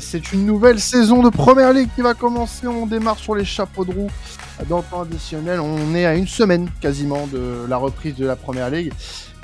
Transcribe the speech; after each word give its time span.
C'est 0.00 0.32
une 0.32 0.44
nouvelle 0.44 0.80
saison 0.80 1.22
de 1.22 1.30
Première 1.30 1.72
Ligue 1.72 1.88
qui 1.94 2.02
va 2.02 2.14
commencer. 2.14 2.66
On 2.66 2.86
démarre 2.86 3.18
sur 3.18 3.34
les 3.34 3.44
chapeaux 3.44 3.84
de 3.84 3.92
roue 3.92 4.10
dans 4.68 4.78
le 4.78 4.82
temps 4.82 5.02
additionnel. 5.02 5.60
On 5.60 5.94
est 5.94 6.04
à 6.04 6.14
une 6.14 6.26
semaine 6.26 6.68
quasiment 6.80 7.26
de 7.28 7.64
la 7.68 7.76
reprise 7.76 8.16
de 8.16 8.26
la 8.26 8.36
Première 8.36 8.68
Ligue. 8.68 8.92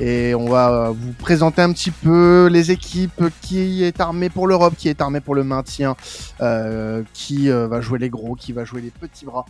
Et 0.01 0.35
on 0.35 0.49
va 0.49 0.91
vous 0.91 1.13
présenter 1.13 1.63
un 1.63 1.73
petit 1.73 1.93
peu 1.93 2.49
les 2.51 2.71
équipes, 2.71 3.25
qui 3.41 3.85
est 3.85 4.01
armé 4.01 4.31
pour 4.31 4.47
l'Europe, 4.47 4.75
qui 4.77 4.89
est 4.89 5.01
armé 5.01 5.21
pour 5.21 5.35
le 5.35 5.45
maintien, 5.45 5.97
euh, 6.41 7.03
qui 7.13 7.51
euh, 7.51 7.69
va 7.69 7.81
jouer 7.81 8.01
les 8.01 8.11
gros, 8.11 8.35
qui 8.35 8.53
va 8.53 8.65
jouer 8.65 8.81
les 8.81 8.91
petits 8.91 9.25
bras. 9.25 9.47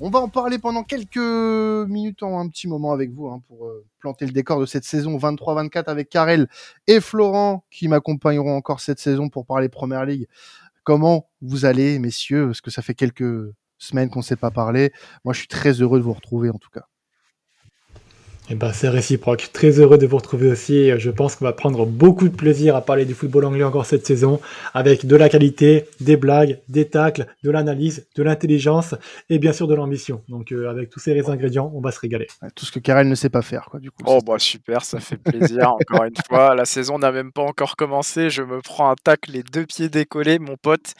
On 0.00 0.10
va 0.10 0.18
en 0.18 0.28
parler 0.28 0.58
pendant 0.58 0.82
quelques 0.82 1.16
minutes, 1.16 2.22
en 2.22 2.40
un 2.40 2.48
petit 2.48 2.66
moment 2.66 2.92
avec 2.92 3.12
vous, 3.12 3.28
hein, 3.28 3.42
pour 3.46 3.66
euh, 3.66 3.84
planter 4.00 4.26
le 4.26 4.32
décor 4.32 4.60
de 4.60 4.66
cette 4.66 4.84
saison 4.84 5.16
23-24 5.16 5.84
avec 5.84 6.08
Karel 6.08 6.48
et 6.86 7.00
Florent 7.00 7.64
qui 7.70 7.88
m'accompagneront 7.88 8.56
encore 8.56 8.80
cette 8.80 8.98
saison 8.98 9.28
pour 9.28 9.46
parler 9.46 9.68
Première 9.68 10.04
Ligue. 10.04 10.26
Comment 10.82 11.28
vous 11.40 11.64
allez, 11.64 11.98
messieurs? 11.98 12.46
Parce 12.46 12.60
que 12.60 12.70
ça 12.70 12.82
fait 12.82 12.94
quelques 12.94 13.52
semaines 13.78 14.10
qu'on 14.10 14.20
ne 14.20 14.24
s'est 14.24 14.36
pas 14.36 14.50
parlé. 14.50 14.92
Moi, 15.24 15.34
je 15.34 15.40
suis 15.40 15.48
très 15.48 15.72
heureux 15.72 15.98
de 15.98 16.04
vous 16.04 16.12
retrouver 16.12 16.50
en 16.50 16.58
tout 16.58 16.70
cas. 16.70 16.88
Eh 18.50 18.54
ben, 18.56 18.72
c'est 18.72 18.88
réciproque. 18.88 19.50
Très 19.52 19.78
heureux 19.78 19.98
de 19.98 20.06
vous 20.06 20.16
retrouver 20.16 20.50
aussi. 20.50 20.90
Je 20.98 21.10
pense 21.10 21.36
qu'on 21.36 21.44
va 21.44 21.52
prendre 21.52 21.86
beaucoup 21.86 22.28
de 22.28 22.34
plaisir 22.34 22.74
à 22.74 22.80
parler 22.80 23.04
du 23.04 23.14
football 23.14 23.44
anglais 23.44 23.62
encore 23.62 23.86
cette 23.86 24.04
saison, 24.06 24.40
avec 24.74 25.06
de 25.06 25.16
la 25.16 25.28
qualité, 25.28 25.86
des 26.00 26.16
blagues, 26.16 26.58
des 26.68 26.88
tacles, 26.88 27.26
de 27.44 27.50
l'analyse, 27.50 28.06
de 28.16 28.22
l'intelligence 28.22 28.94
et 29.30 29.38
bien 29.38 29.52
sûr 29.52 29.68
de 29.68 29.74
l'ambition. 29.74 30.22
Donc, 30.28 30.50
euh, 30.50 30.68
avec 30.68 30.90
tous 30.90 30.98
ces 30.98 31.30
ingrédients, 31.30 31.70
on 31.74 31.80
va 31.80 31.92
se 31.92 32.00
régaler. 32.00 32.26
Tout 32.56 32.66
ce 32.66 32.72
que 32.72 32.80
Karel 32.80 33.08
ne 33.08 33.14
sait 33.14 33.30
pas 33.30 33.42
faire, 33.42 33.68
quoi. 33.70 33.78
Du 33.78 33.90
coup. 33.90 34.02
Oh 34.06 34.18
bah 34.26 34.38
super, 34.38 34.84
ça 34.84 34.98
fait 34.98 35.16
plaisir. 35.16 35.72
encore 35.88 36.04
une 36.04 36.14
fois, 36.28 36.54
la 36.56 36.64
saison 36.64 36.98
n'a 36.98 37.12
même 37.12 37.32
pas 37.32 37.42
encore 37.42 37.76
commencé. 37.76 38.28
Je 38.28 38.42
me 38.42 38.60
prends 38.60 38.90
un 38.90 38.96
tacle, 39.02 39.30
les 39.30 39.44
deux 39.44 39.66
pieds 39.66 39.88
décollés, 39.88 40.40
mon 40.40 40.56
pote. 40.56 40.94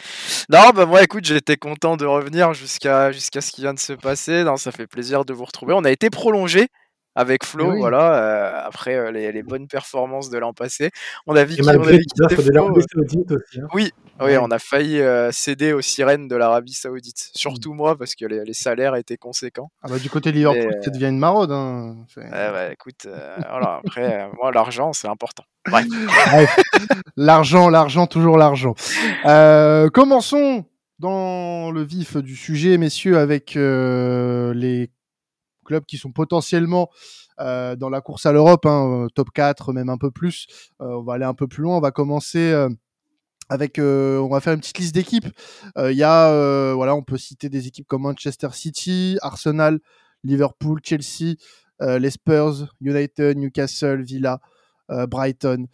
Non, 0.48 0.70
bah 0.75 0.86
moi, 0.86 1.03
écoute, 1.03 1.25
j'étais 1.25 1.56
content 1.56 1.97
de 1.97 2.06
revenir 2.06 2.55
jusqu'à 2.55 3.11
jusqu'à 3.11 3.41
ce 3.41 3.50
qui 3.50 3.62
vient 3.62 3.75
de 3.75 3.81
se 3.81 3.94
passer. 3.94 4.44
Non, 4.44 4.56
ça 4.56 4.70
fait 4.70 4.86
plaisir 4.86 5.25
de 5.25 5.33
vous 5.33 5.44
retrouver. 5.44 5.75
On 5.75 5.84
a 5.84 5.91
été 5.91 6.09
prolongé 6.09 6.69
avec 7.14 7.44
Flo, 7.44 7.77
voilà, 7.77 8.14
euh, 8.14 8.66
après 8.66 8.94
euh, 8.94 9.10
les, 9.10 9.32
les, 9.32 9.42
bonnes 9.42 9.66
performances 9.66 10.30
de 10.30 10.38
l'an 10.38 10.55
passé. 10.55 10.91
On 11.27 11.36
a 11.36 11.44
vu 11.44 11.56
qu'il 11.56 11.69
aussi. 11.69 13.60
Hein. 13.60 13.69
Oui, 13.74 13.92
oui, 14.20 14.36
on 14.38 14.50
a 14.50 14.58
failli 14.58 14.98
euh, 15.00 15.30
céder 15.30 15.74
aux 15.74 15.82
sirènes 15.82 16.27
de 16.27 16.36
l'Arabie 16.36 16.72
Saoudite. 16.72 17.30
Surtout 17.34 17.74
moi, 17.74 17.98
parce 17.98 18.14
que 18.14 18.24
les, 18.24 18.44
les, 18.44 18.54
salaires 18.54 18.94
étaient 18.94 19.19
conséquents. 19.19 19.70
Ah 19.82 19.88
bah, 19.88 19.98
du 19.98 20.08
côté 20.08 20.32
de 20.32 20.36
Liverpool, 20.36 20.78
ça 20.82 20.91
devient 20.91 21.08
une 21.08 21.19
maraude. 21.19 21.52
Hein. 21.52 22.06
Écoute, 22.72 23.06
voilà, 23.06 23.80
après, 23.84 24.28
moi, 24.41 24.50
l'argent, 24.50 24.92
c'est 24.92 25.08
important. 25.08 25.44
l'argent, 27.16 27.69
l'argent, 27.69 28.06
toujours 28.06 28.38
l'argent. 28.38 28.74
commençons 29.92 30.64
dans 30.98 31.70
le 31.72 31.82
vif 31.82 32.16
du 32.16 32.36
sujet, 32.36 32.78
messieurs, 32.78 33.19
avec 33.19 33.54
les 33.54 34.91
qui 35.81 35.98
sont 35.98 36.12
potentiellement 36.12 36.91
euh, 37.41 37.77
dans 37.77 37.89
la 37.89 38.01
course 38.01 38.27
à 38.27 38.33
l'Europe, 38.33 38.67
hein, 38.67 39.05
euh, 39.05 39.09
top 39.09 39.31
4, 39.33 39.73
même 39.73 39.89
un 39.89 39.98
peu 39.98 40.11
plus. 40.11 40.47
Euh, 40.81 40.98
on 40.98 41.03
va 41.03 41.15
aller 41.15 41.25
un 41.25 41.34
peu 41.34 41.48
plus 41.48 41.62
loin. 41.62 41.77
On 41.77 41.81
va 41.81 41.91
commencer 41.91 42.55
avec, 43.48 43.78
on 43.78 44.28
va 44.28 44.41
faire 44.41 44.55
une 44.55 44.61
petite 44.61 44.78
liste 44.78 44.95
d'équipes. 44.95 45.28
Il 45.77 45.97
y 45.97 46.05
a, 46.05 46.75
voilà, 46.75 46.95
on 46.95 47.03
peut 47.03 47.19
citer 47.19 47.48
des 47.48 47.67
équipes 47.67 47.87
comme 47.87 48.03
Manchester 48.03 48.48
City, 48.53 49.19
Arsenal, 49.23 49.78
Liverpool, 50.25 50.81
Chelsea, 50.83 51.34
les 51.81 52.11
Spurs, 52.11 52.73
United, 52.81 53.37
Newcastle, 53.37 54.03
Villa, 54.03 54.41
Brighton. 54.89 55.67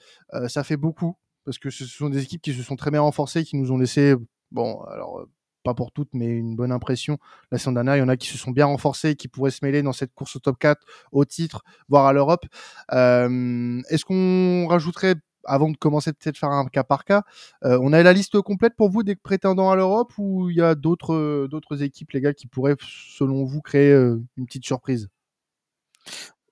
ça 0.48 0.64
fait 0.64 0.76
beaucoup 0.76 1.16
parce 1.44 1.58
que 1.58 1.70
ce 1.70 1.86
sont 1.86 2.10
des 2.10 2.22
équipes 2.22 2.42
qui 2.42 2.52
se 2.52 2.62
sont 2.62 2.76
très 2.76 2.90
bien 2.90 3.00
renforcées, 3.00 3.44
qui 3.44 3.56
nous 3.56 3.72
ont 3.72 3.78
laissé, 3.78 4.14
bon, 4.50 4.82
alors 4.82 5.26
pas 5.62 5.74
pour 5.74 5.92
toutes, 5.92 6.10
mais 6.14 6.26
une 6.26 6.56
bonne 6.56 6.72
impression. 6.72 7.18
La 7.50 7.58
saison 7.58 7.72
dernière, 7.72 7.96
il 7.96 8.00
y 8.00 8.02
en 8.02 8.08
a 8.08 8.16
qui 8.16 8.28
se 8.28 8.38
sont 8.38 8.50
bien 8.50 8.66
renforcés, 8.66 9.16
qui 9.16 9.28
pourraient 9.28 9.50
se 9.50 9.64
mêler 9.64 9.82
dans 9.82 9.92
cette 9.92 10.14
course 10.14 10.36
au 10.36 10.38
top 10.38 10.58
4, 10.58 10.80
au 11.12 11.24
titre, 11.24 11.62
voire 11.88 12.06
à 12.06 12.12
l'Europe. 12.12 12.46
Euh, 12.92 13.80
est-ce 13.90 14.04
qu'on 14.04 14.66
rajouterait, 14.68 15.16
avant 15.44 15.70
de 15.70 15.76
commencer 15.76 16.12
peut-être 16.12 16.38
faire 16.38 16.50
un 16.50 16.66
cas 16.66 16.84
par 16.84 17.04
cas, 17.04 17.22
euh, 17.64 17.78
on 17.82 17.92
a 17.92 18.02
la 18.02 18.12
liste 18.12 18.40
complète 18.40 18.74
pour 18.76 18.90
vous 18.90 19.02
des 19.02 19.16
prétendants 19.16 19.70
à 19.70 19.76
l'Europe 19.76 20.12
ou 20.18 20.50
il 20.50 20.56
y 20.56 20.62
a 20.62 20.74
d'autres 20.74 21.46
d'autres 21.50 21.82
équipes, 21.82 22.12
les 22.12 22.20
gars, 22.20 22.34
qui 22.34 22.46
pourraient, 22.46 22.76
selon 22.80 23.44
vous, 23.44 23.60
créer 23.60 23.92
euh, 23.92 24.22
une 24.36 24.46
petite 24.46 24.64
surprise? 24.64 25.08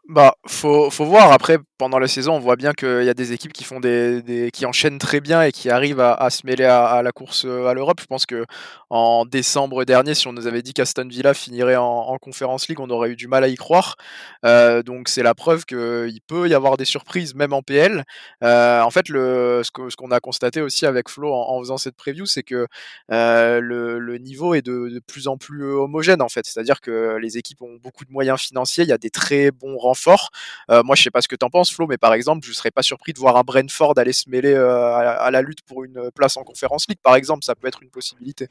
Bah, 0.08 0.36
faut, 0.46 0.88
faut 0.90 1.04
voir. 1.04 1.32
Après, 1.32 1.58
pendant 1.78 1.98
la 1.98 2.06
saison, 2.06 2.34
on 2.34 2.38
voit 2.38 2.54
bien 2.54 2.72
qu'il 2.74 3.02
y 3.02 3.08
a 3.08 3.14
des 3.14 3.32
équipes 3.32 3.52
qui 3.52 3.64
font 3.64 3.80
des, 3.80 4.50
qui 4.52 4.64
enchaînent 4.64 4.98
très 4.98 5.20
bien 5.20 5.42
et 5.42 5.50
qui 5.50 5.68
arrivent 5.68 6.00
à, 6.00 6.30
se 6.30 6.46
mêler 6.46 6.64
à, 6.64 7.02
la 7.02 7.10
course 7.10 7.44
euh, 7.44 7.66
à 7.66 7.74
l'Europe. 7.74 7.98
Je 8.00 8.06
pense 8.06 8.24
que 8.24 8.46
en 8.88 9.24
décembre 9.26 9.84
dernier, 9.84 10.14
si 10.14 10.28
on 10.28 10.32
nous 10.32 10.46
avait 10.46 10.62
dit 10.62 10.74
qu'Aston 10.74 11.08
Villa 11.08 11.34
finirait 11.34 11.74
en, 11.74 11.84
en 11.84 12.18
Conference 12.18 12.68
League, 12.68 12.78
on 12.78 12.88
aurait 12.88 13.10
eu 13.10 13.16
du 13.16 13.26
mal 13.26 13.42
à 13.42 13.48
y 13.48 13.56
croire. 13.56 13.96
Euh, 14.44 14.84
donc 14.84 15.08
c'est 15.08 15.24
la 15.24 15.34
preuve 15.34 15.64
qu'il 15.64 16.20
peut 16.28 16.48
y 16.48 16.54
avoir 16.54 16.76
des 16.76 16.84
surprises, 16.84 17.34
même 17.34 17.52
en 17.52 17.62
PL. 17.62 18.04
Euh, 18.44 18.82
en 18.82 18.90
fait, 18.90 19.08
le, 19.08 19.62
ce 19.64 19.72
qu'on 19.72 19.88
qu'on 19.96 20.10
a 20.12 20.20
constaté 20.20 20.60
aussi 20.60 20.86
avec 20.86 21.08
Flo 21.08 21.32
en, 21.32 21.58
faisant 21.60 21.78
cette 21.78 21.96
preview, 21.96 22.26
c'est 22.26 22.42
que 22.42 22.68
le, 23.08 24.18
niveau 24.18 24.54
est 24.54 24.62
de, 24.62 24.88
de, 24.88 25.00
plus 25.00 25.26
en 25.26 25.36
plus 25.36 25.64
homogène 25.64 26.22
en 26.22 26.28
fait. 26.28 26.46
C'est-à-dire 26.46 26.80
que 26.80 27.16
les 27.20 27.38
équipes 27.38 27.62
ont 27.62 27.76
beaucoup 27.82 28.04
de 28.04 28.12
moyens 28.12 28.40
financiers, 28.40 28.84
il 28.84 28.90
y 28.90 28.92
a 28.92 28.98
des 28.98 29.10
très 29.10 29.50
bons 29.50 29.76
renforts 29.76 29.95
fort. 29.96 30.30
Euh, 30.70 30.82
moi, 30.82 30.94
je 30.96 31.02
sais 31.02 31.10
pas 31.10 31.20
ce 31.20 31.28
que 31.28 31.36
tu 31.36 31.44
en 31.44 31.50
penses, 31.50 31.72
Flo, 31.72 31.86
mais 31.86 31.98
par 31.98 32.14
exemple, 32.14 32.46
je 32.46 32.52
serais 32.52 32.70
pas 32.70 32.82
surpris 32.82 33.12
de 33.12 33.18
voir 33.18 33.36
un 33.36 33.42
Brentford 33.42 33.94
aller 33.96 34.12
se 34.12 34.28
mêler 34.30 34.54
euh, 34.54 34.94
à, 34.94 35.30
la 35.30 35.42
lutte 35.42 35.62
pour 35.62 35.84
une 35.84 36.10
place 36.14 36.36
en 36.36 36.44
Conférence 36.44 36.86
League, 36.88 37.00
par 37.02 37.16
exemple. 37.16 37.44
Ça 37.44 37.54
peut 37.54 37.68
être 37.68 37.82
une 37.82 37.90
possibilité. 37.90 38.48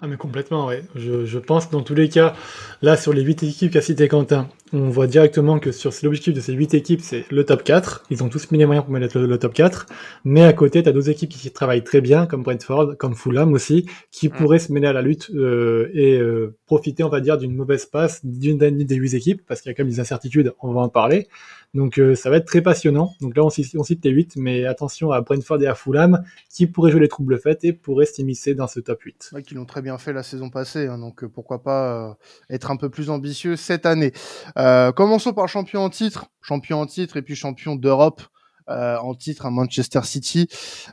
Ah 0.00 0.06
mais 0.06 0.16
complètement, 0.16 0.68
oui. 0.68 0.76
Je, 0.94 1.26
je, 1.26 1.38
pense 1.38 1.70
dans 1.70 1.82
tous 1.82 1.94
les 1.94 2.08
cas, 2.08 2.34
là 2.82 2.96
sur 2.96 3.12
les 3.12 3.22
8 3.22 3.42
équipes 3.42 3.72
qu'a 3.72 3.80
cité 3.80 4.06
Quentin, 4.06 4.48
on 4.72 4.90
voit 4.90 5.06
directement 5.06 5.58
que 5.58 5.72
sur 5.72 5.92
l'objectif 6.02 6.34
de 6.34 6.40
ces 6.40 6.52
8 6.52 6.74
équipes, 6.74 7.00
c'est 7.00 7.24
le 7.30 7.44
top 7.44 7.64
4. 7.64 8.04
Ils 8.10 8.22
ont 8.22 8.28
tous 8.28 8.50
mis 8.50 8.58
les 8.58 8.66
moyens 8.66 8.84
pour 8.84 8.92
mettre 8.92 9.18
le, 9.18 9.38
top 9.38 9.54
4. 9.54 9.86
Mais 10.24 10.44
à 10.44 10.52
côté, 10.52 10.82
tu 10.82 10.88
as 10.88 10.92
d'autres 10.92 11.10
équipes 11.10 11.30
qui 11.30 11.50
travaillent 11.50 11.84
très 11.84 12.00
bien, 12.00 12.26
comme 12.26 12.42
Brentford, 12.42 12.96
comme 12.98 13.14
Fulham 13.14 13.52
aussi, 13.52 13.86
qui 14.10 14.28
mm. 14.28 14.32
pourraient 14.32 14.58
se 14.58 14.72
mêler 14.72 14.86
à 14.86 14.92
la 14.92 15.02
lutte 15.02 15.30
euh, 15.34 15.90
et 15.94 16.18
euh, 16.18 16.56
profiter, 16.66 17.02
on 17.02 17.08
va 17.08 17.20
dire, 17.20 17.38
d'une 17.38 17.54
mauvaise 17.54 17.86
passe 17.86 18.24
d'une 18.24 18.58
des 18.58 18.96
8 18.96 19.14
équipes, 19.14 19.42
parce 19.46 19.60
qu'il 19.60 19.70
y 19.70 19.72
a 19.72 19.74
quand 19.74 19.84
même 19.84 19.92
des 19.92 20.00
incertitudes, 20.00 20.52
on 20.60 20.72
va 20.72 20.80
en 20.80 20.88
parler. 20.88 21.28
Donc 21.74 21.98
euh, 21.98 22.14
ça 22.14 22.30
va 22.30 22.36
être 22.36 22.46
très 22.46 22.62
passionnant. 22.62 23.14
Donc 23.20 23.36
là, 23.36 23.44
on, 23.44 23.50
cite 23.50 24.04
les 24.04 24.10
8, 24.10 24.36
mais 24.36 24.64
attention 24.64 25.10
à 25.10 25.20
Brentford 25.20 25.62
et 25.62 25.66
à 25.66 25.74
Fulham, 25.74 26.24
qui 26.50 26.66
pourraient 26.66 26.90
jouer 26.90 27.00
les 27.00 27.08
troubles 27.08 27.38
faits 27.38 27.64
et 27.64 27.72
pourraient 27.72 28.06
s'immiscer 28.06 28.54
dans 28.54 28.66
ce 28.66 28.80
top 28.80 29.02
8. 29.02 29.30
Ouais, 29.34 29.42
qui 29.42 29.54
l'ont 29.54 29.66
très 29.66 29.82
bien 29.82 29.98
fait 29.98 30.12
la 30.12 30.22
saison 30.22 30.50
passée, 30.50 30.86
hein, 30.86 30.98
donc 30.98 31.22
euh, 31.22 31.28
pourquoi 31.28 31.62
pas 31.62 32.10
euh, 32.10 32.14
être 32.50 32.70
un 32.70 32.76
peu 32.76 32.88
plus 32.88 33.10
ambitieux 33.10 33.56
cette 33.56 33.86
année. 33.86 34.12
commençons 34.56 35.32
par 35.32 35.48
champion 35.48 35.80
en 35.82 35.90
titre, 35.90 36.26
champion 36.40 36.80
en 36.80 36.86
titre 36.86 37.16
et 37.16 37.22
puis 37.22 37.34
champion 37.34 37.76
d'Europe. 37.76 38.22
Euh, 38.70 38.98
en 38.98 39.14
titre 39.14 39.46
à 39.46 39.50
Manchester 39.50 40.00
City. 40.04 40.46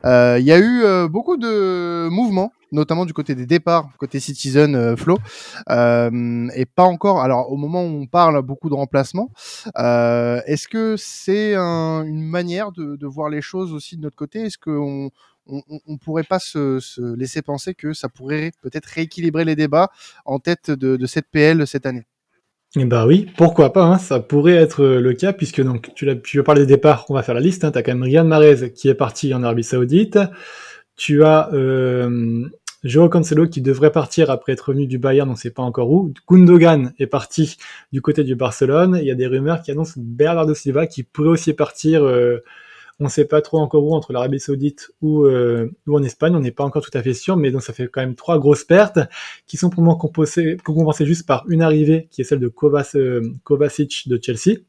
Euh, 0.05 0.37
il 0.39 0.45
y 0.45 0.53
a 0.53 0.59
eu 0.59 0.83
euh, 0.83 1.09
beaucoup 1.09 1.35
de 1.35 2.07
mouvements, 2.09 2.53
notamment 2.71 3.05
du 3.05 3.11
côté 3.11 3.35
des 3.35 3.45
départs, 3.45 3.89
côté 3.97 4.21
Citizen 4.21 4.95
Flow, 4.95 5.17
et 5.69 6.65
pas 6.65 6.83
encore. 6.83 7.21
Alors 7.21 7.51
au 7.51 7.57
moment 7.57 7.83
où 7.83 8.01
on 8.01 8.07
parle, 8.07 8.41
beaucoup 8.43 8.69
de 8.69 8.75
remplacements. 8.75 9.29
Est-ce 9.75 10.67
que 10.69 10.95
c'est 10.97 11.55
un, 11.55 12.03
une 12.03 12.23
manière 12.23 12.71
de, 12.71 12.95
de, 12.95 13.07
voir 13.07 13.29
les 13.29 13.41
choses 13.41 13.73
aussi 13.73 13.97
de 13.97 14.01
notre 14.03 14.15
côté? 14.15 14.43
Est-ce 14.43 14.57
qu'on 14.57 15.11
on, 15.47 15.61
on, 15.85 15.97
pourrait 15.97 16.23
pas 16.23 16.39
se, 16.39 16.79
se, 16.79 17.01
laisser 17.15 17.41
penser 17.41 17.75
que 17.75 17.93
ça 17.93 18.07
pourrait 18.07 18.51
peut-être 18.61 18.85
rééquilibrer 18.85 19.43
les 19.43 19.55
débats 19.55 19.89
en 20.23 20.39
tête 20.39 20.71
de, 20.71 20.95
de 20.95 21.05
cette 21.05 21.27
PL 21.29 21.67
cette 21.67 21.85
année? 21.85 22.05
Eh 22.77 22.85
bah 22.85 23.05
oui, 23.07 23.27
pourquoi 23.37 23.71
pas, 23.71 23.83
hein, 23.83 23.97
ça 23.97 24.19
pourrait 24.19 24.55
être 24.55 24.83
euh, 24.83 24.99
le 24.99 25.13
cas, 25.13 25.31
puisque 25.31 25.61
donc 25.61 25.93
tu, 25.95 26.07
tu 26.21 26.43
parler 26.43 26.61
des 26.61 26.75
départs, 26.75 27.05
on 27.09 27.13
va 27.13 27.23
faire 27.23 27.35
la 27.35 27.41
liste, 27.41 27.63
hein, 27.63 27.71
tu 27.71 27.77
as 27.77 27.83
quand 27.83 27.93
même 27.93 28.03
Riyad 28.03 28.27
Mahrez 28.27 28.71
qui 28.73 28.89
est 28.89 28.95
parti 28.95 29.33
en 29.33 29.43
Arabie 29.43 29.63
Saoudite, 29.63 30.19
tu 30.97 31.23
as 31.23 31.49
euh, 31.53 32.49
Joao 32.83 33.07
Cancelo 33.07 33.47
qui 33.47 33.61
devrait 33.61 33.91
partir 33.91 34.29
après 34.29 34.53
être 34.53 34.69
revenu 34.69 34.87
du 34.87 34.97
Bayern, 34.97 35.29
on 35.29 35.33
ne 35.33 35.37
sait 35.37 35.51
pas 35.51 35.63
encore 35.63 35.89
où, 35.89 36.13
Gundogan 36.29 36.91
est 36.99 37.07
parti 37.07 37.57
du 37.93 38.01
côté 38.01 38.25
du 38.25 38.35
Barcelone, 38.35 38.97
il 39.01 39.07
y 39.07 39.11
a 39.11 39.15
des 39.15 39.27
rumeurs 39.27 39.61
qui 39.61 39.71
annoncent 39.71 39.95
Bernardo 39.97 40.53
Silva 40.53 40.85
qui 40.85 41.03
pourrait 41.03 41.29
aussi 41.29 41.53
partir 41.53 42.03
euh, 42.03 42.43
on 42.99 43.05
ne 43.05 43.09
sait 43.09 43.25
pas 43.25 43.41
trop 43.41 43.59
encore 43.59 43.83
où, 43.83 43.93
entre 43.93 44.13
l'Arabie 44.13 44.39
Saoudite 44.39 44.91
ou, 45.01 45.25
euh, 45.25 45.69
ou 45.87 45.95
en 45.95 46.03
Espagne, 46.03 46.33
on 46.35 46.39
n'est 46.39 46.51
pas 46.51 46.63
encore 46.63 46.83
tout 46.83 46.97
à 46.97 47.03
fait 47.03 47.13
sûr, 47.13 47.35
mais 47.35 47.51
donc 47.51 47.61
ça 47.61 47.73
fait 47.73 47.87
quand 47.87 48.01
même 48.01 48.15
trois 48.15 48.39
grosses 48.39 48.63
pertes 48.63 48.99
qui 49.47 49.57
sont 49.57 49.69
pour 49.69 49.83
moi 49.83 49.97
compensées, 49.97 50.57
compensées 50.63 51.05
juste 51.05 51.25
par 51.25 51.45
une 51.49 51.61
arrivée 51.61 52.07
qui 52.11 52.21
est 52.21 52.23
celle 52.23 52.39
de 52.39 52.51
euh, 52.95 53.21
Kovacic 53.43 54.07
de 54.07 54.19
Chelsea. 54.21 54.59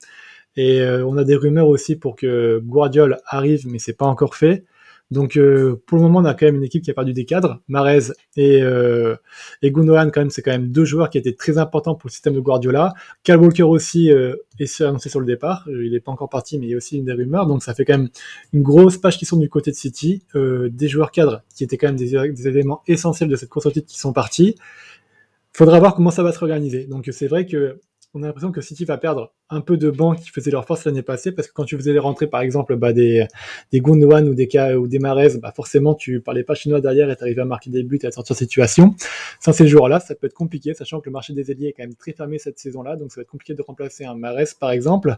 Et 0.57 0.81
euh, 0.81 1.07
on 1.07 1.17
a 1.19 1.25
des 1.25 1.37
rumeurs 1.37 1.69
aussi 1.69 1.97
pour 1.97 2.17
que 2.17 2.61
Guardiola 2.65 3.19
arrive, 3.27 3.67
mais 3.69 3.79
c'est 3.79 3.97
pas 3.97 4.07
encore 4.07 4.35
fait. 4.35 4.65
Donc 5.13 5.37
euh, 5.37 5.81
pour 5.87 5.99
le 5.99 6.03
moment, 6.03 6.19
on 6.19 6.25
a 6.25 6.35
quand 6.35 6.47
même 6.47 6.57
une 6.57 6.65
équipe 6.65 6.83
qui 6.83 6.91
a 6.91 6.95
perdu 6.95 7.13
des 7.13 7.25
cadres, 7.25 7.63
Marez 7.69 8.13
et, 8.37 8.61
euh, 8.61 9.15
et 9.63 9.73
quand 9.73 10.17
même, 10.17 10.31
c'est 10.31 10.43
quand 10.43 10.51
même 10.51 10.69
deux 10.73 10.85
joueurs 10.85 11.11
qui 11.11 11.19
étaient 11.19 11.35
très 11.35 11.59
importants 11.59 11.95
pour 11.95 12.09
le 12.09 12.13
système 12.13 12.35
de 12.35 12.41
Guardiola. 12.41 12.93
Cal 13.23 13.41
Walker 13.41 13.63
aussi 13.63 14.11
euh, 14.11 14.35
est 14.59 14.81
annoncé 14.81 15.09
sur 15.09 15.21
le 15.21 15.27
départ, 15.27 15.65
euh, 15.69 15.87
il 15.87 15.93
n'est 15.93 16.01
pas 16.01 16.11
encore 16.11 16.29
parti, 16.29 16.59
mais 16.59 16.67
il 16.67 16.71
y 16.71 16.75
a 16.75 16.77
aussi 16.77 16.99
une 16.99 17.05
des 17.05 17.13
rumeurs, 17.13 17.47
donc 17.47 17.63
ça 17.63 17.73
fait 17.73 17.85
quand 17.85 17.97
même 17.97 18.09
une 18.53 18.63
grosse 18.63 18.99
page 18.99 19.17
qui 19.17 19.27
sont 19.27 19.37
du 19.37 19.49
côté 19.49 19.71
de 19.71 19.77
City, 19.77 20.25
euh, 20.35 20.69
des 20.71 20.89
joueurs 20.89 21.13
cadres 21.13 21.43
qui 21.55 21.63
étaient 21.63 21.77
quand 21.77 21.87
même 21.87 21.97
des, 21.97 22.33
des 22.33 22.49
éléments 22.49 22.83
essentiels 22.89 23.29
de 23.29 23.37
cette 23.37 23.49
course 23.49 23.67
au 23.67 23.71
titre 23.71 23.87
qui 23.87 23.99
sont 23.99 24.13
partis. 24.13 24.57
Faudra 25.53 25.79
voir 25.79 25.95
comment 25.95 26.11
ça 26.11 26.23
va 26.23 26.33
se 26.33 26.39
réorganiser. 26.39 26.87
Donc 26.87 27.09
c'est 27.13 27.29
vrai 27.29 27.47
que 27.47 27.81
on 28.15 28.23
a 28.23 28.27
l'impression 28.27 28.53
que 28.53 28.61
City 28.61 28.85
va 28.85 28.97
perdre 28.99 29.33
un 29.49 29.61
peu 29.61 29.77
de 29.77 29.91
bancs 29.91 30.19
qui 30.19 30.31
faisaient 30.31 30.51
leur 30.51 30.67
force 30.67 30.85
l'année 30.85 31.03
passée, 31.03 31.31
parce 31.33 31.47
que 31.47 31.53
quand 31.53 31.65
tu 31.65 31.77
faisais 31.77 31.93
les 31.93 31.99
rentrées, 31.99 32.27
par 32.27 32.41
exemple, 32.41 32.75
bah, 32.77 32.93
des, 32.93 33.27
des 33.71 33.81
ou 33.81 34.35
des, 34.35 34.75
ou 34.75 34.89
des 34.89 34.99
bah, 34.99 35.53
forcément, 35.55 35.95
tu 35.95 36.21
parlais 36.21 36.43
pas 36.43 36.55
chinois 36.55 36.81
derrière 36.81 37.11
et 37.11 37.17
t'arrivais 37.17 37.43
à 37.43 37.45
marquer 37.45 37.71
des 37.71 37.85
buts 37.85 37.99
et 38.03 38.07
à 38.07 38.11
sortir 38.11 38.35
de 38.35 38.39
situation. 38.39 38.95
Sans 39.41 39.53
ces 39.53 39.69
joueurs-là, 39.69 40.01
ça 40.01 40.15
peut 40.15 40.27
être 40.27 40.35
compliqué, 40.35 40.75
sachant 40.75 41.01
que 41.01 41.09
le 41.09 41.13
marché 41.13 41.33
des 41.33 41.51
ailiers 41.51 41.69
est 41.69 41.73
quand 41.73 41.85
même 41.85 41.95
très 41.95 42.13
fermé 42.13 42.39
cette 42.39 42.59
saison-là, 42.59 42.97
donc 42.97 43.13
ça 43.13 43.21
va 43.21 43.23
être 43.23 43.29
compliqué 43.29 43.55
de 43.55 43.63
remplacer 43.63 44.05
un 44.05 44.15
Mares, 44.15 44.57
par 44.59 44.73
exemple. 44.73 45.17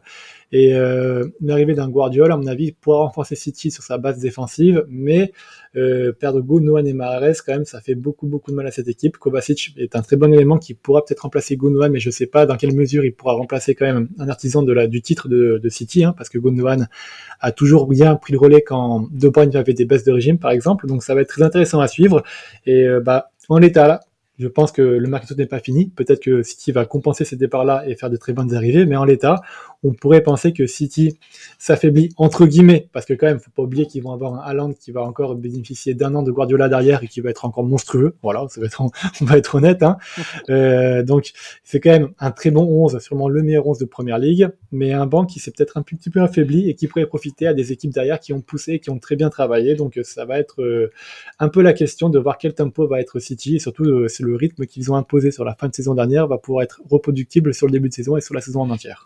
Et 0.52 0.75
euh, 0.75 1.26
l'arrivée 1.40 1.75
d'un 1.75 1.88
Guardiola, 1.88 2.35
à 2.35 2.37
mon 2.37 2.46
avis, 2.46 2.73
pourra 2.73 2.99
renforcer 2.99 3.35
City 3.35 3.70
sur 3.70 3.82
sa 3.82 3.96
base 3.96 4.19
défensive, 4.19 4.85
mais 4.88 5.32
euh, 5.76 6.12
perdre 6.12 6.43
Gundogan 6.43 6.87
et 6.87 6.93
Mares, 6.93 7.44
quand 7.46 7.52
même, 7.52 7.64
ça 7.64 7.81
fait 7.81 7.94
beaucoup, 7.94 8.26
beaucoup 8.26 8.50
de 8.50 8.56
mal 8.56 8.67
à 8.67 8.73
cette 8.73 8.88
équipe. 8.88 9.17
Kovacic 9.17 9.75
est 9.79 9.96
un 9.96 10.02
très 10.02 10.17
bon 10.17 10.32
élément 10.35 10.58
qui 10.58 10.75
pourra 10.75 11.05
peut-être 11.05 11.20
remplacer 11.20 11.56
Gundogan, 11.56 11.90
mais 11.90 12.00
je 12.00 12.11
sais 12.11 12.26
pas 12.26 12.44
dans 12.44 12.56
quelle 12.56 12.75
il 12.82 13.14
pourra 13.14 13.34
remplacer 13.34 13.75
quand 13.75 13.86
même 13.86 14.08
un 14.19 14.28
artisan 14.28 14.62
du 14.62 15.02
titre 15.02 15.28
de, 15.28 15.60
de 15.62 15.69
City, 15.69 16.04
hein, 16.04 16.14
parce 16.16 16.28
que 16.28 16.38
Gundogan 16.38 16.88
a 17.40 17.52
toujours 17.52 17.86
bien 17.86 18.16
pris 18.16 18.32
le 18.32 18.38
relais 18.38 18.62
quand 18.62 19.08
De 19.10 19.28
Bruyne 19.28 19.54
avait 19.56 19.75
des 19.75 19.84
baisses 19.84 20.04
de 20.04 20.12
régime, 20.12 20.38
par 20.38 20.50
exemple. 20.50 20.86
Donc 20.86 21.02
ça 21.02 21.14
va 21.14 21.22
être 21.22 21.28
très 21.28 21.42
intéressant 21.42 21.80
à 21.80 21.88
suivre. 21.88 22.22
Et 22.66 22.84
euh, 22.84 23.00
bah, 23.00 23.30
en 23.48 23.58
l'état 23.58 23.86
là, 23.86 24.00
je 24.38 24.46
pense 24.46 24.70
que 24.70 24.82
le 24.82 25.08
mercato 25.08 25.34
n'est 25.34 25.46
pas 25.46 25.58
fini. 25.58 25.88
Peut-être 25.88 26.20
que 26.20 26.42
City 26.42 26.70
va 26.70 26.84
compenser 26.84 27.25
ces 27.25 27.36
départs-là 27.36 27.84
et 27.88 27.96
faire 27.96 28.08
de 28.08 28.16
très 28.16 28.32
bonnes 28.32 28.54
arrivées, 28.54 28.86
mais 28.86 28.96
en 28.96 29.04
l'état, 29.04 29.40
on 29.84 29.92
pourrait 29.92 30.22
penser 30.22 30.52
que 30.52 30.66
City 30.66 31.19
s'affaiblit 31.58 32.10
entre 32.16 32.46
guillemets, 32.46 32.88
parce 32.92 33.06
que 33.06 33.14
quand 33.14 33.26
même, 33.26 33.38
faut 33.38 33.50
pas 33.50 33.62
oublier 33.62 33.86
qu'ils 33.86 34.02
vont 34.02 34.12
avoir 34.12 34.34
un 34.34 34.40
Haaland 34.40 34.72
qui 34.72 34.90
va 34.90 35.02
encore 35.02 35.34
bénéficier 35.36 35.94
d'un 35.94 36.14
an 36.14 36.22
de 36.22 36.32
Guardiola 36.32 36.69
derrière 36.69 37.02
et 37.02 37.08
qui 37.08 37.20
va 37.20 37.30
être 37.30 37.44
encore 37.44 37.64
monstrueux. 37.64 38.16
Voilà, 38.22 38.44
ça 38.48 38.60
va 38.60 38.66
être, 38.66 38.82
on 39.20 39.25
va 39.25 39.38
être 39.38 39.54
honnête. 39.54 39.82
Hein. 39.82 39.96
Euh, 40.50 41.02
donc, 41.02 41.32
c'est 41.62 41.78
quand 41.78 41.90
même 41.90 42.10
un 42.19 42.30
très 42.30 42.50
bon 42.50 42.62
11, 42.62 42.98
sûrement 43.00 43.28
le 43.28 43.42
meilleur 43.42 43.66
11 43.66 43.78
de 43.78 43.84
Première 43.84 44.19
Ligue, 44.19 44.48
mais 44.72 44.92
un 44.92 45.04
banc 45.04 45.26
qui 45.26 45.40
s'est 45.40 45.50
peut-être 45.50 45.76
un 45.76 45.82
petit 45.82 46.10
peu 46.10 46.22
affaibli 46.22 46.70
et 46.70 46.75
qui 46.75 46.86
pourrait 46.86 47.06
profiter 47.06 47.46
à 47.46 47.54
des 47.54 47.70
équipes 47.72 47.92
derrière 47.92 48.19
qui 48.19 48.32
ont 48.32 48.40
poussé 48.40 48.75
et 48.75 48.80
qui 48.80 48.88
ont 48.88 48.98
très 48.98 49.16
bien 49.16 49.28
travaillé. 49.28 49.75
Donc, 49.75 49.98
ça 50.04 50.25
va 50.25 50.38
être 50.38 50.62
euh, 50.62 50.90
un 51.38 51.48
peu 51.48 51.60
la 51.60 51.75
question 51.75 52.08
de 52.08 52.19
voir 52.19 52.38
quel 52.38 52.54
tempo 52.54 52.86
va 52.86 53.00
être 53.00 53.19
City 53.19 53.56
et 53.56 53.58
surtout, 53.58 53.84
euh, 53.84 54.08
c'est 54.08 54.22
le 54.22 54.36
rythme 54.36 54.64
qu'ils 54.64 54.90
ont 54.90 54.96
imposé 54.96 55.30
sur 55.30 55.44
la 55.44 55.54
fin 55.54 55.69
de 55.69 55.75
saison 55.75 55.94
dernière 55.94 56.26
va 56.26 56.38
pouvoir 56.38 56.62
être 56.62 56.80
reproductible 56.88 57.52
sur 57.52 57.66
le 57.66 57.72
début 57.72 57.88
de 57.88 57.94
saison 57.94 58.16
et 58.16 58.20
sur 58.20 58.34
la 58.34 58.40
saison 58.40 58.62
en 58.62 58.70
entière. 58.70 59.04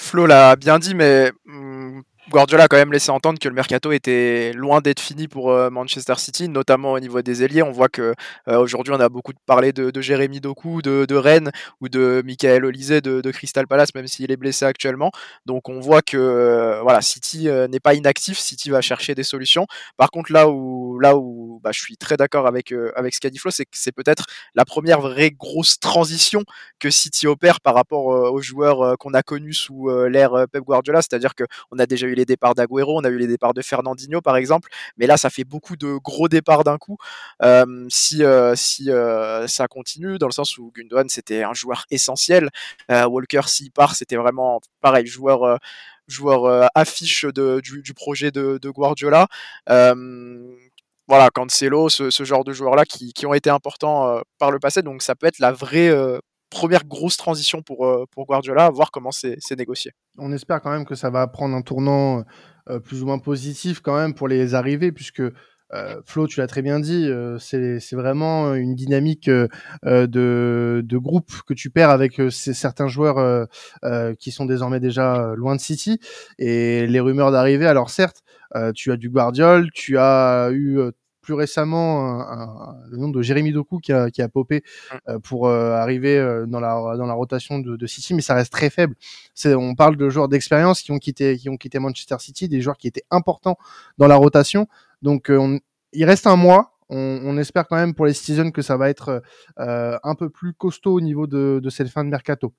Flo 0.00 0.26
l'a 0.26 0.56
bien 0.56 0.78
dit, 0.78 0.94
mais 0.94 1.30
hum, 1.46 2.02
Guardiola 2.30 2.64
a 2.64 2.68
quand 2.68 2.76
même 2.76 2.92
laissé 2.92 3.10
entendre 3.10 3.38
que 3.38 3.48
le 3.48 3.54
mercato 3.54 3.90
était 3.92 4.52
loin 4.54 4.80
d'être 4.80 5.00
fini 5.00 5.26
pour 5.26 5.50
euh, 5.50 5.68
Manchester 5.68 6.14
City, 6.16 6.48
notamment 6.48 6.92
au 6.92 7.00
niveau 7.00 7.22
des 7.22 7.42
ailiers. 7.42 7.62
On 7.62 7.72
voit 7.72 7.88
que 7.88 8.14
euh, 8.48 8.58
aujourd'hui 8.58 8.94
on 8.94 9.00
a 9.00 9.08
beaucoup 9.08 9.32
parlé 9.46 9.72
de, 9.72 10.00
Jérémy 10.00 10.40
Doku, 10.40 10.80
de, 10.80 11.14
Rennes 11.14 11.50
ou 11.80 11.88
de 11.88 12.22
Michael 12.24 12.64
Olise 12.64 12.90
de, 12.90 13.20
de, 13.20 13.30
Crystal 13.32 13.66
Palace, 13.66 13.94
même 13.96 14.06
s'il 14.06 14.30
est 14.30 14.36
blessé 14.36 14.64
actuellement. 14.64 15.10
Donc 15.44 15.68
on 15.68 15.80
voit 15.80 16.02
que 16.02 16.16
euh, 16.16 16.80
voilà, 16.82 17.02
City 17.02 17.48
n'est 17.68 17.80
pas 17.80 17.94
inactif, 17.94 18.38
City 18.38 18.70
va 18.70 18.80
chercher 18.80 19.14
des 19.16 19.24
solutions. 19.24 19.66
Par 19.96 20.10
contre 20.10 20.32
là 20.32 20.48
où 20.48 21.00
là 21.00 21.16
où 21.16 21.49
bah, 21.62 21.70
je 21.72 21.80
suis 21.80 21.96
très 21.96 22.16
d'accord 22.16 22.46
avec 22.46 22.72
avec 22.96 23.14
ce 23.14 23.20
Flo, 23.38 23.50
c'est 23.50 23.64
que 23.64 23.70
c'est 23.72 23.92
peut-être 23.92 24.26
la 24.54 24.64
première 24.64 25.00
vraie 25.00 25.30
grosse 25.30 25.78
transition 25.78 26.44
que 26.78 26.90
City 26.90 27.26
opère 27.26 27.60
par 27.60 27.74
rapport 27.74 28.06
aux 28.06 28.42
joueurs 28.42 28.96
qu'on 28.98 29.14
a 29.14 29.22
connus 29.22 29.54
sous 29.54 29.88
l'ère 30.08 30.46
Pep 30.52 30.64
Guardiola, 30.64 31.02
c'est-à-dire 31.02 31.34
que 31.34 31.44
on 31.70 31.78
a 31.78 31.86
déjà 31.86 32.06
eu 32.06 32.14
les 32.14 32.24
départs 32.24 32.54
d'Aguero, 32.54 32.98
on 32.98 33.04
a 33.04 33.08
eu 33.08 33.18
les 33.18 33.26
départs 33.26 33.54
de 33.54 33.62
Fernandinho 33.62 34.20
par 34.20 34.36
exemple, 34.36 34.68
mais 34.96 35.06
là 35.06 35.16
ça 35.16 35.30
fait 35.30 35.44
beaucoup 35.44 35.76
de 35.76 35.96
gros 36.02 36.28
départs 36.28 36.64
d'un 36.64 36.78
coup. 36.78 36.96
Euh, 37.42 37.86
si 37.88 38.24
euh, 38.24 38.54
si 38.56 38.90
euh, 38.90 39.46
ça 39.46 39.68
continue, 39.68 40.18
dans 40.18 40.26
le 40.26 40.32
sens 40.32 40.58
où 40.58 40.72
Gundogan 40.74 41.08
c'était 41.08 41.42
un 41.42 41.54
joueur 41.54 41.84
essentiel, 41.90 42.50
Walker 42.88 43.42
s'il 43.46 43.70
part 43.70 43.94
c'était 43.94 44.16
vraiment 44.16 44.60
pareil 44.80 45.06
joueur 45.06 45.58
joueur 46.08 46.70
affiche 46.74 47.24
du, 47.24 47.94
projet 47.94 48.30
de 48.30 48.70
Guardiola 48.70 49.28
voilà, 51.10 51.28
Cancelo, 51.30 51.88
ce, 51.88 52.08
ce, 52.08 52.22
genre 52.22 52.44
de 52.44 52.52
joueurs-là 52.52 52.84
qui, 52.84 53.12
qui, 53.12 53.26
ont 53.26 53.34
été 53.34 53.50
importants 53.50 54.08
euh, 54.08 54.20
par 54.38 54.52
le 54.52 54.60
passé. 54.60 54.80
Donc 54.80 55.02
ça 55.02 55.16
peut 55.16 55.26
être 55.26 55.40
la 55.40 55.50
vraie 55.50 55.88
euh, 55.88 56.20
première 56.50 56.84
grosse 56.84 57.16
transition 57.16 57.62
pour, 57.62 57.84
euh, 57.84 58.04
pour 58.12 58.26
Guardiola, 58.26 58.70
voir 58.70 58.92
comment 58.92 59.10
c'est 59.10 59.36
négocié. 59.58 59.90
On 60.18 60.30
espère 60.32 60.62
quand 60.62 60.70
même 60.70 60.84
que 60.84 60.94
ça 60.94 61.10
va 61.10 61.26
prendre 61.26 61.56
un 61.56 61.62
tournant 61.62 62.22
plus 62.84 63.02
ou 63.02 63.06
moins 63.06 63.18
positif 63.18 63.80
quand 63.80 63.96
même 63.96 64.14
pour 64.14 64.28
les 64.28 64.54
arrivées, 64.54 64.92
puisque 64.92 65.22
euh, 65.72 66.00
Flo, 66.04 66.26
tu 66.26 66.40
l'as 66.40 66.46
très 66.46 66.62
bien 66.62 66.80
dit, 66.80 67.06
euh, 67.08 67.38
c'est 67.38 67.92
vraiment 67.92 68.54
une 68.54 68.74
dynamique 68.74 69.28
euh, 69.28 69.48
de, 69.84 70.82
de, 70.84 70.98
groupe 70.98 71.30
que 71.46 71.54
tu 71.54 71.70
perds 71.70 71.90
avec 71.90 72.20
ces, 72.30 72.54
certains 72.54 72.88
joueurs 72.88 73.48
qui 74.18 74.30
sont 74.30 74.44
désormais 74.44 74.80
déjà 74.80 75.34
loin 75.36 75.54
de 75.56 75.60
City 75.60 75.98
et 76.38 76.86
les 76.86 77.00
rumeurs 77.00 77.32
d'arrivée. 77.32 77.66
Alors 77.66 77.90
certes, 77.90 78.22
tu 78.74 78.92
as 78.92 78.96
du 78.96 79.10
Guardiol, 79.10 79.70
tu 79.72 79.98
as 79.98 80.50
eu 80.52 80.80
plus 81.20 81.34
récemment 81.34 82.20
un, 82.20 82.42
un, 82.42 82.76
le 82.88 82.96
nom 82.96 83.08
de 83.08 83.22
Jérémy 83.22 83.52
Doku 83.52 83.78
qui 83.78 83.92
a, 83.92 84.10
qui 84.10 84.22
a 84.22 84.28
popé 84.28 84.62
mmh. 84.62 84.96
euh, 85.08 85.18
pour 85.18 85.48
euh, 85.48 85.72
arriver 85.72 86.18
euh, 86.18 86.46
dans 86.46 86.60
la 86.60 86.96
dans 86.96 87.06
la 87.06 87.14
rotation 87.14 87.58
de, 87.58 87.76
de, 87.76 87.86
City, 87.86 88.14
mais 88.14 88.22
ça 88.22 88.34
reste 88.34 88.52
très 88.52 88.70
faible. 88.70 88.94
On 89.44 89.74
parle 89.74 89.96
de 89.96 90.08
joueurs 90.08 90.28
d'expérience 90.28 90.82
qui 90.82 90.92
ont 90.92 90.98
quitté 90.98 91.36
qui 91.36 91.48
ont 91.48 91.56
quitté 91.56 91.78
Manchester 91.78 92.16
City, 92.18 92.48
des 92.48 92.60
joueurs 92.60 92.76
qui 92.76 92.88
étaient 92.88 93.04
importants 93.10 93.56
dans 93.98 94.06
la 94.06 94.16
rotation. 94.16 94.66
Donc 95.02 95.26
on, 95.30 95.58
il 95.92 96.04
reste 96.04 96.26
un 96.26 96.36
mois. 96.36 96.76
On, 96.92 97.38
espère 97.38 97.68
quand 97.68 97.76
même 97.76 97.94
pour 97.94 98.06
les 98.06 98.12
Citizens 98.12 98.50
que 98.50 98.62
ça 98.62 98.76
va 98.76 98.90
être 98.90 99.22
un 99.56 100.14
peu 100.16 100.28
plus 100.28 100.54
costaud 100.54 100.94
au 100.94 101.00
niveau 101.00 101.28
de 101.28 101.70
cette 101.70 101.88
fin 101.88 102.02
de 102.02 102.08
mercato 102.08 102.52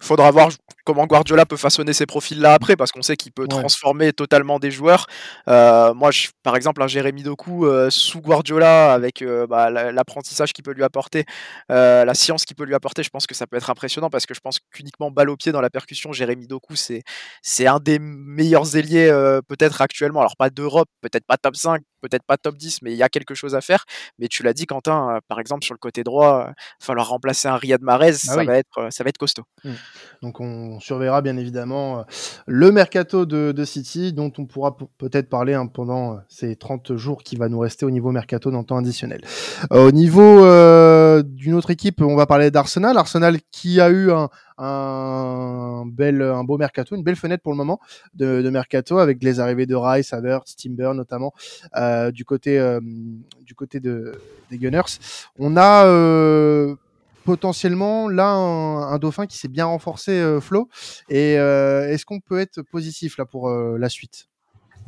faudra 0.00 0.30
voir 0.30 0.50
comment 0.84 1.06
Guardiola 1.06 1.46
peut 1.46 1.56
façonner 1.56 1.92
ces 1.92 2.06
profils-là 2.06 2.54
après, 2.54 2.76
parce 2.76 2.90
qu'on 2.92 3.02
sait 3.02 3.16
qu'il 3.16 3.32
peut 3.32 3.42
ouais. 3.42 3.48
transformer 3.48 4.12
totalement 4.12 4.58
des 4.58 4.70
joueurs. 4.70 5.06
Euh, 5.48 5.94
moi, 5.94 6.10
je, 6.10 6.28
par 6.42 6.56
exemple, 6.56 6.82
un 6.82 6.86
Jérémy 6.86 7.22
Doku 7.22 7.66
euh, 7.66 7.90
sous 7.90 8.20
Guardiola, 8.20 8.92
avec 8.92 9.22
euh, 9.22 9.46
bah, 9.46 9.70
l'apprentissage 9.70 10.52
qu'il 10.52 10.64
peut 10.64 10.72
lui 10.72 10.84
apporter, 10.84 11.24
la 11.68 12.14
science 12.14 12.44
qu'il 12.44 12.56
peut 12.56 12.64
lui 12.64 12.74
apporter, 12.74 13.02
je 13.02 13.10
pense 13.10 13.26
que 13.26 13.34
ça 13.34 13.46
peut 13.46 13.56
être 13.56 13.70
impressionnant, 13.70 14.10
parce 14.10 14.26
que 14.26 14.34
je 14.34 14.40
pense 14.40 14.58
qu'uniquement 14.72 15.10
balle 15.10 15.30
au 15.30 15.36
pied 15.36 15.52
dans 15.52 15.60
la 15.60 15.70
percussion, 15.70 16.12
Jérémy 16.12 16.46
Doku, 16.46 16.74
c'est 16.76 17.66
un 17.66 17.78
des 17.78 17.98
meilleurs 17.98 18.76
ailiers 18.76 19.10
peut-être 19.48 19.80
actuellement. 19.80 20.20
Alors 20.20 20.36
pas 20.36 20.50
d'Europe, 20.50 20.88
peut-être 21.00 21.26
pas 21.26 21.36
top 21.36 21.56
5, 21.56 21.82
peut-être 22.00 22.24
pas 22.24 22.36
top 22.36 22.56
10, 22.56 22.82
mais 22.82 22.92
il 22.92 22.96
y 22.96 23.02
a 23.02 23.08
quelque 23.08 23.34
chose 23.34 23.54
à 23.54 23.60
faire. 23.60 23.84
Mais 24.18 24.28
tu 24.28 24.42
l'as 24.42 24.52
dit, 24.52 24.66
Quentin, 24.66 25.20
par 25.28 25.40
exemple, 25.40 25.64
sur 25.64 25.74
le 25.74 25.78
côté 25.78 26.02
droit, 26.02 26.46
il 26.46 26.50
va 26.50 26.54
falloir 26.80 27.08
remplacer 27.08 27.48
un 27.48 27.56
Riyad 27.56 27.82
Mahrez, 27.82 28.08
ah 28.08 28.12
ça, 28.12 28.38
oui. 28.38 28.46
va 28.46 28.56
être, 28.56 28.88
ça 28.90 29.04
va 29.04 29.10
être 29.10 29.18
costaud. 29.18 29.44
Mmh. 29.64 29.72
Donc 30.22 30.40
on 30.40 30.80
surveillera 30.80 31.22
bien 31.22 31.36
évidemment 31.36 32.00
euh, 32.00 32.02
le 32.46 32.72
mercato 32.72 33.26
de, 33.26 33.52
de 33.52 33.64
City, 33.64 34.12
dont 34.12 34.32
on 34.38 34.46
pourra 34.46 34.76
peut-être 34.98 35.28
parler 35.28 35.54
hein, 35.54 35.66
pendant 35.66 36.14
euh, 36.14 36.16
ces 36.28 36.56
30 36.56 36.96
jours 36.96 37.22
qui 37.22 37.36
va 37.36 37.48
nous 37.48 37.58
rester 37.58 37.86
au 37.86 37.90
niveau 37.90 38.10
mercato 38.12 38.50
dans 38.50 38.58
le 38.58 38.64
temps 38.64 38.76
additionnel. 38.76 39.22
Euh, 39.72 39.88
au 39.88 39.92
niveau 39.92 40.44
euh, 40.44 41.22
d'une 41.22 41.54
autre 41.54 41.70
équipe, 41.70 42.00
on 42.02 42.16
va 42.16 42.26
parler 42.26 42.50
d'Arsenal. 42.50 42.96
Arsenal 42.96 43.38
qui 43.50 43.80
a 43.80 43.90
eu 43.90 44.10
un, 44.10 44.28
un, 44.58 45.84
bel, 45.86 46.22
un 46.22 46.44
beau 46.44 46.58
mercato, 46.58 46.94
une 46.94 47.02
belle 47.02 47.16
fenêtre 47.16 47.42
pour 47.42 47.52
le 47.52 47.56
moment 47.56 47.80
de, 48.14 48.42
de 48.42 48.50
mercato 48.50 48.98
avec 48.98 49.22
les 49.22 49.40
arrivées 49.40 49.66
de 49.66 49.74
Rice, 49.74 50.12
Havertz, 50.12 50.56
Timber 50.56 50.92
notamment 50.94 51.32
euh, 51.76 52.10
du 52.10 52.24
côté 52.24 52.58
euh, 52.58 52.80
du 53.44 53.54
côté 53.54 53.80
de, 53.80 54.12
des 54.50 54.58
Gunners. 54.58 54.98
On 55.38 55.56
a 55.56 55.86
potentiellement 57.24 58.08
là 58.08 58.30
un, 58.30 58.98
dauphin 58.98 59.26
qui 59.26 59.38
s'est 59.38 59.48
bien 59.48 59.66
renforcé, 59.66 60.12
euh, 60.12 60.40
Flo. 60.40 60.68
Et 61.08 61.38
euh, 61.38 61.88
est-ce 61.88 62.04
qu'on 62.04 62.20
peut 62.20 62.38
être 62.38 62.62
positif 62.62 63.18
là 63.18 63.24
pour 63.24 63.48
euh, 63.48 63.76
la 63.78 63.88
suite? 63.88 64.26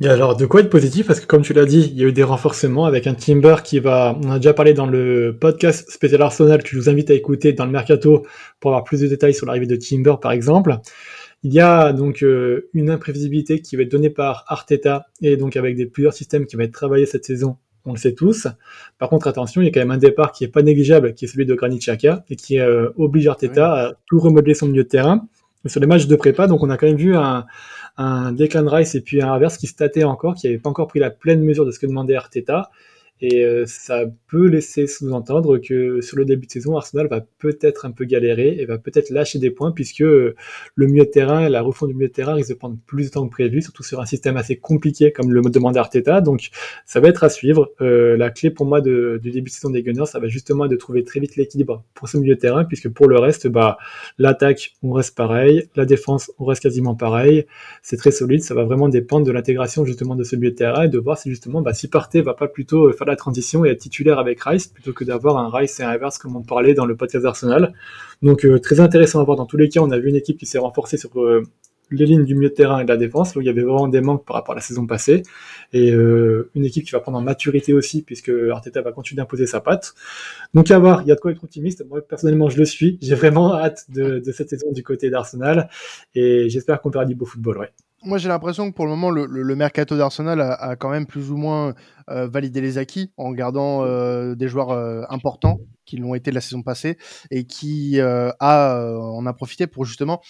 Alors, 0.03 0.35
de 0.35 0.45
quoi 0.45 0.59
être 0.59 0.69
positif? 0.69 1.07
Parce 1.07 1.21
que 1.21 1.25
comme 1.25 1.43
tu 1.43 1.53
l'as 1.53 1.65
dit, 1.65 1.89
il 1.93 1.97
y 1.97 2.03
a 2.03 2.07
eu 2.07 2.11
des 2.11 2.23
renforcements 2.23 2.85
avec 2.85 3.07
un 3.07 3.13
Timber 3.13 3.57
qui 3.63 3.79
va, 3.79 4.17
on 4.21 4.31
a 4.31 4.37
déjà 4.37 4.53
parlé 4.53 4.73
dans 4.73 4.87
le 4.87 5.37
podcast 5.39 5.89
spécial 5.89 6.21
Arsenal 6.21 6.61
que 6.61 6.69
je 6.69 6.77
vous 6.77 6.89
invite 6.89 7.09
à 7.09 7.13
écouter 7.13 7.53
dans 7.53 7.65
le 7.65 7.71
mercato 7.71 8.25
pour 8.59 8.71
avoir 8.71 8.83
plus 8.83 8.99
de 8.99 9.07
détails 9.07 9.33
sur 9.33 9.45
l'arrivée 9.45 9.67
de 9.67 9.77
Timber 9.77 10.15
par 10.21 10.31
exemple. 10.31 10.77
Il 11.43 11.53
y 11.53 11.61
a 11.61 11.93
donc 11.93 12.23
une 12.73 12.89
imprévisibilité 12.89 13.61
qui 13.61 13.75
va 13.75 13.83
être 13.83 13.91
donnée 13.91 14.09
par 14.09 14.43
Arteta 14.47 15.05
et 15.21 15.37
donc 15.37 15.55
avec 15.55 15.75
des 15.75 15.85
plusieurs 15.85 16.13
systèmes 16.13 16.47
qui 16.47 16.55
vont 16.55 16.63
être 16.63 16.73
travaillés 16.73 17.05
cette 17.05 17.25
saison 17.25 17.57
on 17.85 17.91
le 17.91 17.97
sait 17.97 18.13
tous. 18.13 18.47
Par 18.97 19.09
contre, 19.09 19.27
attention, 19.27 19.61
il 19.61 19.65
y 19.65 19.67
a 19.67 19.71
quand 19.71 19.79
même 19.79 19.91
un 19.91 19.97
départ 19.97 20.31
qui 20.31 20.43
est 20.43 20.49
pas 20.49 20.61
négligeable, 20.61 21.13
qui 21.13 21.25
est 21.25 21.27
celui 21.27 21.45
de 21.45 21.53
Granit 21.53 21.79
Xhaka, 21.79 22.23
et 22.29 22.35
qui 22.35 22.59
euh, 22.59 22.89
oblige 22.97 23.27
Arteta 23.27 23.73
ouais. 23.73 23.79
à 23.79 23.93
tout 24.05 24.19
remodeler 24.19 24.53
son 24.53 24.67
milieu 24.67 24.83
de 24.83 24.89
terrain. 24.89 25.27
sur 25.65 25.79
les 25.79 25.87
matchs 25.87 26.07
de 26.07 26.15
prépa, 26.15 26.47
donc 26.47 26.63
on 26.63 26.69
a 26.69 26.77
quand 26.77 26.87
même 26.87 26.97
vu 26.97 27.15
un, 27.15 27.45
un 27.97 28.31
Declan 28.31 28.67
Rice 28.67 28.95
et 28.95 29.01
puis 29.01 29.21
un 29.21 29.31
Havertz 29.31 29.57
qui 29.57 29.67
se 29.67 30.05
encore, 30.05 30.35
qui 30.35 30.47
n'avait 30.47 30.59
pas 30.59 30.69
encore 30.69 30.87
pris 30.87 30.99
la 30.99 31.09
pleine 31.09 31.43
mesure 31.43 31.65
de 31.65 31.71
ce 31.71 31.79
que 31.79 31.85
demandait 31.85 32.15
Arteta. 32.15 32.71
Et 33.25 33.45
euh, 33.45 33.63
ça 33.65 34.03
peut 34.27 34.47
laisser 34.47 34.85
sous-entendre 34.85 35.57
que 35.57 36.01
sur 36.01 36.17
le 36.17 36.25
début 36.25 36.45
de 36.45 36.51
saison, 36.51 36.75
Arsenal 36.75 37.07
va 37.07 37.21
peut-être 37.39 37.85
un 37.85 37.91
peu 37.91 38.03
galérer 38.03 38.57
et 38.59 38.65
va 38.65 38.77
peut-être 38.77 39.11
lâcher 39.11 39.39
des 39.39 39.49
points 39.49 39.71
puisque 39.71 39.99
le 39.99 40.35
milieu 40.75 41.05
de 41.05 41.09
terrain, 41.09 41.47
la 41.47 41.61
refonte 41.61 41.87
du 41.87 41.95
milieu 41.95 42.09
de 42.09 42.13
terrain 42.13 42.33
risque 42.33 42.49
de 42.49 42.55
prendre 42.55 42.75
plus 42.85 43.05
de 43.05 43.11
temps 43.11 43.25
que 43.25 43.31
prévu, 43.31 43.61
surtout 43.61 43.81
sur 43.81 44.01
un 44.01 44.05
système 44.05 44.35
assez 44.35 44.57
compliqué 44.57 45.13
comme 45.13 45.31
le 45.31 45.41
demande 45.43 45.77
Arteta. 45.77 46.19
Donc 46.19 46.49
ça 46.85 46.99
va 46.99 47.07
être 47.07 47.23
à 47.23 47.29
suivre. 47.29 47.71
Euh, 47.79 48.17
la 48.17 48.29
clé 48.29 48.49
pour 48.49 48.65
moi 48.65 48.81
du 48.81 49.19
début 49.23 49.49
de 49.49 49.55
saison 49.55 49.69
des 49.69 49.83
Gunners, 49.83 50.07
ça 50.07 50.19
va 50.19 50.27
justement 50.27 50.65
être 50.65 50.71
de 50.71 50.75
trouver 50.75 51.05
très 51.05 51.21
vite 51.21 51.37
l'équilibre 51.37 51.85
pour 51.93 52.09
ce 52.09 52.17
milieu 52.17 52.35
de 52.35 52.41
terrain 52.41 52.65
puisque 52.65 52.89
pour 52.89 53.07
le 53.07 53.19
reste, 53.19 53.47
bah, 53.47 53.77
l'attaque, 54.17 54.73
on 54.83 54.91
reste 54.91 55.15
pareil, 55.15 55.69
la 55.77 55.85
défense, 55.85 56.29
on 56.39 56.43
reste 56.43 56.61
quasiment 56.61 56.95
pareil. 56.95 57.45
C'est 57.83 57.95
très 57.95 58.11
solide. 58.11 58.43
Ça 58.43 58.53
va 58.53 58.65
vraiment 58.65 58.89
dépendre 58.89 59.25
de 59.25 59.31
l'intégration 59.31 59.85
justement 59.85 60.17
de 60.17 60.25
ce 60.25 60.35
milieu 60.35 60.51
de 60.51 60.57
terrain 60.57 60.83
et 60.83 60.89
de 60.89 60.97
voir 60.97 61.17
si 61.17 61.29
justement, 61.29 61.61
bah, 61.61 61.73
si 61.73 61.87
Partey 61.87 62.19
va 62.19 62.33
pas 62.33 62.49
plutôt 62.49 62.91
faire 62.91 63.07
la 63.07 63.12
transition 63.15 63.65
et 63.65 63.69
être 63.69 63.79
titulaire 63.79 64.19
avec 64.19 64.41
Rice 64.41 64.67
plutôt 64.67 64.93
que 64.93 65.03
d'avoir 65.03 65.37
un 65.37 65.49
Rice 65.49 65.79
et 65.79 65.83
un 65.83 65.91
Evers 65.91 66.17
comme 66.19 66.35
on 66.35 66.41
parlait 66.41 66.73
dans 66.73 66.85
le 66.85 66.95
podcast 66.95 67.23
d'Arsenal. 67.23 67.73
Donc 68.21 68.45
euh, 68.45 68.59
très 68.59 68.79
intéressant 68.79 69.19
à 69.19 69.23
voir 69.23 69.37
dans 69.37 69.45
tous 69.45 69.57
les 69.57 69.69
cas. 69.69 69.81
On 69.81 69.91
a 69.91 69.99
vu 69.99 70.09
une 70.09 70.15
équipe 70.15 70.37
qui 70.37 70.45
s'est 70.45 70.57
renforcée 70.57 70.97
sur 70.97 71.09
euh, 71.21 71.43
les 71.91 72.05
lignes 72.05 72.23
du 72.23 72.35
milieu 72.35 72.49
de 72.49 72.53
terrain 72.53 72.79
et 72.79 72.83
de 72.83 72.89
la 72.89 72.97
défense, 72.97 73.35
où 73.35 73.41
il 73.41 73.47
y 73.47 73.49
avait 73.49 73.61
vraiment 73.61 73.87
des 73.87 74.01
manques 74.01 74.25
par 74.25 74.35
rapport 74.35 74.53
à 74.53 74.55
la 74.55 74.61
saison 74.61 74.87
passée, 74.87 75.23
et 75.73 75.91
euh, 75.91 76.49
une 76.55 76.65
équipe 76.65 76.85
qui 76.85 76.91
va 76.91 76.99
prendre 76.99 77.17
en 77.17 77.21
maturité 77.21 77.73
aussi, 77.73 78.01
puisque 78.01 78.31
Arteta 78.51 78.81
va 78.81 78.91
continuer 78.91 79.17
d'imposer 79.21 79.45
sa 79.45 79.59
patte. 79.59 79.93
Donc 80.53 80.71
à 80.71 80.79
voir, 80.79 81.01
il 81.03 81.07
y 81.07 81.11
a 81.11 81.15
de 81.15 81.19
quoi 81.19 81.31
être 81.31 81.43
optimiste. 81.43 81.85
Moi 81.87 82.01
personnellement, 82.01 82.49
je 82.49 82.57
le 82.57 82.65
suis. 82.65 82.97
J'ai 83.01 83.15
vraiment 83.15 83.55
hâte 83.55 83.85
de, 83.89 84.21
cette 84.31 84.49
saison 84.49 84.71
du 84.71 84.83
côté 84.83 85.09
d'Arsenal, 85.09 85.69
et 86.15 86.49
j'espère 86.49 86.81
qu'on 86.81 86.89
verra 86.89 87.05
du 87.05 87.15
beau 87.15 87.25
football. 87.25 87.57
Ouais 87.59 87.69
moi, 88.05 88.17
j'ai 88.17 88.29
l'impression 88.29 88.69
que 88.69 88.75
pour 88.75 88.85
le 88.85 88.91
moment, 88.91 89.09
le, 89.09 89.55
mercato 89.55 89.97
d'Arsenal 89.97 90.41
a, 90.41 90.75
quand 90.75 90.89
même 90.89 91.05
plus 91.05 91.31
ou 91.31 91.37
moins 91.37 91.73
euh, 92.09 92.27
validé 92.27 92.61
les 92.61 92.77
acquis 92.77 93.11
en 93.17 93.31
gardant 93.31 93.83
euh, 93.83 94.35
des 94.35 94.47
joueurs 94.47 94.71
euh, 94.71 95.03
importants 95.09 95.59
qui 95.85 95.97
l'ont 95.97 96.15
été 96.15 96.31
la 96.31 96.41
saison 96.41 96.63
passée 96.63 96.97
et 97.29 97.45
qui 97.45 97.99
a 97.99 98.33
en 98.39 99.25
a 99.25 99.33
profité 99.33 99.67
pour 99.67 99.83
justement 99.83 100.21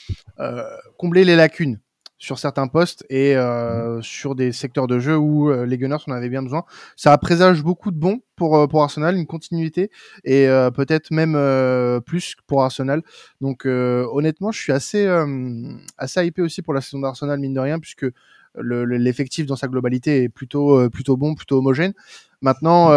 combler 0.98 1.25
les 1.25 1.36
lacunes 1.36 1.80
sur 2.24 2.39
certains 2.39 2.70
postes 2.70 3.06
et 3.10 3.36
euh, 3.36 4.01
sur 4.01 4.34
des 4.34 4.53
secteurs 4.53 4.88
de 4.88 4.98
jeu 4.98 5.18
où 5.18 5.51
euh, 5.51 5.65
les 5.65 5.77
Gunners 5.77 5.98
en 6.08 6.13
avaient 6.13 6.30
bien 6.30 6.42
besoin. 6.42 6.63
Ça 6.96 7.18
présage 7.18 7.62
beaucoup 7.62 7.92
de 7.92 7.98
bons 7.98 8.22
pour, 8.38 8.56
euh, 8.56 8.65
Arsenal, 8.75 9.18
une 9.18 9.25
continuité 9.25 9.92
et 10.24 10.48
peut-être 10.74 11.12
même 11.12 11.34
plus 12.06 12.36
pour 12.48 12.63
Arsenal. 12.63 13.01
Donc 13.42 13.65
honnêtement, 13.65 14.51
je 14.51 14.60
suis 14.60 14.72
assez, 14.72 15.06
assez 15.98 16.25
hypé 16.25 16.42
aussi 16.42 16.62
pour 16.62 16.74
la 16.74 16.82
saison 16.82 17.00
d'Arsenal, 17.00 17.39
mine 17.39 17.53
de 17.53 17.60
rien, 17.60 17.80
puisque 17.80 18.06
l'effectif 18.56 19.44
le, 19.44 19.50
dans 19.50 19.56
sa 19.56 19.68
globalité 19.68 20.24
est 20.24 20.30
plutôt, 20.30 20.89
plutôt 20.89 21.18
bon, 21.18 21.36
plutôt 21.36 21.58
homogène. 21.58 21.94
Maintenant, 22.42 22.88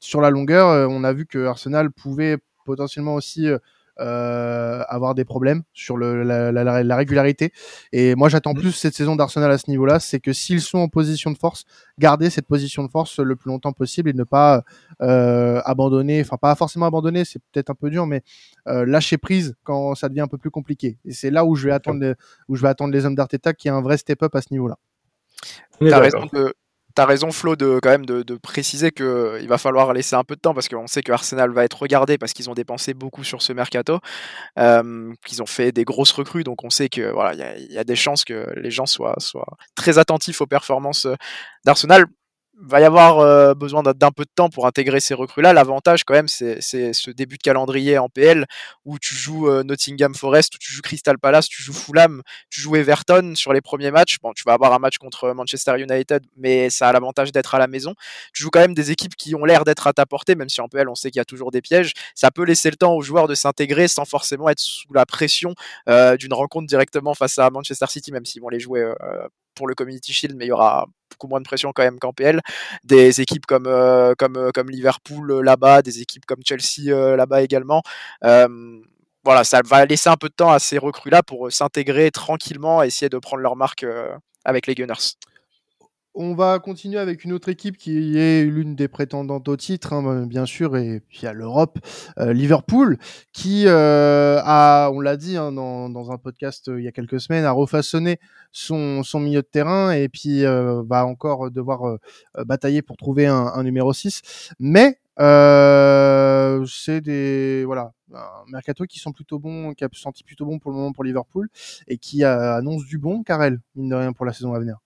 sur 0.00 0.20
la 0.20 0.30
longueur, 0.30 0.90
on 0.90 1.04
a 1.04 1.12
vu 1.12 1.26
que 1.26 1.44
Arsenal 1.44 1.90
pouvait 1.90 2.38
potentiellement 2.64 3.14
aussi 3.14 3.48
avoir 3.96 5.14
des 5.14 5.24
problèmes 5.24 5.62
sur 5.72 5.96
le, 5.96 6.22
la, 6.22 6.52
la, 6.52 6.82
la, 6.82 6.96
régularité. 6.96 7.52
Et 7.92 8.14
moi, 8.14 8.28
j'attends 8.28 8.54
mmh. 8.54 8.60
plus 8.60 8.72
cette 8.72 8.94
saison 8.94 9.16
d'Arsenal 9.16 9.50
à 9.50 9.58
ce 9.58 9.70
niveau-là, 9.70 10.00
c'est 10.00 10.20
que 10.20 10.32
s'ils 10.32 10.60
sont 10.60 10.78
en 10.78 10.88
position 10.88 11.30
de 11.30 11.38
force, 11.38 11.64
garder 11.98 12.30
cette 12.30 12.46
position 12.46 12.84
de 12.84 12.90
force 12.90 13.18
le 13.18 13.36
plus 13.36 13.50
longtemps 13.50 13.72
possible 13.72 14.10
et 14.10 14.12
ne 14.12 14.24
pas 14.24 14.64
euh, 15.02 15.60
abandonner, 15.64 16.20
enfin 16.20 16.36
pas 16.36 16.54
forcément 16.54 16.86
abandonner, 16.86 17.24
c'est 17.24 17.40
peut-être 17.52 17.70
un 17.70 17.74
peu 17.74 17.90
dur, 17.90 18.06
mais 18.06 18.22
euh, 18.68 18.84
lâcher 18.86 19.18
prise 19.18 19.54
quand 19.62 19.94
ça 19.94 20.08
devient 20.08 20.22
un 20.22 20.28
peu 20.28 20.38
plus 20.38 20.50
compliqué. 20.50 20.98
Et 21.04 21.12
c'est 21.12 21.30
là 21.30 21.44
où 21.44 21.54
je 21.54 21.66
vais 21.66 21.72
attendre, 21.72 22.00
les, 22.00 22.14
où 22.48 22.56
je 22.56 22.62
vais 22.62 22.68
attendre 22.68 22.92
les 22.92 23.06
hommes 23.06 23.14
d'Arteta 23.14 23.52
qui 23.52 23.68
a 23.68 23.74
un 23.74 23.82
vrai 23.82 23.96
step-up 23.96 24.34
à 24.34 24.40
ce 24.40 24.48
niveau-là. 24.50 24.78
T'as 25.80 25.98
raison 25.98 26.26
de, 26.32 26.54
T'as 26.94 27.06
raison 27.06 27.32
Flo 27.32 27.56
de 27.56 27.80
quand 27.82 27.90
même 27.90 28.06
de, 28.06 28.36
préciser 28.36 28.92
que 28.92 29.02
euh, 29.02 29.40
il 29.40 29.48
va 29.48 29.58
falloir 29.58 29.92
laisser 29.92 30.14
un 30.14 30.22
peu 30.22 30.36
de 30.36 30.40
temps 30.40 30.54
parce 30.54 30.68
qu'on 30.68 30.86
sait 30.86 31.02
que 31.02 31.10
Arsenal 31.10 31.50
va 31.50 31.64
être 31.64 31.80
regardé 31.80 32.18
parce 32.18 32.32
qu'ils 32.32 32.50
ont 32.50 32.54
dépensé 32.54 32.94
beaucoup 32.94 33.24
sur 33.24 33.42
ce 33.42 33.52
mercato, 33.52 33.98
euh, 34.58 35.12
qu'ils 35.26 35.42
ont 35.42 35.46
fait 35.46 35.72
des 35.72 35.84
grosses 35.84 36.12
recrues. 36.12 36.44
Donc 36.44 36.62
on 36.62 36.70
sait 36.70 36.88
que 36.88 37.10
voilà 37.10 37.34
il 37.58 37.72
y 37.72 37.78
a, 37.78 37.84
des 37.84 37.96
chances 37.96 38.24
que 38.24 38.48
les 38.56 38.70
gens 38.70 38.86
soient 38.86 39.16
soient 39.18 39.56
très 39.74 39.98
attentifs 39.98 40.40
aux 40.40 40.46
performances 40.46 41.06
euh, 41.06 41.16
d'Arsenal 41.64 42.06
va 42.60 42.80
y 42.80 42.84
avoir 42.84 43.18
euh, 43.18 43.54
besoin 43.54 43.82
d'un 43.82 44.10
peu 44.10 44.24
de 44.24 44.30
temps 44.34 44.48
pour 44.48 44.66
intégrer 44.66 45.00
ces 45.00 45.14
recrues-là. 45.14 45.52
L'avantage, 45.52 46.04
quand 46.04 46.14
même, 46.14 46.28
c'est 46.28 46.60
ce 46.60 47.10
début 47.10 47.36
de 47.36 47.42
calendrier 47.42 47.98
en 47.98 48.08
PL 48.08 48.46
où 48.84 48.98
tu 48.98 49.14
joues 49.14 49.48
euh, 49.48 49.62
Nottingham 49.64 50.14
Forest, 50.14 50.54
où 50.54 50.58
tu 50.58 50.72
joues 50.72 50.82
Crystal 50.82 51.18
Palace, 51.18 51.48
tu 51.48 51.62
joues 51.62 51.72
Fulham, 51.72 52.22
tu 52.50 52.60
joues 52.60 52.76
Everton 52.76 53.34
sur 53.34 53.52
les 53.52 53.60
premiers 53.60 53.90
matchs. 53.90 54.18
Bon, 54.22 54.32
tu 54.32 54.44
vas 54.46 54.52
avoir 54.52 54.72
un 54.72 54.78
match 54.78 54.98
contre 54.98 55.32
Manchester 55.32 55.78
United, 55.78 56.24
mais 56.36 56.70
ça 56.70 56.88
a 56.88 56.92
l'avantage 56.92 57.32
d'être 57.32 57.54
à 57.54 57.58
la 57.58 57.66
maison. 57.66 57.94
Tu 58.32 58.42
joues 58.42 58.50
quand 58.50 58.60
même 58.60 58.74
des 58.74 58.90
équipes 58.90 59.16
qui 59.16 59.34
ont 59.34 59.44
l'air 59.44 59.64
d'être 59.64 59.86
à 59.86 59.92
ta 59.92 60.06
portée, 60.06 60.34
même 60.34 60.48
si 60.48 60.60
en 60.60 60.68
PL, 60.68 60.88
on 60.88 60.94
sait 60.94 61.10
qu'il 61.10 61.18
y 61.18 61.22
a 61.22 61.24
toujours 61.24 61.50
des 61.50 61.60
pièges. 61.60 61.92
Ça 62.14 62.30
peut 62.30 62.44
laisser 62.44 62.70
le 62.70 62.76
temps 62.76 62.94
aux 62.94 63.02
joueurs 63.02 63.28
de 63.28 63.34
s'intégrer 63.34 63.88
sans 63.88 64.04
forcément 64.04 64.48
être 64.48 64.60
sous 64.60 64.92
la 64.92 65.06
pression 65.06 65.54
euh, 65.88 66.16
d'une 66.16 66.32
rencontre 66.32 66.66
directement 66.66 67.14
face 67.14 67.38
à 67.38 67.50
Manchester 67.50 67.86
City, 67.88 68.12
même 68.12 68.24
s'ils 68.24 68.42
vont 68.42 68.48
les 68.48 68.60
jouer 68.60 68.84
pour 69.54 69.68
le 69.68 69.74
Community 69.74 70.12
Shield, 70.12 70.36
mais 70.36 70.46
il 70.46 70.48
y 70.48 70.52
aura 70.52 70.86
beaucoup 71.10 71.28
moins 71.28 71.40
de 71.40 71.44
pression 71.44 71.72
quand 71.72 71.82
même 71.82 71.98
qu'en 71.98 72.12
PL. 72.12 72.40
Des 72.84 73.20
équipes 73.20 73.46
comme, 73.46 73.66
euh, 73.66 74.14
comme, 74.18 74.36
euh, 74.36 74.50
comme 74.52 74.70
Liverpool 74.70 75.30
euh, 75.30 75.42
là-bas, 75.42 75.82
des 75.82 76.00
équipes 76.00 76.26
comme 76.26 76.40
Chelsea 76.44 76.92
là-bas 77.16 77.42
également. 77.42 77.82
Voilà, 79.26 79.42
ça 79.42 79.62
va 79.64 79.86
laisser 79.86 80.10
un 80.10 80.16
peu 80.16 80.28
de 80.28 80.34
temps 80.34 80.50
à 80.50 80.58
ces 80.58 80.76
recrues-là 80.76 81.22
pour 81.22 81.50
s'intégrer 81.50 82.10
tranquillement 82.10 82.82
et 82.82 82.88
essayer 82.88 83.08
de 83.08 83.16
prendre 83.16 83.42
leur 83.42 83.56
marque 83.56 83.86
avec 84.44 84.66
les 84.66 84.74
Gunners. 84.74 85.16
On 86.16 86.36
va 86.36 86.60
continuer 86.60 86.98
avec 87.00 87.24
une 87.24 87.32
autre 87.32 87.48
équipe 87.48 87.76
qui 87.76 88.16
est 88.16 88.44
l'une 88.44 88.76
des 88.76 88.86
prétendantes 88.86 89.48
au 89.48 89.56
titre, 89.56 89.92
hein, 89.92 90.26
bien 90.26 90.46
sûr, 90.46 90.76
et 90.76 91.00
puis 91.00 91.26
à 91.26 91.32
l'Europe, 91.32 91.80
euh, 92.18 92.32
Liverpool, 92.32 92.98
qui 93.32 93.64
euh, 93.66 94.40
a, 94.44 94.90
on 94.92 95.00
l'a 95.00 95.16
dit 95.16 95.36
hein, 95.36 95.50
dans, 95.50 96.12
un 96.12 96.18
podcast 96.18 96.68
euh, 96.68 96.80
il 96.80 96.84
y 96.84 96.88
a 96.88 96.92
quelques 96.92 97.20
semaines, 97.20 97.44
a 97.44 97.50
refaçonné 97.50 98.20
son, 98.52 99.02
milieu 99.14 99.42
de 99.42 99.46
terrain 99.46 99.90
et 99.90 100.08
puis 100.08 100.44
euh, 100.44 100.84
va 100.86 101.04
encore 101.04 101.50
devoir 101.50 101.88
euh, 101.88 101.98
batailler 102.44 102.82
pour 102.82 102.96
trouver 102.96 103.26
un, 103.26 103.60
numéro 103.64 103.92
6. 103.92 104.52
Mais 104.60 105.00
c'est 105.18 107.00
des 107.00 107.64
voilà 107.64 107.92
mercato 108.46 108.84
qui 108.84 109.00
sont 109.00 109.10
plutôt 109.10 109.40
bons, 109.40 109.74
qui 109.74 109.82
a 109.82 109.88
senti 109.94 110.22
plutôt 110.22 110.46
bon 110.46 110.60
pour 110.60 110.70
le 110.70 110.76
moment 110.76 110.92
pour 110.92 111.02
Liverpool 111.02 111.48
et 111.88 111.98
qui 111.98 112.22
annonce 112.22 112.84
du 112.86 112.98
bon, 112.98 113.24
Karel, 113.24 113.58
mine 113.74 113.88
de 113.88 113.96
rien 113.96 114.12
pour 114.12 114.26
la 114.26 114.32
saison 114.32 114.54
à 114.54 114.60
venir. 114.60 114.83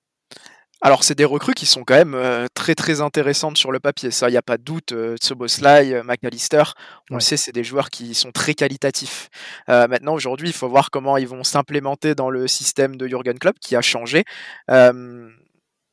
Alors, 0.81 1.03
c'est 1.03 1.17
des 1.17 1.25
recrues 1.25 1.55
qui 1.55 1.67
sont 1.67 1.83
quand 1.83 1.97
même 1.97 2.15
euh, 2.15 2.47
très 2.55 2.77
très 2.77 3.01
intéressantes 3.01 3.57
sur 3.57 3.73
le 3.73 3.81
papier. 3.81 4.13
Ça, 4.13 4.29
il 4.29 4.33
n'y 4.33 4.39
a 4.39 4.43
pas 4.43 4.59
de 4.59 4.63
doute. 4.63 4.93
Euh, 4.93 5.17
Tsoboslai, 5.17 5.93
euh, 5.93 6.03
McAllister, 6.05 6.63
on 7.11 7.15
ouais. 7.15 7.17
le 7.17 7.21
sait, 7.21 7.37
c'est 7.37 7.53
des 7.53 7.65
joueurs 7.65 7.91
qui 7.91 8.15
sont 8.15 8.31
très 8.31 8.55
qualitatifs. 8.55 9.29
Euh, 9.69 9.89
maintenant, 9.89 10.15
aujourd'hui, 10.15 10.49
il 10.49 10.53
faut 10.53 10.69
voir 10.69 10.91
comment 10.91 11.17
ils 11.17 11.27
vont 11.27 11.43
s'implémenter 11.43 12.15
dans 12.15 12.31
le 12.31 12.47
système 12.47 12.97
de 12.97 13.09
Jurgen 13.09 13.39
Klopp 13.39 13.59
qui 13.61 13.75
a 13.75 13.83
changé. 13.83 14.25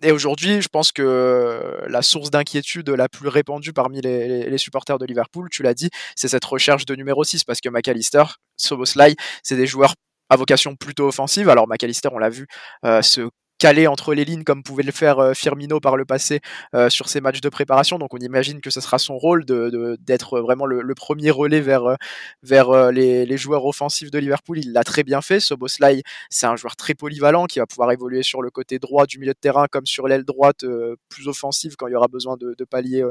Et 0.04 0.12
aujourd'hui, 0.12 0.62
je 0.62 0.68
pense 0.68 0.92
que 0.92 1.84
la 1.88 2.02
source 2.02 2.30
d'inquiétude 2.30 2.90
la 2.90 3.08
plus 3.10 3.30
répandue 3.30 3.74
parmi 3.74 4.02
les, 4.02 4.28
les, 4.28 4.50
les 4.50 4.58
supporters 4.58 5.00
de 5.00 5.06
Liverpool, 5.06 5.48
tu 5.50 5.64
l'as 5.64 5.74
dit, 5.74 5.90
c'est 6.16 6.28
cette 6.28 6.46
recherche 6.46 6.86
de 6.86 6.96
numéro 6.96 7.24
6 7.24 7.44
parce 7.46 7.62
que 7.62 7.70
McAllister, 7.70 8.24
Soboslai, 8.58 9.16
c'est 9.42 9.56
des 9.56 9.66
joueurs 9.66 9.96
à 10.30 10.36
vocation 10.36 10.76
plutôt 10.76 11.08
offensive. 11.08 11.50
Alors 11.50 11.68
McAllister, 11.68 12.10
on 12.12 12.18
l'a 12.18 12.30
vu, 12.30 12.48
euh, 12.84 13.02
se 13.02 13.30
calé 13.58 13.88
entre 13.88 14.14
les 14.14 14.26
lignes 14.26 14.44
comme 14.44 14.64
pouvait 14.64 14.84
le 14.84 14.92
faire 14.92 15.20
euh, 15.20 15.34
Firmino 15.34 15.80
par 15.80 15.96
le 15.96 16.06
passé 16.06 16.42
euh, 16.74 16.90
sur 16.90 17.08
ses 17.08 17.22
matchs 17.22 17.42
de 17.42 17.50
préparation. 17.50 17.98
Donc 17.98 18.14
on 18.14 18.18
imagine 18.18 18.60
que 18.62 18.70
ce 18.70 18.82
sera 18.82 19.00
son 19.00 19.18
rôle 19.18 19.46
de, 19.46 19.98
d'être 20.02 20.40
vraiment 20.40 20.66
le, 20.66 20.96
premier 20.96 21.32
relais 21.32 21.62
vers, 21.62 21.86
euh, 21.86 21.96
vers 22.44 22.92
les, 22.92 23.26
les, 23.26 23.38
joueurs 23.38 23.66
offensifs 23.66 24.12
de 24.12 24.20
Liverpool. 24.20 24.60
Il 24.60 24.74
l'a 24.74 24.84
très 24.84 25.04
bien 25.04 25.22
fait. 25.22 25.40
Soboslai, 25.40 26.04
c'est 26.30 26.48
un 26.48 26.56
joueur 26.56 26.76
très 26.76 26.94
polyvalent 26.94 27.46
qui 27.46 27.60
va 27.60 27.66
pouvoir 27.66 27.92
évoluer 27.92 28.24
sur 28.24 28.42
le 28.42 28.50
côté 28.50 28.80
droit 28.80 29.06
du 29.06 29.20
milieu 29.20 29.34
de 29.34 29.40
terrain 29.40 29.68
comme 29.70 29.86
sur 29.86 30.08
l'aile 30.08 30.24
droite 30.24 30.66
plus 31.10 31.28
offensive 31.28 31.76
quand 31.78 31.88
il 31.88 31.94
y 31.94 31.96
aura 31.96 32.08
besoin 32.08 32.38
de, 32.38 32.56
pallier 32.70 33.04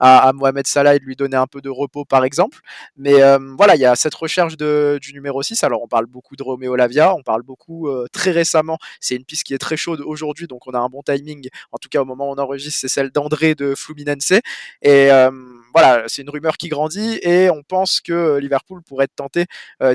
à, 0.00 0.28
à, 0.28 0.32
Mohamed 0.32 0.66
Salah 0.66 0.96
et 0.96 0.98
de 0.98 1.04
lui 1.04 1.16
donner 1.16 1.36
un 1.36 1.46
peu 1.46 1.60
de 1.60 1.70
repos 1.70 2.04
par 2.04 2.24
exemple. 2.24 2.60
Mais 2.96 3.20
voilà, 3.56 3.76
il 3.76 3.80
y 3.80 3.86
a 3.86 3.94
cette 3.96 4.14
recherche 4.14 4.56
de, 4.56 4.98
du 5.00 5.12
numéro 5.12 5.42
6. 5.42 5.62
Alors 5.64 5.82
on 5.82 5.88
parle 5.88 6.06
beaucoup 6.06 6.36
de 6.36 6.42
Romeo 6.42 6.74
Lavia, 6.76 7.14
on 7.14 7.22
parle 7.22 7.42
beaucoup 7.42 7.88
très 8.12 8.30
récemment, 8.30 8.78
c'est 9.00 9.14
une 9.14 9.24
piste 9.24 9.44
qui 9.44 9.54
est 9.54 9.58
très 9.58 9.76
chaude 9.86 10.00
aujourd'hui, 10.00 10.46
donc 10.48 10.66
on 10.66 10.72
a 10.72 10.78
un 10.78 10.88
bon 10.88 11.02
timing. 11.02 11.48
En 11.72 11.78
tout 11.78 11.88
cas, 11.88 12.00
au 12.02 12.04
moment 12.04 12.28
où 12.28 12.32
on 12.32 12.38
enregistre, 12.38 12.80
c'est 12.80 12.88
celle 12.88 13.10
d'André 13.10 13.54
de 13.54 13.74
Fluminense. 13.74 14.32
Et 14.82 15.12
euh, 15.12 15.30
voilà, 15.76 16.04
c'est 16.06 16.22
une 16.22 16.30
rumeur 16.30 16.56
qui 16.56 16.70
grandit 16.70 17.18
et 17.20 17.50
on 17.50 17.62
pense 17.62 18.00
que 18.00 18.38
Liverpool 18.38 18.80
pourrait 18.82 19.04
être 19.04 19.14
tenté 19.14 19.44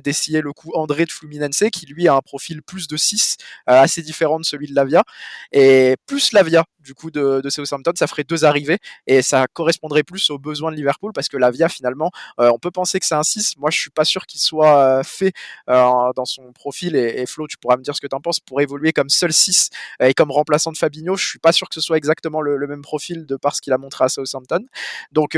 d'essayer 0.04 0.42
le 0.42 0.54
coup 0.54 0.70
André 0.76 1.06
de 1.06 1.12
Fluminense, 1.12 1.64
qui 1.74 1.88
lui 1.88 2.08
a 2.08 2.14
un 2.14 2.22
profil 2.22 2.62
plus 2.62 2.88
de 2.88 2.96
6, 2.98 3.38
assez 3.66 4.04
différent 4.04 4.40
de 4.40 4.46
celui 4.46 4.68
de 4.68 4.76
Lavia, 4.76 5.04
et 5.52 5.96
plus 6.06 6.34
Lavia 6.34 6.66
du 6.82 6.94
coup 6.94 7.10
de, 7.10 7.42
de, 7.42 7.50
Southampton, 7.50 7.92
ça 7.96 8.08
ferait 8.08 8.24
deux 8.24 8.46
arrivées 8.46 8.78
et 9.08 9.22
ça 9.22 9.48
correspondrait 9.52 10.04
plus 10.04 10.30
aux 10.30 10.38
besoins 10.38 10.72
de 10.72 10.76
Liverpool 10.76 11.14
parce 11.14 11.28
que 11.30 11.38
Lavia 11.38 11.68
finalement, 11.68 12.12
on 12.38 12.60
peut 12.60 12.72
penser 12.72 13.00
que 13.00 13.06
c'est 13.08 13.16
un 13.16 13.24
6, 13.24 13.58
moi 13.58 13.72
je 13.72 13.80
suis 13.80 13.90
pas 13.90 14.06
sûr 14.06 14.28
qu'il 14.28 14.40
soit 14.40 15.04
fait 15.04 15.34
dans 15.68 16.26
son 16.26 16.52
profil 16.54 16.96
et, 16.96 17.26
Flo, 17.26 17.48
tu 17.48 17.58
pourras 17.58 17.78
me 17.78 17.82
dire 17.82 17.96
ce 17.96 18.02
que 18.02 18.08
tu 18.08 18.16
en 18.16 18.22
penses 18.22 18.40
pour 18.40 18.62
évoluer 18.62 18.94
comme 18.94 19.10
seul 19.10 19.34
6 19.34 19.72
et 20.00 20.14
comme 20.14 20.30
remplaçant 20.30 20.72
de 20.72 20.78
Fabinho, 20.78 21.16
je 21.16 21.28
suis 21.28 21.40
pas 21.40 21.52
sûr 21.52 21.70
que 21.70 21.76
ce 21.76 21.82
soit 21.82 21.98
exactement 21.98 22.42
le, 22.42 22.68
même 22.68 22.84
profil 22.84 23.26
de 23.26 23.36
par 23.36 23.56
ce 23.56 23.62
qu'il 23.62 23.74
a 23.74 23.78
montré 23.80 24.06
à 24.06 24.10
Southampton. 24.10 24.64
Donc 25.12 25.36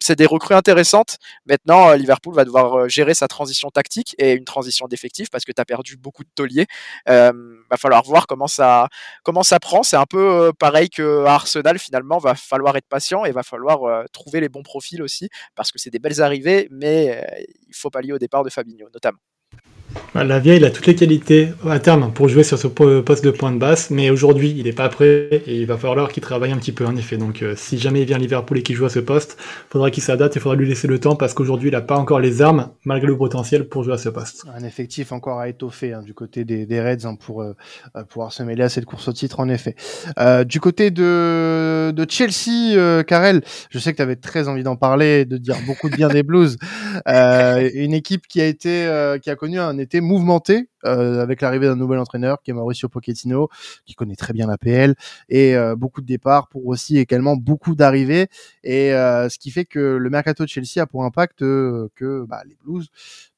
c'est 0.00 0.16
des 0.16 0.26
recrues 0.26 0.54
intéressantes. 0.54 1.18
Maintenant, 1.46 1.92
Liverpool 1.92 2.34
va 2.34 2.44
devoir 2.44 2.88
gérer 2.88 3.14
sa 3.14 3.28
transition 3.28 3.70
tactique 3.70 4.14
et 4.18 4.32
une 4.32 4.44
transition 4.44 4.86
d'effectifs 4.86 5.30
parce 5.30 5.44
que 5.44 5.52
tu 5.52 5.60
as 5.60 5.64
perdu 5.64 5.96
beaucoup 5.96 6.24
de 6.24 6.30
tauliers. 6.34 6.66
Euh, 7.08 7.32
va 7.70 7.76
falloir 7.76 8.02
voir 8.04 8.26
comment 8.26 8.46
ça, 8.46 8.88
prend. 9.60 9.82
C'est 9.82 9.96
un 9.96 10.06
peu 10.06 10.52
pareil 10.58 10.90
que 10.90 11.24
Arsenal 11.24 11.78
finalement. 11.78 12.18
Va 12.18 12.34
falloir 12.34 12.76
être 12.76 12.88
patient 12.88 13.24
et 13.24 13.32
va 13.32 13.42
falloir 13.42 14.04
trouver 14.12 14.40
les 14.40 14.48
bons 14.48 14.62
profils 14.62 15.02
aussi 15.02 15.28
parce 15.54 15.72
que 15.72 15.78
c'est 15.78 15.90
des 15.90 15.98
belles 15.98 16.22
arrivées, 16.22 16.68
mais 16.70 17.24
il 17.68 17.74
faut 17.74 17.90
pallier 17.90 18.12
au 18.12 18.18
départ 18.18 18.44
de 18.44 18.50
Fabinho 18.50 18.88
notamment. 18.92 19.18
La 20.14 20.38
vieille, 20.38 20.58
il 20.58 20.64
a 20.64 20.70
toutes 20.70 20.86
les 20.86 20.94
qualités 20.94 21.48
à 21.68 21.80
terme 21.80 22.12
pour 22.12 22.28
jouer 22.28 22.44
sur 22.44 22.56
ce 22.56 22.68
poste 22.68 23.24
de 23.24 23.32
point 23.32 23.50
de 23.50 23.58
basse, 23.58 23.90
mais 23.90 24.10
aujourd'hui, 24.10 24.54
il 24.56 24.62
n'est 24.64 24.72
pas 24.72 24.88
prêt 24.88 25.28
et 25.32 25.56
il 25.56 25.66
va 25.66 25.76
falloir 25.76 26.12
qu'il 26.12 26.22
travaille 26.22 26.52
un 26.52 26.56
petit 26.56 26.70
peu, 26.70 26.86
en 26.86 26.94
effet. 26.94 27.16
Donc, 27.16 27.42
euh, 27.42 27.54
si 27.56 27.78
jamais 27.78 28.02
il 28.02 28.06
vient 28.06 28.16
à 28.16 28.20
Liverpool 28.20 28.58
et 28.58 28.62
qu'il 28.62 28.76
joue 28.76 28.84
à 28.84 28.90
ce 28.90 29.00
poste, 29.00 29.36
faudra 29.70 29.90
qu'il 29.90 30.04
s'adapte, 30.04 30.36
il 30.36 30.40
faudra 30.40 30.54
lui 30.54 30.68
laisser 30.68 30.86
le 30.86 31.00
temps 31.00 31.16
parce 31.16 31.34
qu'aujourd'hui, 31.34 31.70
il 31.70 31.72
n'a 31.72 31.80
pas 31.80 31.96
encore 31.96 32.20
les 32.20 32.42
armes, 32.42 32.70
malgré 32.84 33.08
le 33.08 33.18
potentiel, 33.18 33.68
pour 33.68 33.82
jouer 33.82 33.94
à 33.94 33.98
ce 33.98 34.08
poste. 34.08 34.44
Un 34.54 34.62
effectif 34.62 35.10
encore 35.10 35.40
à 35.40 35.48
étoffer 35.48 35.94
hein, 35.94 36.02
du 36.02 36.14
côté 36.14 36.44
des, 36.44 36.80
Reds 36.80 37.06
hein, 37.06 37.16
pour 37.16 37.42
euh, 37.42 37.54
euh, 37.96 38.04
pouvoir 38.04 38.32
se 38.32 38.44
mêler 38.44 38.62
à 38.62 38.68
cette 38.68 38.84
course 38.84 39.08
au 39.08 39.12
titre, 39.12 39.40
en 39.40 39.48
effet. 39.48 39.74
du 40.46 40.60
côté 40.60 40.92
de, 40.92 41.90
de 41.90 42.06
Chelsea, 42.08 43.02
Karel, 43.02 43.42
je 43.68 43.80
sais 43.80 43.90
que 43.90 43.96
tu 43.96 44.02
avais 44.02 44.16
très 44.16 44.46
envie 44.46 44.62
d'en 44.62 44.76
parler, 44.76 45.24
de 45.24 45.38
dire 45.38 45.56
beaucoup 45.66 45.90
de 45.90 45.96
bien 45.96 46.08
des 46.08 46.22
Blues. 46.22 46.56
une 47.06 47.94
équipe 47.94 48.28
qui 48.28 48.40
a 48.40 48.46
été, 48.46 48.88
qui 49.20 49.28
a 49.28 49.34
connu 49.34 49.58
un 49.58 49.76
été 49.78 50.00
mouvementé 50.04 50.68
euh, 50.84 51.20
avec 51.20 51.40
l'arrivée 51.40 51.66
d'un 51.66 51.76
nouvel 51.76 51.98
entraîneur 51.98 52.42
qui 52.42 52.50
est 52.50 52.54
Mauricio 52.54 52.88
Pochettino, 52.88 53.48
qui 53.84 53.94
connaît 53.94 54.16
très 54.16 54.32
bien 54.32 54.46
la 54.46 54.58
PL 54.58 54.94
et 55.28 55.56
euh, 55.56 55.74
beaucoup 55.74 56.00
de 56.00 56.06
départs 56.06 56.48
pour 56.48 56.66
aussi 56.66 56.98
également 56.98 57.36
beaucoup 57.36 57.74
d'arrivées 57.74 58.28
et 58.62 58.92
euh, 58.92 59.28
ce 59.28 59.38
qui 59.38 59.50
fait 59.50 59.64
que 59.64 59.78
le 59.78 60.10
mercato 60.10 60.44
de 60.44 60.48
Chelsea 60.48 60.80
a 60.80 60.86
pour 60.86 61.04
impact 61.04 61.40
que 61.40 62.24
bah, 62.28 62.42
les 62.46 62.56
Blues 62.56 62.88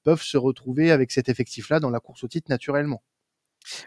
peuvent 0.04 0.22
se 0.22 0.36
retrouver 0.36 0.90
avec 0.90 1.10
cet 1.10 1.28
effectif-là 1.28 1.80
dans 1.80 1.90
la 1.90 2.00
course 2.00 2.24
au 2.24 2.28
titre 2.28 2.50
naturellement. 2.50 3.02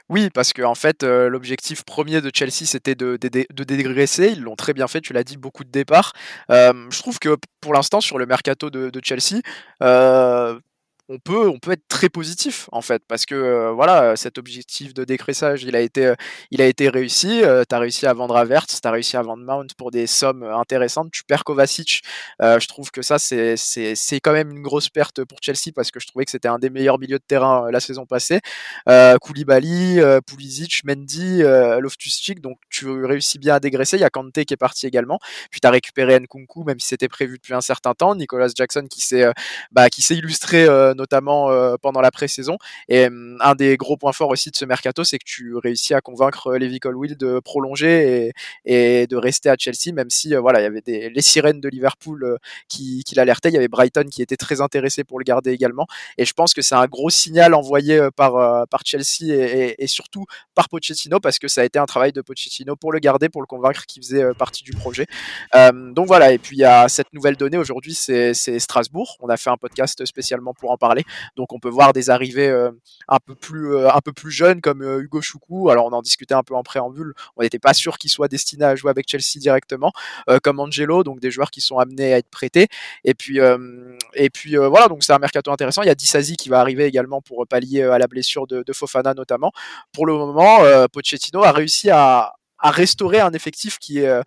Oui, 0.09 0.29
parce 0.33 0.51
que 0.51 0.62
en 0.62 0.75
fait, 0.75 1.03
l'objectif 1.03 1.86
premier 1.86 2.19
de 2.19 2.29
Chelsea, 2.33 2.65
c'était 2.65 2.95
de, 2.95 3.15
de, 3.15 3.63
dégraisser. 3.63 4.33
Ils 4.36 4.41
l'ont 4.41 4.57
très 4.57 4.74
bien 4.74 4.89
fait, 4.89 5.00
tu 5.00 5.13
l'as 5.13 5.24
dit, 5.24 5.38
beaucoup 5.38 5.63
de 5.63 5.71
départs. 5.71 6.12
je 6.50 7.00
trouve 7.00 7.17
que 7.17 7.38
pour 7.62 7.74
l'instant, 7.74 8.01
sur 8.01 8.17
le 8.17 8.25
mercato 8.25 8.69
de, 8.69 8.91
Chelsea, 9.01 9.41
on 11.10 11.18
peut, 11.18 11.50
on 11.50 11.58
peut 11.58 11.72
être 11.72 11.88
très 11.88 12.08
positif 12.08 12.70
en 12.72 12.82
fait, 12.82 13.01
parce 13.08 13.25
que 13.25 13.34
euh, 13.34 13.72
voilà, 13.72 14.16
cet 14.16 14.38
objectif 14.38 14.94
de 14.94 15.04
décressage, 15.04 15.63
il 15.63 15.75
a 15.75 15.82
été, 15.82 16.06
euh, 16.06 16.16
il 16.51 16.62
a 16.62 16.68
été 16.68 16.88
réussi. 16.88 17.44
Euh, 17.44 17.63
tu 17.68 17.75
as 17.75 17.80
réussi 17.80 18.06
à 18.06 18.13
vendre 18.13 18.38
Averts, 18.38 18.68
tu 18.68 18.75
as 18.84 18.92
réussi 18.92 19.18
à 19.18 19.24
vendre 19.24 19.44
Mount 19.44 19.66
pour 19.75 19.89
des 19.89 20.06
sommes 20.06 20.44
intéressantes. 20.44 21.10
Tu 21.12 21.24
perds 21.24 21.44
Kovacic. 21.44 22.04
je 22.39 22.68
trouve 22.68 22.92
que 22.92 23.01
ça, 23.01 23.18
c'est, 23.18 23.58
c'est, 23.58 23.96
c'est 23.96 24.20
quand 24.20 24.34
même 24.34 24.51
une 24.51 24.62
grosse 24.62 24.89
perte 24.89 25.24
pour 25.25 25.39
Chelsea 25.42 25.72
parce 25.75 25.89
que 25.89 26.00
je 26.00 26.08
trouvais 26.08 26.25
que 26.25 26.32
c'était 26.32 26.48
un 26.48 26.60
des 26.60 26.70
meilleurs 26.70 27.00
milieux 27.00 27.18
de 27.18 27.24
terrain 27.28 27.72
la 27.72 27.80
saison 27.80 28.06
passée. 28.06 28.39
Koulibaly, 28.86 30.00
Pulisic, 30.28 30.84
Mendy, 30.84 31.42
Loftus-Cheek. 31.42 32.39
Donc 32.42 32.58
tu 32.70 32.88
réussis 33.04 33.39
bien 33.39 33.56
à 33.56 33.60
dégraisser. 33.60 33.98
Il 33.98 34.01
y 34.01 34.04
a 34.04 34.10
Kante 34.10 34.44
qui 34.46 34.54
est 34.54 34.58
parti 34.58 34.86
également. 34.86 35.20
Puis 35.50 35.60
tu 35.60 35.68
as 35.68 35.72
récupéré 35.72 36.20
Nkunku, 36.20 36.63
même 36.63 36.80
si 36.80 36.88
c'était 36.89 37.08
prévu 37.08 37.38
depuis 37.38 37.54
un 37.54 37.62
certain 37.62 37.94
temps. 37.94 38.13
Nicolas 38.16 38.50
Jackson 38.56 38.86
qui 38.89 39.01
s'est, 39.01 39.25
bah, 39.72 39.89
qui 39.89 40.01
s'est 40.01 40.16
illustré 40.16 40.68
notamment 41.00 41.50
euh, 41.50 41.75
pendant 41.82 42.01
la 42.01 42.12
pré-saison. 42.12 42.58
Et 42.88 43.08
hum, 43.08 43.38
un 43.39 43.56
des 43.56 43.77
gros 43.77 43.98
points 43.98 44.12
forts 44.12 44.29
aussi 44.29 44.51
de 44.51 44.56
ce 44.56 44.65
mercato, 44.65 45.03
c'est 45.03 45.18
que 45.18 45.25
tu 45.25 45.56
réussis 45.56 45.94
à 45.94 46.01
convaincre 46.01 46.48
euh, 46.48 46.58
Levi 46.60 46.79
Colwill 46.79 47.18
de 47.18 47.39
prolonger 47.39 48.32
et, 48.65 49.08
de 49.08 49.15
rester 49.15 49.50
à 49.50 49.56
Chelsea, 49.58 49.94
même 49.94 50.10
si 50.10 50.36
euh, 50.36 50.39
voilà, 50.39 50.60
il 50.60 50.63
y 50.63 50.68
avait 50.68 51.10
les 51.10 51.22
sirènes 51.22 51.62
de 51.62 51.70
Liverpool 51.70 52.38
qui, 52.68 53.03
l'alertaient. 53.15 53.50
Il 53.50 53.56
y 53.56 53.58
avait 53.58 53.68
Brighton 53.68 54.06
qui 54.12 54.22
était 54.22 54.38
très 54.38 54.62
intéressé 54.62 55.03
pour 55.03 55.20
le 55.20 55.24
garder 55.24 55.51
également. 55.51 55.88
Et 56.18 56.25
je 56.25 56.34
pense 56.34 56.53
que 56.53 56.62
c'est 56.62 56.75
un 56.75 56.86
gros 56.86 57.10
signal 57.10 57.53
envoyé 57.53 58.08
par, 58.15 58.65
Chelsea 58.86 59.34
et, 59.77 59.88
surtout 59.88 60.25
par 60.53 60.70
Pochettino 60.70 61.20
parce 61.20 61.39
que 61.39 61.48
ça 61.48 61.62
a 61.62 61.63
été 61.63 61.79
un 61.79 61.86
travail 61.86 62.12
de 62.12 62.22
Pochettino 62.22 62.75
pour 62.75 62.91
le 62.91 63.00
garder, 63.00 63.29
pour 63.29 63.41
le 63.41 63.48
convaincre 63.48 63.86
qu'il 63.86 64.03
faisait 64.03 64.34
partie 64.36 64.63
du 64.63 64.72
projet. 64.72 65.08
donc 65.54 66.08
voilà, 66.08 66.32
et 66.34 66.38
puis 66.38 66.58
il 66.58 66.60
y 66.60 66.65
a 66.65 66.88
cette 66.89 67.13
nouvelle 67.13 67.36
donnée 67.36 67.58
aujourd'hui, 67.58 67.93
c'est 67.93 68.34
Strasbourg. 68.60 69.17
On 69.21 69.30
a 69.30 69.38
fait 69.38 69.50
un 69.50 69.58
podcast 69.58 70.06
spécialement 70.06 70.54
pour 70.54 70.71
en 70.71 70.78
donc 71.36 71.54
on 71.54 71.60
peut 71.60 71.69
voir 71.69 71.93
des 71.93 72.10
arrivées 72.10 72.49
euh, 72.49 72.71
un 73.08 73.17
peu 73.25 73.36
plus 73.36 73.75
euh, 73.75 73.91
un 73.91 73.99
peu 74.02 74.13
plus 74.13 74.32
jeunes 74.32 74.62
comme 74.62 74.82
euh, 74.82 75.02
Hugo 75.02 75.21
Choukou. 75.21 75.69
Alors 75.69 75.86
on 75.86 75.91
en 75.91 76.02
discutait 76.02 76.34
un 76.34 76.43
peu 76.43 76.56
en 76.56 76.63
préambule. 76.63 77.13
On 77.38 77.43
n'était 77.43 77.60
pas 77.60 77.73
sûr 77.73 77.97
qu'il 77.97 78.10
soit 78.10 78.28
destiné 78.28 78.65
à 78.65 78.75
jouer 78.75 78.89
avec 78.91 79.10
Chelsea 79.10 79.39
directement, 79.39 79.91
comme 80.43 80.60
Angelo, 80.60 81.04
donc 81.04 81.19
des 81.19 81.32
joueurs 81.32 81.52
qui 81.52 81.62
sont 81.62 81.78
amenés 81.78 82.13
à 82.13 82.17
être 82.17 82.30
prêtés. 82.30 82.67
Et 83.04 83.13
puis 83.13 83.39
et 84.13 84.30
puis 84.30 84.56
voilà, 84.58 84.88
donc 84.88 85.04
c'est 85.04 85.13
un 85.13 85.19
mercato 85.19 85.52
intéressant. 85.52 85.82
Il 85.84 85.88
y 85.88 85.89
a 85.89 85.95
Disasi 85.95 86.36
qui 86.36 86.49
va 86.49 86.60
arriver 86.60 86.86
également 86.86 87.21
pour 87.21 87.45
pallier 87.47 87.84
à 87.84 87.97
la 87.97 88.08
blessure 88.08 88.47
de, 88.47 88.63
Fofana 88.73 89.13
notamment. 89.13 89.52
Pour 89.93 90.06
le 90.06 90.13
moment, 90.13 90.60
Pochettino 90.91 91.43
a 91.43 91.52
réussi 91.52 91.89
à 91.89 92.34
restaurer 92.62 93.19
un 93.19 93.32
effectif 93.32 93.80
qui 93.80 93.99
est 93.99 94.21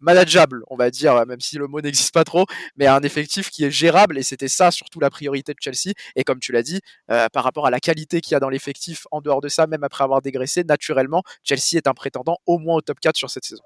manageable, 0.00 0.62
on 0.68 0.76
va 0.76 0.90
dire, 0.90 1.26
même 1.26 1.40
si 1.40 1.56
le 1.56 1.66
mot 1.66 1.80
n'existe 1.82 2.12
pas 2.12 2.24
trop, 2.24 2.46
mais 2.76 2.86
un 2.86 3.00
effectif 3.00 3.50
qui 3.50 3.64
est 3.64 3.70
gérable, 3.70 4.18
et 4.18 4.22
c'était 4.22 4.48
ça 4.48 4.70
surtout 4.70 5.00
la 5.00 5.10
priorité 5.10 5.52
de 5.52 5.58
Chelsea. 5.60 5.94
Et 6.16 6.24
comme 6.24 6.40
tu 6.40 6.52
l'as 6.52 6.62
dit, 6.62 6.80
euh, 7.10 7.28
par 7.32 7.44
rapport 7.44 7.66
à 7.66 7.70
la 7.70 7.80
qualité 7.80 8.20
qu'il 8.20 8.32
y 8.32 8.34
a 8.34 8.40
dans 8.40 8.48
l'effectif, 8.48 9.06
en 9.10 9.20
dehors 9.20 9.40
de 9.40 9.48
ça, 9.48 9.66
même 9.66 9.84
après 9.84 10.04
avoir 10.04 10.22
dégraissé, 10.22 10.64
naturellement, 10.64 11.22
Chelsea 11.42 11.76
est 11.76 11.86
un 11.86 11.94
prétendant 11.94 12.38
au 12.46 12.58
moins 12.58 12.76
au 12.76 12.80
top 12.80 13.00
4 13.00 13.16
sur 13.16 13.30
cette 13.30 13.44
saison. 13.44 13.64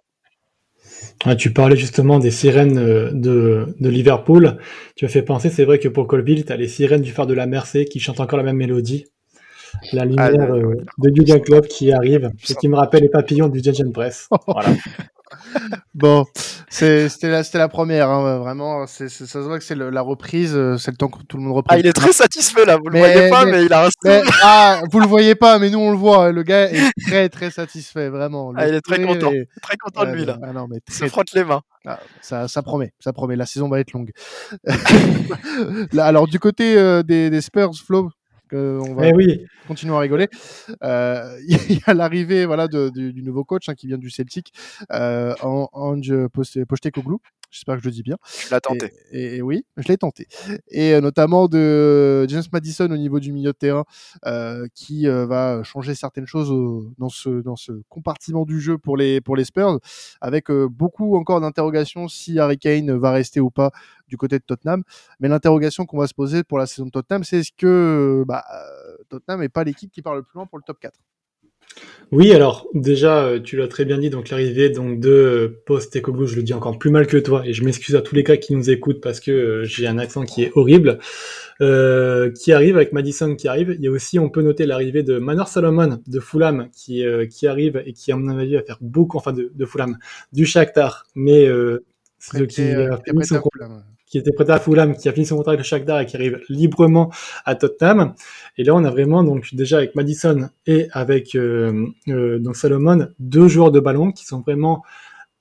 tu 1.38 1.52
parlais 1.52 1.76
justement 1.76 2.18
des 2.18 2.30
sirènes 2.30 2.78
euh, 2.78 3.10
de, 3.12 3.74
de 3.78 3.88
Liverpool. 3.88 4.58
Tu 4.96 5.04
as 5.04 5.08
fait 5.08 5.22
penser, 5.22 5.50
c'est 5.50 5.64
vrai 5.64 5.78
que 5.78 5.88
pour 5.88 6.06
Colville, 6.06 6.44
tu 6.44 6.52
as 6.52 6.56
les 6.56 6.68
sirènes 6.68 7.02
du 7.02 7.12
phare 7.12 7.26
de 7.26 7.34
la 7.34 7.46
Mercé 7.46 7.84
qui 7.84 8.00
chantent 8.00 8.20
encore 8.20 8.38
la 8.38 8.44
même 8.44 8.56
mélodie. 8.56 9.06
La 9.92 10.04
lumière 10.04 10.48
ah, 10.50 10.52
euh, 10.52 10.76
de 10.98 11.10
Julian 11.14 11.40
Klopp 11.40 11.66
qui 11.66 11.92
arrive, 11.92 12.30
ce 12.42 12.54
qui 12.54 12.68
me 12.68 12.76
rappelle 12.76 13.02
les 13.02 13.08
papillons 13.08 13.48
du 13.48 13.62
Judge 13.62 13.82
Press. 13.92 14.28
Voilà. 14.46 14.70
Bon, 15.94 16.24
c'était 16.68 17.08
la, 17.22 17.42
la 17.54 17.68
première, 17.68 18.10
hein, 18.10 18.38
vraiment. 18.38 18.86
ça 18.86 19.08
se 19.08 19.38
voit 19.38 19.58
que 19.58 19.64
c'est 19.64 19.74
la 19.74 20.00
reprise, 20.00 20.54
euh, 20.54 20.76
c'est 20.78 20.90
le 20.90 20.96
temps 20.96 21.08
que 21.08 21.22
tout 21.22 21.36
le 21.36 21.42
monde 21.42 21.56
reprend. 21.56 21.74
Ah, 21.74 21.78
il 21.78 21.86
est 21.86 21.92
très 21.92 22.12
satisfait 22.12 22.64
là, 22.64 22.76
vous 22.76 22.88
le 22.88 22.98
voyez 22.98 23.28
pas, 23.28 23.44
mais, 23.44 23.64
il 23.64 23.72
a 23.72 23.86
un 23.86 23.90
Ah, 24.42 24.82
vous 24.90 25.00
le 25.00 25.06
voyez 25.06 25.34
pas, 25.34 25.58
mais 25.58 25.70
nous 25.70 25.78
on 25.78 25.90
le 25.90 25.96
voit. 25.96 26.26
Hein, 26.26 26.32
le 26.32 26.42
gars 26.42 26.70
est 26.70 26.92
très 27.06 27.28
très 27.28 27.50
satisfait, 27.50 28.08
vraiment. 28.08 28.52
Ah, 28.56 28.68
il 28.68 28.74
est 28.74 28.80
très 28.80 29.02
content, 29.02 29.32
très 29.62 29.76
content 29.76 30.04
de 30.04 30.12
lui 30.12 30.24
là. 30.24 30.38
Ah, 30.42 30.52
non, 30.52 30.66
mais 30.68 30.80
très... 30.80 30.94
Il 30.94 30.98
se 30.98 31.06
frotte 31.06 31.32
les 31.34 31.44
mains. 31.44 31.62
Ah, 31.84 31.98
ça, 32.20 32.48
ça 32.48 32.62
promet, 32.62 32.92
ça 33.00 33.12
promet. 33.12 33.36
La 33.36 33.46
saison 33.46 33.68
va 33.68 33.80
être 33.80 33.92
longue. 33.92 34.12
là, 35.92 36.06
alors 36.06 36.28
du 36.28 36.38
côté 36.38 36.78
euh, 36.78 37.02
des, 37.02 37.28
des 37.28 37.40
Spurs, 37.40 37.72
Flo, 37.74 38.10
on 38.56 38.94
va 38.94 39.10
oui. 39.10 39.46
continuer 39.66 39.94
à 39.94 39.98
rigoler. 39.98 40.28
Euh, 40.82 41.38
il 41.48 41.76
y 41.76 41.80
a 41.86 41.94
l'arrivée 41.94 42.46
voilà, 42.46 42.68
du, 42.68 43.22
nouveau 43.22 43.44
coach 43.44 43.68
hein, 43.68 43.74
qui 43.74 43.86
vient 43.86 43.98
du 43.98 44.10
Celtic, 44.10 44.52
euh, 44.92 45.34
Ange 45.42 46.14
Postecoglou. 46.68 47.20
J'espère 47.52 47.76
que 47.76 47.82
je 47.82 47.88
le 47.88 47.92
dis 47.92 48.02
bien. 48.02 48.16
Je 48.48 48.54
l'ai 48.54 48.60
tenté. 48.60 48.92
Et, 49.12 49.42
oui, 49.42 49.66
je 49.76 49.86
l'ai 49.86 49.98
tenté. 49.98 50.26
Et 50.68 50.94
euh, 50.94 51.02
notamment 51.02 51.48
de 51.48 52.26
James 52.26 52.42
Madison 52.50 52.90
au 52.90 52.96
niveau 52.96 53.20
du 53.20 53.30
milieu 53.30 53.52
de 53.52 53.56
terrain, 53.56 53.84
euh, 54.24 54.66
qui 54.74 55.06
euh, 55.06 55.26
va 55.26 55.62
changer 55.62 55.94
certaines 55.94 56.26
choses 56.26 56.48
dans, 56.96 57.10
ce, 57.10 57.28
dans 57.42 57.56
ce 57.56 57.72
compartiment 57.90 58.46
du 58.46 58.58
jeu 58.58 58.78
pour 58.78 58.96
les, 58.96 59.20
pour 59.20 59.36
les 59.36 59.44
Spurs, 59.44 59.78
avec 60.22 60.50
beaucoup 60.50 61.14
encore 61.14 61.42
d'interrogations 61.42 62.08
si 62.08 62.38
Harry 62.38 62.58
Kane 62.58 62.90
va 62.96 63.12
rester 63.12 63.38
ou 63.38 63.50
pas 63.50 63.70
du 64.08 64.16
côté 64.16 64.38
de 64.38 64.44
Tottenham. 64.44 64.82
Mais 65.20 65.28
l'interrogation 65.28 65.84
qu'on 65.84 65.98
va 65.98 66.06
se 66.06 66.14
poser 66.14 66.44
pour 66.44 66.58
la 66.58 66.64
saison 66.64 66.86
de 66.86 66.90
Tottenham, 66.90 67.22
c'est 67.22 67.40
est-ce 67.40 67.52
que 67.54 68.24
bah, 68.26 68.44
Tottenham 69.10 69.40
n'est 69.40 69.50
pas 69.50 69.64
l'équipe 69.64 69.92
qui 69.92 70.00
part 70.00 70.14
le 70.14 70.22
plus 70.22 70.36
loin 70.36 70.46
pour 70.46 70.56
le 70.56 70.64
top 70.64 70.80
4 70.80 70.98
oui, 72.12 72.30
alors 72.34 72.68
déjà, 72.74 73.24
euh, 73.24 73.40
tu 73.40 73.56
l'as 73.56 73.68
très 73.68 73.86
bien 73.86 73.96
dit, 73.96 74.10
donc 74.10 74.28
l'arrivée 74.28 74.68
donc 74.68 75.00
de 75.00 75.08
euh, 75.08 75.62
Post 75.64 75.96
Ecoglou, 75.96 76.26
je 76.26 76.36
le 76.36 76.42
dis 76.42 76.52
encore 76.52 76.78
plus 76.78 76.90
mal 76.90 77.06
que 77.06 77.16
toi, 77.16 77.42
et 77.46 77.54
je 77.54 77.64
m'excuse 77.64 77.96
à 77.96 78.02
tous 78.02 78.14
les 78.14 78.22
cas 78.22 78.36
qui 78.36 78.54
nous 78.54 78.68
écoutent 78.68 79.00
parce 79.00 79.18
que 79.18 79.30
euh, 79.30 79.64
j'ai 79.64 79.86
un 79.86 79.96
accent 79.96 80.24
qui 80.26 80.42
est 80.42 80.52
horrible, 80.54 80.98
qui 81.58 82.52
arrive 82.52 82.76
avec 82.76 82.92
Madison 82.92 83.34
qui 83.34 83.48
arrive. 83.48 83.74
Il 83.78 83.84
y 83.84 83.88
a 83.88 83.90
aussi, 83.90 84.18
on 84.18 84.28
peut 84.28 84.42
noter 84.42 84.66
l'arrivée 84.66 85.02
de 85.02 85.18
Manor 85.18 85.48
Salomon 85.48 86.00
de 86.06 86.20
Fulham 86.20 86.68
qui, 86.74 87.04
qui 87.30 87.46
arrive 87.46 87.80
et 87.86 87.92
qui, 87.92 88.10
à 88.10 88.16
mon 88.16 88.36
avis, 88.36 88.56
va 88.56 88.62
faire 88.62 88.78
beaucoup, 88.80 89.16
enfin 89.16 89.32
de, 89.32 89.52
de 89.54 89.64
Fulham, 89.64 89.96
du 90.32 90.44
Shakhtar, 90.44 91.06
mais 91.14 91.46
ce 92.18 92.42
qui, 92.42 92.62
a 92.62 92.98
qui 94.12 94.18
était 94.18 94.32
prêté 94.32 94.52
à 94.52 94.60
Fulham. 94.60 94.94
qui 94.94 95.08
a 95.08 95.12
fini 95.12 95.24
son 95.24 95.36
contrat 95.36 95.54
avec 95.54 95.64
Shakhtar 95.64 96.00
et 96.00 96.06
qui 96.06 96.16
arrive 96.16 96.38
librement 96.50 97.10
à 97.46 97.54
Tottenham. 97.54 98.12
Et 98.58 98.62
là, 98.62 98.74
on 98.74 98.84
a 98.84 98.90
vraiment 98.90 99.24
donc 99.24 99.54
déjà 99.54 99.78
avec 99.78 99.94
Madison 99.96 100.50
et 100.66 100.88
avec 100.92 101.34
euh, 101.34 101.86
euh, 102.08 102.38
donc 102.38 102.56
Salomon 102.56 103.08
deux 103.18 103.48
joueurs 103.48 103.72
de 103.72 103.80
ballon 103.80 104.12
qui 104.12 104.26
sont 104.26 104.40
vraiment 104.40 104.82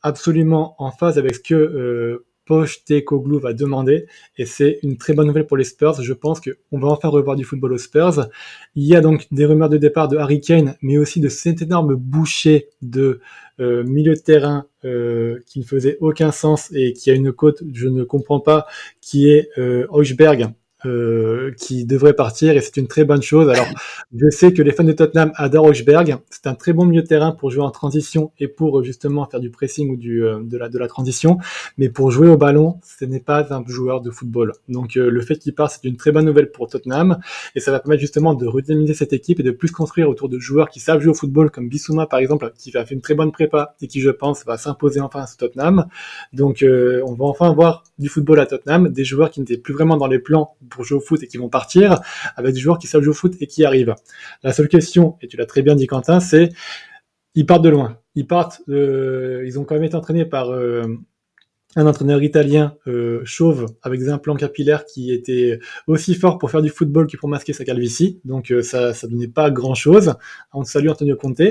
absolument 0.02 0.76
en 0.80 0.90
phase 0.90 1.20
avec 1.20 1.36
ce 1.36 1.42
que 1.42 1.54
euh, 1.54 2.26
Postecoglou 2.46 3.40
va 3.40 3.54
demander. 3.54 4.06
Et 4.38 4.46
c'est 4.46 4.80
une 4.84 4.98
très 4.98 5.14
bonne 5.14 5.28
nouvelle 5.28 5.48
pour 5.48 5.58
les 5.58 5.66
Spurs. 5.66 6.02
Je 6.02 6.14
pense 6.14 6.40
qu'on 6.40 6.80
va 6.80 6.88
enfin 6.88 7.10
revoir 7.10 7.36
du 7.36 7.44
football 7.44 7.74
aux 7.74 7.78
Spurs. 7.78 8.30
Il 8.76 8.86
y 8.86 8.96
a 8.96 9.02
donc 9.02 9.28
des 9.32 9.46
rumeurs 9.46 9.70
de 9.70 9.78
départ 9.78 10.08
de 10.08 10.18
Harry 10.18 10.40
Kane, 10.40 10.76
mais 10.82 10.98
aussi 10.98 11.20
de 11.20 11.28
cet 11.28 11.62
énorme 11.62 11.96
boucher 11.96 12.70
de 12.82 13.20
euh, 13.62 13.84
milieu 13.84 14.14
de 14.16 14.20
terrain 14.20 14.66
euh, 14.86 15.40
qui 15.46 15.60
ne 15.60 15.64
faisait 15.64 15.98
aucun 16.02 16.32
sens 16.32 16.72
et 16.74 16.94
qui 16.94 17.12
a 17.12 17.14
une 17.14 17.32
cote, 17.32 17.64
je 17.74 17.88
ne 17.88 18.04
comprends 18.04 18.40
pas, 18.40 18.66
qui 19.02 19.30
est 19.30 19.50
euh, 19.58 19.86
euh, 20.86 21.52
qui 21.58 21.86
devrait 21.86 22.14
partir 22.14 22.56
et 22.56 22.62
c'est 22.62 22.78
une 22.78 22.88
très 22.88 23.04
bonne 23.04 23.22
chose. 23.22 23.50
Alors, 23.50 23.68
je 24.16 24.30
sais 24.30 24.54
que 24.54 24.62
les 24.62 24.72
fans 24.72 24.84
de 24.84 24.92
Tottenham 24.92 25.32
adorent 25.36 25.68
Højbjerg. 25.68 26.18
C'est 26.30 26.48
un 26.48 26.56
très 26.56 26.74
bon 26.74 26.86
milieu 26.86 27.02
de 27.02 27.08
terrain 27.08 27.32
pour 27.32 27.52
jouer 27.52 27.64
en 27.64 27.72
transition 27.72 28.32
et 28.40 28.48
pour 28.48 28.80
euh, 28.80 28.84
justement 28.84 29.26
faire 29.26 29.40
du 29.40 29.50
pressing 29.50 29.90
ou 29.92 29.96
du, 29.96 30.24
euh, 30.24 30.40
de, 30.44 30.58
la, 30.58 30.70
de 30.70 30.78
la 30.78 30.88
transition. 30.88 31.38
Mais 31.78 31.90
pour 31.90 32.12
jouer 32.12 32.28
au 32.28 32.38
ballon, 32.38 32.80
ce 32.84 33.06
n'est 33.06 33.20
pas 33.20 33.54
un 33.54 33.64
joueur 33.68 34.02
de 34.02 34.12
football. 34.12 34.54
Donc, 34.70 34.98
euh, 34.98 35.10
le 35.10 35.22
fait 35.22 35.38
qu'il 35.38 35.54
parte, 35.54 35.80
c'est 35.82 35.88
une 35.88 35.98
très 35.98 36.12
bonne 36.12 36.26
nouvelle 36.26 36.52
pour 36.52 36.68
Tottenham 36.68 37.20
et 37.56 37.60
ça 37.60 37.72
va 37.72 37.80
permettre 37.80 38.02
justement 38.02 38.34
de 38.34 38.46
redynamiser 38.46 38.94
cette 38.94 39.14
équipe 39.14 39.40
et 39.40 39.44
de 39.44 39.52
plus 39.52 39.72
construire 39.72 40.10
autour 40.10 40.30
de 40.30 40.40
joueurs 40.40 40.70
qui 40.70 40.80
savent 40.80 41.00
jouer 41.02 41.12
au 41.12 41.16
football 41.16 41.52
comme 41.52 41.70
Bissouma 41.70 42.06
par 42.06 42.20
exemple, 42.20 42.52
qui 42.58 42.76
a 42.78 42.86
fait 42.86 42.96
une 42.96 43.02
très 43.02 43.14
bonne 43.14 43.32
prépa 43.32 43.76
et 43.82 43.88
qui, 43.88 44.02
je 44.02 44.10
pense, 44.10 44.46
va 44.46 44.58
s'imposer 44.58 45.02
enfin 45.02 45.22
à 45.22 45.28
ce 45.28 45.38
Tottenham. 45.38 45.86
Donc, 46.34 46.64
euh, 46.64 47.02
on 47.06 47.14
va 47.14 47.26
enfin 47.26 47.54
voir 47.54 47.84
du 48.00 48.10
football 48.10 48.40
à 48.40 48.46
Tottenham, 48.46 48.90
des 48.90 49.04
joueurs 49.04 49.32
qui 49.32 49.40
n'étaient 49.40 49.58
plus 49.58 49.74
vraiment 49.74 49.98
dans 49.98 50.08
les 50.08 50.20
plans 50.20 50.56
pour 50.72 50.84
jouer 50.84 50.98
au 50.98 51.02
foot 51.02 51.22
et 51.22 51.28
qui 51.28 51.38
vont 51.38 51.50
partir, 51.50 52.00
avec 52.36 52.54
des 52.54 52.60
joueurs 52.60 52.80
qui 52.80 52.88
savent 52.88 53.02
jouer 53.02 53.12
au 53.12 53.16
foot 53.16 53.36
et 53.40 53.48
qui 53.48 53.64
arrivent. 53.66 53.94
La 54.44 54.54
seule 54.54 54.68
question, 54.68 55.18
et 55.22 55.28
tu 55.28 55.38
l'as 55.38 55.46
très 55.46 55.62
bien 55.62 55.76
dit 55.76 55.88
Quentin, 55.88 56.20
c'est 56.20 56.50
ils 57.36 57.46
partent 57.46 57.64
de 57.64 57.70
loin. 57.70 58.00
Ils 58.16 58.28
partent, 58.28 58.62
euh, 58.70 59.44
ils 59.46 59.60
ont 59.60 59.64
quand 59.64 59.76
même 59.76 59.84
été 59.84 59.96
entraînés 59.96 60.26
par 60.26 60.52
euh, 60.52 60.98
un 61.76 61.88
entraîneur 61.88 62.22
italien 62.22 62.76
euh, 62.88 63.22
chauve 63.24 63.68
avec 63.82 64.00
des 64.00 64.10
implants 64.10 64.36
capillaires 64.36 64.86
qui 64.86 65.12
était 65.12 65.60
aussi 65.88 66.16
fort 66.16 66.38
pour 66.38 66.52
faire 66.52 66.62
du 66.62 66.70
football 66.70 67.08
que 67.08 67.18
pour 67.18 67.30
masquer 67.30 67.54
sa 67.54 67.64
calvitie. 67.64 68.20
Donc 68.26 68.52
euh, 68.52 68.62
ça, 68.62 68.94
ça 68.94 69.08
donnait 69.08 69.28
pas 69.28 69.52
grand 69.52 69.76
chose. 69.76 70.16
On 70.54 70.64
salue 70.64 70.90
Antonio 70.90 71.16
Conte. 71.16 71.42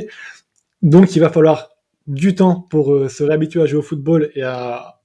Donc 0.82 1.16
il 1.16 1.20
va 1.20 1.30
falloir 1.30 1.70
du 2.06 2.34
temps 2.34 2.66
pour 2.70 2.94
euh, 2.94 3.08
se 3.08 3.22
réhabituer 3.24 3.62
à 3.62 3.66
jouer 3.66 3.78
au 3.78 3.82
football 3.82 4.30
et 4.34 4.42
à 4.42 4.99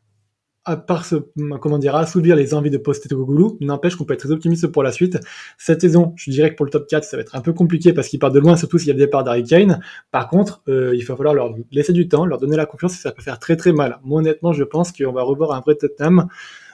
à 0.65 0.77
part 0.77 1.05
se, 1.05 1.15
comment 1.61 1.77
dire, 1.77 1.95
assouvir 1.95 2.35
les 2.35 2.53
envies 2.55 2.71
de 2.71 2.77
Postecoglou, 2.77 3.57
n'empêche 3.61 3.95
qu'on 3.95 4.03
peut 4.03 4.13
être 4.15 4.21
très 4.21 4.31
optimiste 4.31 4.67
pour 4.67 4.81
la 4.83 4.91
suite. 4.91 5.19
Cette 5.57 5.81
saison, 5.81 6.13
je 6.15 6.31
dirais 6.31 6.49
que 6.51 6.55
pour 6.55 6.65
le 6.65 6.71
top 6.71 6.87
4, 6.87 7.03
ça 7.03 7.17
va 7.17 7.21
être 7.21 7.35
un 7.35 7.41
peu 7.41 7.53
compliqué 7.53 7.93
parce 7.93 8.07
qu'ils 8.07 8.19
partent 8.19 8.33
de 8.33 8.39
loin, 8.39 8.57
surtout 8.57 8.77
s'il 8.79 8.87
y 8.87 8.91
a 8.91 8.93
le 8.93 8.99
départ 8.99 9.23
d'Harry 9.23 9.43
Kane. 9.43 9.79
Par 10.11 10.27
contre, 10.27 10.63
euh, 10.67 10.95
il 10.95 11.05
va 11.05 11.15
falloir 11.15 11.35
leur 11.35 11.53
laisser 11.71 11.93
du 11.93 12.07
temps, 12.07 12.25
leur 12.25 12.39
donner 12.39 12.55
la 12.57 12.65
confiance 12.65 12.95
et 12.95 12.97
ça 12.97 13.11
peut 13.11 13.21
faire 13.21 13.37
très 13.39 13.55
très 13.55 13.73
mal. 13.73 13.99
Moi, 14.03 14.19
honnêtement, 14.21 14.53
je 14.53 14.63
pense 14.63 14.91
qu'on 14.91 15.11
va 15.11 15.21
revoir 15.21 15.51
un 15.51 15.59
vrai 15.61 15.75
Tottenham. 15.75 16.27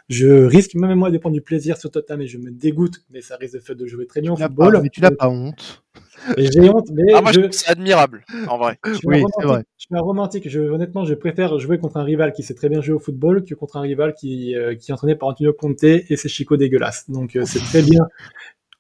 Je 0.10 0.28
risque 0.28 0.76
même 0.76 0.98
moi 0.98 1.10
de 1.12 1.18
prendre 1.18 1.34
du 1.36 1.42
plaisir 1.42 1.78
sur 1.78 1.90
Tottenham 1.92 2.22
et 2.22 2.28
je 2.28 2.38
me 2.38 2.52
dégoûte, 2.52 2.98
mais 3.12 3.22
ça 3.22 3.36
risque 3.38 3.54
de 3.56 3.60
faire 3.60 3.76
de 3.76 3.86
jouer 3.86 4.08
très 4.08 4.20
bien 4.22 4.34
au 4.34 4.36
football. 4.48 4.74
pas- 4.74 4.82
mais 4.82 4.90
tu 4.90 5.00
n'as 5.02 5.12
pas 5.12 5.30
honte. 5.30 5.84
J'ai 6.38 6.70
honte, 6.70 6.88
mais 6.94 7.14
Ah, 7.14 7.22
moi, 7.22 7.32
je 7.32 7.38
je, 7.38 7.42
trouve 7.42 7.52
ça 7.54 7.72
admirable, 7.72 8.24
en 8.48 8.58
vrai. 8.58 8.78
je 8.86 8.94
suis, 8.94 9.08
Oui, 9.08 9.16
un 9.16 9.20
c'est 9.20 9.24
romantique. 9.24 9.46
vrai. 9.48 9.64
Je 9.78 9.86
suis 9.86 9.96
un 9.96 10.02
romantique. 10.02 10.50
Je, 10.50 10.60
honnêtement, 10.60 11.06
je 11.06 11.14
préfère 11.14 11.60
jouer 11.60 11.78
contre 11.80 11.98
un 11.98 12.04
rival 12.04 12.34
qui 12.34 12.44
sait 12.44 12.54
très 12.54 12.70
bien 12.70 12.82
jouer 12.82 12.94
au 12.96 13.00
football 13.00 13.44
que 13.44 13.56
contre 13.56 13.78
un 13.78 13.82
rival 13.82 14.14
qui, 14.14 14.56
euh, 14.56 14.76
qui 14.76 14.92
est 14.92 14.94
entraîné 14.94 15.16
par 15.16 15.30
Antonio 15.30 15.54
Conte 15.54 15.84
et 15.84 16.16
ses 16.16 16.30
chicots 16.30 16.58
dégueulasses. 16.58 17.10
Donc, 17.10 17.36
euh, 17.36 17.44
c'est 17.46 17.60
très 17.60 17.82
bien. 17.82 18.02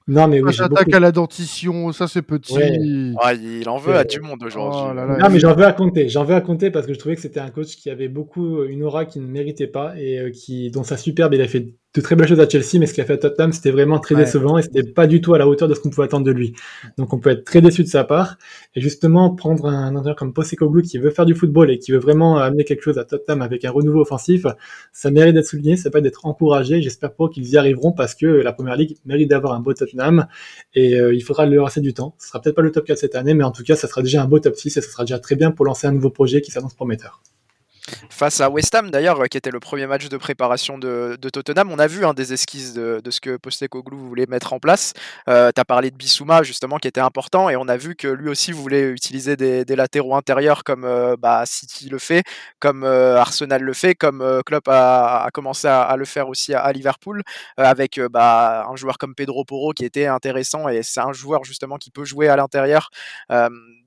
Non, 0.08 0.28
mais 0.28 0.42
oui, 0.42 0.52
beaucoup... 0.58 0.96
à 0.96 1.00
la 1.00 1.12
dentition, 1.12 1.92
ça 1.92 2.08
c'est 2.08 2.24
petit. 2.24 2.54
Ouais. 2.58 3.14
Ah, 3.22 3.34
il 3.34 3.70
en 3.70 3.78
veut 3.78 3.96
à 3.96 4.04
du 4.04 4.20
monde 4.20 4.44
aujourd'hui. 4.44 4.82
Oh 4.90 4.94
là 4.94 5.06
là. 5.06 5.18
Non, 5.18 5.30
mais 5.30 5.40
j'en 5.40 5.54
veux 5.56 5.64
à 5.64 5.74
compter. 5.74 6.10
J'en 6.10 6.24
veux 6.24 6.34
à 6.36 6.42
compter 6.42 6.72
parce 6.72 6.88
que 6.88 6.94
je 6.94 7.00
trouvais 7.00 7.16
que 7.16 7.22
c'était 7.22 7.40
un 7.40 7.52
coach 7.52 7.76
qui 7.78 7.90
avait 7.90 8.08
beaucoup 8.08 8.64
une 8.64 8.84
aura 8.84 9.06
qu'il 9.06 9.22
ne 9.22 9.28
méritait 9.28 9.68
pas 9.68 9.94
et 9.98 10.20
euh, 10.20 10.32
qui, 10.32 10.72
dont 10.72 10.84
sa 10.84 10.98
superbe, 10.98 11.34
il 11.36 11.42
a 11.42 11.48
fait 11.48 11.68
de 11.94 12.00
très 12.00 12.16
belles 12.16 12.28
choses 12.30 12.40
à 12.40 12.48
Chelsea, 12.48 12.80
mais 12.80 12.86
ce 12.86 12.94
qu'il 12.94 13.04
a 13.04 13.06
fait 13.06 13.14
à 13.14 13.18
Tottenham, 13.18 13.52
c'était 13.52 13.72
vraiment 13.72 14.00
très 14.00 14.16
Ouais. 14.16 14.24
décevant 14.24 14.58
et 14.58 14.62
c'était 14.62 14.84
pas 14.84 15.08
du 15.08 15.20
tout 15.20 15.34
à 15.34 15.38
la 15.38 15.46
hauteur 15.46 15.68
de 15.68 15.74
ce 15.74 15.82
qu'on 15.82 15.90
pouvait 15.90 16.06
attendre 16.06 16.26
de 16.26 16.32
lui. 16.32 16.54
Donc 16.98 17.12
on 17.14 17.20
peut 17.20 17.32
être 17.32 17.44
très 17.44 17.60
déçu 17.60 17.84
de 17.84 17.90
sa 17.90 18.06
part. 18.06 18.38
Et 18.76 18.82
justement, 18.82 19.30
prendre 19.36 19.66
un 19.66 19.94
entraîneur 19.96 20.16
comme 20.16 20.32
Postecoglou 20.34 20.82
qui 20.84 20.98
veut 21.00 21.10
faire 21.10 21.26
du 21.26 21.36
football 21.36 21.70
et 21.70 21.80
qui 21.80 21.92
veut 21.92 22.00
vraiment 22.00 22.38
amener 22.38 22.64
quelque 22.64 22.82
chose 22.82 22.98
à 22.98 23.04
Tottenham 23.04 23.42
avec 23.42 23.66
un 23.66 23.72
renouveau 23.72 24.00
offensif, 24.02 24.46
ça 24.94 25.12
mérite 25.12 25.34
d'être 25.34 25.46
souligné, 25.48 25.76
ça 25.76 25.90
mérite 25.90 26.06
d'être 26.06 26.26
encouragé. 26.26 26.82
J'espère 26.82 27.14
pas 27.14 27.28
qu'ils 27.28 27.50
y 27.50 27.58
arriveront 27.58 27.92
parce 27.92 28.16
que 28.16 28.26
la 28.26 28.54
première 28.54 28.78
ligue 28.78 28.96
mérite 29.06 29.30
d'avoir 29.30 29.54
un 29.54 29.60
beau 29.60 29.74
Tottenham 29.74 30.28
et 30.74 30.96
euh, 30.98 31.14
il 31.14 31.22
faudra 31.24 31.46
leur 31.46 31.66
laisser 31.66 31.82
du 31.82 31.94
temps. 31.94 32.16
Ce 32.20 32.30
sera 32.30 32.40
peut-être 32.42 32.56
pas 32.56 32.62
le 32.62 32.72
top 32.72 32.86
4 32.86 32.98
cette 33.00 33.16
année, 33.16 33.34
mais 33.34 33.44
en 33.44 33.52
tout 33.52 33.64
cas, 33.64 33.76
ça 33.76 33.90
sera 33.90 34.02
déjà 34.02 34.24
un 34.24 34.28
beau 34.28 34.40
top 34.40 34.56
6 34.56 34.78
et 34.78 34.82
ça 34.82 34.90
sera 34.90 35.04
déjà 35.04 35.20
très 35.20 35.36
bien 35.36 35.52
pour 35.52 35.66
lancer 35.66 35.88
un 35.88 35.92
nouveau 35.92 36.10
projet 36.10 36.40
qui 36.40 36.52
s'annonce 36.52 36.74
prometteur. 36.74 37.22
Face 38.10 38.42
à 38.42 38.50
West 38.50 38.74
Ham, 38.76 38.92
d'ailleurs, 38.92 39.22
euh, 39.22 39.26
qui 39.26 39.38
était 39.38 39.52
le 39.52 39.60
premier 39.60 39.88
match 39.88 40.10
de 40.10 40.18
préparation 40.18 40.78
de, 40.78 41.18
Tottenham, 41.22 41.72
on 41.72 41.80
a 41.80 41.88
vu 41.88 42.06
hein, 42.06 42.14
des 42.14 42.34
esquisses 42.34 42.74
de, 42.74 43.02
ce 43.10 43.20
que 43.20 43.38
Postecoglou 43.38 43.98
voulait 43.98 44.26
mettre 44.28 44.54
en 44.54 44.60
place. 44.60 44.94
Euh, 45.28 45.52
tu 45.54 45.60
as 45.60 45.66
parlé 45.66 45.92
de 45.92 45.96
Bissouma, 45.96 46.44
justement, 46.44 46.78
qui 46.78 46.88
était 46.88 47.02
important, 47.02 47.50
et 47.50 47.56
on 47.56 47.68
a 47.68 47.78
vu 47.78 47.96
que 47.96 48.08
lui 48.08 48.30
aussi 48.30 48.52
voulait 48.52 48.90
utiliser 48.90 49.36
des, 49.36 49.76
latéraux 49.76 50.16
intérieurs 50.16 50.64
comme 50.64 50.84
euh, 50.84 51.16
bah, 51.18 51.44
City 51.46 51.90
le 51.90 51.98
fait, 51.98 52.24
comme 52.60 52.84
euh, 52.84 53.18
Arsenal 53.18 53.62
le 53.62 53.74
fait, 53.74 53.96
comme 53.96 54.42
Klopp 54.46 54.68
a, 54.68 55.30
commencé 55.34 55.68
à, 55.68 55.96
le 55.98 56.06
faire 56.06 56.30
aussi 56.30 56.54
à, 56.54 56.72
Liverpool, 56.72 57.24
avec 57.58 58.00
bah, 58.12 58.68
un 58.70 58.76
joueur 58.76 58.98
comme 58.98 59.16
Pedro 59.16 59.46
Porro 59.46 59.72
qui 59.72 59.86
était 59.86 60.08
intéressant, 60.08 60.68
et 60.68 60.84
c'est 60.84 61.00
un 61.00 61.14
joueur 61.14 61.44
justement 61.44 61.78
qui 61.78 61.92
peut 61.92 62.06
jouer 62.06 62.28
à 62.28 62.36
l'intérieur. 62.36 62.90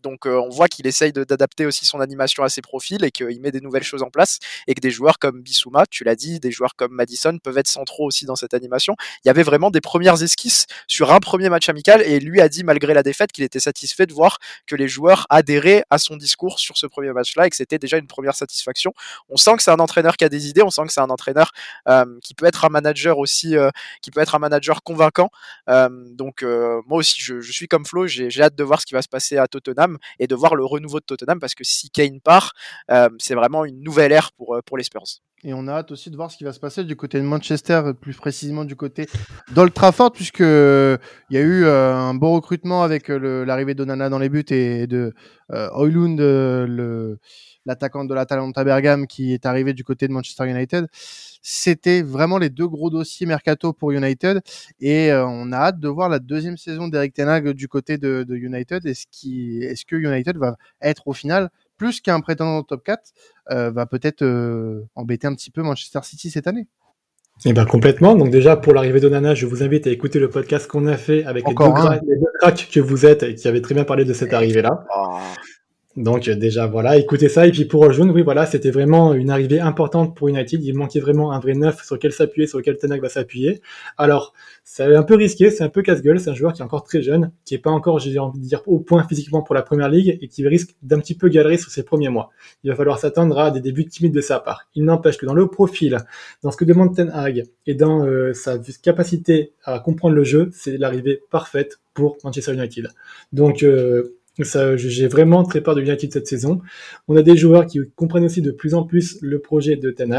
Donc 0.04 0.26
euh, 0.26 0.38
on 0.38 0.50
voit 0.50 0.68
qu'il 0.68 0.86
essaye 0.86 1.12
d'adapter 1.12 1.64
aussi 1.64 1.86
son 1.86 1.98
animation 1.98 2.44
à 2.44 2.48
ses 2.50 2.60
profils 2.60 3.02
et 3.02 3.10
qu'il 3.10 3.40
met 3.40 3.50
des 3.50 3.62
nouvelles 3.62 3.82
choses 3.82 4.02
en 4.02 4.10
place 4.10 4.38
et 4.68 4.74
que 4.74 4.80
des 4.80 4.90
joueurs 4.90 5.18
comme 5.18 5.40
Bissouma, 5.40 5.86
tu 5.86 6.04
l'as 6.04 6.14
dit, 6.14 6.38
des 6.38 6.50
joueurs 6.50 6.76
comme 6.76 6.92
Madison 6.92 7.36
peuvent 7.38 7.56
être 7.56 7.68
centraux 7.68 8.06
aussi 8.06 8.26
dans 8.26 8.36
cette 8.36 8.52
animation. 8.52 8.94
Il 9.24 9.28
y 9.28 9.30
avait 9.30 9.42
vraiment 9.42 9.70
des 9.70 9.80
premières 9.80 10.22
esquisses 10.22 10.66
sur 10.86 11.10
un 11.10 11.20
premier 11.20 11.48
match 11.48 11.68
amical 11.70 12.02
et 12.02 12.20
lui 12.20 12.42
a 12.42 12.48
dit 12.50 12.64
malgré 12.64 12.92
la 12.92 13.02
défaite 13.02 13.32
qu'il 13.32 13.44
était 13.44 13.60
satisfait 13.60 14.06
de 14.06 14.12
voir 14.12 14.38
que 14.66 14.76
les 14.76 14.88
joueurs 14.88 15.26
adhéraient 15.30 15.84
à 15.88 15.96
son 15.96 16.16
discours 16.16 16.60
sur 16.60 16.76
ce 16.76 16.86
premier 16.86 17.12
match-là 17.12 17.46
et 17.46 17.50
que 17.50 17.56
c'était 17.56 17.78
déjà 17.78 17.96
une 17.96 18.06
première 18.06 18.34
satisfaction. 18.34 18.92
On 19.30 19.38
sent 19.38 19.56
que 19.56 19.62
c'est 19.62 19.70
un 19.70 19.80
entraîneur 19.80 20.18
qui 20.18 20.24
a 20.24 20.28
des 20.28 20.48
idées, 20.48 20.62
on 20.62 20.70
sent 20.70 20.82
que 20.86 20.92
c'est 20.92 21.00
un 21.00 21.10
entraîneur 21.10 21.50
euh, 21.88 22.04
qui 22.22 22.34
peut 22.34 22.44
être 22.44 22.66
un 22.66 22.68
manager 22.68 23.16
aussi, 23.18 23.56
euh, 23.56 23.70
qui 24.02 24.10
peut 24.10 24.20
être 24.20 24.34
un 24.34 24.38
manager 24.38 24.82
convaincant. 24.82 25.30
Donc 25.66 26.42
moi 26.42 26.98
aussi, 26.98 27.14
je, 27.18 27.40
je 27.40 27.52
suis 27.52 27.68
comme 27.68 27.86
Flo, 27.86 28.06
j'ai 28.06 28.42
hâte 28.42 28.54
de 28.54 28.64
voir 28.64 28.80
ce 28.80 28.86
qui 28.86 28.94
va 28.94 29.00
se 29.00 29.08
passer 29.08 29.38
à 29.38 29.46
Tottenham 29.48 29.93
et 30.18 30.26
de 30.26 30.34
voir 30.34 30.54
le 30.54 30.64
renouveau 30.64 31.00
de 31.00 31.04
Tottenham 31.04 31.40
parce 31.40 31.54
que 31.54 31.64
si 31.64 31.90
Kane 31.90 32.20
part, 32.20 32.52
euh, 32.90 33.08
c'est 33.18 33.34
vraiment 33.34 33.64
une 33.64 33.80
nouvelle 33.82 34.12
ère 34.12 34.32
pour, 34.32 34.54
euh, 34.54 34.62
pour 34.62 34.76
les 34.76 34.84
Spurs. 34.84 35.04
Et 35.46 35.52
on 35.52 35.68
a 35.68 35.72
hâte 35.72 35.90
aussi 35.90 36.10
de 36.10 36.16
voir 36.16 36.30
ce 36.30 36.38
qui 36.38 36.44
va 36.44 36.54
se 36.54 36.58
passer 36.58 36.84
du 36.84 36.96
côté 36.96 37.18
de 37.18 37.24
Manchester, 37.24 37.92
plus 38.00 38.14
précisément 38.14 38.64
du 38.64 38.76
côté 38.76 39.06
d'Old 39.54 39.74
Trafford, 39.74 40.12
puisque 40.12 40.40
euh, 40.40 40.96
il 41.28 41.36
y 41.36 41.38
a 41.38 41.42
eu 41.42 41.64
euh, 41.64 41.94
un 41.94 42.14
beau 42.14 42.30
recrutement 42.32 42.82
avec 42.82 43.10
euh, 43.10 43.44
l'arrivée 43.44 43.74
d'Onana 43.74 44.08
dans 44.08 44.18
les 44.18 44.30
buts 44.30 44.44
et 44.48 44.86
de 44.86 45.12
le 45.50 47.18
l'attaquant 47.66 48.04
de 48.04 48.12
l'Atalanta 48.14 48.62
Bergame, 48.62 49.06
qui 49.06 49.32
est 49.32 49.46
arrivé 49.46 49.72
du 49.72 49.84
côté 49.84 50.06
de 50.06 50.12
Manchester 50.12 50.48
United. 50.48 50.86
C'était 51.40 52.02
vraiment 52.02 52.36
les 52.36 52.50
deux 52.50 52.68
gros 52.68 52.90
dossiers 52.90 53.26
mercato 53.26 53.72
pour 53.72 53.92
United, 53.92 54.42
et 54.80 55.12
on 55.14 55.50
a 55.50 55.56
hâte 55.56 55.80
de 55.80 55.88
voir 55.88 56.10
la 56.10 56.18
deuxième 56.18 56.58
saison 56.58 56.88
d'Eric 56.88 57.14
Ten 57.14 57.26
Hag 57.26 57.50
du 57.50 57.66
côté 57.66 57.96
de, 57.96 58.26
United. 58.28 58.84
Est-ce 58.84 59.06
est-ce 59.62 59.86
que 59.86 59.96
United 59.96 60.36
va 60.36 60.56
être 60.82 61.06
au 61.06 61.14
final 61.14 61.50
plus 61.76 62.00
qu'un 62.00 62.20
prétendant 62.20 62.58
au 62.58 62.62
top 62.62 62.84
4 62.84 63.02
euh, 63.50 63.70
va 63.70 63.86
peut-être 63.86 64.22
euh, 64.22 64.82
embêter 64.94 65.26
un 65.26 65.34
petit 65.34 65.50
peu 65.50 65.62
Manchester 65.62 66.00
City 66.02 66.30
cette 66.30 66.46
année. 66.46 66.66
Et 67.44 67.52
ben 67.52 67.66
complètement. 67.66 68.14
Donc 68.14 68.30
déjà 68.30 68.56
pour 68.56 68.72
l'arrivée 68.74 69.00
d'Onana, 69.00 69.34
je 69.34 69.46
vous 69.46 69.62
invite 69.62 69.86
à 69.86 69.90
écouter 69.90 70.20
le 70.20 70.30
podcast 70.30 70.68
qu'on 70.68 70.86
a 70.86 70.96
fait 70.96 71.24
avec 71.24 71.46
les 71.48 71.54
deux, 71.54 71.64
les 71.64 72.16
deux 72.16 72.26
cracks 72.40 72.68
que 72.72 72.80
vous 72.80 73.06
êtes 73.06 73.24
et 73.24 73.34
qui 73.34 73.48
avaient 73.48 73.60
très 73.60 73.74
bien 73.74 73.84
parlé 73.84 74.04
de 74.04 74.12
cette 74.12 74.32
arrivée-là. 74.32 74.84
Donc 75.96 76.26
euh, 76.26 76.34
déjà 76.34 76.66
voilà, 76.66 76.96
écoutez 76.96 77.28
ça. 77.28 77.46
Et 77.46 77.52
puis 77.52 77.66
pour 77.66 77.92
Jaune, 77.92 78.10
oui 78.10 78.22
voilà, 78.22 78.46
c'était 78.46 78.70
vraiment 78.72 79.14
une 79.14 79.30
arrivée 79.30 79.60
importante 79.60 80.16
pour 80.16 80.28
United. 80.28 80.62
Il 80.64 80.74
manquait 80.76 80.98
vraiment 80.98 81.30
un 81.32 81.38
vrai 81.38 81.54
neuf 81.54 81.84
sur 81.84 81.94
lequel 81.94 82.12
s'appuyer, 82.12 82.48
sur 82.48 82.58
lequel 82.58 82.76
Tenac 82.78 83.00
va 83.00 83.08
s'appuyer. 83.08 83.60
Alors 83.96 84.32
c'est 84.64 84.94
un 84.94 85.04
peu 85.04 85.14
risqué, 85.14 85.50
c'est 85.50 85.62
un 85.62 85.68
peu 85.68 85.82
casse-gueule. 85.82 86.18
C'est 86.18 86.30
un 86.30 86.34
joueur 86.34 86.52
qui 86.52 86.62
est 86.62 86.64
encore 86.64 86.82
très 86.82 87.00
jeune, 87.00 87.30
qui 87.44 87.54
est 87.54 87.58
pas 87.58 87.70
encore, 87.70 88.00
j'ai 88.00 88.18
envie 88.18 88.40
de 88.40 88.44
dire, 88.44 88.62
au 88.66 88.80
point 88.80 89.06
physiquement 89.06 89.42
pour 89.42 89.54
la 89.54 89.62
première 89.62 89.88
ligue 89.88 90.18
et 90.20 90.26
qui 90.26 90.46
risque 90.48 90.74
d'un 90.82 90.98
petit 90.98 91.14
peu 91.14 91.28
galérer 91.28 91.58
sur 91.58 91.70
ses 91.70 91.84
premiers 91.84 92.08
mois. 92.08 92.30
Il 92.64 92.70
va 92.70 92.76
falloir 92.76 92.98
s'attendre 92.98 93.38
à 93.38 93.52
des 93.52 93.60
débuts 93.60 93.86
timides 93.86 94.14
de 94.14 94.20
sa 94.20 94.40
part. 94.40 94.66
Il 94.74 94.84
n'empêche 94.84 95.16
que 95.16 95.26
dans 95.26 95.34
le 95.34 95.46
profil, 95.46 95.98
dans 96.42 96.50
ce 96.50 96.56
que 96.56 96.64
demande 96.64 96.96
Ten 96.96 97.10
Hag 97.14 97.44
et 97.66 97.74
dans 97.74 98.04
euh, 98.04 98.32
sa 98.32 98.58
capacité 98.82 99.52
à 99.62 99.78
comprendre 99.78 100.16
le 100.16 100.24
jeu, 100.24 100.50
c'est 100.52 100.76
l'arrivée 100.76 101.20
parfaite 101.30 101.78
pour 101.94 102.16
Manchester 102.24 102.52
United. 102.54 102.88
Donc 103.32 103.62
euh, 103.62 104.16
J'ai 104.38 105.06
vraiment 105.06 105.44
très 105.44 105.60
peur 105.60 105.76
de 105.76 105.80
United 105.80 106.12
cette 106.12 106.26
saison. 106.26 106.60
On 107.06 107.16
a 107.16 107.22
des 107.22 107.36
joueurs 107.36 107.66
qui 107.66 107.78
comprennent 107.94 108.24
aussi 108.24 108.42
de 108.42 108.50
plus 108.50 108.74
en 108.74 108.82
plus 108.82 109.18
le 109.22 109.38
projet 109.38 109.76
de 109.76 109.90
Ten 109.92 110.12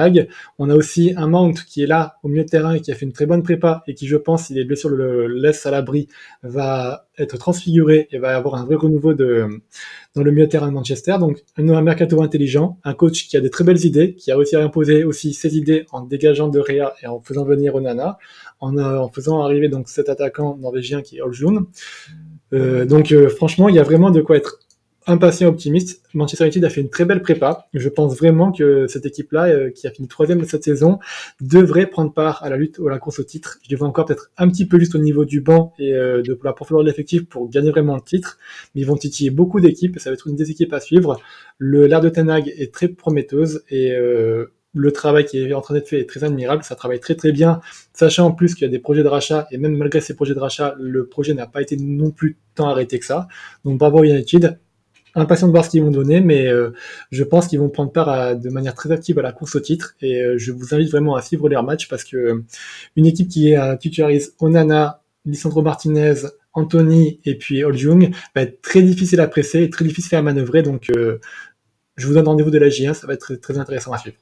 On 0.57 0.69
a 0.69 0.75
aussi 0.75 1.13
un 1.17 1.27
Mount 1.27 1.53
qui 1.67 1.83
est 1.83 1.87
là 1.87 2.15
au 2.23 2.29
milieu 2.29 2.43
de 2.43 2.49
terrain 2.49 2.73
et 2.73 2.79
qui 2.79 2.91
a 2.91 2.95
fait 2.95 3.05
une 3.05 3.11
très 3.11 3.25
bonne 3.25 3.43
prépa 3.43 3.83
et 3.87 3.93
qui, 3.93 4.07
je 4.07 4.15
pense, 4.15 4.45
s'il 4.45 4.57
est 4.57 4.63
blessé 4.63 4.87
le 4.87 5.27
laisse 5.27 5.65
à 5.65 5.71
l'abri, 5.71 6.07
va 6.43 7.07
être 7.17 7.37
transfiguré 7.37 8.07
et 8.11 8.17
va 8.17 8.35
avoir 8.35 8.55
un 8.55 8.65
vrai 8.65 8.75
renouveau 8.75 9.13
de, 9.13 9.47
dans 10.15 10.23
le 10.23 10.31
milieu 10.31 10.45
de 10.45 10.51
terrain 10.51 10.67
de 10.67 10.73
Manchester. 10.73 11.17
Donc, 11.19 11.43
un 11.57 11.81
mercato 11.81 12.21
intelligent, 12.21 12.79
un 12.83 12.93
coach 12.93 13.27
qui 13.27 13.35
a 13.35 13.41
des 13.41 13.49
très 13.49 13.65
belles 13.65 13.85
idées, 13.85 14.15
qui 14.15 14.31
a 14.31 14.37
réussi 14.37 14.55
à 14.55 14.63
imposer 14.63 15.03
aussi 15.03 15.33
ses 15.33 15.57
idées 15.57 15.85
en 15.91 16.01
dégageant 16.01 16.47
de 16.47 16.59
Réa 16.59 16.93
et 17.03 17.07
en 17.07 17.19
faisant 17.21 17.43
venir 17.43 17.75
Onana, 17.75 18.17
en, 18.59 18.77
euh, 18.77 18.97
en 18.97 19.09
faisant 19.09 19.41
arriver 19.41 19.67
donc 19.67 19.89
cet 19.89 20.07
attaquant 20.07 20.57
norvégien 20.57 21.01
qui 21.01 21.17
est 21.17 21.21
Oljun. 21.21 21.65
Euh, 22.55 22.85
donc 22.85 23.11
euh, 23.11 23.29
franchement, 23.29 23.69
il 23.69 23.75
y 23.75 23.79
a 23.79 23.83
vraiment 23.83 24.11
de 24.11 24.21
quoi 24.21 24.37
être 24.37 24.59
impatient, 25.07 25.49
optimiste. 25.49 26.01
Manchester 26.15 26.45
United 26.45 26.65
a 26.65 26.69
fait 26.69 26.81
une 26.81 26.89
très 26.89 27.05
belle 27.05 27.21
prépa. 27.21 27.67
Je 27.75 27.89
pense 27.89 28.17
vraiment 28.17 28.51
que 28.51 28.87
cette 28.87 29.05
équipe-là, 29.05 29.47
euh, 29.47 29.69
qui 29.69 29.85
a 29.85 29.91
fini 29.91 30.07
troisième 30.07 30.39
de 30.39 30.45
cette 30.45 30.63
saison, 30.63 30.97
devrait 31.41 31.85
prendre 31.85 32.11
part 32.11 32.43
à 32.43 32.49
la 32.49 32.57
lutte 32.57 32.79
ou 32.79 32.87
à 32.87 32.91
la 32.91 32.97
course 32.97 33.19
au 33.19 33.23
titre. 33.23 33.59
Je 33.63 33.75
les 33.75 33.83
encore 33.83 34.05
peut-être 34.05 34.31
un 34.37 34.49
petit 34.49 34.65
peu 34.65 34.79
juste 34.79 34.95
au 34.95 34.97
niveau 34.97 35.23
du 35.25 35.41
banc 35.41 35.73
et 35.77 35.91
de 35.91 36.39
la 36.43 36.53
profondeur 36.53 36.83
de 36.83 36.89
l'effectif 36.89 37.27
pour 37.27 37.49
gagner 37.49 37.69
vraiment 37.69 37.95
le 37.95 38.01
titre. 38.01 38.39
Mais 38.73 38.81
ils 38.81 38.87
vont 38.87 38.95
titiller 38.95 39.29
beaucoup 39.29 39.59
d'équipes 39.59 39.99
ça 39.99 40.09
va 40.09 40.15
être 40.15 40.27
une 40.27 40.35
des 40.35 40.49
équipes 40.49 40.73
à 40.73 40.79
suivre. 40.79 41.19
Le 41.59 41.85
l'air 41.85 42.01
de 42.01 42.09
Tenag 42.09 42.51
est 42.57 42.73
très 42.73 42.87
prometteuse 42.87 43.63
et 43.69 43.95
le 44.75 44.91
travail 44.91 45.25
qui 45.25 45.39
est 45.39 45.53
en 45.53 45.61
train 45.61 45.73
d'être 45.73 45.87
fait 45.87 46.01
est 46.01 46.09
très 46.09 46.23
admirable, 46.23 46.63
ça 46.63 46.75
travaille 46.75 46.99
très 46.99 47.15
très 47.15 47.31
bien, 47.31 47.61
sachant 47.93 48.27
en 48.27 48.31
plus 48.31 48.53
qu'il 48.53 48.63
y 48.63 48.67
a 48.67 48.71
des 48.71 48.79
projets 48.79 49.03
de 49.03 49.07
rachat, 49.07 49.47
et 49.49 49.57
même 49.57 49.75
malgré 49.75 50.01
ces 50.01 50.15
projets 50.15 50.35
de 50.35 50.39
rachat, 50.39 50.75
le 50.77 51.07
projet 51.07 51.33
n'a 51.33 51.47
pas 51.47 51.61
été 51.61 51.77
non 51.77 52.11
plus 52.11 52.37
tant 52.55 52.67
arrêté 52.67 52.99
que 52.99 53.05
ça. 53.05 53.27
Donc 53.63 53.79
bravo 53.79 54.03
United, 54.03 54.59
impatient 55.15 55.47
de 55.47 55.51
voir 55.53 55.63
ce 55.63 55.69
qu'ils 55.69 55.81
vont 55.81 55.91
donner, 55.91 56.19
mais 56.19 56.47
euh, 56.47 56.71
je 57.09 57.23
pense 57.23 57.47
qu'ils 57.47 57.59
vont 57.59 57.69
prendre 57.69 57.91
part 57.91 58.35
de 58.35 58.49
manière 58.49 58.75
très 58.75 58.91
active 58.91 59.17
à 59.17 59.21
la 59.21 59.31
course 59.31 59.55
au 59.55 59.61
titre, 59.61 59.95
et 60.01 60.21
euh, 60.21 60.37
je 60.37 60.51
vous 60.51 60.75
invite 60.75 60.91
vraiment 60.91 61.15
à 61.15 61.21
suivre 61.21 61.47
leurs 61.47 61.63
matchs, 61.63 61.87
parce 61.87 62.03
que 62.03 62.17
euh, 62.17 62.43
équipe 62.97 63.29
qui 63.29 63.53
est, 63.53 63.77
titularise 63.77 64.35
Onana, 64.39 65.01
Lisandro 65.23 65.61
Martinez, 65.61 66.15
Anthony 66.53 67.19
et 67.25 67.37
puis 67.37 67.63
Oljung 67.63 68.11
va 68.35 68.41
être 68.41 68.61
très 68.61 68.81
difficile 68.81 69.19
à 69.19 69.27
presser 69.27 69.63
et 69.63 69.69
très 69.69 69.83
difficile 69.83 70.17
à 70.17 70.21
manœuvrer, 70.21 70.63
donc 70.63 70.89
je 71.97 72.07
vous 72.07 72.13
donne 72.13 72.27
rendez-vous 72.27 72.51
de 72.51 72.59
la 72.59 72.67
J1, 72.67 72.93
ça 72.93 73.07
va 73.07 73.13
être 73.13 73.35
très 73.35 73.57
intéressant 73.57 73.91
à 73.91 73.97
suivre. 73.97 74.17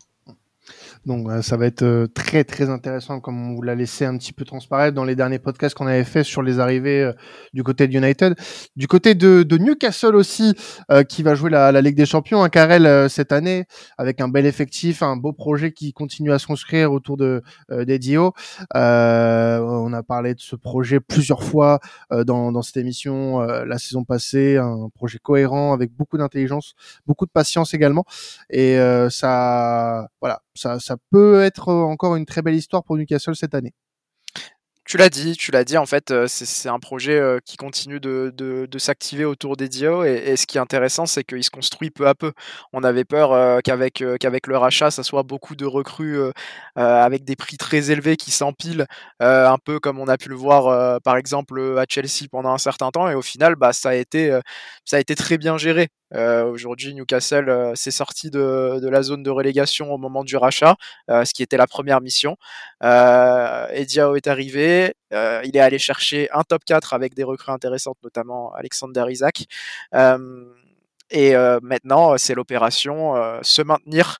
Donc 1.05 1.27
ça 1.41 1.57
va 1.57 1.65
être 1.65 1.83
euh, 1.83 2.07
très 2.07 2.45
très 2.45 2.69
intéressant 2.69 3.19
comme 3.19 3.51
on 3.51 3.55
vous 3.55 3.61
l'a 3.61 3.75
laissé 3.75 4.05
un 4.05 4.17
petit 4.17 4.31
peu 4.31 4.45
transparaître 4.45 4.95
dans 4.95 5.03
les 5.03 5.15
derniers 5.15 5.39
podcasts 5.39 5.75
qu'on 5.75 5.87
avait 5.87 6.05
fait 6.05 6.23
sur 6.23 6.41
les 6.41 6.59
arrivées 6.59 7.03
euh, 7.03 7.13
du 7.53 7.61
côté 7.61 7.87
de 7.87 7.97
United. 7.97 8.35
Du 8.77 8.87
côté 8.87 9.13
de, 9.13 9.43
de 9.43 9.57
Newcastle 9.57 10.15
aussi, 10.15 10.55
euh, 10.91 11.03
qui 11.03 11.21
va 11.21 11.35
jouer 11.35 11.49
la, 11.49 11.73
la, 11.73 11.81
Ligue 11.81 11.97
des 11.97 12.05
Champions, 12.05 12.41
un 12.41 12.45
hein, 12.45 12.49
Carrel 12.49 13.09
cette 13.09 13.33
année, 13.33 13.65
avec 13.97 14.21
un 14.21 14.29
bel 14.29 14.45
effectif, 14.45 15.03
un 15.03 15.17
beau 15.17 15.33
projet 15.33 15.73
qui 15.73 15.91
continue 15.91 16.31
à 16.31 16.39
se 16.39 16.47
construire 16.47 16.93
autour 16.93 17.17
de 17.17 17.41
d'Edio. 17.69 18.33
on 18.73 19.93
a 19.93 20.03
parlé 20.03 20.33
de 20.35 20.39
ce 20.39 20.55
projet 20.55 20.99
plusieurs 21.01 21.43
fois 21.43 21.79
dans, 22.11 22.51
dans 22.51 22.61
cette 22.61 22.77
émission 22.77 23.41
la 23.41 23.77
saison 23.77 24.05
passée, 24.05 24.57
un 24.57 24.89
projet 24.95 25.19
cohérent 25.19 25.73
avec 25.73 25.91
beaucoup 25.91 26.17
d'intelligence, 26.17 26.75
beaucoup 27.05 27.25
de 27.25 27.31
patience 27.31 27.73
également. 27.73 28.05
Et 28.49 28.77
ça, 29.09 30.07
voilà, 30.21 30.41
ça, 30.55 30.77
peut 31.11 31.41
être 31.41 31.69
encore 31.69 32.15
une 32.15 32.25
très 32.25 32.41
belle 32.41 32.55
histoire 32.55 32.83
pour 32.83 32.97
Newcastle 32.97 33.35
cette 33.35 33.55
année. 33.55 33.73
Tu 34.85 34.97
l'as 34.97 35.09
dit, 35.09 35.37
tu 35.37 35.51
l'as 35.51 35.63
dit, 35.63 35.77
en 35.77 35.85
fait, 35.85 36.13
c'est 36.27 36.67
un 36.67 36.77
projet 36.79 37.39
qui 37.45 37.55
continue 37.55 38.01
de, 38.01 38.67
s'activer 38.77 39.23
autour 39.23 39.55
des 39.55 39.69
Dio. 39.69 40.03
Et, 40.03 40.35
ce 40.35 40.45
qui 40.45 40.57
est 40.57 40.61
intéressant, 40.61 41.05
c'est 41.05 41.23
qu'il 41.23 41.41
se 41.41 41.49
construit 41.49 41.89
peu 41.89 42.05
à 42.05 42.15
peu. 42.15 42.33
On 42.73 42.83
avait 42.83 43.05
peur 43.05 43.61
qu'avec 43.63 44.01
le 44.01 44.57
rachat, 44.57 44.91
ça 44.91 45.03
soit 45.03 45.23
beaucoup 45.23 45.55
de 45.55 45.65
recrues 45.65 46.19
avec 46.75 47.23
des 47.23 47.37
prix 47.37 47.55
très 47.55 47.91
élevés 47.91 48.17
qui 48.17 48.31
s'empilent, 48.31 48.85
un 49.21 49.57
peu 49.63 49.79
comme 49.79 49.99
on 49.99 50.07
a 50.09 50.17
pu 50.17 50.27
le 50.27 50.35
voir, 50.35 50.99
par 51.01 51.15
exemple, 51.15 51.77
à 51.79 51.85
Chelsea 51.87 52.27
pendant 52.29 52.51
un 52.51 52.57
certain 52.57 52.91
temps. 52.91 53.09
Et 53.09 53.15
au 53.15 53.21
final, 53.21 53.55
bah, 53.55 53.71
ça 53.71 53.91
a 53.91 53.95
été 53.95 55.15
très 55.15 55.37
bien 55.37 55.57
géré. 55.57 55.87
Euh, 56.15 56.45
Aujourd'hui, 56.45 56.93
Newcastle 56.93 57.49
euh, 57.49 57.75
s'est 57.75 57.91
sorti 57.91 58.29
de, 58.29 58.79
la 58.83 59.01
zone 59.01 59.23
de 59.23 59.29
relégation 59.29 59.91
au 59.93 59.97
moment 59.97 60.23
du 60.23 60.37
rachat, 60.37 60.75
euh, 61.09 61.25
ce 61.25 61.33
qui 61.33 61.43
était 61.43 61.57
la 61.57 61.67
première 61.67 62.01
mission. 62.01 62.37
Ediao 62.81 64.15
est 64.15 64.27
arrivé, 64.27 64.93
il 65.11 65.51
est 65.55 65.59
allé 65.59 65.79
chercher 65.79 66.29
un 66.31 66.43
top 66.43 66.63
4 66.65 66.93
avec 66.93 67.13
des 67.13 67.23
recrues 67.23 67.51
intéressantes, 67.51 67.97
notamment 68.03 68.53
Alexander 68.53 69.05
Isaac. 69.09 69.45
et 71.11 71.33
maintenant, 71.61 72.17
c'est 72.17 72.35
l'opération 72.35 73.15
se 73.41 73.61
maintenir 73.61 74.17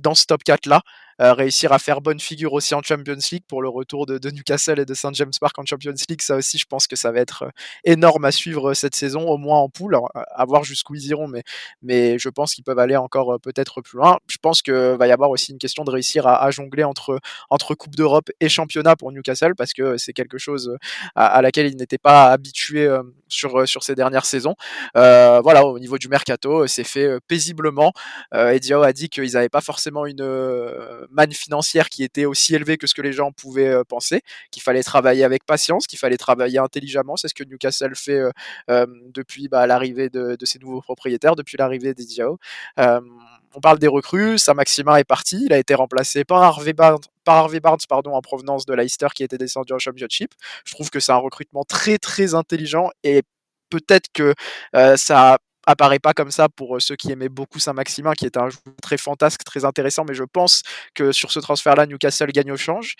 dans 0.00 0.14
ce 0.14 0.26
top 0.26 0.42
4 0.44 0.66
là. 0.66 0.82
Euh, 1.20 1.32
réussir 1.32 1.72
à 1.72 1.78
faire 1.78 2.00
bonne 2.00 2.20
figure 2.20 2.52
aussi 2.52 2.74
en 2.74 2.82
Champions 2.82 3.16
League 3.32 3.44
pour 3.48 3.62
le 3.62 3.68
retour 3.68 4.06
de, 4.06 4.18
de 4.18 4.30
Newcastle 4.30 4.78
et 4.78 4.84
de 4.84 4.94
St 4.94 5.14
James 5.14 5.32
Park 5.40 5.58
en 5.58 5.64
Champions 5.64 5.94
League. 6.08 6.20
Ça 6.20 6.36
aussi, 6.36 6.58
je 6.58 6.66
pense 6.66 6.86
que 6.86 6.96
ça 6.96 7.12
va 7.12 7.20
être 7.20 7.44
euh, 7.44 7.50
énorme 7.84 8.24
à 8.24 8.32
suivre 8.32 8.70
euh, 8.70 8.74
cette 8.74 8.94
saison, 8.94 9.28
au 9.28 9.38
moins 9.38 9.58
en 9.58 9.68
poule, 9.68 9.96
à 10.14 10.44
voir 10.44 10.64
jusqu'où 10.64 10.94
ils 10.94 11.06
iront, 11.06 11.28
mais, 11.28 11.42
mais 11.82 12.18
je 12.18 12.28
pense 12.28 12.54
qu'ils 12.54 12.64
peuvent 12.64 12.78
aller 12.78 12.96
encore 12.96 13.38
peut-être 13.40 13.80
plus 13.80 13.96
loin. 13.98 14.18
Je 14.28 14.36
pense 14.40 14.62
que 14.62 14.96
va 14.96 15.06
y 15.06 15.12
avoir 15.12 15.30
aussi 15.30 15.52
une 15.52 15.58
question 15.58 15.84
de 15.84 15.90
réussir 15.90 16.26
à, 16.26 16.44
à 16.44 16.50
jongler 16.50 16.84
entre, 16.84 17.18
entre 17.50 17.74
Coupe 17.74 17.94
d'Europe 17.96 18.30
et 18.40 18.48
championnat 18.48 18.96
pour 18.96 19.12
Newcastle 19.12 19.54
parce 19.56 19.72
que 19.72 19.96
c'est 19.96 20.12
quelque 20.12 20.38
chose 20.38 20.76
à, 21.14 21.26
à 21.26 21.42
laquelle 21.42 21.66
ils 21.66 21.76
n'étaient 21.76 21.98
pas 21.98 22.26
habitués 22.26 22.88
sur, 23.28 23.66
sur 23.68 23.82
ces 23.82 23.94
dernières 23.94 24.24
saisons. 24.24 24.54
Euh, 24.96 25.40
voilà, 25.42 25.66
au 25.66 25.78
niveau 25.78 25.98
du 25.98 26.08
mercato, 26.08 26.66
c'est 26.66 26.84
fait 26.84 27.18
paisiblement. 27.26 27.92
Euh, 28.34 28.50
Edio 28.50 28.82
a 28.82 28.92
dit 28.92 29.08
qu'ils 29.08 29.32
n'avaient 29.32 29.48
pas 29.48 29.60
forcément 29.60 30.06
une 30.06 30.22
manne 31.10 31.32
financière 31.32 31.88
qui 31.88 32.04
était 32.04 32.24
aussi 32.24 32.54
élevée 32.54 32.76
que 32.76 32.86
ce 32.86 32.94
que 32.94 33.02
les 33.02 33.12
gens 33.12 33.32
pouvaient 33.32 33.68
euh, 33.68 33.84
penser, 33.84 34.22
qu'il 34.50 34.62
fallait 34.62 34.82
travailler 34.82 35.24
avec 35.24 35.44
patience, 35.44 35.86
qu'il 35.86 35.98
fallait 35.98 36.16
travailler 36.16 36.58
intelligemment. 36.58 37.16
C'est 37.16 37.28
ce 37.28 37.34
que 37.34 37.44
Newcastle 37.44 37.94
fait 37.94 38.18
euh, 38.18 38.30
euh, 38.70 38.86
depuis 39.14 39.48
bah, 39.48 39.66
l'arrivée 39.66 40.08
de, 40.08 40.36
ses 40.44 40.58
nouveaux 40.58 40.80
propriétaires, 40.80 41.36
depuis 41.36 41.56
l'arrivée 41.56 41.94
des 41.94 42.04
Diao. 42.04 42.38
on 42.78 43.60
parle 43.60 43.78
des 43.78 43.88
recrues, 43.88 44.38
Sam 44.38 44.56
Maxima 44.56 45.00
est 45.00 45.04
parti, 45.04 45.44
il 45.46 45.52
a 45.52 45.58
été 45.58 45.74
remplacé 45.74 46.24
par 46.24 46.42
Harvey 46.42 46.72
Barnes, 46.72 47.00
par 47.24 47.36
Harvey 47.36 47.60
Barnes 47.60 47.78
pardon, 47.88 48.12
en 48.14 48.20
provenance 48.20 48.66
de 48.66 48.74
Leicester 48.74 49.08
qui 49.14 49.24
était 49.24 49.38
descendu 49.38 49.72
en 49.72 49.78
Championship. 49.78 50.32
Je 50.64 50.72
trouve 50.72 50.90
que 50.90 51.00
c'est 51.00 51.12
un 51.12 51.16
recrutement 51.16 51.64
très 51.64 51.98
très 51.98 52.34
intelligent 52.34 52.90
et 53.02 53.22
peut-être 53.70 54.08
que 54.12 54.34
ça 54.96 55.38
apparaît 55.66 55.98
pas 55.98 56.14
comme 56.14 56.30
ça 56.30 56.48
pour 56.48 56.80
ceux 56.80 56.96
qui 56.96 57.12
aimaient 57.12 57.28
beaucoup 57.28 57.58
Saint-Maximin, 57.58 58.14
qui 58.14 58.24
est 58.24 58.36
un 58.36 58.48
joueur 58.48 58.76
très 58.82 58.96
fantasque, 58.96 59.42
très 59.44 59.64
intéressant, 59.64 60.04
mais 60.08 60.14
je 60.14 60.24
pense 60.24 60.62
que 60.94 61.12
sur 61.12 61.32
ce 61.32 61.40
transfert-là, 61.40 61.86
Newcastle 61.86 62.30
gagne 62.32 62.52
au 62.52 62.56
change. 62.56 62.94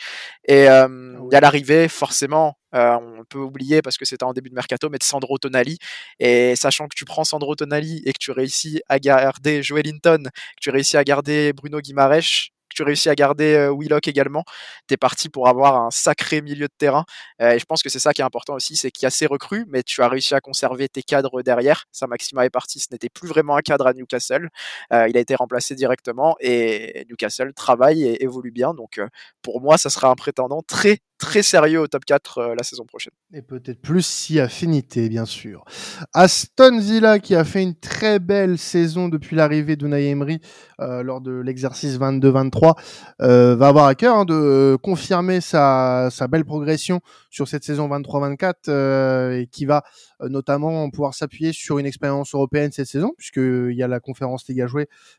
Et 0.46 0.68
euh, 0.68 1.16
il 1.30 1.32
y 1.32 1.36
a 1.36 1.40
l'arrivée, 1.40 1.88
forcément, 1.88 2.58
euh, 2.74 2.96
on 3.00 3.24
peut 3.24 3.38
oublier 3.38 3.82
parce 3.82 3.96
que 3.96 4.04
c'était 4.04 4.24
en 4.24 4.32
début 4.32 4.50
de 4.50 4.54
mercato, 4.54 4.90
mais 4.90 4.98
de 4.98 5.04
Sandro 5.04 5.38
Tonali. 5.38 5.78
Et 6.18 6.56
sachant 6.56 6.88
que 6.88 6.96
tu 6.96 7.04
prends 7.04 7.24
Sandro 7.24 7.54
Tonali 7.54 8.02
et 8.04 8.12
que 8.12 8.18
tu 8.18 8.32
réussis 8.32 8.82
à 8.88 8.98
garder 8.98 9.62
Joel 9.62 9.86
Linton, 9.86 10.24
que 10.24 10.60
tu 10.60 10.70
réussis 10.70 10.96
à 10.96 11.04
garder 11.04 11.52
Bruno 11.52 11.80
Guimaraes, 11.80 12.50
tu 12.76 12.82
réussis 12.82 13.08
à 13.08 13.14
garder 13.14 13.54
euh, 13.54 13.74
Willock 13.76 14.06
également, 14.06 14.44
tu 14.86 14.94
es 14.94 14.96
parti 14.96 15.28
pour 15.28 15.48
avoir 15.48 15.76
un 15.76 15.90
sacré 15.90 16.42
milieu 16.42 16.66
de 16.66 16.72
terrain. 16.76 17.04
Euh, 17.40 17.52
et 17.52 17.58
je 17.58 17.64
pense 17.64 17.82
que 17.82 17.88
c'est 17.88 17.98
ça 17.98 18.12
qui 18.12 18.20
est 18.20 18.24
important 18.24 18.54
aussi, 18.54 18.76
c'est 18.76 18.90
qu'il 18.90 19.04
y 19.04 19.06
a 19.06 19.10
ces 19.10 19.26
recrues, 19.26 19.64
mais 19.68 19.82
tu 19.82 20.02
as 20.02 20.08
réussi 20.08 20.34
à 20.34 20.40
conserver 20.40 20.88
tes 20.88 21.02
cadres 21.02 21.42
derrière. 21.42 21.86
Ça, 21.90 22.06
Maxima 22.06 22.44
est 22.44 22.50
parti, 22.50 22.78
ce 22.78 22.88
n'était 22.92 23.08
plus 23.08 23.28
vraiment 23.28 23.56
un 23.56 23.62
cadre 23.62 23.86
à 23.86 23.94
Newcastle. 23.94 24.50
Euh, 24.92 25.08
il 25.08 25.16
a 25.16 25.20
été 25.20 25.34
remplacé 25.34 25.74
directement 25.74 26.36
et 26.40 27.06
Newcastle 27.08 27.54
travaille 27.54 28.04
et 28.04 28.22
évolue 28.22 28.50
bien. 28.50 28.74
Donc 28.74 29.00
pour 29.42 29.60
moi, 29.60 29.78
ça 29.78 29.88
sera 29.88 30.08
un 30.08 30.14
prétendant 30.14 30.62
très 30.62 30.98
très 31.18 31.42
sérieux 31.42 31.80
au 31.80 31.86
top 31.86 32.04
4 32.04 32.38
euh, 32.38 32.54
la 32.54 32.62
saison 32.62 32.84
prochaine. 32.84 33.12
Et 33.32 33.42
peut-être 33.42 33.80
plus 33.80 34.04
si 34.04 34.40
affinité, 34.40 35.08
bien 35.08 35.24
sûr. 35.24 35.64
Aston 36.14 36.78
Villa, 36.78 37.18
qui 37.18 37.34
a 37.34 37.44
fait 37.44 37.62
une 37.62 37.74
très 37.74 38.18
belle 38.18 38.58
saison 38.58 39.08
depuis 39.08 39.36
l'arrivée 39.36 39.76
d'Unai 39.76 40.08
Emery 40.08 40.40
euh, 40.80 41.02
lors 41.02 41.20
de 41.20 41.32
l'exercice 41.32 41.98
22-23, 41.98 42.74
euh, 43.22 43.56
va 43.56 43.68
avoir 43.68 43.86
à 43.86 43.94
cœur 43.94 44.16
hein, 44.16 44.24
de 44.24 44.76
confirmer 44.82 45.40
sa, 45.40 46.08
sa, 46.10 46.28
belle 46.28 46.44
progression 46.44 47.00
sur 47.30 47.48
cette 47.48 47.64
saison 47.64 47.88
23-24 47.88 48.54
euh, 48.68 49.40
et 49.40 49.46
qui 49.46 49.64
va 49.64 49.84
notamment 50.20 50.88
pouvoir 50.90 51.14
s'appuyer 51.14 51.52
sur 51.52 51.78
une 51.78 51.86
expérience 51.86 52.34
européenne 52.34 52.72
cette 52.72 52.86
saison, 52.86 53.12
puisqu'il 53.16 53.72
y 53.72 53.82
a 53.82 53.88
la 53.88 54.00
conférence 54.00 54.46
Ligue 54.48 54.62
à 54.62 54.66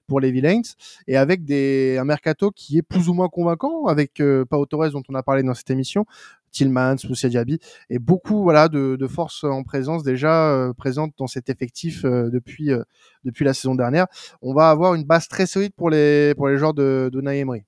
pour 0.07 0.19
les 0.19 0.31
Villains, 0.31 0.61
et 1.07 1.17
avec 1.17 1.43
des, 1.43 1.97
un 1.99 2.05
mercato 2.05 2.51
qui 2.51 2.77
est 2.77 2.81
plus 2.81 3.09
ou 3.09 3.13
moins 3.13 3.29
convaincant, 3.29 3.85
avec 3.85 4.21
Pau 4.49 4.65
Torres 4.65 4.91
dont 4.91 5.03
on 5.09 5.15
a 5.15 5.23
parlé 5.23 5.43
dans 5.43 5.53
cette 5.53 5.69
émission 5.69 6.05
Tillmans, 6.51 6.95
Moussa 7.07 7.29
Diaby, 7.29 7.59
et 7.89 7.99
beaucoup 7.99 8.41
voilà 8.43 8.67
de, 8.67 8.95
de 8.95 9.07
forces 9.07 9.43
en 9.43 9.63
présence 9.63 10.03
déjà 10.03 10.51
euh, 10.51 10.73
présentes 10.73 11.13
dans 11.17 11.27
cet 11.27 11.49
effectif 11.49 12.03
euh, 12.05 12.29
depuis 12.29 12.71
euh, 12.71 12.83
depuis 13.23 13.45
la 13.45 13.53
saison 13.53 13.75
dernière. 13.75 14.07
On 14.41 14.53
va 14.53 14.69
avoir 14.69 14.95
une 14.95 15.03
base 15.03 15.27
très 15.27 15.45
solide 15.45 15.73
pour 15.75 15.89
les 15.89 16.33
pour 16.35 16.47
les 16.47 16.57
joueurs 16.57 16.73
de, 16.73 17.09
de 17.13 17.31
Emery. 17.31 17.63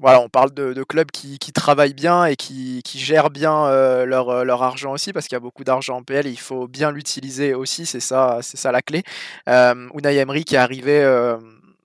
Voilà, 0.00 0.20
on 0.20 0.28
parle 0.28 0.52
de, 0.52 0.82
clubs 0.84 1.10
qui, 1.10 1.38
qui, 1.38 1.52
travaillent 1.52 1.94
bien 1.94 2.24
et 2.24 2.36
qui, 2.36 2.82
qui 2.84 2.98
gèrent 2.98 3.30
bien 3.30 3.66
euh, 3.66 4.04
leur, 4.04 4.28
euh, 4.28 4.44
leur, 4.44 4.62
argent 4.62 4.92
aussi, 4.92 5.12
parce 5.12 5.26
qu'il 5.26 5.34
y 5.34 5.36
a 5.36 5.40
beaucoup 5.40 5.64
d'argent 5.64 5.96
en 5.96 6.02
PL 6.02 6.26
et 6.26 6.30
il 6.30 6.38
faut 6.38 6.68
bien 6.68 6.90
l'utiliser 6.90 7.54
aussi, 7.54 7.84
c'est 7.84 8.00
ça, 8.00 8.38
c'est 8.42 8.56
ça 8.56 8.70
la 8.70 8.82
clé. 8.82 9.02
Euh, 9.48 9.88
Unai 9.94 10.16
Emery 10.16 10.44
qui 10.44 10.54
est 10.54 10.58
arrivé 10.58 11.02
euh, 11.02 11.36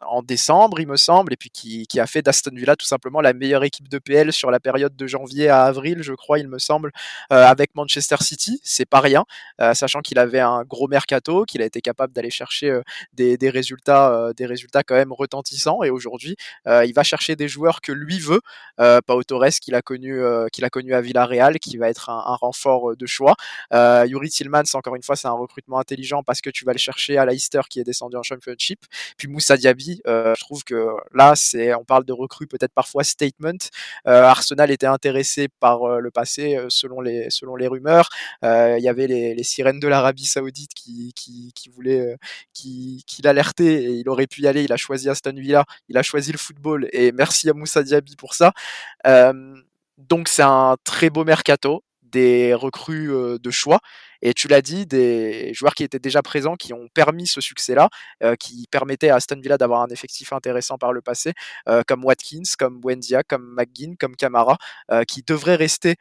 en 0.07 0.21
décembre, 0.21 0.79
il 0.79 0.87
me 0.87 0.97
semble, 0.97 1.33
et 1.33 1.37
puis 1.37 1.49
qui, 1.49 1.87
qui 1.87 1.99
a 1.99 2.07
fait 2.07 2.21
d'Aston 2.21 2.51
Villa 2.53 2.75
tout 2.75 2.85
simplement 2.85 3.21
la 3.21 3.33
meilleure 3.33 3.63
équipe 3.63 3.89
de 3.89 3.99
PL 3.99 4.33
sur 4.33 4.51
la 4.51 4.59
période 4.59 4.95
de 4.95 5.07
janvier 5.07 5.49
à 5.49 5.63
avril, 5.63 5.99
je 6.01 6.13
crois, 6.13 6.39
il 6.39 6.47
me 6.47 6.59
semble, 6.59 6.91
euh, 7.31 7.45
avec 7.45 7.75
Manchester 7.75 8.17
City. 8.21 8.59
C'est 8.63 8.85
pas 8.85 8.99
rien, 8.99 9.25
euh, 9.61 9.73
sachant 9.73 10.01
qu'il 10.01 10.19
avait 10.19 10.39
un 10.39 10.63
gros 10.63 10.87
mercato, 10.87 11.45
qu'il 11.45 11.61
a 11.61 11.65
été 11.65 11.81
capable 11.81 12.13
d'aller 12.13 12.29
chercher 12.29 12.69
euh, 12.69 12.81
des, 13.13 13.37
des, 13.37 13.49
résultats, 13.49 14.31
des 14.35 14.45
résultats 14.45 14.83
quand 14.83 14.95
même 14.95 15.13
retentissants. 15.13 15.83
Et 15.83 15.89
aujourd'hui, 15.89 16.35
il 16.65 16.93
va 16.93 17.03
chercher 17.03 17.35
des 17.35 17.47
joueurs 17.47 17.81
que 17.81 17.91
lui 17.91 18.19
veut. 18.19 18.41
Pau 19.05 19.23
Torres, 19.23 19.59
qu'il 19.61 19.75
a 19.75 19.81
connu, 19.81 20.21
qu'il 20.51 20.65
a 20.65 20.69
connu 20.69 20.93
à 20.93 21.01
Villarreal, 21.01 21.59
qui 21.59 21.77
va 21.77 21.89
être 21.89 22.09
un, 22.09 22.23
un 22.25 22.35
renfort 22.35 22.95
de 22.95 23.05
choix. 23.05 23.35
Yuri 23.71 24.29
Tillmans, 24.29 24.63
encore 24.73 24.95
une 24.95 25.03
fois, 25.03 25.15
c'est 25.15 25.27
un 25.27 25.31
recrutement 25.31 25.79
intelligent 25.79 26.23
parce 26.23 26.41
que 26.41 26.49
tu 26.49 26.65
vas 26.65 26.73
le 26.73 26.77
chercher 26.77 27.17
à 27.17 27.25
Leicester 27.25 27.61
qui 27.69 27.79
est 27.79 27.83
descendu 27.83 28.15
en 28.17 28.23
Championship. 28.23 28.79
Puis 29.17 29.27
Moussa 29.27 29.57
Diaby, 29.57 29.92
euh, 30.07 30.33
je 30.37 30.43
trouve 30.43 30.63
que 30.63 30.87
là, 31.13 31.33
on 31.79 31.83
parle 31.85 32.05
de 32.05 32.13
recrues 32.13 32.47
peut-être 32.47 32.73
parfois 32.73 33.03
statement. 33.03 33.57
Euh, 34.07 34.23
Arsenal 34.23 34.71
était 34.71 34.85
intéressé 34.87 35.47
par 35.59 35.83
euh, 35.83 35.99
le 35.99 36.11
passé, 36.11 36.57
selon 36.69 37.01
les 37.01 37.67
rumeurs. 37.67 38.09
Il 38.43 38.81
y 38.81 38.89
avait 38.89 39.07
les, 39.07 39.43
sirènes 39.43 39.79
de 39.79 39.87
l'Arabie 39.87 40.25
Saoudite 40.25 40.73
qui 40.73 41.13
qui, 41.15 41.51
qui 41.53 41.69
voulaient, 41.69 42.17
qui 42.53 43.03
l'alertaient 43.23 43.83
et 43.83 43.91
il 43.91 44.09
aurait 44.09 44.27
pu 44.27 44.41
y 44.41 44.47
aller. 44.47 44.63
Il 44.63 44.73
a 44.73 44.77
choisi 44.77 45.09
Aston 45.09 45.33
Villa, 45.35 45.65
il 45.89 45.97
a 45.97 46.03
choisi 46.03 46.31
le 46.31 46.37
football 46.37 46.87
et 46.93 47.11
merci 47.11 47.49
à 47.49 47.53
Moussa 47.53 47.83
Diaby 47.83 48.15
pour 48.15 48.33
ça. 48.33 48.53
donc 49.97 50.27
c'est 50.27 50.43
un 50.43 50.75
très 50.83 51.09
beau 51.09 51.23
mercato 51.23 51.83
des 52.01 52.53
recrues 52.53 53.39
de 53.39 53.51
choix. 53.51 53.79
Et 54.25 54.33
tu 54.33 54.47
l'as 54.47 54.61
dit, 54.61 54.85
des 54.85 55.53
joueurs 55.53 55.75
qui 55.75 55.83
étaient 55.83 55.99
déjà 55.99 56.21
présents, 56.21 56.55
qui 56.55 56.73
ont 56.73 56.87
permis 56.93 57.27
ce 57.27 57.41
succès-là, 57.41 57.89
euh, 58.23 58.35
qui 58.35 58.67
permettaient 58.71 59.09
à 59.09 59.15
Aston 59.15 59.39
Villa 59.39 59.57
d'avoir 59.57 59.81
un 59.81 59.89
effectif 59.89 60.31
intéressant 60.31 60.77
par 60.77 60.93
le 60.93 61.01
passé, 61.01 61.33
euh, 61.67 61.83
comme 61.85 62.05
Watkins, 62.05 62.43
comme 62.57 62.79
Wendia, 62.83 63.23
comme 63.23 63.53
McGinn, 63.53 63.97
comme 63.97 64.15
Camara, 64.15 64.57
euh, 64.91 65.03
qui 65.03 65.23
devraient 65.23 65.57
rester 65.57 65.95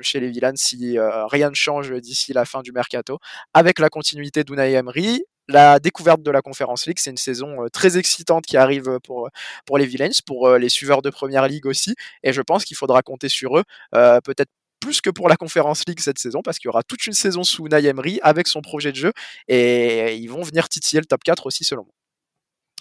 chez 0.00 0.20
les 0.20 0.30
Villans 0.30 0.52
si 0.54 0.96
rien 0.98 1.50
ne 1.50 1.54
change 1.54 1.90
d'ici 2.00 2.32
la 2.32 2.44
fin 2.44 2.62
du 2.62 2.70
mercato, 2.70 3.18
avec 3.52 3.80
la 3.80 3.88
continuité 3.88 4.44
d'Unai 4.44 4.72
Emery, 4.72 5.24
la 5.48 5.80
découverte 5.80 6.22
de 6.22 6.30
la 6.30 6.40
Conférence 6.40 6.86
League, 6.86 6.98
c'est 7.00 7.10
une 7.10 7.16
saison 7.16 7.66
très 7.72 7.98
excitante 7.98 8.46
qui 8.46 8.56
arrive 8.56 9.00
pour, 9.02 9.28
pour 9.66 9.76
les 9.76 9.86
Villains, 9.86 10.10
pour 10.24 10.50
les 10.56 10.68
suiveurs 10.68 11.02
de 11.02 11.10
Première 11.10 11.48
Ligue 11.48 11.66
aussi, 11.66 11.96
et 12.22 12.32
je 12.32 12.42
pense 12.42 12.64
qu'il 12.64 12.76
faudra 12.76 13.02
compter 13.02 13.28
sur 13.28 13.58
eux, 13.58 13.64
peut-être 13.92 14.50
plus 14.84 15.00
que 15.00 15.10
pour 15.10 15.28
la 15.28 15.36
Conférence 15.36 15.84
League 15.88 16.00
cette 16.00 16.18
saison, 16.18 16.42
parce 16.42 16.58
qu'il 16.58 16.68
y 16.68 16.70
aura 16.70 16.82
toute 16.82 17.06
une 17.06 17.14
saison 17.14 17.42
sous 17.42 17.66
Unai 17.66 17.86
Emery 17.86 18.20
avec 18.22 18.46
son 18.48 18.60
projet 18.60 18.92
de 18.92 18.96
jeu, 18.96 19.12
et 19.48 20.16
ils 20.16 20.28
vont 20.28 20.42
venir 20.42 20.68
titiller 20.68 21.00
le 21.00 21.06
top 21.06 21.24
4 21.24 21.46
aussi 21.46 21.64
selon 21.64 21.84
moi. 21.84 21.94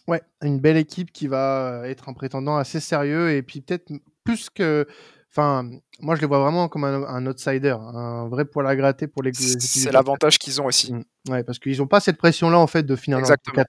Ouais, 0.10 0.22
une 0.42 0.60
belle 0.60 0.76
équipe 0.76 1.14
qui 1.14 1.28
va 1.28 1.84
être 1.86 2.10
un 2.10 2.14
prétendant 2.14 2.58
assez 2.58 2.82
sérieux, 2.82 3.32
et 3.32 3.42
puis 3.42 3.62
peut-être 3.62 3.92
plus 4.26 4.50
que... 4.50 4.86
Enfin, 5.32 5.68
moi 6.00 6.16
je 6.16 6.22
les 6.22 6.28
vois 6.28 6.40
vraiment 6.40 6.68
comme 6.68 6.84
un, 6.84 7.08
un 7.08 7.26
outsider, 7.26 7.76
un 7.80 8.28
vrai 8.28 8.46
poil 8.46 8.68
à 8.68 8.76
gratter 8.76 9.08
pour 9.08 9.24
les. 9.24 9.32
C'est 9.34 9.92
l'avantage 9.92 10.38
qu'ils 10.38 10.62
ont 10.62 10.66
aussi. 10.66 10.94
Mmh. 10.94 11.04
Ouais, 11.30 11.44
parce 11.44 11.58
qu'ils 11.58 11.80
n'ont 11.80 11.88
pas 11.88 12.00
cette 12.00 12.18
pression-là 12.18 12.60
en 12.60 12.68
fait 12.68 12.84
de 12.84 12.96
finir 12.96 13.18
en 13.18 13.24
4. 13.24 13.68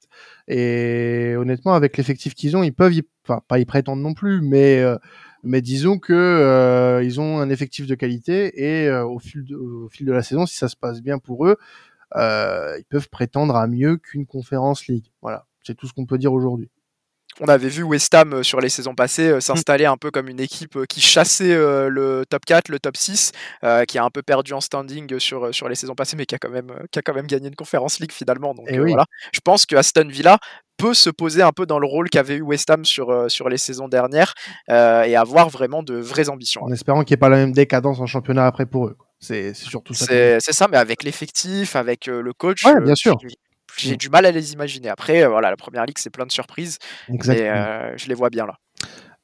Et 0.48 1.34
honnêtement, 1.38 1.72
avec 1.72 1.96
l'effectif 1.96 2.34
qu'ils 2.34 2.54
ont, 2.54 2.62
ils 2.62 2.74
peuvent, 2.74 2.92
y... 2.92 3.02
enfin 3.26 3.40
pas 3.48 3.58
y 3.58 3.64
prétendre 3.64 4.02
non 4.02 4.12
plus, 4.12 4.42
mais 4.42 4.80
euh, 4.80 4.98
mais 5.44 5.60
disons 5.60 5.98
que 5.98 6.12
euh, 6.12 7.02
ils 7.04 7.20
ont 7.20 7.38
un 7.38 7.50
effectif 7.50 7.86
de 7.86 7.94
qualité 7.94 8.64
et 8.64 8.88
euh, 8.88 9.04
au, 9.04 9.18
fil 9.18 9.44
de, 9.44 9.56
au 9.56 9.88
fil 9.88 10.06
de 10.06 10.12
la 10.12 10.22
saison, 10.22 10.46
si 10.46 10.56
ça 10.56 10.68
se 10.68 10.76
passe 10.76 11.02
bien 11.02 11.18
pour 11.18 11.46
eux, 11.46 11.56
euh, 12.16 12.76
ils 12.78 12.84
peuvent 12.84 13.08
prétendre 13.10 13.56
à 13.56 13.66
mieux 13.66 13.96
qu'une 13.96 14.26
conférence 14.26 14.86
league. 14.86 15.06
Voilà, 15.22 15.46
c'est 15.62 15.74
tout 15.74 15.86
ce 15.86 15.92
qu'on 15.92 16.06
peut 16.06 16.18
dire 16.18 16.32
aujourd'hui 16.32 16.70
on 17.40 17.46
avait 17.46 17.68
vu 17.68 17.82
West 17.82 18.14
Ham 18.14 18.32
euh, 18.32 18.42
sur 18.42 18.60
les 18.60 18.68
saisons 18.68 18.94
passées 18.94 19.28
euh, 19.28 19.40
s'installer 19.40 19.86
un 19.86 19.96
peu 19.96 20.10
comme 20.10 20.28
une 20.28 20.40
équipe 20.40 20.76
euh, 20.76 20.84
qui 20.84 21.00
chassait 21.00 21.54
le 21.54 22.24
top 22.28 22.44
4, 22.44 22.68
le 22.68 22.78
top 22.78 22.96
6, 22.96 23.32
qui 23.88 23.98
a 23.98 24.04
un 24.04 24.10
peu 24.10 24.22
perdu 24.22 24.52
en 24.52 24.60
standing 24.60 25.18
sur, 25.18 25.54
sur 25.54 25.68
les 25.68 25.74
saisons 25.74 25.94
passées, 25.94 26.16
mais 26.16 26.26
qui 26.26 26.34
a 26.34 26.38
quand 26.38 26.50
même, 26.50 26.72
qui 26.90 26.98
a 26.98 27.02
quand 27.02 27.14
même 27.14 27.26
gagné 27.26 27.48
une 27.48 27.54
conférence 27.54 28.00
league 28.00 28.12
finalement. 28.12 28.54
Donc 28.54 28.66
oui. 28.70 28.78
voilà, 28.78 29.06
je 29.32 29.40
pense 29.40 29.66
que 29.66 29.76
Aston 29.76 30.08
Villa 30.08 30.38
peut 30.76 30.94
se 30.94 31.10
poser 31.10 31.42
un 31.42 31.52
peu 31.52 31.66
dans 31.66 31.78
le 31.78 31.86
rôle 31.86 32.10
qu'avait 32.10 32.36
eu 32.36 32.42
West 32.42 32.68
Ham 32.70 32.84
sur, 32.84 33.30
sur 33.30 33.48
les 33.48 33.58
saisons 33.58 33.88
dernières 33.88 34.34
euh, 34.70 35.02
et 35.02 35.16
avoir 35.16 35.48
vraiment 35.48 35.82
de 35.82 35.94
vraies 35.94 36.28
ambitions. 36.28 36.62
En 36.62 36.72
espérant 36.72 37.02
qu'il 37.02 37.14
n'y 37.14 37.18
ait 37.18 37.18
pas 37.18 37.28
la 37.28 37.36
même 37.36 37.52
décadence 37.52 38.00
en 38.00 38.06
championnat 38.06 38.46
après 38.46 38.66
pour 38.66 38.86
eux. 38.86 38.96
C'est 39.20 39.54
surtout 39.54 39.94
ça. 39.94 40.06
C'est 40.06 40.52
ça, 40.52 40.68
mais 40.70 40.76
avec 40.76 41.02
l'effectif, 41.02 41.76
avec 41.76 42.06
le 42.06 42.32
coach. 42.32 42.64
Ouais, 42.64 42.80
bien 42.80 42.94
sûr 42.94 43.16
j'ai 43.76 43.94
mmh. 43.94 43.96
du 43.96 44.08
mal 44.08 44.26
à 44.26 44.30
les 44.30 44.52
imaginer. 44.52 44.88
Après, 44.88 45.24
euh, 45.24 45.28
voilà, 45.28 45.50
la 45.50 45.56
première 45.56 45.84
ligue, 45.86 45.98
c'est 45.98 46.10
plein 46.10 46.26
de 46.26 46.32
surprises. 46.32 46.78
Exactement. 47.08 47.46
Et 47.46 47.50
euh, 47.50 47.96
je 47.96 48.08
les 48.08 48.14
vois 48.14 48.30
bien 48.30 48.46
là. 48.46 48.58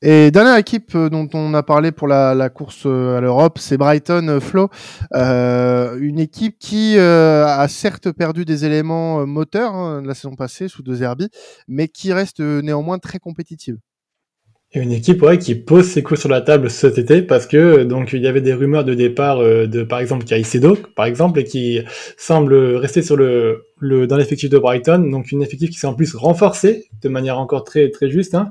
Et 0.03 0.31
dernière 0.31 0.57
équipe 0.57 0.95
euh, 0.95 1.11
dont 1.11 1.29
on 1.35 1.53
a 1.53 1.63
parlé 1.63 1.93
pour 1.93 2.09
la, 2.09 2.35
la 2.35 2.49
course 2.49 2.87
à 2.87 3.21
l'Europe, 3.21 3.59
c'est 3.59 3.77
Brighton 3.77 4.39
Flow, 4.41 4.71
euh, 5.15 5.99
une 6.01 6.19
équipe 6.19 6.59
qui 6.59 6.97
euh, 6.97 7.45
a 7.45 7.69
certes 7.69 8.11
perdu 8.11 8.47
des 8.47 8.65
éléments 8.65 9.27
moteurs 9.27 9.75
hein, 9.75 10.03
la 10.03 10.15
saison 10.15 10.37
passée 10.37 10.69
sous 10.69 10.83
deux 10.83 11.03
Herbie, 11.03 11.29
mais 11.69 11.89
qui 11.89 12.15
reste 12.15 12.41
néanmoins 12.41 12.99
très 12.99 13.19
compétitive. 13.19 13.77
Et 14.73 14.81
une 14.81 14.93
équipe 14.93 15.21
ouais, 15.23 15.37
qui 15.37 15.57
pose 15.57 15.85
ses 15.85 16.05
coups 16.05 16.21
sur 16.21 16.29
la 16.29 16.41
table 16.43 16.71
cet 16.71 16.97
été 16.97 17.23
parce 17.23 17.49
que 17.49 17.83
donc 17.83 18.13
il 18.13 18.23
y 18.23 18.29
avait 18.29 18.41
des 18.41 18.55
rumeurs 18.55 18.85
de 18.85 18.95
départ 18.95 19.41
euh, 19.41 19.67
de 19.67 19.83
par 19.83 19.99
exemple 19.99 20.25
Caicedo 20.25 20.77
par 20.95 21.07
exemple 21.07 21.41
et 21.41 21.45
qui 21.45 21.81
semble 22.17 22.55
rester 22.77 23.03
sur 23.03 23.17
le, 23.17 23.65
dans 23.83 24.17
l'effectif 24.17 24.51
de 24.51 24.59
Brighton. 24.59 24.99
Donc 25.11 25.33
une 25.33 25.43
effectif 25.43 25.71
qui 25.71 25.79
s'est 25.79 25.87
en 25.87 25.95
plus 25.95 26.15
renforcée 26.15 26.89
de 27.03 27.09
manière 27.09 27.39
encore 27.39 27.65
très 27.65 27.91
très 27.91 28.11
juste 28.11 28.35
hein. 28.35 28.51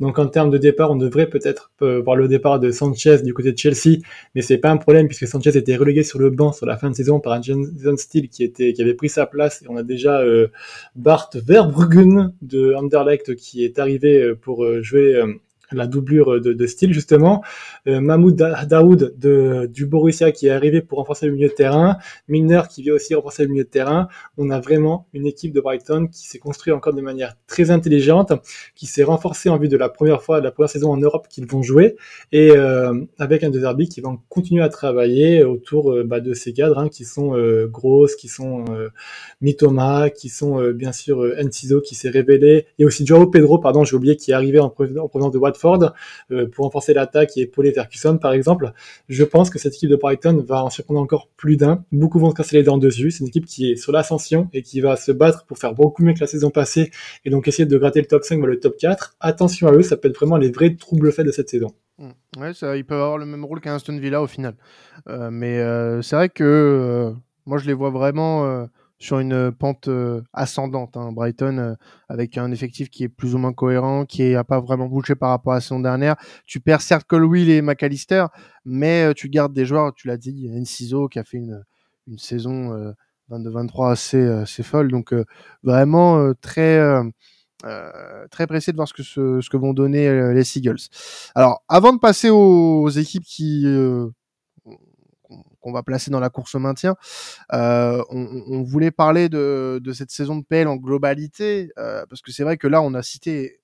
donc 0.00 0.18
en 0.18 0.26
termes 0.26 0.50
de 0.50 0.58
départ 0.58 0.90
on 0.90 0.96
devrait 0.96 1.28
peut-être 1.28 1.70
euh, 1.82 2.02
voir 2.02 2.16
le 2.16 2.28
départ 2.28 2.60
de 2.60 2.70
Sanchez 2.70 3.22
du 3.22 3.32
côté 3.34 3.52
de 3.52 3.58
Chelsea. 3.58 3.98
Mais 4.34 4.42
c'est 4.42 4.58
pas 4.58 4.70
un 4.70 4.76
problème 4.76 5.06
puisque 5.06 5.26
Sanchez 5.26 5.56
était 5.56 5.76
relégué 5.76 6.02
sur 6.02 6.18
le 6.18 6.30
banc 6.30 6.52
sur 6.52 6.66
la 6.66 6.76
fin 6.76 6.90
de 6.90 6.94
saison 6.94 7.20
par 7.20 7.32
un 7.32 7.42
Jason 7.42 7.96
Steele 7.96 8.28
qui 8.28 8.44
était 8.44 8.72
qui 8.72 8.82
avait 8.82 8.94
pris 8.94 9.08
sa 9.08 9.26
place. 9.26 9.62
Et 9.62 9.66
on 9.68 9.76
a 9.76 9.82
déjà 9.82 10.20
euh, 10.20 10.48
Bart 10.94 11.30
Verbruggen 11.34 12.32
de 12.42 12.74
Anderlecht 12.74 13.34
qui 13.36 13.64
est 13.64 13.78
arrivé 13.78 14.20
euh, 14.22 14.34
pour 14.34 14.66
jouer 14.82 15.22
la 15.72 15.86
doublure 15.86 16.40
de, 16.40 16.66
style 16.66 16.92
justement. 16.92 17.42
Euh, 17.86 18.00
Mahmoud 18.00 18.36
Daoud 18.36 19.16
du 19.70 19.86
Borussia 19.86 20.32
qui 20.32 20.46
est 20.46 20.50
arrivé 20.50 20.80
pour 20.80 20.98
renforcer 20.98 21.26
le 21.26 21.32
milieu 21.32 21.48
de 21.48 21.54
terrain. 21.54 21.98
Milner 22.28 22.62
qui 22.70 22.82
vient 22.82 22.94
aussi 22.94 23.14
renforcer 23.14 23.44
le 23.44 23.50
milieu 23.50 23.64
de 23.64 23.68
terrain. 23.68 24.08
On 24.36 24.50
a 24.50 24.60
vraiment 24.60 25.08
une 25.12 25.26
équipe 25.26 25.52
de 25.52 25.60
Brighton 25.60 26.06
qui 26.06 26.26
s'est 26.26 26.38
construite 26.38 26.74
encore 26.74 26.94
de 26.94 27.00
manière 27.00 27.34
très 27.46 27.70
intelligente, 27.70 28.32
qui 28.74 28.86
s'est 28.86 29.02
renforcée 29.02 29.48
en 29.48 29.58
vue 29.58 29.68
de 29.68 29.76
la 29.76 29.88
première 29.88 30.22
fois, 30.22 30.40
de 30.40 30.44
la 30.44 30.50
première 30.50 30.70
saison 30.70 30.90
en 30.90 30.96
Europe 30.96 31.26
qu'ils 31.28 31.46
vont 31.46 31.62
jouer, 31.62 31.96
et 32.32 32.50
euh, 32.50 32.94
avec 33.18 33.42
un 33.44 33.50
Derby 33.50 33.88
qui 33.88 34.00
vont 34.00 34.18
continuer 34.28 34.62
à 34.62 34.68
travailler 34.68 35.44
autour 35.44 35.92
euh, 35.92 36.04
bah, 36.04 36.20
de 36.20 36.34
ces 36.34 36.52
cadres 36.52 36.78
hein, 36.78 36.88
qui 36.88 37.04
sont 37.04 37.36
grosses, 37.66 38.14
qui 38.16 38.28
sont 38.28 38.64
Mitoma, 39.40 40.10
qui 40.10 40.28
sont 40.28 40.70
bien 40.72 40.92
sûr 40.92 41.24
Enciso 41.42 41.80
qui 41.80 41.94
s'est 41.94 42.08
révélé, 42.08 42.66
et 42.78 42.84
aussi 42.84 43.06
Joao 43.06 43.26
Pedro, 43.26 43.58
pardon, 43.58 43.84
j'ai 43.84 43.96
oublié, 43.96 44.16
qui 44.16 44.30
est 44.30 44.34
arrivé 44.34 44.58
en, 44.58 44.66
en 44.66 45.08
provenance 45.08 45.32
de 45.32 45.38
Watford 45.56 45.92
euh, 46.30 46.48
pour 46.48 46.64
renforcer 46.64 46.94
l'attaque 46.94 47.36
et 47.36 47.42
épauler 47.42 47.72
Ferguson 47.72 48.18
par 48.18 48.32
exemple. 48.32 48.72
Je 49.08 49.24
pense 49.24 49.50
que 49.50 49.58
cette 49.58 49.74
équipe 49.74 49.90
de 49.90 49.96
Brighton 49.96 50.44
va 50.46 50.62
en 50.62 50.70
surprendre 50.70 51.00
encore 51.00 51.28
plus 51.36 51.56
d'un. 51.56 51.84
Beaucoup 51.92 52.18
vont 52.18 52.30
se 52.30 52.34
casser 52.34 52.56
les 52.56 52.62
dents 52.62 52.78
dessus. 52.78 53.10
C'est 53.10 53.20
une 53.20 53.28
équipe 53.28 53.46
qui 53.46 53.72
est 53.72 53.76
sur 53.76 53.92
l'ascension 53.92 54.48
et 54.52 54.62
qui 54.62 54.80
va 54.80 54.96
se 54.96 55.12
battre 55.12 55.44
pour 55.46 55.58
faire 55.58 55.74
beaucoup 55.74 56.02
mieux 56.02 56.14
que 56.14 56.20
la 56.20 56.26
saison 56.26 56.50
passée 56.50 56.90
et 57.24 57.30
donc 57.30 57.48
essayer 57.48 57.66
de 57.66 57.78
gratter 57.78 58.00
le 58.00 58.06
top 58.06 58.24
5 58.24 58.42
ou 58.42 58.46
le 58.46 58.60
top 58.60 58.76
4. 58.76 59.16
Attention 59.20 59.68
à 59.68 59.72
eux, 59.72 59.82
ça 59.82 59.96
peut 59.96 60.08
être 60.08 60.16
vraiment 60.16 60.36
les 60.36 60.50
vrais 60.50 60.74
troubles 60.74 61.12
faits 61.12 61.26
de 61.26 61.32
cette 61.32 61.48
saison. 61.48 61.68
Mmh. 61.98 62.10
Ouais, 62.38 62.52
ça, 62.52 62.76
ils 62.76 62.84
peuvent 62.84 63.00
avoir 63.00 63.18
le 63.18 63.26
même 63.26 63.44
rôle 63.44 63.60
qu'un 63.60 63.74
Aston 63.74 63.98
Villa 63.98 64.22
au 64.22 64.26
final. 64.26 64.54
Euh, 65.08 65.30
mais 65.30 65.58
euh, 65.58 66.02
c'est 66.02 66.16
vrai 66.16 66.28
que 66.28 67.12
moi 67.46 67.58
je 67.58 67.66
les 67.66 67.72
vois 67.72 67.90
vraiment 67.90 68.68
sur 68.98 69.18
une 69.18 69.52
pente 69.52 69.88
euh, 69.88 70.22
ascendante. 70.32 70.96
Hein. 70.96 71.12
Brighton, 71.12 71.58
euh, 71.58 71.74
avec 72.08 72.38
un 72.38 72.50
effectif 72.50 72.90
qui 72.90 73.04
est 73.04 73.08
plus 73.08 73.34
ou 73.34 73.38
moins 73.38 73.52
cohérent, 73.52 74.04
qui 74.06 74.30
n'a 74.32 74.44
pas 74.44 74.60
vraiment 74.60 74.86
bougé 74.86 75.14
par 75.14 75.30
rapport 75.30 75.52
à 75.52 75.56
la 75.56 75.60
saison 75.60 75.80
dernière. 75.80 76.16
Tu 76.46 76.60
perds 76.60 76.82
certes 76.82 77.06
Colwill 77.06 77.50
et 77.50 77.62
McAllister, 77.62 78.26
mais 78.64 79.04
euh, 79.04 79.12
tu 79.12 79.28
gardes 79.28 79.52
des 79.52 79.66
joueurs, 79.66 79.94
tu 79.94 80.08
l'as 80.08 80.16
dit, 80.16 80.50
Enciso 80.54 81.08
qui 81.08 81.18
a 81.18 81.24
fait 81.24 81.38
une, 81.38 81.64
une 82.06 82.18
saison 82.18 82.94
22-23 83.30 83.92
assez, 83.92 84.24
assez 84.24 84.62
folle. 84.62 84.90
Donc 84.90 85.14
vraiment 85.62 86.32
très... 86.40 87.02
Euh, 87.64 88.28
très 88.30 88.46
pressé 88.46 88.70
de 88.70 88.76
voir 88.76 88.86
ce 88.86 88.92
que, 89.50 89.56
vont 89.56 89.72
donner 89.72 90.06
euh, 90.06 90.34
les 90.34 90.44
Seagulls. 90.44 90.88
Alors, 91.34 91.62
avant 91.68 91.94
de 91.94 91.98
passer 91.98 92.28
aux, 92.28 92.88
équipes 92.90 93.24
qui 93.24 93.62
euh, 93.64 94.08
qu'on 95.66 95.72
va 95.72 95.82
placer 95.82 96.12
dans 96.12 96.20
la 96.20 96.30
course 96.30 96.54
au 96.54 96.60
maintien. 96.60 96.94
Euh, 97.52 98.00
on, 98.10 98.62
voulait 98.62 98.92
parler 98.92 99.28
de, 99.28 99.80
cette 99.92 100.12
saison 100.12 100.36
de 100.36 100.44
PL 100.44 100.68
en 100.68 100.76
globalité, 100.76 101.72
euh, 101.76 102.06
parce 102.08 102.22
que 102.22 102.30
c'est 102.30 102.44
vrai 102.44 102.56
que 102.56 102.68
là, 102.68 102.80
on 102.82 102.94
a 102.94 103.02
cité 103.02 103.60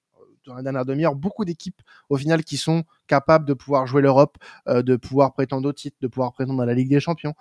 dans 0.46 0.54
la 0.54 0.62
dernière 0.62 0.84
demi-heure 0.84 1.14
beaucoup 1.14 1.44
d'équipes 1.44 1.80
au 2.08 2.16
final 2.16 2.44
qui 2.44 2.56
sont 2.56 2.84
capables 3.06 3.44
de 3.44 3.54
pouvoir 3.54 3.86
jouer 3.86 4.02
l'Europe, 4.02 4.36
euh, 4.68 4.82
de 4.82 4.96
pouvoir 4.96 5.32
prétendre 5.32 5.68
au 5.68 5.72
titre, 5.72 5.96
de 6.00 6.08
pouvoir 6.08 6.32
prétendre 6.32 6.62
à 6.62 6.66
la 6.66 6.74
Ligue 6.74 6.88
des 6.88 7.00
Champions. 7.00 7.34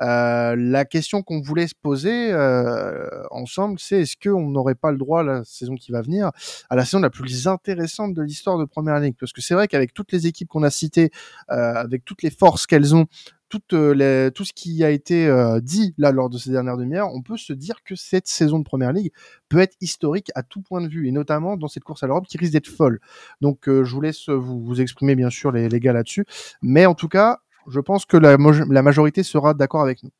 Euh, 0.00 0.54
la 0.56 0.84
question 0.84 1.22
qu'on 1.22 1.40
voulait 1.40 1.66
se 1.66 1.74
poser 1.74 2.32
euh, 2.32 3.08
ensemble, 3.30 3.78
c'est 3.78 4.02
est-ce 4.02 4.16
qu'on 4.16 4.48
n'aurait 4.50 4.74
pas 4.74 4.92
le 4.92 4.98
droit 4.98 5.22
la 5.22 5.44
saison 5.44 5.74
qui 5.74 5.92
va 5.92 6.02
venir 6.02 6.30
à 6.70 6.76
la 6.76 6.84
saison 6.84 7.00
la 7.00 7.10
plus 7.10 7.48
intéressante 7.48 8.14
de 8.14 8.22
l'histoire 8.22 8.58
de 8.58 8.64
Première 8.64 8.98
Ligue? 9.00 9.16
Parce 9.18 9.32
que 9.32 9.40
c'est 9.40 9.54
vrai 9.54 9.68
qu'avec 9.68 9.92
toutes 9.92 10.12
les 10.12 10.26
équipes 10.26 10.48
qu'on 10.48 10.62
a 10.62 10.70
citées, 10.70 11.10
avec 11.48 12.04
toutes 12.04 12.22
les 12.22 12.30
forces 12.30 12.66
qu'elles 12.66 12.94
ont, 12.94 13.06
tout, 13.48 13.62
les, 13.72 14.30
tout 14.34 14.44
ce 14.44 14.52
qui 14.52 14.84
a 14.84 14.90
été 14.90 15.30
dit 15.62 15.94
là 15.98 16.12
lors 16.12 16.30
de 16.30 16.38
ces 16.38 16.50
dernières 16.50 16.76
demi-heures, 16.76 17.12
on 17.14 17.22
peut 17.22 17.36
se 17.36 17.52
dire 17.52 17.82
que 17.84 17.94
cette 17.94 18.26
saison 18.26 18.58
de 18.58 18.64
Première 18.64 18.92
Ligue 18.92 19.12
peut 19.48 19.58
être 19.58 19.76
historique 19.80 20.30
à 20.34 20.42
tout 20.42 20.62
point 20.62 20.80
de 20.80 20.88
vue, 20.88 21.08
et 21.08 21.12
notamment 21.12 21.56
dans 21.56 21.68
cette 21.68 21.84
course 21.84 22.02
à 22.02 22.06
l'Europe 22.06 22.26
qui 22.26 22.38
risque 22.38 22.52
d'être 22.52 22.68
folle. 22.68 23.00
Donc 23.40 23.64
je 23.66 23.94
vous 23.94 24.00
laisse 24.00 24.28
vous, 24.28 24.80
exprimer 24.80 25.14
bien 25.14 25.30
sûr 25.30 25.52
les, 25.52 25.80
gars 25.80 25.92
là-dessus, 25.92 26.24
mais 26.62 26.86
en 26.86 26.94
tout 26.94 27.08
cas, 27.08 27.38
je 27.68 27.80
pense 27.80 28.04
que 28.04 28.16
la 28.16 28.82
majorité 28.82 29.22
sera 29.22 29.54
d'accord 29.54 29.82
avec 29.82 30.02
nous. 30.02 30.10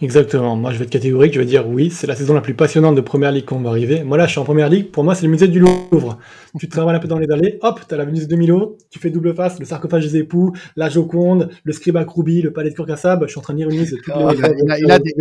Exactement. 0.00 0.56
Moi, 0.56 0.72
je 0.72 0.78
vais 0.78 0.84
être 0.84 0.90
catégorique. 0.90 1.34
Je 1.34 1.38
vais 1.38 1.44
dire 1.44 1.68
oui, 1.68 1.90
c'est 1.90 2.06
la 2.06 2.16
saison 2.16 2.34
la 2.34 2.40
plus 2.40 2.54
passionnante 2.54 2.94
de 2.94 3.00
Première 3.00 3.32
Ligue 3.32 3.44
qu'on 3.44 3.60
va 3.60 3.70
arriver. 3.70 4.02
Moi, 4.02 4.18
là, 4.18 4.26
je 4.26 4.32
suis 4.32 4.40
en 4.40 4.44
Première 4.44 4.68
Ligue. 4.68 4.90
Pour 4.90 5.04
moi, 5.04 5.14
c'est 5.14 5.24
le 5.24 5.30
musée 5.30 5.48
du 5.48 5.60
Louvre. 5.60 6.18
Tu 6.58 6.68
travailles 6.68 6.96
un 6.96 6.98
peu 6.98 7.08
dans 7.08 7.18
les 7.18 7.30
allées. 7.30 7.58
Hop, 7.62 7.80
t'as 7.86 7.96
la 7.96 8.04
Venise 8.04 8.28
de 8.28 8.36
Milo. 8.36 8.76
Tu 8.90 8.98
fais 8.98 9.10
double 9.10 9.34
face, 9.34 9.58
le 9.58 9.64
sarcophage 9.64 10.06
des 10.10 10.18
époux, 10.18 10.52
la 10.76 10.88
Joconde, 10.88 11.50
le 11.62 11.72
Scriba 11.72 12.04
Kroubi, 12.04 12.42
le 12.42 12.52
palais 12.52 12.70
de 12.70 12.74
Kurkassab. 12.74 13.24
Je 13.24 13.30
suis 13.30 13.38
en 13.38 13.42
train 13.42 13.54
de 13.54 13.58
lire 13.58 13.70
une 13.70 13.78
liste. 13.78 13.94
il, 14.06 14.90
a, 14.90 14.98
des, 14.98 15.14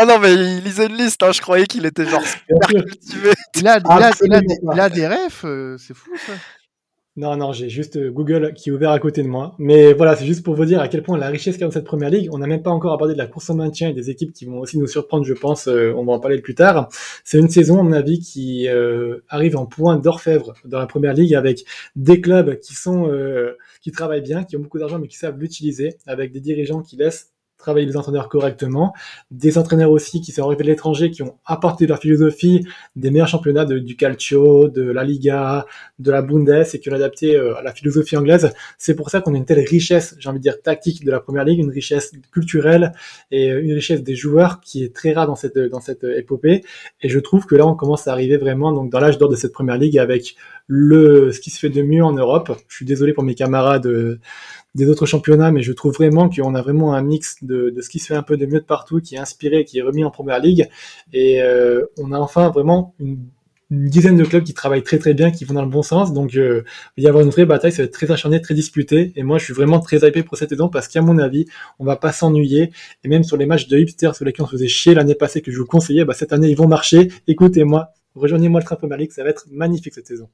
Oh 0.00 0.06
non, 0.06 0.18
mais 0.20 0.34
il 0.34 0.62
lisait 0.62 0.86
une 0.86 0.96
liste. 0.96 1.22
Hein. 1.22 1.32
Je 1.32 1.40
croyais 1.40 1.66
qu'il 1.66 1.86
était 1.86 2.06
genre 2.06 2.22
super 2.22 2.68
cultivé. 2.68 3.30
Il 3.58 3.66
a, 3.66 3.78
il 3.82 4.80
a, 4.80 4.88
des 4.90 5.06
refs. 5.06 5.44
Euh, 5.44 5.76
c'est 5.78 5.94
fou, 5.94 6.10
ça. 6.26 6.32
Non, 7.16 7.34
non, 7.34 7.52
j'ai 7.52 7.70
juste 7.70 7.96
euh, 7.96 8.10
Google 8.10 8.52
qui 8.52 8.68
est 8.68 8.72
ouvert 8.72 8.90
à 8.90 8.98
côté 8.98 9.22
de 9.22 9.28
moi. 9.28 9.54
Mais 9.58 9.94
voilà, 9.94 10.14
c'est 10.16 10.26
juste 10.26 10.44
pour 10.44 10.54
vous 10.54 10.66
dire 10.66 10.80
à 10.80 10.88
quel 10.88 11.02
point 11.02 11.16
la 11.16 11.28
richesse 11.28 11.54
qu'il 11.54 11.64
a 11.64 11.66
dans 11.66 11.72
cette 11.72 11.86
première 11.86 12.10
ligue. 12.10 12.28
On 12.30 12.36
n'a 12.36 12.46
même 12.46 12.62
pas 12.62 12.70
encore 12.70 12.92
abordé 12.92 13.14
de 13.14 13.18
la 13.18 13.26
course 13.26 13.48
au 13.48 13.54
maintien 13.54 13.88
et 13.88 13.94
des 13.94 14.10
équipes 14.10 14.34
qui 14.34 14.44
vont 14.44 14.58
aussi 14.58 14.78
nous 14.78 14.86
surprendre, 14.86 15.24
je 15.24 15.32
pense. 15.32 15.66
Euh, 15.66 15.94
on 15.96 16.04
va 16.04 16.12
en 16.12 16.20
parler 16.20 16.42
plus 16.42 16.54
tard. 16.54 16.90
C'est 17.24 17.38
une 17.38 17.48
saison, 17.48 17.80
à 17.80 17.82
mon 17.82 17.92
avis, 17.92 18.18
qui 18.20 18.68
euh, 18.68 19.20
arrive 19.30 19.56
en 19.56 19.64
point 19.64 19.96
d'orfèvre 19.96 20.52
dans 20.66 20.78
la 20.78 20.86
première 20.86 21.14
ligue 21.14 21.34
avec 21.34 21.64
des 21.96 22.20
clubs 22.20 22.58
qui 22.60 22.74
sont 22.74 23.10
qui 23.80 23.92
travaillent 23.92 24.22
bien, 24.22 24.44
qui 24.44 24.56
ont 24.56 24.60
beaucoup 24.60 24.78
d'argent 24.78 24.98
mais 24.98 25.08
qui 25.08 25.16
savent 25.16 25.38
l'utiliser, 25.38 25.96
avec 26.06 26.32
des 26.32 26.40
dirigeants 26.40 26.82
qui 26.82 26.96
laissent 26.96 27.35
travailler 27.58 27.86
les 27.86 27.96
entraîneurs 27.96 28.28
correctement, 28.28 28.92
des 29.30 29.58
entraîneurs 29.58 29.90
aussi 29.90 30.20
qui 30.20 30.32
sont 30.32 30.44
arrivés 30.44 30.62
de 30.62 30.68
l'étranger, 30.68 31.10
qui 31.10 31.22
ont 31.22 31.36
apporté 31.44 31.86
leur 31.86 31.98
philosophie 31.98 32.66
des 32.94 33.10
meilleurs 33.10 33.28
championnats 33.28 33.64
du 33.64 33.96
Calcio, 33.96 34.68
de 34.68 34.82
la 34.82 35.04
Liga, 35.04 35.66
de 35.98 36.10
la 36.10 36.22
Bundes 36.22 36.64
et 36.72 36.78
qui 36.80 36.90
ont 36.90 36.94
adapté 36.94 37.36
euh, 37.36 37.56
à 37.56 37.62
la 37.62 37.72
philosophie 37.72 38.16
anglaise. 38.16 38.52
C'est 38.78 38.94
pour 38.94 39.10
ça 39.10 39.20
qu'on 39.20 39.34
a 39.34 39.36
une 39.36 39.44
telle 39.44 39.64
richesse, 39.66 40.16
j'ai 40.18 40.28
envie 40.28 40.38
de 40.38 40.42
dire 40.42 40.60
tactique 40.60 41.04
de 41.04 41.10
la 41.10 41.20
première 41.20 41.44
ligue, 41.44 41.58
une 41.58 41.70
richesse 41.70 42.12
culturelle 42.30 42.92
et 43.30 43.48
une 43.48 43.72
richesse 43.72 44.02
des 44.02 44.14
joueurs 44.14 44.60
qui 44.60 44.84
est 44.84 44.94
très 44.94 45.12
rare 45.12 45.26
dans 45.26 45.36
cette 45.36 45.58
dans 45.58 45.80
cette 45.80 46.04
épopée. 46.04 46.64
Et 47.00 47.08
je 47.08 47.18
trouve 47.18 47.46
que 47.46 47.54
là 47.54 47.66
on 47.66 47.74
commence 47.74 48.06
à 48.08 48.12
arriver 48.12 48.36
vraiment 48.36 48.72
donc 48.72 48.90
dans 48.90 49.00
l'âge 49.00 49.18
d'or 49.18 49.28
de 49.28 49.36
cette 49.36 49.52
première 49.52 49.78
ligue 49.78 49.98
avec 49.98 50.36
le 50.66 51.32
ce 51.32 51.40
qui 51.40 51.50
se 51.50 51.58
fait 51.58 51.68
de 51.68 51.82
mieux 51.82 52.04
en 52.04 52.12
Europe. 52.12 52.58
Je 52.68 52.74
suis 52.74 52.86
désolé 52.86 53.12
pour 53.12 53.24
mes 53.24 53.34
camarades 53.34 53.86
euh, 53.86 54.20
des 54.76 54.88
autres 54.88 55.06
championnats, 55.06 55.50
mais 55.50 55.62
je 55.62 55.72
trouve 55.72 55.94
vraiment 55.94 56.28
qu'on 56.28 56.54
a 56.54 56.62
vraiment 56.62 56.94
un 56.94 57.02
mix 57.02 57.42
de, 57.42 57.70
de, 57.70 57.80
ce 57.80 57.88
qui 57.88 57.98
se 57.98 58.06
fait 58.06 58.14
un 58.14 58.22
peu 58.22 58.36
de 58.36 58.46
mieux 58.46 58.60
de 58.60 58.64
partout, 58.64 59.00
qui 59.00 59.14
est 59.14 59.18
inspiré, 59.18 59.64
qui 59.64 59.78
est 59.78 59.82
remis 59.82 60.04
en 60.04 60.10
première 60.10 60.38
ligue, 60.38 60.68
et 61.12 61.42
euh, 61.42 61.84
on 61.98 62.12
a 62.12 62.18
enfin 62.18 62.50
vraiment 62.50 62.94
une, 63.00 63.18
dizaine 63.68 64.16
de 64.16 64.22
clubs 64.22 64.44
qui 64.44 64.54
travaillent 64.54 64.84
très 64.84 64.98
très 64.98 65.12
bien, 65.12 65.32
qui 65.32 65.44
vont 65.44 65.54
dans 65.54 65.64
le 65.64 65.68
bon 65.68 65.82
sens, 65.82 66.12
donc 66.12 66.36
euh, 66.36 66.62
il 66.96 67.02
va 67.02 67.06
y 67.06 67.08
avoir 67.08 67.24
une 67.24 67.30
vraie 67.30 67.46
bataille, 67.46 67.72
ça 67.72 67.82
va 67.82 67.86
être 67.86 67.92
très 67.92 68.12
acharné, 68.12 68.40
très 68.40 68.54
disputé, 68.54 69.12
et 69.16 69.24
moi 69.24 69.38
je 69.38 69.44
suis 69.44 69.54
vraiment 69.54 69.80
très 69.80 70.06
hypé 70.06 70.22
pour 70.22 70.36
cette 70.38 70.50
saison 70.50 70.68
parce 70.68 70.86
qu'à 70.86 71.02
mon 71.02 71.18
avis, 71.18 71.46
on 71.80 71.84
va 71.84 71.96
pas 71.96 72.12
s'ennuyer, 72.12 72.70
et 73.02 73.08
même 73.08 73.24
sur 73.24 73.36
les 73.36 73.46
matchs 73.46 73.66
de 73.66 73.76
hipster 73.76 74.12
sur 74.14 74.24
lesquels 74.24 74.44
on 74.44 74.46
se 74.46 74.52
faisait 74.52 74.68
chier 74.68 74.94
l'année 74.94 75.16
passée 75.16 75.40
que 75.42 75.50
je 75.50 75.58
vous 75.58 75.66
conseillais, 75.66 76.04
bah, 76.04 76.14
cette 76.14 76.32
année 76.32 76.48
ils 76.48 76.56
vont 76.56 76.68
marcher, 76.68 77.10
écoutez-moi, 77.26 77.88
rejoignez-moi 78.14 78.60
le 78.60 78.66
train 78.66 78.76
Première 78.76 78.98
Ligue, 78.98 79.10
ça 79.10 79.24
va 79.24 79.30
être 79.30 79.46
magnifique 79.50 79.94
cette 79.94 80.06
saison. 80.06 80.28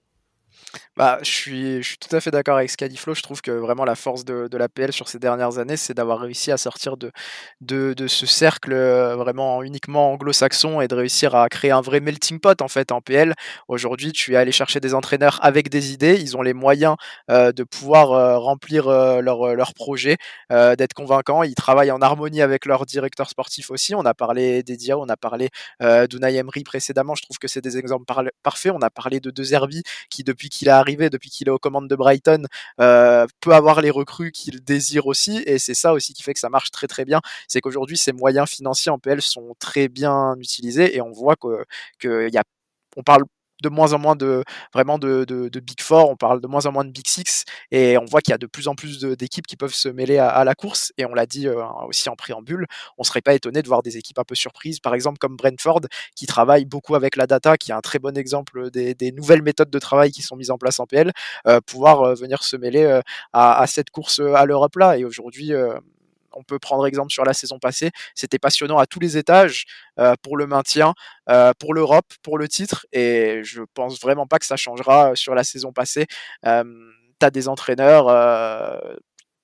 Bah, 0.96 1.18
je 1.22 1.30
suis, 1.30 1.82
je 1.82 1.88
suis 1.88 1.98
tout 1.98 2.14
à 2.14 2.20
fait 2.20 2.30
d'accord 2.30 2.56
avec 2.56 2.70
Scadiflo. 2.70 3.14
Je 3.14 3.22
trouve 3.22 3.40
que 3.42 3.50
vraiment 3.50 3.84
la 3.84 3.94
force 3.94 4.24
de, 4.24 4.48
de 4.48 4.56
l'APL 4.56 4.92
sur 4.92 5.08
ces 5.08 5.18
dernières 5.18 5.58
années, 5.58 5.76
c'est 5.76 5.94
d'avoir 5.94 6.20
réussi 6.20 6.50
à 6.52 6.56
sortir 6.56 6.96
de, 6.96 7.10
de, 7.60 7.92
de 7.94 8.06
ce 8.06 8.26
cercle 8.26 8.72
euh, 8.72 9.16
vraiment 9.16 9.62
uniquement 9.62 10.12
anglo-saxon 10.12 10.80
et 10.80 10.88
de 10.88 10.94
réussir 10.94 11.34
à 11.34 11.48
créer 11.48 11.70
un 11.70 11.80
vrai 11.80 12.00
melting 12.00 12.40
pot 12.40 12.60
en 12.62 12.68
fait 12.68 12.92
en 12.92 13.00
PL. 13.00 13.34
Aujourd'hui, 13.68 14.12
tu 14.12 14.34
es 14.34 14.36
allé 14.36 14.52
chercher 14.52 14.80
des 14.80 14.94
entraîneurs 14.94 15.38
avec 15.42 15.68
des 15.68 15.92
idées. 15.92 16.18
Ils 16.20 16.36
ont 16.36 16.42
les 16.42 16.54
moyens 16.54 16.96
euh, 17.30 17.52
de 17.52 17.64
pouvoir 17.64 18.12
euh, 18.12 18.38
remplir 18.38 18.88
leur, 18.88 19.54
leur 19.54 19.74
projet, 19.74 20.16
d'être 20.50 20.92
convaincants. 20.94 21.42
Ils 21.42 21.54
travaillent 21.54 21.90
en 21.90 22.00
harmonie 22.00 22.42
avec 22.42 22.66
leur 22.66 22.86
directeur 22.86 23.28
sportif 23.28 23.70
aussi. 23.70 23.94
On 23.94 24.04
a 24.04 24.14
parlé 24.14 24.62
d'Edia, 24.62 24.98
on 24.98 25.08
a 25.08 25.16
parlé 25.16 25.48
d'Unai 25.80 26.34
Emery 26.36 26.64
précédemment. 26.64 27.14
Je 27.14 27.22
trouve 27.22 27.38
que 27.38 27.48
c'est 27.48 27.60
des 27.60 27.78
exemples 27.78 28.04
parfaits. 28.42 28.72
On 28.74 28.82
a 28.82 28.90
parlé 28.90 29.20
de 29.20 29.30
De 29.30 29.42
Zerbi 29.42 29.82
qui, 30.10 30.24
depuis 30.24 30.48
qu'il 30.62 30.70
a 30.70 30.78
arrivé, 30.78 31.10
depuis 31.10 31.28
qu'il 31.28 31.48
est 31.48 31.50
aux 31.50 31.58
commandes 31.58 31.88
de 31.88 31.96
Brighton, 31.96 32.44
euh, 32.80 33.26
peut 33.40 33.52
avoir 33.52 33.80
les 33.82 33.90
recrues 33.90 34.30
qu'il 34.30 34.62
désire 34.62 35.06
aussi. 35.06 35.42
Et 35.46 35.58
c'est 35.58 35.74
ça 35.74 35.92
aussi 35.92 36.14
qui 36.14 36.22
fait 36.22 36.34
que 36.34 36.40
ça 36.40 36.50
marche 36.50 36.70
très 36.70 36.86
très 36.86 37.04
bien. 37.04 37.20
C'est 37.48 37.60
qu'aujourd'hui, 37.60 37.96
ces 37.96 38.12
moyens 38.12 38.48
financiers 38.48 38.92
en 38.92 38.98
PL 38.98 39.20
sont 39.22 39.56
très 39.58 39.88
bien 39.88 40.36
utilisés 40.38 40.96
et 40.96 41.00
on 41.00 41.10
voit 41.10 41.34
que, 41.36 41.64
que 41.98 42.30
y 42.32 42.38
a, 42.38 42.44
on 42.96 43.02
parle 43.02 43.24
de 43.62 43.68
moins 43.68 43.92
en 43.92 43.98
moins 43.98 44.16
de 44.16 44.44
vraiment 44.74 44.98
de, 44.98 45.24
de, 45.24 45.60
Big 45.60 45.80
Four, 45.80 46.10
on 46.10 46.16
parle 46.16 46.40
de 46.40 46.46
moins 46.46 46.66
en 46.66 46.72
moins 46.72 46.84
de 46.84 46.90
Big 46.90 47.06
Six, 47.06 47.44
et 47.70 47.96
on 47.96 48.04
voit 48.04 48.20
qu'il 48.20 48.32
y 48.32 48.34
a 48.34 48.38
de 48.38 48.46
plus 48.46 48.68
en 48.68 48.74
plus 48.74 49.00
d'équipes 49.00 49.46
qui 49.46 49.56
peuvent 49.56 49.74
se 49.74 49.88
mêler 49.88 50.18
à, 50.18 50.44
la 50.44 50.54
course. 50.54 50.92
Et 50.98 51.06
on 51.06 51.14
l'a 51.14 51.26
dit 51.26 51.46
euh, 51.48 51.64
aussi 51.88 52.08
en 52.08 52.16
préambule, 52.16 52.66
on 52.98 53.04
serait 53.04 53.20
pas 53.20 53.34
étonné 53.34 53.62
de 53.62 53.68
voir 53.68 53.82
des 53.82 53.96
équipes 53.96 54.18
un 54.18 54.24
peu 54.24 54.34
surprises, 54.34 54.80
par 54.80 54.94
exemple 54.94 55.18
comme 55.18 55.36
Brentford, 55.36 55.82
qui 56.16 56.26
travaille 56.26 56.64
beaucoup 56.64 56.94
avec 56.94 57.16
la 57.16 57.26
data, 57.26 57.56
qui 57.56 57.70
est 57.70 57.74
un 57.74 57.80
très 57.80 57.98
bon 57.98 58.16
exemple 58.16 58.70
des, 58.70 58.94
des 58.94 59.12
nouvelles 59.12 59.42
méthodes 59.42 59.70
de 59.70 59.78
travail 59.78 60.10
qui 60.10 60.22
sont 60.22 60.36
mises 60.36 60.50
en 60.50 60.58
place 60.58 60.80
en 60.80 60.86
PL, 60.86 61.12
euh, 61.46 61.60
pouvoir 61.60 62.02
euh, 62.02 62.14
venir 62.14 62.42
se 62.42 62.56
mêler 62.56 63.00
à, 63.32 63.60
à, 63.60 63.66
cette 63.66 63.90
course 63.90 64.20
à 64.20 64.44
l'Europe 64.44 64.76
là. 64.76 64.98
Et 64.98 65.04
aujourd'hui, 65.04 65.52
on 66.34 66.42
peut 66.42 66.58
prendre 66.58 66.86
exemple 66.86 67.12
sur 67.12 67.24
la 67.24 67.34
saison 67.34 67.58
passée. 67.58 67.90
C'était 68.14 68.38
passionnant 68.38 68.78
à 68.78 68.86
tous 68.86 69.00
les 69.00 69.16
étages 69.16 69.66
euh, 69.98 70.14
pour 70.22 70.36
le 70.36 70.46
maintien, 70.46 70.94
euh, 71.28 71.52
pour 71.58 71.74
l'Europe, 71.74 72.06
pour 72.22 72.38
le 72.38 72.48
titre. 72.48 72.86
Et 72.92 73.40
je 73.44 73.62
pense 73.74 74.00
vraiment 74.00 74.26
pas 74.26 74.38
que 74.38 74.46
ça 74.46 74.56
changera 74.56 75.12
euh, 75.12 75.14
sur 75.14 75.34
la 75.34 75.44
saison 75.44 75.72
passée. 75.72 76.06
tu 76.44 77.26
as 77.26 77.30
des 77.30 77.48
entraîneurs 77.48 78.06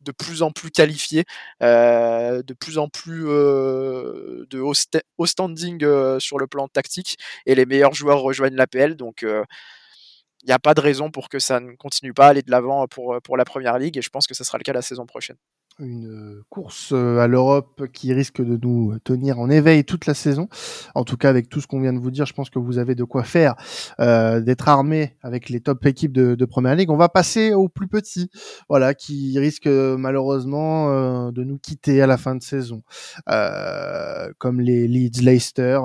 de 0.00 0.12
plus 0.12 0.42
en 0.42 0.50
plus 0.50 0.70
qualifiés, 0.70 1.24
de 1.60 2.54
plus 2.54 2.78
en 2.78 2.88
plus 2.88 3.24
de 3.24 4.58
haut, 4.60 5.26
standing 5.26 6.18
sur 6.18 6.38
le 6.38 6.46
plan 6.46 6.68
tactique. 6.68 7.16
Et 7.46 7.54
les 7.54 7.66
meilleurs 7.66 7.94
joueurs 7.94 8.20
rejoignent 8.20 8.56
l'APL. 8.56 8.96
Donc 8.96 9.22
il 9.22 10.46
n'y 10.46 10.52
a 10.52 10.58
pas 10.58 10.74
de 10.74 10.80
raison 10.80 11.10
pour 11.10 11.28
que 11.28 11.38
ça 11.38 11.60
ne 11.60 11.72
continue 11.76 12.12
pas 12.14 12.26
à 12.26 12.30
aller 12.30 12.42
de 12.42 12.50
l'avant 12.50 12.86
pour, 12.88 13.20
pour 13.22 13.36
la 13.36 13.44
première 13.44 13.78
ligue 13.78 13.98
et 13.98 14.02
je 14.02 14.10
pense 14.10 14.26
que 14.26 14.34
ce 14.34 14.44
sera 14.44 14.58
le 14.58 14.64
cas 14.64 14.72
la 14.72 14.82
saison 14.82 15.06
prochaine 15.06 15.36
une 15.78 16.42
course 16.48 16.90
euh, 16.92 17.18
à 17.18 17.26
l'Europe 17.26 17.86
qui 17.92 18.12
risque 18.12 18.42
de 18.42 18.58
nous 18.60 18.98
tenir 19.04 19.38
en 19.38 19.48
éveil 19.50 19.84
toute 19.84 20.06
la 20.06 20.14
saison. 20.14 20.48
En 20.94 21.04
tout 21.04 21.16
cas, 21.16 21.28
avec 21.28 21.48
tout 21.48 21.60
ce 21.60 21.66
qu'on 21.66 21.80
vient 21.80 21.92
de 21.92 21.98
vous 21.98 22.10
dire, 22.10 22.26
je 22.26 22.34
pense 22.34 22.50
que 22.50 22.58
vous 22.58 22.78
avez 22.78 22.94
de 22.94 23.04
quoi 23.04 23.24
faire 23.24 23.54
euh, 24.00 24.40
d'être 24.40 24.68
armé 24.68 25.16
avec 25.22 25.48
les 25.48 25.60
top 25.60 25.86
équipes 25.86 26.12
de, 26.12 26.34
de, 26.34 26.44
Première 26.44 26.74
Ligue. 26.74 26.90
On 26.90 26.96
va 26.96 27.08
passer 27.08 27.52
aux 27.52 27.68
plus 27.68 27.88
petits, 27.88 28.30
voilà, 28.68 28.94
qui 28.94 29.38
risquent 29.38 29.68
malheureusement 29.68 30.88
euh, 30.88 31.30
de 31.30 31.44
nous 31.44 31.58
quitter 31.58 32.02
à 32.02 32.06
la 32.06 32.16
fin 32.16 32.34
de 32.34 32.42
saison, 32.42 32.82
euh, 33.30 34.28
comme 34.38 34.60
les 34.60 34.88
Leeds, 34.88 35.22
Leicester, 35.22 35.80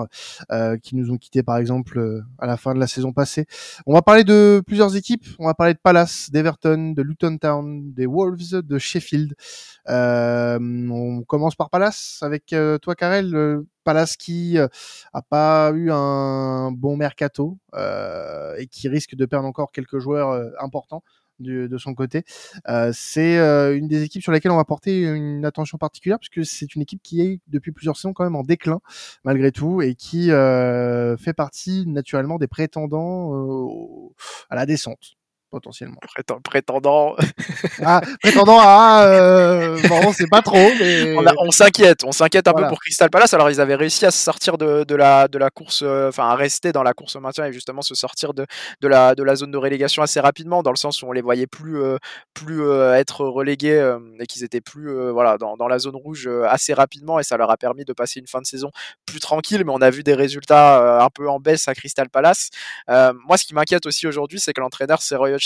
euh, 0.52 0.78
qui 0.78 0.96
nous 0.96 1.12
ont 1.12 1.18
quittés 1.18 1.44
par 1.44 1.58
exemple 1.58 2.24
à 2.40 2.48
la 2.48 2.58
fin 2.58 2.74
de 2.74 2.80
la 2.80 2.88
saison 2.88 3.14
passée. 3.14 3.46
On 3.86 3.94
va 3.94 4.02
parler 4.02 4.24
de 4.24 4.62
plusieurs 4.66 4.96
équipes. 4.96 5.26
On 5.40 5.46
va 5.46 5.54
parler 5.54 5.74
de 5.74 5.80
Palace, 5.82 6.30
d'Everton, 6.32 6.94
de 6.96 7.02
Luton 7.02 7.38
Town, 7.38 7.94
des 7.94 8.06
Wolves, 8.06 8.62
de 8.62 8.78
Sheffield. 8.78 9.34
Euh, 9.90 10.60
on 10.90 11.24
commence 11.24 11.56
par 11.56 11.70
Palace 11.70 12.20
avec 12.22 12.54
euh, 12.54 12.78
toi, 12.78 12.96
Karel. 12.96 13.64
Palace 13.84 14.16
qui 14.16 14.58
euh, 14.58 14.68
a 15.12 15.22
pas 15.22 15.72
eu 15.74 15.92
un 15.92 16.72
bon 16.72 16.96
mercato 16.96 17.58
et 18.58 18.68
qui 18.68 18.88
risque 18.88 19.16
de 19.16 19.26
perdre 19.26 19.48
encore 19.48 19.72
quelques 19.72 20.00
joueurs 20.00 20.52
importants. 20.60 21.04
de 21.40 21.78
son 21.78 21.94
côté. 21.96 22.24
c'est 22.94 23.38
une 23.76 23.88
des 23.88 24.04
équipes 24.04 24.22
sur 24.24 24.32
lesquelles 24.32 24.52
on 24.52 24.58
va 24.58 24.66
porter 24.66 25.02
une 25.04 25.44
attention 25.46 25.78
particulière 25.78 26.20
puisque 26.20 26.46
c'est 26.46 26.76
une 26.76 26.84
équipe 26.84 27.02
qui 27.04 27.22
est 27.22 27.42
depuis 27.48 27.72
plusieurs 27.74 27.98
saisons 27.98 28.14
quand 28.14 28.24
même 28.24 28.36
en 28.36 28.44
déclin 28.44 28.80
malgré 29.26 29.52
tout 29.52 29.82
et 29.82 29.96
qui 29.96 30.28
fait 30.28 31.34
partie 31.36 31.86
naturellement 31.88 32.38
des 32.38 32.48
prétendants 32.48 34.14
à 34.50 34.56
la 34.56 34.66
descente. 34.66 35.18
Potentiellement. 35.54 36.00
prétendant. 36.44 37.16
ah, 37.86 38.02
prétendant 38.22 38.60
à. 38.60 39.06
Euh, 39.06 39.80
bon, 39.88 40.12
c'est 40.12 40.30
pas 40.30 40.42
trop, 40.42 40.70
mais. 40.80 41.16
On, 41.46 41.52
s'inquiète, 41.52 42.04
on 42.04 42.12
s'inquiète 42.12 42.48
un 42.48 42.54
peu 42.54 42.68
pour 42.68 42.80
Crystal 42.80 43.10
Palace. 43.10 43.34
Alors, 43.34 43.50
ils 43.50 43.60
avaient 43.60 43.76
réussi 43.76 44.06
à 44.06 44.12
se 44.12 44.18
sortir 44.18 44.58
de, 44.58 44.84
de 44.84 44.96
la, 44.96 45.28
de 45.28 45.38
la 45.38 45.50
course, 45.50 45.84
euh, 45.84 46.10
enfin, 46.10 46.30
à 46.30 46.36
rester 46.36 46.72
dans 46.72 46.84
la 46.84 46.94
course 46.94 47.16
au 47.16 47.20
maintien 47.20 47.46
et 47.46 47.54
justement 47.54 47.82
se 47.82 47.96
sortir 47.96 48.34
de, 48.34 48.46
de, 48.82 48.88
la, 48.88 49.14
de 49.14 49.24
la 49.24 49.36
zone 49.36 49.52
de 49.52 49.58
relégation 49.58 50.02
assez 50.02 50.20
rapidement, 50.20 50.64
dans 50.64 50.72
le 50.72 50.78
sens 50.78 51.02
où 51.02 51.08
on 51.08 51.12
les 51.12 51.22
voyait 51.22 51.48
plus, 51.48 51.82
euh, 51.82 51.98
plus 52.34 52.64
être 52.96 53.26
relégués 53.26 53.98
et 54.20 54.26
qu'ils 54.26 54.44
étaient 54.44 54.62
plus 54.62 55.12
voilà, 55.12 55.38
dans, 55.38 55.58
dans, 55.58 55.68
la 55.68 55.80
zone 55.80 55.96
rouge 55.96 56.30
assez 56.48 56.74
rapidement 56.74 57.20
et 57.20 57.24
ça 57.24 57.38
leur 57.38 57.52
a 57.52 57.58
permis 57.58 57.84
de 57.84 57.94
passer 57.94 58.20
une 58.20 58.28
fin 58.28 58.42
de 58.42 58.46
saison 58.46 58.72
plus 59.06 59.20
tranquille. 59.20 59.64
Mais 59.66 59.72
on 59.74 59.82
a 59.82 59.90
vu 59.90 60.04
des 60.04 60.14
résultats 60.14 61.04
un 61.04 61.10
peu 61.10 61.30
en 61.30 61.40
baisse 61.40 61.68
à 61.68 61.76
Crystal 61.76 62.10
Palace. 62.10 62.50
moi, 62.88 63.38
ce 63.38 63.46
qui 63.46 63.54
m'inquiète 63.54 63.86
aussi 63.86 64.08
aujourd'hui, 64.08 64.40
c'est 64.40 64.54
que 64.54 64.62
l'entraîneur, 64.62 65.02
c'est 65.02 65.16
Roy 65.16 65.38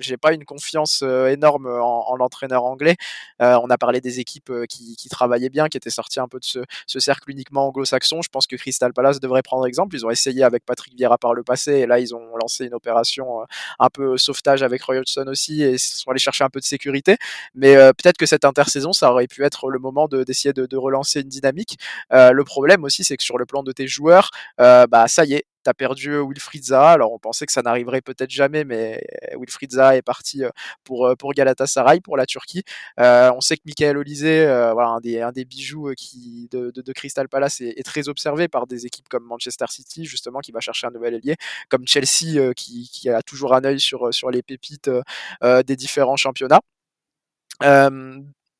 J'ai 0.00 0.16
pas 0.16 0.32
une 0.32 0.44
confiance 0.44 1.02
énorme 1.02 1.66
en, 1.66 2.14
l'entraîneur 2.16 2.64
anglais. 2.64 2.96
on 3.40 3.68
a 3.68 3.78
parlé 3.78 4.00
des 4.00 4.20
équipes 4.20 4.52
qui, 4.68 5.08
travaillaient 5.10 5.48
bien, 5.48 5.68
qui 5.68 5.76
étaient 5.76 5.90
sorties 5.90 6.20
un 6.20 6.28
peu 6.28 6.38
de 6.38 6.44
ce, 6.44 7.00
cercle 7.00 7.30
uniquement 7.30 7.66
anglo-saxon. 7.66 8.22
Je 8.22 8.28
pense 8.28 8.46
que 8.46 8.56
Crystal 8.56 8.92
Palace 8.92 9.20
devrait 9.20 9.42
prendre 9.42 9.66
exemple. 9.66 9.96
Ils 9.96 10.06
ont 10.06 10.10
essayé 10.10 10.44
avec 10.44 10.64
Patrick 10.64 10.94
Vieira 10.94 11.18
par 11.18 11.34
le 11.34 11.42
passé 11.42 11.72
et 11.72 11.86
là 11.86 11.98
ils 11.98 12.14
ont 12.14 12.36
lancé 12.40 12.66
une 12.66 12.74
opération 12.74 13.40
un 13.78 13.88
peu 13.88 14.16
sauvetage 14.18 14.62
avec 14.62 14.82
Roy 14.82 14.98
Hodgson 14.98 15.26
aussi 15.26 15.62
et 15.62 15.78
sont 15.78 16.10
allés 16.10 16.20
chercher 16.20 16.44
un 16.44 16.50
peu 16.50 16.60
de 16.60 16.64
sécurité. 16.64 17.16
Mais 17.54 17.74
peut-être 17.74 18.18
que 18.18 18.26
cette 18.26 18.44
intersaison, 18.44 18.92
ça 18.92 19.10
aurait 19.10 19.26
pu 19.26 19.44
être 19.44 19.68
le 19.68 19.78
moment 19.78 20.06
d'essayer 20.08 20.52
de, 20.52 20.76
relancer 20.76 21.22
une 21.22 21.28
dynamique. 21.28 21.76
le 22.10 22.42
problème 22.44 22.84
aussi, 22.84 23.02
c'est 23.02 23.16
que 23.16 23.24
sur 23.24 23.38
le 23.38 23.46
plan 23.46 23.62
de 23.62 23.72
tes 23.72 23.88
joueurs, 23.88 24.30
bah 24.58 25.08
ça 25.08 25.24
y 25.24 25.34
est, 25.34 25.44
tu 25.64 25.70
as 25.70 25.74
perdu 25.74 26.18
Wilfried 26.20 26.64
Zaha. 26.64 26.92
Alors 26.92 27.12
on 27.12 27.18
pensait 27.18 27.46
que 27.46 27.52
ça 27.52 27.62
n'arriverait 27.62 28.00
peut-être 28.00 28.30
jamais, 28.30 28.64
mais 28.64 29.02
Wilfried 29.38 29.72
Zaha 29.72 29.96
est 29.96 30.02
parti 30.02 30.42
pour, 30.84 31.14
pour 31.18 31.32
Galatasaray, 31.32 32.00
pour 32.00 32.16
la 32.16 32.26
Turquie. 32.26 32.62
on 32.98 33.40
sait 33.40 33.56
que 33.56 33.62
Michael 33.66 33.96
Olise, 33.98 34.22
voilà, 34.22 34.88
un, 34.88 35.00
des, 35.00 35.20
un 35.20 35.32
des 35.32 35.44
bijoux 35.44 35.92
qui, 35.96 36.48
de, 36.50 36.70
de, 36.70 36.92
Crystal 36.92 37.28
Palace, 37.28 37.60
est, 37.60 37.82
très 37.84 38.08
observé 38.08 38.48
par 38.48 38.66
des 38.66 38.86
équipes 38.86 39.08
comme 39.08 39.24
Manchester 39.24 39.66
City, 39.68 40.04
justement, 40.04 40.40
qui 40.40 40.52
va 40.52 40.60
chercher 40.60 40.86
un 40.86 40.90
nouvel 40.90 41.14
ailier, 41.14 41.36
comme 41.68 41.86
Chelsea, 41.86 42.54
qui, 42.54 42.88
qui, 42.92 43.08
a 43.10 43.22
toujours 43.22 43.54
un 43.54 43.64
œil 43.64 43.80
sur, 43.80 44.12
sur 44.12 44.30
les 44.30 44.42
pépites 44.42 44.90
des 45.42 45.76
différents 45.76 46.16
championnats. 46.16 46.60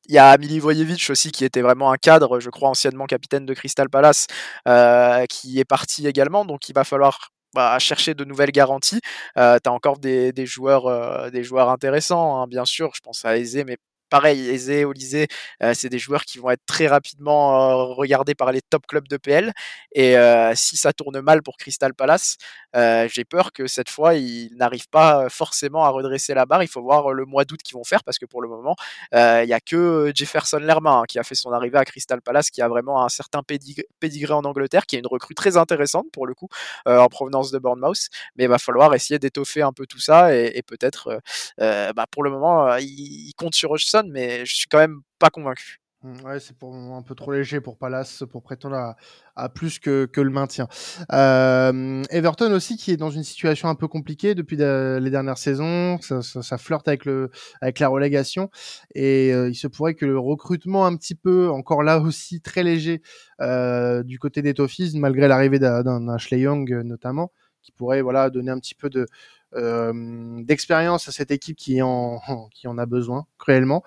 Il 0.09 0.15
y 0.15 0.17
a 0.17 0.35
Milivojevic 0.39 1.07
aussi 1.11 1.31
qui 1.31 1.45
était 1.45 1.61
vraiment 1.61 1.91
un 1.91 1.97
cadre, 1.97 2.39
je 2.39 2.49
crois 2.49 2.69
anciennement 2.69 3.05
capitaine 3.05 3.45
de 3.45 3.53
Crystal 3.53 3.87
Palace, 3.89 4.25
euh, 4.67 5.25
qui 5.27 5.59
est 5.59 5.65
parti 5.65 6.07
également. 6.07 6.45
Donc 6.45 6.67
il 6.67 6.73
va 6.73 6.83
falloir 6.83 7.29
bah, 7.53 7.77
chercher 7.77 8.15
de 8.15 8.25
nouvelles 8.25 8.51
garanties. 8.51 9.01
Euh, 9.37 9.59
tu 9.63 9.69
as 9.69 9.71
encore 9.71 9.99
des, 9.99 10.33
joueurs, 10.47 10.87
euh, 10.87 11.29
des 11.29 11.43
joueurs 11.43 11.69
intéressants, 11.69 12.41
hein, 12.41 12.47
bien 12.47 12.65
sûr. 12.65 12.89
Je 12.95 13.01
pense 13.01 13.23
à 13.23 13.37
Eze, 13.37 13.63
mais 13.67 13.77
pareil, 14.09 14.49
Eze, 14.49 14.85
Olysée, 14.85 15.27
c'est 15.73 15.89
des 15.89 15.99
joueurs 15.99 16.25
qui 16.25 16.39
vont 16.39 16.49
être 16.49 16.65
très 16.65 16.87
rapidement 16.87 17.87
regardés 17.93 18.35
par 18.35 18.51
les 18.51 18.61
top 18.61 18.87
clubs 18.87 19.07
de 19.07 19.17
PL. 19.17 19.53
Et 19.93 20.15
si 20.55 20.77
ça 20.77 20.93
tourne 20.93 21.19
mal 21.21 21.41
pour 21.43 21.57
Crystal 21.57 21.93
Palace, 21.93 22.37
j'ai 22.73 23.25
peur 23.25 23.51
que 23.51 23.67
cette 23.67 23.89
fois, 23.89 24.15
ils 24.15 24.55
n'arrivent 24.55 24.89
pas 24.89 25.29
forcément 25.29 25.83
à 25.85 25.89
redresser 25.89 26.33
la 26.33 26.45
barre. 26.45 26.63
Il 26.63 26.67
faut 26.67 26.81
voir 26.81 27.13
le 27.13 27.25
mois 27.25 27.45
d'août 27.45 27.61
qu'ils 27.63 27.75
vont 27.75 27.83
faire 27.83 28.03
parce 28.03 28.17
que 28.17 28.25
pour 28.25 28.41
le 28.41 28.49
moment, 28.49 28.75
il 29.13 29.45
n'y 29.45 29.53
a 29.53 29.59
que 29.59 30.11
Jefferson 30.13 30.57
Lerma 30.57 30.91
hein, 30.91 31.03
qui 31.07 31.19
a 31.19 31.23
fait 31.23 31.35
son 31.35 31.51
arrivée 31.51 31.77
à 31.77 31.85
Crystal 31.85 32.21
Palace, 32.21 32.49
qui 32.49 32.61
a 32.61 32.67
vraiment 32.67 33.03
un 33.03 33.09
certain 33.09 33.41
pédigré 33.43 34.33
en 34.33 34.43
Angleterre, 34.43 34.85
qui 34.85 34.95
est 34.95 34.99
une 34.99 35.07
recrue 35.07 35.35
très 35.35 35.57
intéressante 35.57 36.07
pour 36.11 36.27
le 36.27 36.33
coup, 36.33 36.49
en 36.85 37.07
provenance 37.07 37.51
de 37.51 37.59
Bournemouth. 37.59 38.07
Mais 38.35 38.45
il 38.45 38.49
va 38.49 38.59
falloir 38.59 38.93
essayer 38.93 39.19
d'étoffer 39.19 39.61
un 39.61 39.73
peu 39.73 39.85
tout 39.85 39.99
ça 39.99 40.35
et, 40.35 40.61
peut-être, 40.63 41.19
bah, 41.57 42.05
pour 42.11 42.23
le 42.23 42.31
moment, 42.31 42.75
il, 42.77 43.33
compte 43.37 43.55
sur 43.55 43.71
Hodgson 43.71 43.98
mais 44.07 44.45
je 44.45 44.55
suis 44.55 44.67
quand 44.67 44.79
même 44.79 45.01
pas 45.19 45.29
convaincu. 45.29 45.79
Mmh, 46.01 46.21
ouais, 46.23 46.39
c'est 46.39 46.55
un 46.63 47.01
peu 47.01 47.13
trop 47.13 47.33
léger 47.33 47.59
pour 47.59 47.77
Palace 47.77 48.23
pour 48.31 48.41
prétendre 48.41 48.95
à, 49.35 49.49
plus 49.49 49.79
que, 49.79 50.07
le 50.15 50.29
maintien. 50.29 50.69
Euh, 51.11 52.03
Everton 52.09 52.53
aussi 52.53 52.77
qui 52.77 52.91
est 52.91 52.97
dans 52.97 53.09
une 53.09 53.25
situation 53.25 53.67
un 53.67 53.75
peu 53.75 53.89
compliquée 53.89 54.33
depuis 54.33 54.55
les 54.55 55.09
dernières 55.09 55.37
saisons, 55.37 55.99
ça, 55.99 56.57
flirte 56.57 56.87
avec 56.87 57.03
le 57.03 57.31
avec 57.61 57.79
la 57.79 57.89
relégation 57.89 58.49
et 58.95 59.33
euh, 59.33 59.49
il 59.49 59.55
se 59.55 59.67
pourrait 59.67 59.93
que 59.93 60.05
le 60.05 60.17
recrutement 60.17 60.85
un 60.85 60.95
petit 60.95 61.15
peu 61.15 61.49
encore 61.49 61.83
là 61.83 61.99
aussi 61.99 62.39
très 62.39 62.63
léger 62.63 63.01
euh, 63.41 64.01
du 64.03 64.19
côté 64.19 64.41
des 64.41 64.53
Toffees 64.53 64.91
malgré 64.95 65.27
l'arrivée 65.27 65.59
d'un 65.59 66.07
Ashley 66.07 66.39
Young 66.39 66.81
notamment 66.85 67.31
qui 67.61 67.73
pourrait 67.73 68.01
voilà 68.01 68.29
donner 68.29 68.51
un 68.51 68.59
petit 68.59 68.75
peu 68.75 68.89
de 68.89 69.05
d'expérience 69.53 71.07
à 71.07 71.11
cette 71.11 71.31
équipe 71.31 71.57
qui 71.57 71.81
en, 71.81 72.19
qui 72.53 72.67
en 72.67 72.77
a 72.77 72.85
besoin 72.85 73.25
cruellement, 73.37 73.83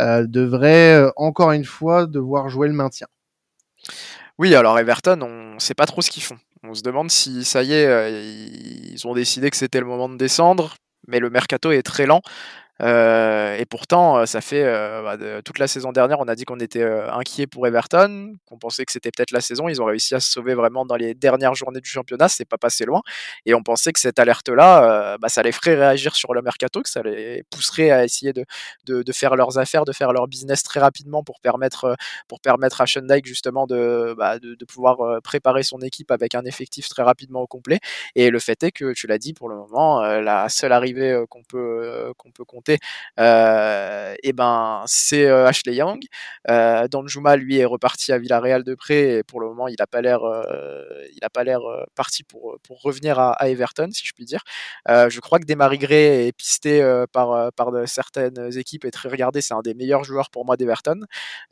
euh, 0.00 0.26
devrait 0.26 0.94
euh, 0.94 1.10
encore 1.16 1.52
une 1.52 1.64
fois 1.64 2.06
devoir 2.06 2.48
jouer 2.48 2.68
le 2.68 2.74
maintien. 2.74 3.06
Oui, 4.38 4.54
alors 4.54 4.78
Everton, 4.78 5.20
on 5.22 5.54
ne 5.54 5.58
sait 5.58 5.74
pas 5.74 5.86
trop 5.86 6.02
ce 6.02 6.10
qu'ils 6.10 6.22
font. 6.22 6.38
On 6.62 6.74
se 6.74 6.82
demande 6.82 7.10
si 7.10 7.44
ça 7.44 7.62
y 7.62 7.72
est, 7.72 8.22
ils 8.92 9.06
ont 9.06 9.14
décidé 9.14 9.50
que 9.50 9.56
c'était 9.56 9.80
le 9.80 9.86
moment 9.86 10.08
de 10.08 10.16
descendre, 10.16 10.76
mais 11.08 11.18
le 11.18 11.28
mercato 11.28 11.72
est 11.72 11.82
très 11.82 12.06
lent. 12.06 12.22
Euh, 12.82 13.56
et 13.56 13.64
pourtant, 13.64 14.18
euh, 14.18 14.26
ça 14.26 14.40
fait 14.40 14.64
euh, 14.64 15.02
bah, 15.02 15.42
toute 15.42 15.58
la 15.58 15.68
saison 15.68 15.92
dernière, 15.92 16.18
on 16.20 16.26
a 16.26 16.34
dit 16.34 16.44
qu'on 16.44 16.58
était 16.58 16.82
inquiet 16.82 17.46
pour 17.46 17.66
Everton, 17.66 18.34
qu'on 18.46 18.58
pensait 18.58 18.84
que 18.84 18.92
c'était 18.92 19.10
peut-être 19.10 19.30
la 19.30 19.40
saison. 19.40 19.68
Ils 19.68 19.80
ont 19.80 19.84
réussi 19.84 20.14
à 20.14 20.20
se 20.20 20.30
sauver 20.32 20.54
vraiment 20.54 20.84
dans 20.84 20.96
les 20.96 21.14
dernières 21.14 21.54
journées 21.54 21.80
du 21.80 21.88
championnat, 21.88 22.28
c'est 22.28 22.44
pas 22.44 22.58
passé 22.58 22.84
loin. 22.84 23.02
Et 23.46 23.54
on 23.54 23.62
pensait 23.62 23.92
que 23.92 24.00
cette 24.00 24.18
alerte-là, 24.18 25.16
bah, 25.18 25.28
ça 25.28 25.42
les 25.42 25.52
ferait 25.52 25.74
réagir 25.74 26.16
sur 26.16 26.34
le 26.34 26.42
mercato, 26.42 26.82
que 26.82 26.88
ça 26.88 27.02
les 27.02 27.44
pousserait 27.50 27.90
à 27.90 28.04
essayer 28.04 28.32
de, 28.32 28.44
de, 28.86 29.12
faire 29.12 29.36
leurs 29.36 29.58
affaires, 29.58 29.84
de 29.84 29.92
faire 29.92 30.12
leur 30.12 30.26
business 30.26 30.62
très 30.62 30.80
rapidement 30.80 31.22
pour 31.22 31.40
permettre, 31.40 31.96
pour 32.28 32.40
permettre 32.40 32.80
à 32.80 32.86
Schundijk 32.86 33.26
justement 33.26 33.66
de, 33.66 34.14
bah, 34.16 34.38
de, 34.38 34.54
de, 34.54 34.64
pouvoir 34.64 35.20
préparer 35.22 35.62
son 35.62 35.80
équipe 35.80 36.10
avec 36.10 36.34
un 36.34 36.44
effectif 36.44 36.88
très 36.88 37.02
rapidement 37.02 37.42
au 37.42 37.46
complet. 37.46 37.78
Et 38.14 38.30
le 38.30 38.38
fait 38.38 38.62
est 38.62 38.72
que, 38.72 38.92
tu 38.92 39.06
l'as 39.06 39.18
dit, 39.18 39.34
pour 39.34 39.48
le 39.48 39.56
moment, 39.56 40.00
la 40.00 40.48
seule 40.48 40.72
arrivée 40.72 41.22
qu'on 41.28 41.42
peut, 41.42 42.12
qu'on 42.16 42.30
peut 42.30 42.44
compter 42.44 42.71
euh, 43.18 44.14
et 44.22 44.32
ben 44.32 44.82
c'est 44.86 45.26
euh, 45.26 45.46
Ashley 45.46 45.74
Young. 45.74 46.02
Euh, 46.50 46.88
Danjuma 46.88 47.36
lui 47.36 47.58
est 47.58 47.64
reparti 47.64 48.12
à 48.12 48.18
Villarreal 48.18 48.64
de 48.64 48.74
près 48.74 49.18
et 49.18 49.22
pour 49.22 49.40
le 49.40 49.48
moment 49.48 49.68
il 49.68 49.76
n'a 49.78 49.86
pas 49.86 50.00
l'air 50.00 50.20
il 51.14 51.24
a 51.24 51.30
pas 51.30 51.44
l'air 51.44 51.60
parti 51.94 52.22
pour 52.24 52.58
pour 52.62 52.82
revenir 52.82 53.18
à, 53.18 53.48
Everton 53.48 53.88
si 53.92 54.06
je 54.06 54.12
puis 54.12 54.24
dire. 54.24 54.42
je 54.88 55.20
crois 55.20 55.38
que 55.38 55.44
Desmarie 55.44 55.78
Gray 55.78 56.28
est 56.28 56.32
pisté 56.32 56.82
par 57.12 57.52
par 57.52 57.70
certaines 57.86 58.56
équipes 58.56 58.84
et 58.84 58.90
très 58.90 59.08
regardé. 59.08 59.40
C'est 59.40 59.54
un 59.54 59.60
des 59.60 59.74
meilleurs 59.74 60.04
joueurs 60.04 60.30
pour 60.30 60.44
moi 60.44 60.56
d'Everton. 60.56 61.00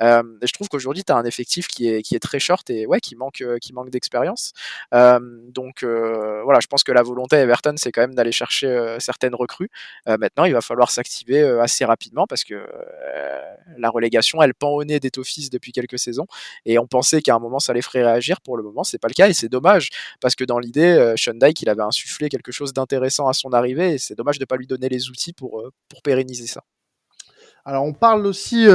je 0.00 0.52
trouve 0.52 0.68
qu'aujourd'hui 0.68 1.04
tu 1.04 1.12
as 1.12 1.16
un 1.16 1.24
effectif 1.24 1.68
qui 1.68 1.88
est 1.88 2.02
qui 2.02 2.14
est 2.14 2.20
très 2.20 2.38
short 2.40 2.68
et 2.70 2.86
ouais 2.86 3.00
qui 3.00 3.16
manque 3.16 3.42
qui 3.60 3.72
manque 3.72 3.90
d'expérience. 3.90 4.52
donc 4.92 5.84
voilà, 5.84 6.60
je 6.60 6.66
pense 6.66 6.84
que 6.84 6.92
la 6.92 7.02
volonté 7.02 7.36
à 7.36 7.40
Everton 7.40 7.74
c'est 7.76 7.92
quand 7.92 8.02
même 8.02 8.14
d'aller 8.14 8.32
chercher 8.32 8.96
certaines 8.98 9.34
recrues. 9.34 9.70
maintenant 10.06 10.44
il 10.44 10.52
va 10.52 10.60
falloir 10.60 10.90
s'activer 11.00 11.40
euh, 11.40 11.62
assez 11.62 11.84
rapidement 11.84 12.26
parce 12.26 12.44
que 12.44 12.54
euh, 12.54 13.40
la 13.78 13.88
relégation, 13.88 14.42
elle 14.42 14.54
pend 14.54 14.70
au 14.70 14.84
nez 14.84 15.00
des 15.00 15.10
Toffees 15.10 15.48
depuis 15.50 15.72
quelques 15.72 15.98
saisons 15.98 16.26
et 16.66 16.78
on 16.78 16.86
pensait 16.86 17.22
qu'à 17.22 17.34
un 17.34 17.38
moment 17.38 17.58
ça 17.58 17.72
les 17.72 17.82
ferait 17.82 18.04
réagir. 18.04 18.40
Pour 18.42 18.56
le 18.56 18.62
moment, 18.62 18.84
c'est 18.84 18.98
pas 18.98 19.08
le 19.08 19.14
cas 19.14 19.28
et 19.28 19.32
c'est 19.32 19.48
dommage 19.48 19.90
parce 20.20 20.34
que 20.34 20.44
dans 20.44 20.58
l'idée, 20.58 20.92
euh, 20.92 21.14
Sean 21.16 21.34
Dyke, 21.34 21.62
il 21.62 21.68
avait 21.68 21.82
insufflé 21.82 22.28
quelque 22.28 22.52
chose 22.52 22.72
d'intéressant 22.72 23.28
à 23.28 23.32
son 23.32 23.52
arrivée 23.52 23.94
et 23.94 23.98
c'est 23.98 24.14
dommage 24.14 24.38
de 24.38 24.44
pas 24.44 24.56
lui 24.56 24.66
donner 24.66 24.88
les 24.88 25.08
outils 25.08 25.32
pour, 25.32 25.64
pour 25.88 26.02
pérenniser 26.02 26.46
ça. 26.46 26.62
Alors 27.64 27.84
on 27.84 27.92
parle 27.92 28.26
aussi 28.26 28.66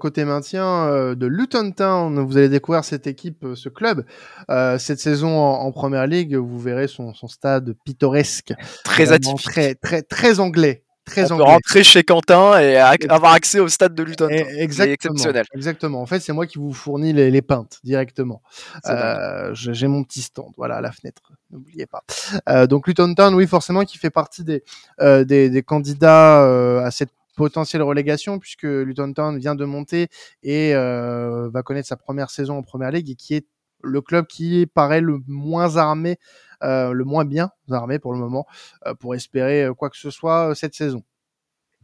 côté 0.00 0.24
maintien 0.24 1.14
de 1.14 1.26
Luton 1.26 1.72
Town. 1.72 2.18
Vous 2.20 2.38
allez 2.38 2.48
découvrir 2.48 2.84
cette 2.84 3.06
équipe, 3.06 3.44
ce 3.54 3.68
club, 3.68 4.06
cette 4.48 4.98
saison 4.98 5.38
en, 5.38 5.70
première 5.72 6.06
ligue. 6.06 6.36
Vous 6.36 6.58
verrez 6.58 6.88
son, 6.88 7.12
son 7.12 7.28
stade 7.28 7.76
pittoresque, 7.84 8.54
très 8.82 9.12
atypique, 9.12 9.42
très 9.42 9.74
très 9.74 10.02
très 10.02 10.40
anglais, 10.40 10.84
on 11.16 11.36
peut 11.36 11.42
rentrer 11.42 11.84
chez 11.84 12.02
Quentin 12.02 12.58
et 12.60 12.76
avoir 12.76 13.32
accès 13.32 13.60
au 13.60 13.68
stade 13.68 13.94
de 13.94 14.02
Luton. 14.02 14.28
Exactement. 14.28 14.92
exceptionnel. 14.92 15.44
Exactement. 15.54 16.00
En 16.00 16.06
fait, 16.06 16.20
c'est 16.20 16.32
moi 16.32 16.46
qui 16.46 16.58
vous 16.58 16.72
fournis 16.72 17.12
les, 17.12 17.30
les 17.30 17.42
pintes 17.42 17.78
directement. 17.84 18.42
Euh, 18.86 19.50
J'ai 19.54 19.86
mon 19.86 20.04
petit 20.04 20.22
stand, 20.22 20.52
voilà, 20.56 20.76
à 20.76 20.80
la 20.80 20.92
fenêtre. 20.92 21.32
N'oubliez 21.50 21.86
pas. 21.86 22.02
Euh, 22.48 22.66
donc 22.66 22.86
Luton 22.86 23.14
Town, 23.14 23.34
oui, 23.34 23.46
forcément, 23.46 23.84
qui 23.84 23.98
fait 23.98 24.10
partie 24.10 24.44
des, 24.44 24.62
euh, 25.00 25.24
des, 25.24 25.50
des, 25.50 25.62
candidats 25.62 26.84
à 26.84 26.90
cette 26.90 27.10
potentielle 27.36 27.82
relégation 27.82 28.38
puisque 28.38 28.64
Luton 28.64 29.12
Town 29.12 29.38
vient 29.38 29.54
de 29.54 29.64
monter 29.64 30.08
et 30.42 30.74
va 30.74 31.62
connaître 31.64 31.88
sa 31.88 31.96
première 31.96 32.30
saison 32.30 32.58
en 32.58 32.62
première 32.62 32.90
ligue 32.90 33.10
et 33.10 33.14
qui 33.14 33.34
est 33.34 33.46
le 33.82 34.00
club 34.00 34.26
qui 34.26 34.66
paraît 34.66 35.00
le 35.00 35.20
moins 35.26 35.76
armé 35.76 36.18
euh, 36.62 36.92
le 36.92 37.04
moins 37.04 37.24
bien 37.24 37.50
armé 37.70 37.98
pour 37.98 38.12
le 38.12 38.18
moment, 38.18 38.46
euh, 38.86 38.94
pour 38.94 39.14
espérer 39.14 39.64
euh, 39.64 39.74
quoi 39.74 39.88
que 39.88 39.96
ce 39.96 40.10
soit 40.10 40.54
cette 40.54 40.74
saison. 40.74 41.02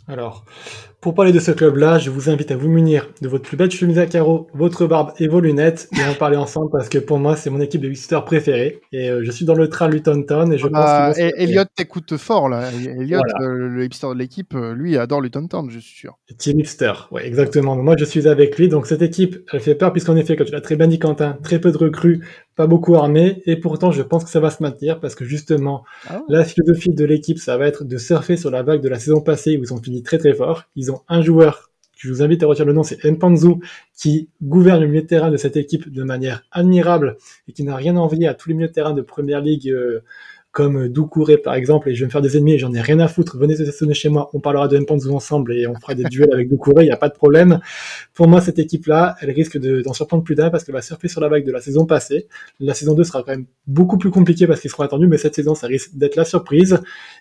Alors, 0.09 0.44
pour 1.01 1.14
parler 1.14 1.32
de 1.32 1.40
ce 1.40 1.51
club-là, 1.51 1.99
je 1.99 2.11
vous 2.11 2.30
invite 2.30 2.53
à 2.53 2.57
vous 2.57 2.68
munir 2.68 3.09
de 3.22 3.28
votre 3.28 3.42
plus 3.42 3.57
belle 3.57 3.72
chemise 3.72 3.99
à 3.99 4.07
carreaux, 4.07 4.47
votre 4.55 4.86
barbe 4.86 5.11
et 5.18 5.26
vos 5.26 5.40
lunettes 5.40 5.88
et 5.99 6.09
en 6.09 6.14
parler 6.14 6.36
ensemble 6.36 6.70
parce 6.70 6.88
que 6.88 6.99
pour 6.99 7.18
moi, 7.18 7.34
c'est 7.34 7.51
mon 7.51 7.61
équipe 7.61 7.80
de 7.80 7.88
visiteurs 7.88 8.24
préférée 8.24 8.80
et 8.92 9.11
euh, 9.11 9.24
je 9.24 9.30
suis 9.32 9.44
dans 9.44 9.55
le 9.57 9.68
train 9.68 9.88
Luton 9.88 10.22
Town 10.22 10.53
et 10.53 10.59
je 10.59 10.66
pense 10.68 10.78
Ah, 10.80 11.12
que 11.12 11.20
Elliot 11.36 11.64
t'écoute 11.74 12.16
fort 12.18 12.49
là. 12.49 12.70
Elliot, 12.70 13.18
euh, 13.40 13.68
le 13.68 13.84
hipster 13.84 14.07
de 14.14 14.18
l'équipe, 14.18 14.55
euh, 14.55 14.74
lui 14.74 14.97
adore 14.97 15.20
Luton 15.20 15.49
Town, 15.49 15.68
je 15.70 15.80
suis 15.80 15.99
sûr. 15.99 16.16
Team 16.38 16.61
Hipster, 16.61 16.92
ouais, 17.11 17.26
exactement. 17.26 17.74
Moi, 17.74 17.97
je 17.99 18.05
suis 18.05 18.28
avec 18.28 18.57
lui. 18.59 18.68
Donc, 18.68 18.86
cette 18.86 19.03
équipe, 19.03 19.38
elle 19.53 19.61
fait 19.61 19.74
peur 19.74 19.92
puisqu'en 19.92 20.14
effet, 20.14 20.36
comme 20.36 20.47
tu 20.47 20.53
l'as 20.53 20.61
très 20.61 20.76
bien 20.76 20.86
dit, 20.86 21.01
Quentin, 21.01 21.36
très 21.42 21.61
peu 21.61 21.72
de 21.72 21.78
recrues, 21.78 22.24
pas 22.57 22.66
beaucoup 22.66 22.96
armés. 22.96 23.42
Et 23.46 23.57
pourtant, 23.57 23.92
je 23.92 24.02
pense 24.02 24.24
que 24.24 24.30
ça 24.30 24.40
va 24.40 24.50
se 24.50 24.62
maintenir 24.62 24.98
parce 24.98 25.14
que 25.14 25.24
justement, 25.24 25.84
Ah 26.09 26.22
la 26.28 26.44
philosophie 26.44 26.90
de 26.90 27.04
l'équipe, 27.04 27.38
ça 27.38 27.57
va 27.57 27.68
être 27.68 27.84
de 27.84 27.98
surfer 27.98 28.36
sur 28.36 28.50
la 28.50 28.62
vague 28.62 28.80
de 28.80 28.88
la 28.88 28.98
saison 28.98 29.20
passée 29.20 29.57
où 29.57 29.62
ils 29.62 29.72
ont 29.72 29.80
fini 29.80 30.02
très 30.02 30.18
très 30.18 30.34
fort. 30.34 30.64
Ils 30.74 30.90
ont 30.90 31.02
un 31.09 31.22
joueur, 31.22 31.70
je 31.96 32.09
vous 32.11 32.22
invite 32.22 32.42
à 32.42 32.46
retenir 32.46 32.66
le 32.66 32.72
nom, 32.72 32.82
c'est 32.82 33.04
Mpanzu, 33.04 33.57
qui 33.94 34.28
gouverne 34.42 34.80
le 34.80 34.88
milieu 34.88 35.02
de 35.02 35.07
terrain 35.07 35.30
de 35.30 35.36
cette 35.36 35.57
équipe 35.57 35.92
de 35.92 36.02
manière 36.02 36.42
admirable 36.50 37.18
et 37.46 37.52
qui 37.52 37.62
n'a 37.62 37.76
rien 37.76 37.96
envié 37.96 38.26
à 38.26 38.34
tous 38.34 38.48
les 38.48 38.54
milieux 38.54 38.68
de 38.68 38.72
terrain 38.72 38.94
de 38.94 39.02
première 39.02 39.42
ligue, 39.42 39.68
euh, 39.68 40.00
comme 40.57 40.88
Doucouré 40.88 41.36
par 41.36 41.52
exemple, 41.52 41.90
et 41.90 41.94
je 41.94 42.00
vais 42.00 42.07
me 42.07 42.11
faire 42.11 42.22
des 42.22 42.38
ennemis 42.38 42.54
et 42.54 42.59
j'en 42.59 42.72
ai 42.72 42.80
rien 42.80 42.98
à 43.00 43.09
foutre. 43.09 43.36
Venez 43.36 43.57
sonner 43.70 43.92
chez 43.92 44.09
moi, 44.09 44.30
on 44.32 44.40
parlera 44.40 44.68
de 44.68 44.78
Mpanzu 44.78 45.11
ensemble 45.11 45.52
et 45.52 45.66
on 45.66 45.74
fera 45.74 45.94
des 45.94 46.04
duels 46.04 46.32
avec 46.32 46.48
Doucouré, 46.48 46.84
il 46.84 46.86
n'y 46.86 46.92
a 46.92 46.96
pas 46.96 47.11
de 47.11 47.14
problème. 47.14 47.61
Pour 48.14 48.26
moi, 48.26 48.40
cette 48.40 48.59
équipe-là, 48.59 49.16
elle 49.20 49.32
risque 49.32 49.59
de- 49.59 49.82
d'en 49.82 49.92
surprendre 49.92 50.24
plus 50.24 50.34
d'un 50.34 50.48
parce 50.48 50.64
qu'elle 50.64 50.74
va 50.74 50.80
surfer 50.80 51.09
sur 51.09 51.20
la 51.20 51.28
vague 51.28 51.44
de 51.44 51.52
la 51.52 51.61
saison 51.61 51.84
passée. 51.84 52.26
La 52.59 52.72
saison 52.72 52.94
2 52.94 53.04
sera 53.04 53.22
quand 53.22 53.32
même 53.32 53.44
beaucoup 53.66 53.98
plus 53.98 54.09
compliquée 54.11 54.46
parce 54.46 54.62
qu'ils 54.62 54.70
seront 54.70 54.84
attendus, 54.84 55.07
mais 55.09 55.18
cette 55.18 55.34
saison, 55.34 55.54
ça 55.54 55.66
risque 55.66 55.90
d'être 55.94 56.16
la 56.16 56.24
surprise. 56.24 56.78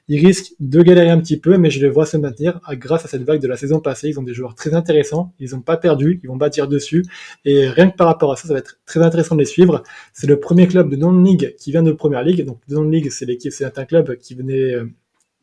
Ils 0.07 0.25
risquent 0.25 0.53
de 0.61 0.81
galérer 0.81 1.09
un 1.09 1.19
petit 1.19 1.35
peu, 1.37 1.57
mais 1.57 1.69
je 1.69 1.81
les 1.81 1.89
vois 1.89 2.05
se 2.05 2.15
maintenir 2.15 2.61
grâce 2.75 3.03
à 3.03 3.09
cette 3.09 3.23
vague 3.23 3.41
de 3.41 3.49
la 3.49 3.57
saison 3.57 3.81
passée. 3.81 4.07
Ils 4.07 4.17
ont 4.17 4.23
des 4.23 4.33
joueurs 4.33 4.55
très 4.55 4.73
intéressants, 4.73 5.33
ils 5.41 5.51
n'ont 5.51 5.59
pas 5.59 5.75
perdu, 5.75 6.21
ils 6.23 6.27
vont 6.27 6.37
bâtir 6.37 6.69
dessus. 6.69 7.03
Et 7.43 7.67
rien 7.67 7.89
que 7.89 7.97
par 7.97 8.07
rapport 8.07 8.31
à 8.31 8.37
ça, 8.37 8.47
ça 8.47 8.53
va 8.53 8.59
être 8.59 8.79
très 8.85 9.01
intéressant 9.01 9.35
de 9.35 9.41
les 9.41 9.45
suivre. 9.45 9.83
C'est 10.13 10.27
le 10.27 10.39
premier 10.39 10.67
club 10.67 10.89
de 10.89 10.95
non-league 10.95 11.53
qui 11.59 11.71
vient 11.71 11.83
de 11.83 11.91
Première 11.91 12.23
Ligue. 12.23 12.45
Donc, 12.45 12.59
non-league, 12.69 13.09
c'est 13.11 13.24
l'équipe, 13.25 13.51
c'est 13.51 13.77
un 13.77 13.85
club 13.85 14.17
qui 14.17 14.35
venait 14.35 14.73
euh, 14.73 14.85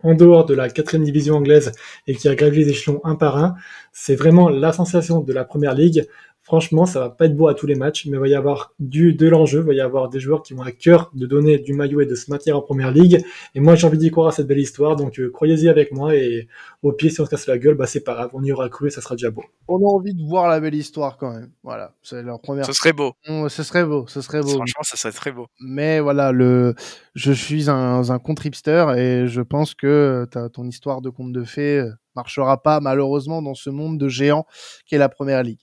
en 0.03 0.15
dehors 0.15 0.45
de 0.45 0.55
la 0.55 0.69
quatrième 0.69 1.05
division 1.05 1.37
anglaise 1.37 1.73
et 2.07 2.15
qui 2.15 2.29
a 2.29 2.35
gravi 2.35 2.65
les 2.65 2.71
échelons 2.71 3.01
un 3.05 3.15
par 3.15 3.37
un. 3.37 3.55
C'est 3.93 4.17
vraiment 4.17 4.49
la 4.49 4.73
sensation 4.73 5.21
de 5.21 5.33
la 5.33 5.45
Première 5.45 5.75
Ligue. 5.75 6.07
Franchement, 6.45 6.87
ça 6.87 6.99
va 6.99 7.09
pas 7.09 7.27
être 7.27 7.37
beau 7.37 7.47
à 7.47 7.55
tous 7.55 7.69
les 7.69 7.77
matchs, 7.77 8.07
mais 8.07 8.17
il 8.17 8.21
va 8.21 8.27
y 8.27 8.35
avoir 8.35 8.75
du, 8.81 9.15
de 9.15 9.29
l'enjeu, 9.29 9.61
il 9.61 9.67
va 9.67 9.75
y 9.75 9.81
avoir 9.81 10.09
des 10.09 10.19
joueurs 10.19 10.43
qui 10.43 10.55
vont 10.55 10.63
à 10.63 10.73
cœur 10.73 11.13
de 11.15 11.25
donner 11.25 11.59
du 11.59 11.73
maillot 11.73 12.01
et 12.01 12.07
de 12.07 12.17
se 12.17 12.31
maintenir 12.33 12.57
en 12.57 12.63
première 12.63 12.91
ligue. 12.91 13.25
Et 13.55 13.61
moi, 13.61 13.77
j'ai 13.77 13.87
envie 13.87 13.97
d'y 13.97 14.11
croire 14.11 14.27
à 14.27 14.33
cette 14.33 14.49
belle 14.49 14.59
histoire, 14.59 14.97
donc 14.97 15.21
euh, 15.21 15.31
croyez-y 15.31 15.69
avec 15.69 15.93
moi. 15.93 16.17
Et 16.17 16.49
au 16.83 16.91
pire, 16.93 17.13
si 17.13 17.21
on 17.21 17.27
se 17.27 17.31
casse 17.31 17.47
la 17.47 17.59
gueule, 17.59 17.77
bah 17.77 17.87
c'est 17.87 18.01
pas 18.01 18.15
grave, 18.15 18.31
on 18.33 18.43
y 18.43 18.51
aura 18.51 18.69
cru 18.69 18.89
et 18.89 18.91
ça 18.91 19.01
sera 19.01 19.15
déjà 19.15 19.31
beau. 19.31 19.45
On 19.69 19.79
a 19.79 19.89
envie 19.89 20.15
de 20.15 20.23
voir 20.23 20.49
la 20.49 20.59
belle 20.59 20.75
histoire 20.75 21.17
quand 21.17 21.33
même. 21.33 21.51
Voilà, 21.63 21.95
c'est 22.03 22.23
leur 22.23 22.41
première. 22.41 22.67
Ce 22.67 22.73
serait 22.73 22.93
beau. 22.93 23.15
Ce 23.25 23.63
serait 23.63 23.85
beau, 23.85 24.07
ce 24.09 24.21
serait 24.21 24.41
beau. 24.41 24.49
Franchement, 24.49 24.83
ça 24.83 24.97
serait 24.97 25.13
très 25.13 25.31
beau. 25.31 25.47
Mais 25.61 26.01
voilà, 26.01 26.33
le, 26.33 26.75
je 27.15 27.33
suis 27.33 27.71
un, 27.71 28.11
un 28.11 28.19
contre 28.19 28.47
hipster 28.47 28.87
et 28.97 29.29
je 29.29 29.43
pense 29.43 29.75
que 29.75 30.27
ta, 30.29 30.49
ton 30.49 30.67
histoire 30.67 31.03
de 31.03 31.11
conte 31.11 31.33
de 31.33 31.45
fées 31.45 31.79
euh, 31.79 31.93
marchera 32.17 32.63
pas 32.63 32.81
malheureusement 32.81 33.43
dans 33.43 33.55
ce 33.55 33.71
monde 33.71 33.99
de 33.99 34.09
géants 34.09 34.47
qu'est 34.87 34.99
la 34.99 35.09
première 35.09 35.43
ligue. 35.43 35.61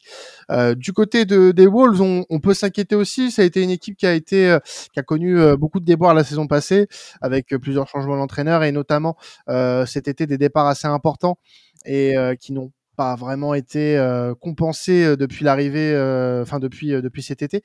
Euh, 0.52 0.76
du 0.76 0.94
côté 0.94 1.26
de, 1.26 1.52
des 1.52 1.68
Wolves, 1.68 2.02
on, 2.02 2.26
on 2.30 2.40
peut 2.40 2.54
s'inquiéter 2.54 2.96
aussi. 2.96 3.32
Ça 3.32 3.42
a 3.42 3.46
été 3.46 3.62
une 3.62 3.70
équipe 3.70 3.98
qui 3.98 4.06
a 4.06 4.14
été, 4.14 4.50
euh, 4.50 4.60
qui 4.94 5.00
a 5.00 5.04
connu 5.04 5.40
euh, 5.40 5.56
beaucoup 5.56 5.80
de 5.80 5.86
déboires 5.86 6.14
la 6.14 6.24
saison 6.24 6.48
passée 6.48 6.88
avec 7.22 7.54
euh, 7.54 7.60
plusieurs 7.60 7.88
changements 7.88 8.18
d'entraîneur 8.18 8.64
et 8.64 8.72
notamment 8.72 9.18
euh, 9.50 9.86
cet 9.86 10.08
été 10.08 10.28
des 10.28 10.38
départs 10.38 10.68
assez 10.68 10.88
importants 10.88 11.38
et 11.86 12.18
euh, 12.18 12.36
qui 12.36 12.54
n'ont 12.54 12.72
pas 13.00 13.16
vraiment 13.16 13.54
été 13.54 13.98
euh, 13.98 14.36
compensés 14.36 15.16
depuis 15.16 15.46
l'arrivée, 15.46 15.94
euh, 15.94 16.42
enfin 16.42 16.60
depuis 16.60 16.94
euh, 16.94 17.02
depuis 17.02 17.24
cet 17.24 17.42
été. 17.42 17.64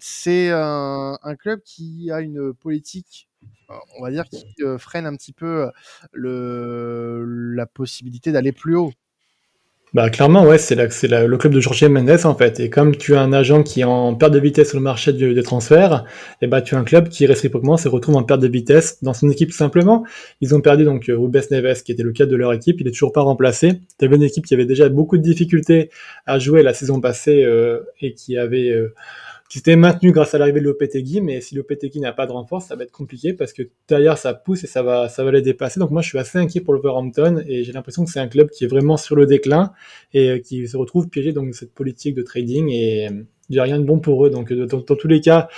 C'est 0.00 0.50
un, 0.52 1.34
club 1.36 1.60
qui 1.64 2.08
a 2.12 2.20
une 2.20 2.54
politique, 2.54 3.28
on 3.98 4.02
va 4.02 4.10
dire, 4.10 4.24
qui 4.28 4.44
euh, 4.62 4.78
freine 4.78 5.06
un 5.06 5.16
petit 5.16 5.32
peu 5.32 5.70
la 6.12 7.66
possibilité 7.66 8.32
d'aller 8.32 8.52
plus 8.52 8.76
haut. 8.76 8.92
Bah 9.92 10.08
clairement 10.08 10.44
ouais 10.44 10.56
c'est 10.58 10.76
le 10.76 11.36
club 11.36 11.52
de 11.52 11.58
Jorge 11.58 11.82
Mendes 11.82 12.24
en 12.24 12.36
fait. 12.36 12.60
Et 12.60 12.70
comme 12.70 12.94
tu 12.94 13.16
as 13.16 13.22
un 13.22 13.32
agent 13.32 13.64
qui 13.64 13.80
est 13.80 13.84
en 13.84 14.14
perte 14.14 14.32
de 14.32 14.38
vitesse 14.38 14.68
sur 14.68 14.78
le 14.78 14.84
marché 14.84 15.12
des 15.12 15.42
transferts 15.42 16.04
et 16.40 16.46
bah 16.46 16.62
tu 16.62 16.76
as 16.76 16.78
un 16.78 16.84
club 16.84 17.08
qui 17.08 17.26
réciproquement 17.26 17.76
se 17.76 17.88
retrouve 17.88 18.14
en 18.14 18.22
perte 18.22 18.40
de 18.40 18.46
vitesse 18.46 19.02
dans 19.02 19.14
son 19.14 19.28
équipe 19.30 19.50
simplement. 19.50 20.04
Ils 20.40 20.54
ont 20.54 20.60
perdu 20.60 20.84
donc 20.84 21.08
euh, 21.08 21.18
Rubens 21.18 21.42
Neves 21.50 21.82
qui 21.82 21.90
était 21.90 22.04
le 22.04 22.12
cadre 22.12 22.30
de 22.30 22.36
leur 22.36 22.52
équipe. 22.52 22.80
Il 22.80 22.86
est 22.86 22.92
toujours 22.92 23.10
pas 23.10 23.22
remplacé. 23.22 23.80
Tu 23.98 24.04
avais 24.04 24.14
une 24.14 24.22
équipe 24.22 24.46
qui 24.46 24.54
avait 24.54 24.64
déjà 24.64 24.88
beaucoup 24.88 25.18
de 25.18 25.22
difficultés 25.22 25.90
à 26.24 26.38
jouer 26.38 26.62
la 26.62 26.72
saison 26.72 27.00
passée 27.00 27.42
euh, 27.42 27.80
et 28.00 28.14
qui 28.14 28.38
avait 28.38 28.72
qui 29.50 29.58
s'était 29.58 29.74
maintenu 29.74 30.12
grâce 30.12 30.32
à 30.32 30.38
l'arrivée 30.38 30.60
de 30.60 30.66
Lopetegui, 30.66 31.20
mais 31.20 31.40
si 31.40 31.56
Lopetegui 31.56 31.98
n'a 31.98 32.12
pas 32.12 32.24
de 32.24 32.30
renfort, 32.30 32.62
ça 32.62 32.76
va 32.76 32.84
être 32.84 32.92
compliqué 32.92 33.32
parce 33.32 33.52
que 33.52 33.62
derrière 33.88 34.16
ça 34.16 34.32
pousse 34.32 34.62
et 34.62 34.68
ça 34.68 34.84
va, 34.84 35.08
ça 35.08 35.24
va 35.24 35.32
les 35.32 35.42
dépasser. 35.42 35.80
Donc 35.80 35.90
moi 35.90 36.02
je 36.02 36.08
suis 36.08 36.18
assez 36.18 36.38
inquiet 36.38 36.60
pour 36.60 36.74
Wolverhampton 36.74 37.42
et 37.44 37.64
j'ai 37.64 37.72
l'impression 37.72 38.04
que 38.04 38.12
c'est 38.12 38.20
un 38.20 38.28
club 38.28 38.48
qui 38.50 38.62
est 38.62 38.68
vraiment 38.68 38.96
sur 38.96 39.16
le 39.16 39.26
déclin 39.26 39.72
et 40.14 40.30
euh, 40.30 40.38
qui 40.38 40.68
se 40.68 40.76
retrouve 40.76 41.08
piégé 41.08 41.32
dans 41.32 41.44
cette 41.52 41.74
politique 41.74 42.14
de 42.14 42.22
trading 42.22 42.70
et 42.70 43.08
euh, 43.08 43.24
il 43.48 43.54
n'y 43.54 43.58
a 43.58 43.64
rien 43.64 43.80
de 43.80 43.84
bon 43.84 43.98
pour 43.98 44.24
eux. 44.24 44.30
Donc 44.30 44.52
euh, 44.52 44.66
dans 44.66 44.82
tous 44.82 45.08
les 45.08 45.20
cas, 45.20 45.48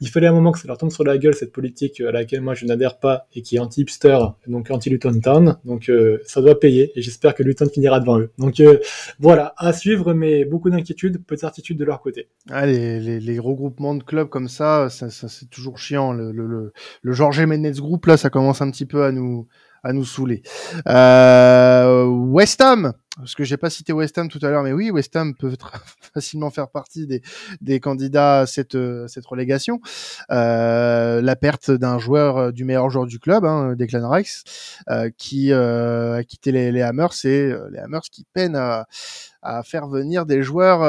il 0.00 0.08
fallait 0.08 0.26
un 0.28 0.32
moment 0.32 0.52
que 0.52 0.58
ça 0.58 0.68
leur 0.68 0.78
tombe 0.78 0.90
sur 0.90 1.04
la 1.04 1.18
gueule 1.18 1.34
cette 1.34 1.52
politique 1.52 2.00
à 2.00 2.12
laquelle 2.12 2.40
moi 2.40 2.54
je 2.54 2.64
n'adhère 2.66 2.98
pas 2.98 3.26
et 3.34 3.42
qui 3.42 3.56
est 3.56 3.58
anti-hipster, 3.58 4.18
donc 4.46 4.70
anti-Luton 4.70 5.20
Town. 5.20 5.56
Donc 5.64 5.88
euh, 5.88 6.18
ça 6.24 6.40
doit 6.40 6.58
payer 6.58 6.92
et 6.94 7.02
j'espère 7.02 7.34
que 7.34 7.42
Luton 7.42 7.68
finira 7.68 7.98
devant 8.00 8.18
eux. 8.18 8.30
Donc 8.38 8.60
euh, 8.60 8.78
voilà, 9.18 9.54
à 9.56 9.72
suivre, 9.72 10.14
mais 10.14 10.44
beaucoup 10.44 10.70
d'inquiétudes, 10.70 11.24
peu 11.24 11.34
de 11.34 11.40
certitudes 11.40 11.78
de 11.78 11.84
leur 11.84 12.00
côté. 12.00 12.28
Ah, 12.50 12.66
les, 12.66 13.00
les, 13.00 13.20
les 13.20 13.38
regroupements 13.38 13.94
de 13.94 14.02
clubs 14.02 14.28
comme 14.28 14.48
ça, 14.48 14.88
ça, 14.90 15.10
ça 15.10 15.28
c'est 15.28 15.50
toujours 15.50 15.78
chiant. 15.78 16.12
Le, 16.12 16.32
le, 16.32 16.46
le, 16.46 16.72
le 17.02 17.12
Jorge 17.12 17.40
Mendes 17.40 17.76
Group, 17.76 18.06
là, 18.06 18.16
ça 18.16 18.30
commence 18.30 18.62
un 18.62 18.70
petit 18.70 18.86
peu 18.86 19.04
à 19.04 19.12
nous, 19.12 19.46
à 19.82 19.92
nous 19.92 20.04
saouler. 20.04 20.42
Euh, 20.88 22.04
West 22.04 22.60
Ham, 22.60 22.92
parce 23.18 23.34
que 23.34 23.44
j'ai 23.44 23.56
pas 23.56 23.70
cité 23.70 23.92
West 23.92 24.16
Ham 24.18 24.28
tout 24.28 24.38
à 24.42 24.50
l'heure, 24.50 24.62
mais 24.62 24.72
oui, 24.72 24.90
West 24.90 25.14
Ham 25.16 25.34
peut 25.34 25.52
facilement 26.14 26.50
faire 26.50 26.68
partie 26.68 27.06
des, 27.06 27.22
des 27.60 27.80
candidats 27.80 28.40
à 28.40 28.46
cette, 28.46 28.74
euh, 28.74 29.06
cette 29.08 29.26
relégation. 29.26 29.80
Euh, 30.30 31.20
la 31.20 31.36
perte 31.36 31.70
d'un 31.70 31.98
joueur, 31.98 32.36
euh, 32.36 32.52
du 32.52 32.64
meilleur 32.64 32.90
joueur 32.90 33.06
du 33.06 33.18
club, 33.18 33.44
hein, 33.44 33.74
Declan 33.74 34.08
Rice, 34.08 34.44
euh, 34.88 35.10
qui 35.16 35.52
euh, 35.52 36.18
a 36.18 36.24
quitté 36.24 36.52
les, 36.52 36.72
les 36.72 36.82
Hammers, 36.82 37.24
et 37.24 37.50
euh, 37.50 37.68
les 37.70 37.78
Hammers 37.78 38.02
qui 38.10 38.24
peinent 38.32 38.56
à, 38.56 38.86
à 39.42 39.62
faire 39.62 39.88
venir 39.88 40.24
des 40.26 40.42
joueurs 40.42 40.82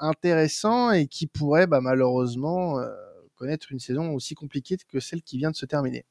intéressants 0.00 0.90
et 0.90 1.06
qui 1.06 1.26
pourraient 1.26 1.66
bah, 1.66 1.80
malheureusement 1.80 2.78
connaître 3.34 3.72
une 3.72 3.80
saison 3.80 4.12
aussi 4.12 4.34
compliquée 4.34 4.76
que 4.88 5.00
celle 5.00 5.22
qui 5.22 5.38
vient 5.38 5.50
de 5.50 5.56
se 5.56 5.66
terminer. 5.66 6.04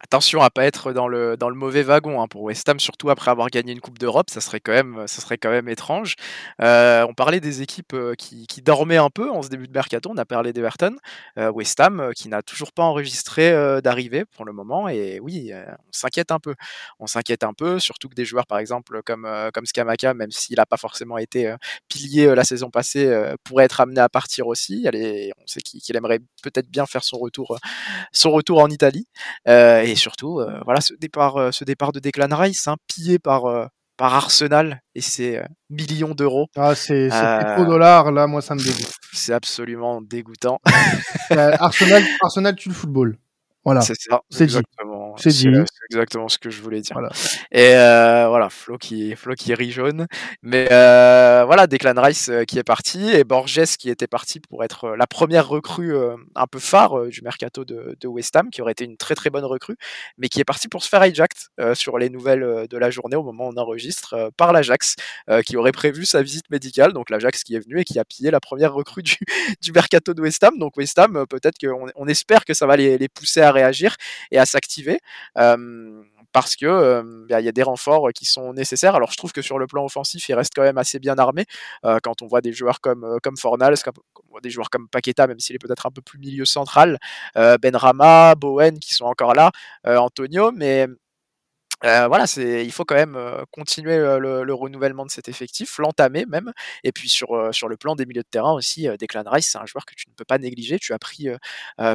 Attention 0.00 0.42
à 0.42 0.50
pas 0.50 0.64
être 0.64 0.92
dans 0.92 1.06
le, 1.06 1.36
dans 1.36 1.48
le 1.48 1.54
mauvais 1.54 1.82
wagon 1.82 2.20
hein, 2.20 2.26
pour 2.26 2.42
West 2.42 2.68
Ham, 2.68 2.80
surtout 2.80 3.10
après 3.10 3.30
avoir 3.30 3.48
gagné 3.48 3.72
une 3.72 3.80
Coupe 3.80 3.98
d'Europe, 3.98 4.28
ça 4.28 4.40
serait 4.40 4.58
quand 4.58 4.72
même, 4.72 5.06
ça 5.06 5.22
serait 5.22 5.38
quand 5.38 5.50
même 5.50 5.68
étrange. 5.68 6.16
Euh, 6.60 7.06
on 7.08 7.14
parlait 7.14 7.38
des 7.40 7.62
équipes 7.62 7.94
euh, 7.94 8.14
qui, 8.14 8.46
qui 8.48 8.60
dormaient 8.60 8.96
un 8.96 9.08
peu 9.08 9.30
en 9.30 9.42
ce 9.42 9.48
début 9.48 9.68
de 9.68 9.72
mercato, 9.72 10.10
on 10.12 10.16
a 10.18 10.24
parlé 10.24 10.52
d'Everton, 10.52 10.96
euh, 11.38 11.50
West 11.52 11.78
Ham 11.78 12.10
qui 12.16 12.28
n'a 12.28 12.42
toujours 12.42 12.72
pas 12.72 12.82
enregistré 12.82 13.52
d'arrivée 13.82 14.24
pour 14.24 14.44
le 14.44 14.52
moment, 14.52 14.88
et 14.88 15.20
oui, 15.20 15.52
on 15.54 15.92
s'inquiète 15.92 16.32
un 16.32 16.40
peu. 16.40 16.54
On 16.98 17.06
s'inquiète 17.06 17.44
un 17.44 17.52
peu, 17.52 17.78
surtout 17.78 18.08
que 18.08 18.14
des 18.14 18.24
joueurs 18.24 18.46
par 18.46 18.58
exemple 18.58 19.00
comme, 19.04 19.28
comme 19.52 19.64
Skamaka, 19.66 20.12
même 20.12 20.30
s'il 20.32 20.56
n'a 20.56 20.66
pas 20.66 20.76
forcément 20.76 21.18
été 21.18 21.54
pilier 21.88 22.34
la 22.34 22.44
saison 22.44 22.70
passée, 22.70 23.32
pourrait 23.44 23.64
être 23.64 23.80
amené 23.80 24.00
à 24.00 24.08
partir 24.08 24.46
aussi. 24.48 24.86
On 24.86 25.46
sait 25.46 25.60
qu'il 25.60 25.96
aimerait 25.96 26.20
peut-être 26.42 26.68
bien 26.68 26.86
faire 26.86 27.04
son 27.04 27.18
retour, 27.18 27.58
son 28.12 28.30
retour 28.32 28.60
en 28.60 28.68
Italie. 28.68 29.06
Et 29.90 29.96
surtout, 29.96 30.40
euh, 30.40 30.60
voilà, 30.64 30.80
ce 30.80 30.94
départ, 30.94 31.36
euh, 31.36 31.50
ce 31.52 31.64
départ 31.64 31.92
de 31.92 32.00
Declan 32.00 32.28
Rice, 32.36 32.68
hein, 32.68 32.76
pillé 32.88 33.18
par, 33.18 33.46
euh, 33.46 33.66
par 33.96 34.14
Arsenal 34.14 34.82
et 34.94 35.00
ses 35.00 35.40
millions 35.70 36.14
d'euros. 36.14 36.46
Ah, 36.56 36.74
c'est 36.74 37.10
Euh, 37.12 37.38
pétrodollars, 37.38 38.10
là, 38.12 38.26
moi, 38.26 38.42
ça 38.42 38.54
me 38.54 38.60
dégoûte. 38.60 38.92
C'est 39.12 39.32
absolument 39.32 40.00
dégoûtant. 40.02 40.60
Euh, 41.30 41.52
Arsenal, 41.60 42.02
Arsenal 42.22 42.56
tue 42.56 42.70
le 42.70 42.74
football. 42.74 43.18
Voilà. 43.64 43.80
C'est 43.80 43.94
ça. 43.98 44.20
c'est 44.30 44.46
dit. 44.46 44.58
C'est 45.16 45.30
dit. 45.30 45.48
Exactement 45.90 46.28
ce 46.28 46.38
que 46.38 46.50
je 46.50 46.60
voulais 46.62 46.80
dire. 46.80 46.94
Voilà. 46.94 47.10
Et 47.52 47.74
euh, 47.74 48.26
voilà, 48.28 48.50
Flo 48.50 48.78
qui, 48.78 49.14
Flo 49.16 49.34
qui 49.34 49.54
rit 49.54 49.70
jaune. 49.70 50.06
Mais 50.42 50.68
euh, 50.72 51.44
voilà, 51.46 51.66
Declan 51.66 52.00
Rice 52.00 52.28
euh, 52.28 52.44
qui 52.44 52.58
est 52.58 52.64
parti 52.64 53.10
et 53.10 53.24
Borges 53.24 53.76
qui 53.78 53.90
était 53.90 54.06
parti 54.06 54.40
pour 54.40 54.64
être 54.64 54.84
euh, 54.84 54.96
la 54.96 55.06
première 55.06 55.48
recrue 55.48 55.94
euh, 55.94 56.16
un 56.34 56.46
peu 56.46 56.58
phare 56.58 57.06
du 57.06 57.22
mercato 57.22 57.64
de, 57.64 57.96
de 58.00 58.08
West 58.08 58.34
Ham, 58.36 58.50
qui 58.50 58.62
aurait 58.62 58.72
été 58.72 58.84
une 58.84 58.96
très 58.96 59.14
très 59.14 59.30
bonne 59.30 59.44
recrue, 59.44 59.76
mais 60.18 60.28
qui 60.28 60.40
est 60.40 60.44
parti 60.44 60.68
pour 60.68 60.82
se 60.82 60.88
faire 60.88 61.04
hijacked 61.04 61.38
euh, 61.60 61.74
sur 61.74 61.98
les 61.98 62.10
nouvelles 62.10 62.66
de 62.68 62.78
la 62.78 62.90
journée 62.90 63.16
au 63.16 63.22
moment 63.22 63.48
où 63.48 63.52
on 63.54 63.56
enregistre 63.56 64.30
par 64.36 64.52
l'Ajax, 64.52 64.96
euh, 65.30 65.42
qui 65.42 65.56
aurait 65.56 65.72
prévu 65.72 66.04
sa 66.04 66.22
visite 66.22 66.50
médicale. 66.50 66.92
Donc 66.92 67.10
l'Ajax 67.10 67.44
qui 67.44 67.54
est 67.54 67.60
venu 67.60 67.80
et 67.80 67.84
qui 67.84 67.98
a 67.98 68.04
pillé 68.04 68.30
la 68.30 68.40
première 68.40 68.72
recrue 68.72 69.02
du, 69.02 69.16
du 69.62 69.72
mercato 69.72 70.14
de 70.14 70.22
West 70.22 70.42
Ham. 70.44 70.58
Donc 70.58 70.76
West 70.76 70.98
Ham, 70.98 71.24
peut-être 71.28 71.58
qu'on 71.58 71.86
on 71.94 72.06
espère 72.08 72.44
que 72.44 72.54
ça 72.54 72.66
va 72.66 72.76
les, 72.76 72.98
les 72.98 73.08
pousser 73.08 73.40
à 73.40 73.52
réagir 73.52 73.96
et 74.30 74.38
à 74.38 74.46
s'activer. 74.46 75.00
Euh, 75.38 75.73
parce 76.32 76.56
que 76.56 77.02
bah, 77.28 77.40
il 77.40 77.46
y 77.46 77.48
a 77.48 77.52
des 77.52 77.62
renforts 77.62 78.08
qui 78.14 78.24
sont 78.24 78.52
nécessaires. 78.52 78.94
Alors 78.94 79.10
je 79.10 79.16
trouve 79.16 79.32
que 79.32 79.42
sur 79.42 79.58
le 79.58 79.66
plan 79.66 79.84
offensif, 79.84 80.28
il 80.28 80.34
reste 80.34 80.52
quand 80.54 80.62
même 80.62 80.78
assez 80.78 80.98
bien 80.98 81.16
armé 81.18 81.44
quand 82.02 82.22
on 82.22 82.26
voit 82.26 82.40
des 82.40 82.52
joueurs 82.52 82.80
comme 82.80 83.18
comme 83.22 83.36
Fornals, 83.36 83.76
des 84.42 84.50
joueurs 84.50 84.70
comme 84.70 84.88
Paqueta, 84.88 85.26
même 85.26 85.38
s'il 85.38 85.56
est 85.56 85.58
peut-être 85.58 85.86
un 85.86 85.90
peu 85.90 86.02
plus 86.02 86.18
milieu 86.18 86.44
central, 86.44 86.98
Benrama, 87.34 88.34
Bowen 88.34 88.78
qui 88.78 88.94
sont 88.94 89.04
encore 89.06 89.34
là, 89.34 89.50
Antonio, 89.84 90.50
mais 90.52 90.86
euh, 91.84 92.08
voilà, 92.08 92.26
c'est, 92.26 92.64
il 92.64 92.72
faut 92.72 92.84
quand 92.84 92.94
même 92.94 93.16
euh, 93.16 93.44
continuer 93.50 93.94
euh, 93.94 94.18
le, 94.18 94.54
renouvellement 94.54 95.04
de 95.04 95.10
cet 95.10 95.28
effectif, 95.28 95.78
l'entamer 95.78 96.24
même. 96.26 96.52
Et 96.82 96.92
puis 96.92 97.08
sur, 97.08 97.48
sur 97.52 97.68
le 97.68 97.76
plan 97.76 97.94
des 97.94 98.06
milieux 98.06 98.22
de 98.22 98.28
terrain 98.28 98.52
aussi, 98.52 98.88
Declan 98.98 99.24
Rice, 99.26 99.50
c'est 99.52 99.58
un 99.58 99.66
joueur 99.66 99.84
que 99.84 99.94
tu 99.94 100.08
ne 100.08 100.14
peux 100.14 100.24
pas 100.24 100.38
négliger. 100.38 100.78
Tu 100.78 100.92
as 100.92 100.98
pris 100.98 101.28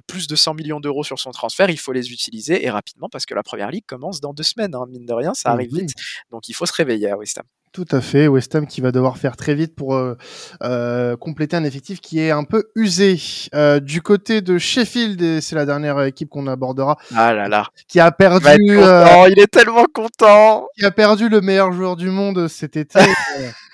plus 0.08 0.28
de 0.28 0.36
100 0.36 0.54
millions 0.54 0.80
d'euros 0.80 1.04
sur 1.04 1.20
son 1.20 1.32
transfert, 1.32 1.70
il 1.70 1.80
faut 1.80 1.92
les 1.92 2.12
utiliser 2.12 2.66
et 2.66 2.70
rapidement 2.70 3.10
parce 3.10 3.26
que 3.26 3.34
la 3.34 3.44
première 3.44 3.72
ligue 3.72 3.86
commence 3.86 4.22
dans 4.22 4.34
deux 4.34 4.44
semaines, 4.44 4.76
hein, 4.76 4.86
mine 4.90 5.06
de 5.06 5.14
rien, 5.14 5.34
ça 5.34 5.52
arrive 5.52 5.74
vite. 5.74 5.94
Donc 6.32 6.50
il 6.50 6.54
faut 6.54 6.66
se 6.66 6.74
réveiller 6.74 7.10
à 7.10 7.18
West 7.18 7.38
Ham. 7.38 7.46
Tout 7.72 7.86
à 7.92 8.02
fait, 8.02 8.28
West 8.28 8.56
Ham 8.56 8.66
qui 8.66 8.82
va 8.82 8.92
devoir 8.92 9.18
faire 9.18 9.38
très 9.38 9.54
vite 9.54 9.76
pour 9.76 9.94
euh, 9.94 10.18
euh, 10.64 11.16
compléter 11.16 11.56
un 11.56 11.64
effectif 11.64 12.02
qui 12.02 12.20
est 12.20 12.32
un 12.32 12.44
peu 12.44 12.64
usé. 12.76 13.20
Euh, 13.54 13.80
du 13.80 14.02
côté 14.02 14.42
de 14.42 14.58
Sheffield, 14.58 15.40
c'est 15.40 15.56
la 15.56 15.68
dernière 15.68 16.02
équipe 16.02 16.30
qu'on 16.30 16.48
abordera. 16.48 16.98
Ah 17.16 17.32
là 17.32 17.48
là. 17.48 17.68
Qui 17.88 18.00
a 18.00 18.12
perdu. 18.12 18.48
il 18.58 19.36
est 19.38 19.52
tellement 19.52 19.86
content. 19.94 20.66
Qui 20.78 20.86
a 20.86 20.92
perdu 20.92 21.30
le 21.30 21.42
meilleur 21.42 21.72
joueur 21.72 21.96
du 21.96 22.10
monde 22.10 22.48
cet 22.48 22.76
été. 22.76 23.00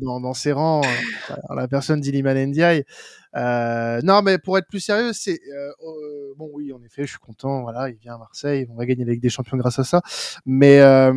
dans, 0.00 0.20
dans, 0.20 0.34
ses 0.34 0.52
rangs, 0.52 0.82
la 1.54 1.68
personne 1.68 2.00
d'Iliman 2.00 2.36
Ndiaye. 2.36 2.84
Euh, 3.36 4.00
non, 4.02 4.22
mais 4.22 4.38
pour 4.38 4.56
être 4.58 4.68
plus 4.68 4.80
sérieux, 4.80 5.12
c'est 5.12 5.38
euh, 5.52 5.70
euh, 5.82 6.34
bon, 6.36 6.48
oui, 6.52 6.72
en 6.72 6.82
effet, 6.82 7.04
je 7.04 7.10
suis 7.10 7.18
content. 7.18 7.62
Voilà, 7.62 7.90
il 7.90 7.96
vient 7.96 8.14
à 8.14 8.18
Marseille, 8.18 8.66
on 8.70 8.74
va 8.76 8.86
gagner 8.86 9.04
la 9.04 9.12
Ligue 9.12 9.22
des 9.22 9.28
Champions 9.28 9.56
grâce 9.56 9.78
à 9.78 9.84
ça. 9.84 10.00
Mais 10.46 10.80
ah, 10.80 11.12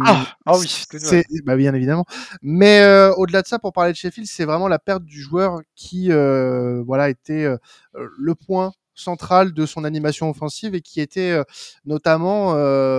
ah, 0.45 0.57
oui, 0.57 0.67
c'est 0.67 1.23
bah, 1.45 1.55
bien 1.55 1.73
évidemment. 1.73 2.05
Mais 2.41 2.84
au-delà 3.17 3.41
de 3.41 3.47
ça, 3.47 3.59
pour 3.59 3.73
parler 3.73 3.91
de 3.91 3.97
Sheffield, 3.97 4.27
c'est 4.27 4.45
vraiment 4.45 4.67
la 4.67 4.79
perte 4.79 5.03
du 5.03 5.21
joueur 5.21 5.61
qui, 5.75 6.09
voilà, 6.09 7.09
était 7.09 7.47
le 7.93 8.36
point 8.36 8.71
central 8.93 9.53
de 9.53 9.65
son 9.65 9.84
animation 9.84 10.29
offensive 10.29 10.75
et 10.75 10.82
qui 10.82 11.01
était 11.01 11.41
notamment, 11.86 12.53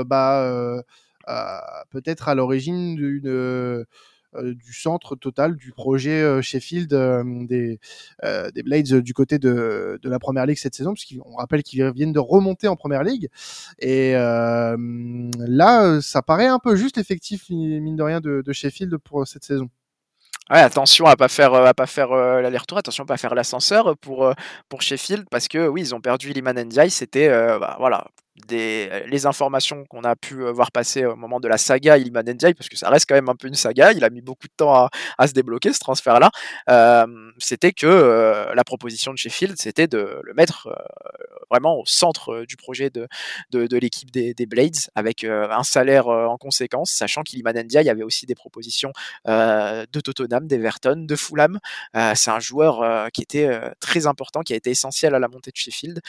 bah, 0.05 0.83
peut-être 1.91 2.29
à 2.29 2.35
l'origine 2.35 2.97
d'une 2.97 3.29
euh, 3.29 3.85
du 4.41 4.73
centre 4.73 5.17
total 5.17 5.57
du 5.57 5.73
projet 5.73 6.23
euh, 6.23 6.43
Sheffield 6.43 6.93
euh, 6.93 7.23
des, 7.47 7.79
des 8.55 8.63
Blades 8.63 9.01
du 9.01 9.15
côté 9.15 9.39
de, 9.39 9.99
la 10.03 10.19
Première 10.19 10.47
Ligue 10.47 10.59
cette 10.59 10.75
saison, 10.75 10.95
puisqu'on 10.95 11.37
rappelle 11.37 11.63
qu'ils 11.63 11.91
viennent 11.93 12.13
de 12.13 12.19
remonter 12.19 12.69
en 12.69 12.77
Première 12.77 13.03
Ligue. 13.03 13.29
Et 13.79 14.13
là, 14.13 16.01
ça 16.01 16.23
paraît 16.23 16.47
un 16.47 16.59
peu 16.59 16.77
juste 16.77 16.97
l'effectif, 16.97 17.49
mine 17.51 17.97
de 17.97 18.03
rien, 18.03 18.21
de, 18.21 18.53
Sheffield 18.53 18.97
pour 18.99 19.27
cette 19.27 19.45
saison. 19.45 19.69
Ouais, 20.51 20.59
attention 20.59 21.07
à 21.07 21.17
pas 21.17 21.29
faire 21.29 21.55
à 21.55 21.73
pas 21.73 21.87
faire 21.87 22.11
l'aller-retour, 22.11 22.77
attention 22.77 23.05
à 23.05 23.07
pas 23.07 23.17
faire 23.17 23.35
l'ascenseur 23.35 23.97
pour 23.97 24.35
pour 24.69 24.83
Sheffield 24.83 25.25
parce 25.31 25.49
que 25.49 25.69
oui 25.69 25.83
ils 25.83 25.95
ont 25.95 26.01
perdu 26.01 26.33
Liman 26.33 26.59
Ndiaye, 26.65 26.91
c'était 26.91 27.29
bah, 27.29 27.77
voilà 27.79 28.07
euh, 28.53 29.03
les 29.07 29.27
informations 29.27 29.85
qu'on 29.85 30.05
a 30.05 30.17
pu 30.17 30.43
euh, 30.43 30.53
voir 30.53 30.73
passer 30.73 31.05
au 31.05 31.17
moment 31.17 31.39
de 31.39 31.49
la 31.49 31.59
saga 31.59 31.99
Ilman 31.99 32.23
Ndiaye, 32.23 32.55
parce 32.55 32.71
que 32.71 32.79
ça 32.79 32.89
reste 32.89 33.07
quand 33.07 33.15
même 33.15 33.29
un 33.29 33.37
peu 33.37 33.47
une 33.47 33.55
saga, 33.55 33.93
il 33.93 34.03
a 34.05 34.11
mis 34.11 34.23
beaucoup 34.23 34.49
de 34.49 34.53
temps 34.57 34.89
à, 35.19 35.27
se 35.27 35.33
débloquer 35.33 35.73
ce 35.73 35.81
transfert-là, 35.81 36.31
euh, 36.71 37.07
c'était 37.39 37.73
que 37.73 38.51
la 38.55 38.65
proposition 38.65 39.13
de 39.13 39.19
Sheffield, 39.19 39.57
c'était 39.59 39.87
de 39.87 40.21
le 40.23 40.35
mettre 40.35 40.69
vraiment 41.51 41.79
au 41.79 41.85
centre 41.87 42.45
du 42.47 42.57
projet 42.57 42.91
de, 42.91 43.07
de, 43.51 43.79
l'équipe 43.79 44.11
des, 44.11 44.35
Blades, 44.47 44.77
avec 44.95 45.25
un 45.25 45.63
salaire 45.63 46.09
en 46.09 46.37
conséquence, 46.37 46.91
sachant 46.91 47.23
qu'Iliman 47.23 47.55
Ndiaye 47.55 47.89
avait 47.89 48.03
aussi 48.03 48.27
des 48.27 48.35
propositions 48.35 48.93
de 49.27 50.01
Tottenham, 50.01 50.47
d'Everton, 50.47 51.05
de 51.07 51.17
Fulham. 51.17 51.59
C'est 52.15 52.31
un 52.31 52.41
joueur 52.41 53.11
qui 53.13 53.23
était 53.23 53.49
très 53.81 54.07
important, 54.07 54.41
qui 54.41 54.53
a 54.53 54.57
été 54.57 54.71
essentiel 54.71 55.15
à 55.15 55.19
la 55.19 55.29
montée 55.29 55.51
de 55.51 55.57
Sheffield. 55.57 56.01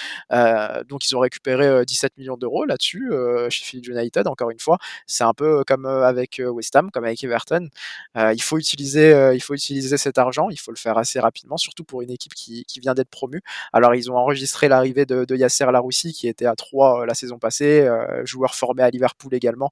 donc 0.87 1.07
ils 1.07 1.15
ont 1.15 1.19
récupéré 1.19 1.85
17 1.85 2.12
millions 2.17 2.37
d'euros 2.37 2.65
là-dessus 2.65 3.11
euh, 3.11 3.49
chez 3.49 3.63
Philly 3.65 3.87
United. 3.87 4.27
Encore 4.27 4.49
une 4.49 4.59
fois, 4.59 4.77
c'est 5.07 5.23
un 5.23 5.33
peu 5.33 5.63
comme 5.65 5.85
euh, 5.85 6.05
avec 6.05 6.39
euh, 6.39 6.47
West 6.49 6.75
Ham, 6.75 6.91
comme 6.91 7.05
avec 7.05 7.23
Everton. 7.23 7.69
il 8.15 8.41
faut 8.41 8.57
utiliser, 8.57 9.31
il 9.33 9.41
faut 9.41 9.53
utiliser 9.53 9.97
cet 9.97 10.17
argent. 10.17 10.49
Il 10.49 10.59
faut 10.59 10.71
le 10.71 10.77
faire 10.77 10.97
assez 10.97 11.19
rapidement, 11.19 11.57
surtout 11.57 11.83
pour 11.83 12.01
une 12.01 12.11
équipe 12.11 12.33
qui, 12.33 12.65
vient 12.81 12.93
d'être 12.93 13.09
promue. 13.09 13.41
Alors 13.71 13.95
ils 13.95 14.11
ont 14.11 14.17
enregistré 14.17 14.67
l'arrivée 14.67 15.05
de, 15.05 15.35
Yasser 15.35 15.65
Laroussi 15.71 16.11
qui 16.11 16.27
était 16.27 16.45
à 16.45 16.55
3 16.55 17.05
la 17.05 17.13
saison 17.13 17.39
passée, 17.39 17.87
joueur 18.25 18.55
formé 18.55 18.83
à 18.83 18.89
Liverpool 18.89 19.33
également 19.33 19.69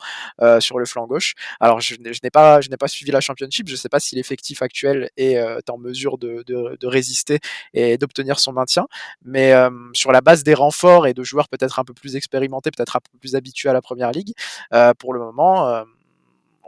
sur 0.60 0.80
le 0.80 0.86
flanc 0.86 1.08
gauche. 1.08 1.34
Alors 1.60 1.82
je, 1.82 1.96
n'ai 1.96 2.30
pas, 2.32 2.62
je 2.62 2.70
n'ai 2.70 2.78
pas 2.78 2.88
suivi 2.88 3.12
la 3.12 3.22
Championship. 3.22 3.68
Je 3.68 3.74
ne 3.74 3.78
sais 3.78 3.90
pas 3.90 4.00
si 4.00 4.16
l'effectif 4.16 4.62
actuel 4.62 5.10
est 5.18 5.70
en 5.70 5.78
mesure 5.78 6.18
de, 6.18 6.44
de 6.48 6.88
résister 6.88 7.40
et 7.74 7.98
d'obtenir 7.98 8.40
son 8.40 8.54
maintien, 8.54 8.88
mais 9.26 9.54
sur 9.94 10.12
la 10.12 10.22
base 10.22 10.44
des 10.44 10.54
renforts 10.54 11.08
et 11.08 11.14
de 11.14 11.24
joueurs 11.24 11.50
peut-être 11.50 11.80
un 11.80 11.84
peu 11.84 11.94
plus 11.94 12.16
expérimentés 12.16 12.31
expérimenté, 12.32 12.72
peut-être 12.72 12.96
un 12.96 13.00
peu 13.00 13.18
plus 13.20 13.36
habitué 13.36 13.70
à 13.70 13.74
la 13.74 13.82
première 13.82 14.12
ligue. 14.12 14.34
Euh, 14.74 14.94
pour 14.94 15.14
le 15.14 15.20
moment, 15.20 15.68
euh, 15.68 15.84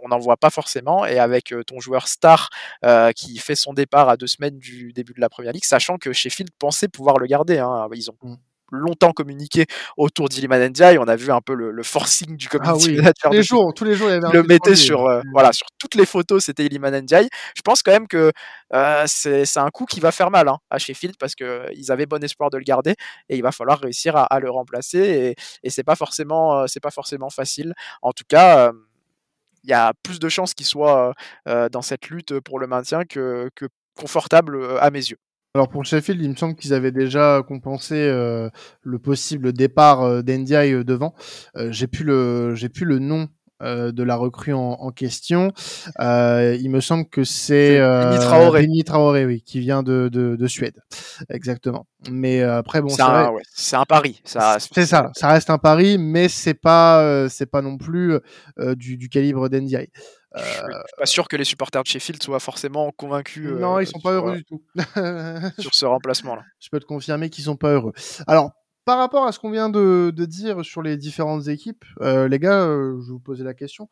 on 0.03 0.09
n'en 0.09 0.20
voit 0.20 0.36
pas 0.36 0.49
forcément. 0.49 1.05
Et 1.05 1.20
avec 1.20 1.53
euh, 1.53 1.64
ton 1.64 1.80
joueur 1.80 2.07
star 2.07 2.49
qui 3.16 3.38
fait 3.38 3.55
son 3.55 3.74
départ 3.74 4.09
à 4.09 4.18
deux 4.18 4.28
semaines 4.28 4.59
du 4.59 4.91
début 4.91 5.14
de 5.14 5.22
la 5.22 5.30
première 5.30 5.53
ligue, 5.53 5.64
sachant 5.64 5.97
que 5.97 6.11
Sheffield 6.11 6.51
pensait 6.59 6.89
pouvoir 6.89 7.18
le 7.18 7.28
garder. 7.28 7.59
Hein. 7.59 7.88
Ils 7.93 8.11
ont 8.11 8.18
mmh 8.22 8.36
longtemps 8.72 9.11
communiqué 9.11 9.66
autour 9.97 10.30
d'Iliman 10.30 10.70
Ndiaye. 10.70 10.97
On 10.97 11.07
a 11.07 11.16
vu 11.16 11.32
un 11.32 11.41
peu 11.41 11.53
le, 11.53 11.84
forcing 11.84 12.38
du 12.38 12.49
community 12.49 12.97
ah 13.03 13.11
Tous 13.14 13.32
les 13.32 13.43
jours, 13.43 13.74
tous 13.74 13.84
les 13.84 13.95
jours, 13.95 14.09
il 14.09 14.14
y 14.14 14.16
avait 14.16 14.28
un 14.28 14.32
le 14.32 14.43
mettait 14.43 14.76
sur, 14.76 15.05
euh, 15.05 15.22
voilà, 15.32 15.53
sur 15.53 15.68
toutes 15.80 15.95
les 15.95 16.05
photos, 16.05 16.45
c'était 16.45 16.66
Iliman 16.66 17.01
Ndiaye. 17.01 17.30
Je 17.55 17.61
pense 17.61 17.84
quand 17.84 17.91
même 17.91 18.07
que 18.07 18.32
euh, 18.74 19.03
c'est 19.07 19.57
un 19.57 19.70
coup 19.70 19.86
qui 19.86 19.99
va 19.99 20.11
faire 20.11 20.32
mal 20.32 20.47
hein, 20.47 20.57
à 20.70 20.78
Sheffield 20.78 21.16
parce 21.18 21.36
qu'ils 21.36 21.91
avaient 21.91 22.05
bon 22.05 22.24
espoir 22.24 22.49
de 22.49 22.57
le 22.57 22.64
garder 22.64 22.95
et 23.30 23.36
il 23.36 23.43
va 23.43 23.51
falloir 23.51 23.80
réussir 23.80 24.16
à, 24.16 24.39
le 24.39 24.49
remplacer 24.49 24.99
et, 24.99 25.36
et 25.64 25.70
c'est 25.70 25.84
pas 25.84 25.95
forcément, 25.95 26.57
euh, 26.59 26.66
c'est 26.68 26.80
pas 26.82 26.91
forcément 26.91 27.30
facile. 27.30 27.74
En 28.01 28.11
tout 28.11 28.26
cas. 28.28 28.72
il 29.64 29.70
y 29.70 29.74
a 29.74 29.93
plus 30.03 30.20
de 30.20 30.28
chances 30.30 30.53
qu'il 30.53 30.66
soit 30.66 31.14
dans 31.45 31.82
cette 31.82 32.09
lutte 32.09 32.39
pour 32.41 32.59
le 32.59 32.68
maintien 32.68 33.03
que, 33.05 33.49
que 33.55 33.66
confortable 33.95 34.78
à 34.80 34.91
mes 34.91 34.99
yeux. 34.99 35.18
Alors 35.56 35.70
pour 35.70 35.86
Sheffield, 35.86 36.20
il 36.20 36.32
me 36.32 36.36
semble 36.36 36.56
qu'ils 36.56 36.74
avaient 36.74 36.91
déjà 36.91 37.43
compensé 37.47 37.93
euh, 37.93 38.49
le 38.82 38.97
possible 38.97 39.54
départ 39.54 40.01
euh, 40.01 40.24
euh, 40.28 40.84
devant. 40.84 41.14
j'ai 41.70 41.86
plus 41.86 42.04
le 42.04 42.56
j'ai 42.56 42.70
plus 42.70 42.86
le 42.86 42.97
nom 42.97 43.30
de 43.62 44.04
la 44.04 44.16
recrue 44.18 44.51
en, 44.51 44.89
question. 44.89 45.54
il 45.99 46.70
me 46.70 46.82
semble 46.82 47.08
que 47.08 47.24
c'est 47.24 47.80
euh, 47.80 48.18
Traoré. 48.18 48.68
Traoré, 48.84 49.26
oui, 49.26 49.41
qui 49.41 49.60
vient 49.60 49.84
de, 49.84 50.10
de, 50.10 50.47
Suède, 50.47 50.82
exactement. 51.30 51.86
Mais 52.12 52.41
après 52.41 52.82
bon, 52.82 52.89
c'est 52.89 53.04
un, 53.04 53.32
un, 53.74 53.86
pari. 53.86 54.22
Ça, 54.26 54.58
c'est 54.60 54.88
ça, 54.88 55.12
ça 55.16 55.30
reste 55.30 55.49
un 55.49 55.60
pari, 55.60 55.97
mais 55.97 56.28
c'est 56.28 56.56
pas 56.56 57.30
c'est 57.30 57.45
pas 57.45 57.62
non 57.62 57.78
plus 57.78 58.18
du, 58.76 58.97
du, 58.97 59.08
calibre 59.08 59.47
d'Endiaye. 60.34 60.53
Je 60.55 60.88
suis 60.88 60.97
pas 60.97 61.05
sûr 61.05 61.27
que 61.27 61.36
les 61.36 61.43
supporters 61.43 61.84
de 61.84 61.88
Sheffield 61.88 62.21
soient 62.21 62.39
forcément 62.39 62.91
convaincus. 62.91 63.51
Non, 63.51 63.79
ils 63.79 63.88
sont 63.88 63.99
pas 63.99 64.13
heureux 64.13 64.38
du 64.38 64.45
tout. 64.45 64.61
sur 65.59 65.73
ce 65.73 65.86
remplacement-là. 65.86 66.43
Je 66.59 66.69
peux 66.69 66.79
te 66.79 66.86
confirmer 66.86 67.29
qu'ils 67.29 67.45
sont 67.45 67.55
pas 67.55 67.73
heureux. 67.73 67.93
Alors, 68.27 68.51
par 68.86 68.97
rapport 68.97 69.25
à 69.25 69.31
ce 69.31 69.39
qu'on 69.39 69.51
vient 69.51 69.69
de, 69.69 70.11
dire 70.11 70.63
sur 70.65 70.81
les 70.81 70.97
différentes 70.97 71.47
équipes, 71.47 71.86
les 72.01 72.39
gars, 72.39 72.65
je 72.65 72.97
vais 72.97 73.11
vous 73.11 73.19
poser 73.19 73.43
la 73.43 73.53
question. 73.53 73.89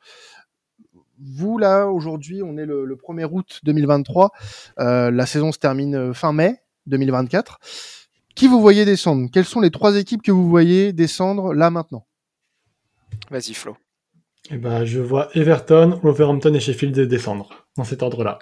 Vous, 1.24 1.58
là, 1.58 1.86
aujourd'hui, 1.86 2.42
on 2.44 2.58
est 2.58 2.66
le, 2.66 2.96
1er 2.96 3.30
août 3.32 3.60
2023. 3.64 4.32
la 4.78 5.26
saison 5.26 5.52
se 5.52 5.60
termine 5.60 6.14
fin 6.14 6.34
mai 6.34 6.62
2024. 6.88 7.60
Qui 8.36 8.48
vous 8.48 8.62
voyez 8.62 8.86
descendre? 8.86 9.30
Quelles 9.32 9.46
sont 9.46 9.60
les 9.60 9.72
trois 9.72 9.96
équipes 9.98 10.22
que 10.22 10.32
vous 10.32 10.50
voyez 10.50 10.94
descendre 10.94 11.54
là 11.54 11.70
maintenant? 11.70 12.06
Vas-y, 13.30 13.54
Flo. 13.54 13.78
Eh 14.54 14.58
ben, 14.58 14.84
je 14.84 15.00
vois 15.00 15.30
Everton, 15.34 15.98
Wolverhampton 16.04 16.54
et 16.54 16.60
Sheffield 16.60 17.00
descendre, 17.06 17.68
dans 17.78 17.86
cet 17.86 18.04
ordre-là. 18.04 18.38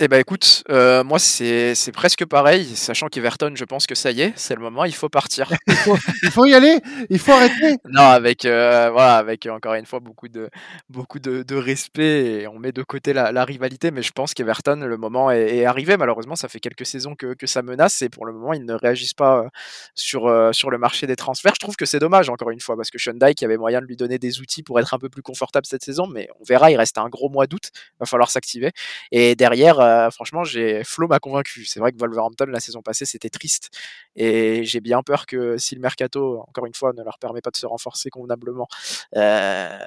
Eh 0.00 0.06
ben 0.06 0.20
écoute, 0.20 0.62
euh, 0.70 1.02
moi 1.02 1.18
c'est 1.18 1.74
presque 1.92 2.24
pareil, 2.24 2.64
sachant 2.76 3.08
qu'Everton, 3.08 3.50
je 3.56 3.64
pense 3.64 3.84
que 3.88 3.96
ça 3.96 4.12
y 4.12 4.20
est, 4.20 4.32
c'est 4.36 4.54
le 4.54 4.60
moment, 4.60 4.84
il 4.84 4.94
faut 4.94 5.08
partir. 5.08 5.52
il, 5.66 6.30
faut, 6.30 6.46
y 6.46 6.54
aller, 6.54 6.78
il 7.10 7.18
faut 7.18 7.32
arrêter. 7.32 7.78
Non, 7.84 8.02
avec 8.02 8.44
euh, 8.44 8.90
voilà, 8.92 9.16
avec 9.16 9.46
encore 9.46 9.74
une 9.74 9.86
fois 9.86 9.98
beaucoup 9.98 10.28
de 10.28 10.50
beaucoup 10.88 11.18
de, 11.18 11.56
respect 11.56 12.42
et 12.42 12.46
on 12.46 12.60
met 12.60 12.70
de 12.70 12.84
côté 12.84 13.12
la, 13.12 13.44
rivalité, 13.44 13.90
mais 13.90 14.02
je 14.02 14.12
pense 14.12 14.34
qu'Everton, 14.34 14.76
le 14.76 14.96
moment 14.96 15.32
est, 15.32 15.64
arrivé. 15.64 15.96
Malheureusement, 15.96 16.36
ça 16.36 16.46
fait 16.46 16.60
quelques 16.60 16.86
saisons 16.86 17.16
que, 17.16 17.34
ça 17.46 17.62
menace 17.62 18.00
et 18.00 18.08
pour 18.08 18.24
le 18.24 18.32
moment, 18.32 18.52
ils 18.52 18.64
ne 18.64 18.74
réagissent 18.74 19.14
pas 19.14 19.38
euh, 19.38 19.48
sur 19.96 20.32
sur 20.54 20.70
le 20.70 20.78
marché 20.78 21.08
des 21.08 21.16
transferts. 21.16 21.54
Je 21.56 21.60
trouve 21.60 21.74
que 21.74 21.86
c'est 21.86 21.98
dommage 21.98 22.28
encore 22.28 22.50
une 22.50 22.60
fois 22.60 22.76
parce 22.76 22.92
que 22.92 22.98
Sean 23.00 23.14
Dyke 23.14 23.42
avait 23.42 23.56
moyen 23.56 23.80
de 23.80 23.86
lui 23.86 23.96
donner 23.96 24.20
des 24.20 24.38
outils 24.38 24.62
pour 24.62 24.78
être 24.78 24.94
un 24.94 24.98
peu 25.00 25.08
plus 25.08 25.22
confortable 25.22 25.66
cette 25.66 25.82
saison, 25.82 26.06
mais 26.06 26.28
on 26.38 26.44
verra, 26.44 26.70
il 26.70 26.76
reste 26.76 26.98
un 26.98 27.08
gros 27.08 27.28
mois 27.28 27.48
d'août, 27.48 27.70
va 27.98 28.06
falloir 28.06 28.30
s'activer 28.30 28.70
et 29.10 29.34
derrière 29.34 29.87
euh, 29.88 30.10
franchement, 30.10 30.42
Flo 30.84 31.08
m'a 31.08 31.18
convaincu. 31.18 31.64
C'est 31.64 31.80
vrai 31.80 31.92
que 31.92 31.98
Wolverhampton 31.98 32.46
la 32.46 32.60
saison 32.60 32.82
passée 32.82 33.04
c'était 33.04 33.30
triste 33.30 33.70
et 34.16 34.64
j'ai 34.64 34.80
bien 34.80 35.02
peur 35.02 35.26
que 35.26 35.56
si 35.58 35.74
le 35.74 35.80
mercato, 35.80 36.44
encore 36.48 36.66
une 36.66 36.74
fois, 36.74 36.92
ne 36.92 37.02
leur 37.02 37.18
permet 37.18 37.40
pas 37.40 37.50
de 37.50 37.56
se 37.56 37.66
renforcer 37.66 38.10
convenablement, 38.10 38.68
euh, 39.16 39.78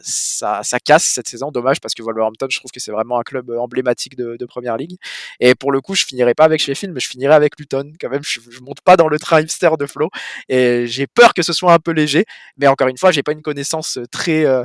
ça, 0.00 0.62
ça 0.62 0.78
casse 0.78 1.04
cette 1.04 1.28
saison. 1.28 1.50
Dommage 1.50 1.80
parce 1.80 1.94
que 1.94 2.02
Wolverhampton, 2.02 2.46
je 2.50 2.58
trouve 2.58 2.70
que 2.70 2.80
c'est 2.80 2.92
vraiment 2.92 3.18
un 3.18 3.22
club 3.22 3.50
emblématique 3.50 4.16
de, 4.16 4.44
première 4.46 4.76
ligue. 4.76 4.96
Et 5.38 5.54
pour 5.54 5.70
le 5.70 5.80
coup, 5.80 5.94
je 5.94 6.04
finirai 6.04 6.34
pas 6.34 6.44
avec 6.44 6.60
Sheffield, 6.60 6.92
mais 6.92 7.00
je 7.00 7.08
finirai 7.08 7.34
avec 7.34 7.58
Luton. 7.58 7.92
Quand 8.00 8.08
même, 8.10 8.24
je, 8.24 8.40
je 8.50 8.60
monte 8.60 8.80
pas 8.80 8.96
dans 8.96 9.06
le 9.06 9.18
train 9.18 9.40
hipster 9.40 9.70
de 9.78 9.86
Flo 9.86 10.10
et 10.48 10.86
j'ai 10.86 11.06
peur 11.06 11.34
que 11.34 11.42
ce 11.42 11.52
soit 11.52 11.72
un 11.72 11.78
peu 11.78 11.92
léger. 11.92 12.24
Mais 12.56 12.66
encore 12.66 12.88
une 12.88 12.98
fois, 12.98 13.12
j'ai 13.12 13.22
pas 13.22 13.32
une 13.32 13.42
connaissance 13.42 13.98
très 14.10 14.44
euh, 14.44 14.60
euh, 14.60 14.64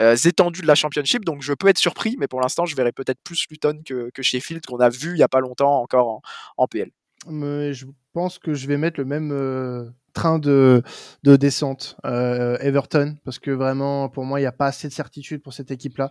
étendues 0.00 0.62
de 0.62 0.66
la 0.66 0.74
Championship, 0.74 1.24
donc 1.24 1.42
je 1.42 1.52
peux 1.52 1.68
être 1.68 1.78
surpris, 1.78 2.16
mais 2.18 2.28
pour 2.28 2.40
l'instant, 2.40 2.66
je 2.66 2.74
verrai 2.74 2.92
peut-être 2.92 3.20
plus 3.22 3.46
Luton 3.50 3.80
que, 3.84 4.10
que 4.10 4.22
Sheffield, 4.22 4.64
qu'on 4.66 4.78
a 4.78 4.88
vu 4.88 5.10
il 5.10 5.16
n'y 5.16 5.22
a 5.22 5.28
pas 5.28 5.40
longtemps 5.40 5.82
encore 5.82 6.08
en, 6.08 6.22
en, 6.56 6.66
PL. 6.66 6.90
Mais 7.28 7.74
je 7.74 7.86
pense 8.12 8.38
que 8.38 8.54
je 8.54 8.66
vais 8.66 8.78
mettre 8.78 8.98
le 8.98 9.04
même 9.04 9.30
euh, 9.32 9.84
train 10.12 10.38
de, 10.38 10.82
de 11.22 11.36
descente, 11.36 11.96
euh, 12.04 12.56
Everton, 12.60 13.16
parce 13.24 13.38
que 13.38 13.50
vraiment, 13.50 14.08
pour 14.08 14.24
moi, 14.24 14.40
il 14.40 14.42
n'y 14.42 14.48
a 14.48 14.52
pas 14.52 14.66
assez 14.66 14.88
de 14.88 14.92
certitude 14.92 15.42
pour 15.42 15.52
cette 15.52 15.70
équipe-là. 15.70 16.10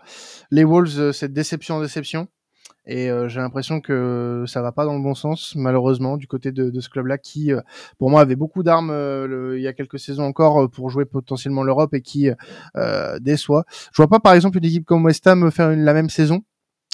Les 0.52 0.64
Wolves, 0.64 1.12
c'est 1.12 1.32
déception 1.32 1.76
en 1.76 1.82
déception. 1.82 2.28
Et 2.90 3.12
euh, 3.12 3.30
j'ai 3.30 3.40
l'impression 3.40 3.82
que 3.82 4.46
ça 4.48 4.64
va 4.64 4.72
pas 4.72 4.84
dans 4.84 4.96
le 4.96 5.04
bon 5.04 5.14
sens, 5.14 5.54
malheureusement, 5.56 6.18
du 6.18 6.26
côté 6.26 6.52
de, 6.52 6.80
ce 6.80 6.90
club-là, 6.90 7.20
qui, 7.20 7.54
euh, 7.54 7.62
pour 8.00 8.10
moi, 8.10 8.22
avait 8.22 8.36
beaucoup 8.36 8.64
d'armes 8.64 8.90
euh, 8.90 9.56
il 9.58 9.62
y 9.62 9.68
a 9.68 9.74
quelques 9.74 10.00
saisons 10.00 10.24
encore 10.24 10.70
pour 10.72 10.90
jouer 10.90 11.06
potentiellement 11.06 11.62
l'Europe 11.64 11.94
et 11.94 12.02
qui 12.02 12.30
déçoit. 13.20 13.66
Je 13.94 13.98
vois 13.98 14.08
pas, 14.08 14.20
par 14.20 14.34
exemple, 14.34 14.58
une 14.58 14.66
équipe 14.66 14.86
comme 14.86 15.06
West 15.06 15.28
Ham 15.28 15.52
faire 15.52 15.76
la 15.76 15.94
même 15.94 16.10
saison. 16.10 16.42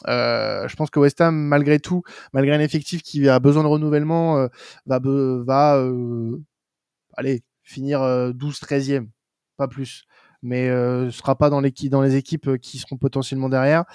Je 0.05 0.76
pense 0.76 0.89
que 0.89 0.99
West 0.99 1.21
Ham, 1.21 1.34
malgré 1.34 1.80
tout, 1.80 2.03
malgré 2.34 2.53
un 2.55 2.59
effectif 2.59 3.01
qui 3.01 3.30
a 3.30 3.39
besoin 3.39 3.63
de 3.63 3.69
renouvellement, 3.69 4.47
va, 4.86 4.99
finir 7.63 7.99
12-13e, 8.01 9.07
pas 9.57 9.67
plus 9.69 10.05
mais 10.41 10.69
euh, 10.69 11.09
ce 11.11 11.17
sera 11.17 11.36
pas 11.36 11.49
dans, 11.49 11.61
dans 11.61 12.01
les 12.01 12.15
équipes 12.15 12.47
euh, 12.47 12.57
qui 12.57 12.77
seront 12.77 12.97
potentiellement 12.97 13.49
derrière. 13.49 13.86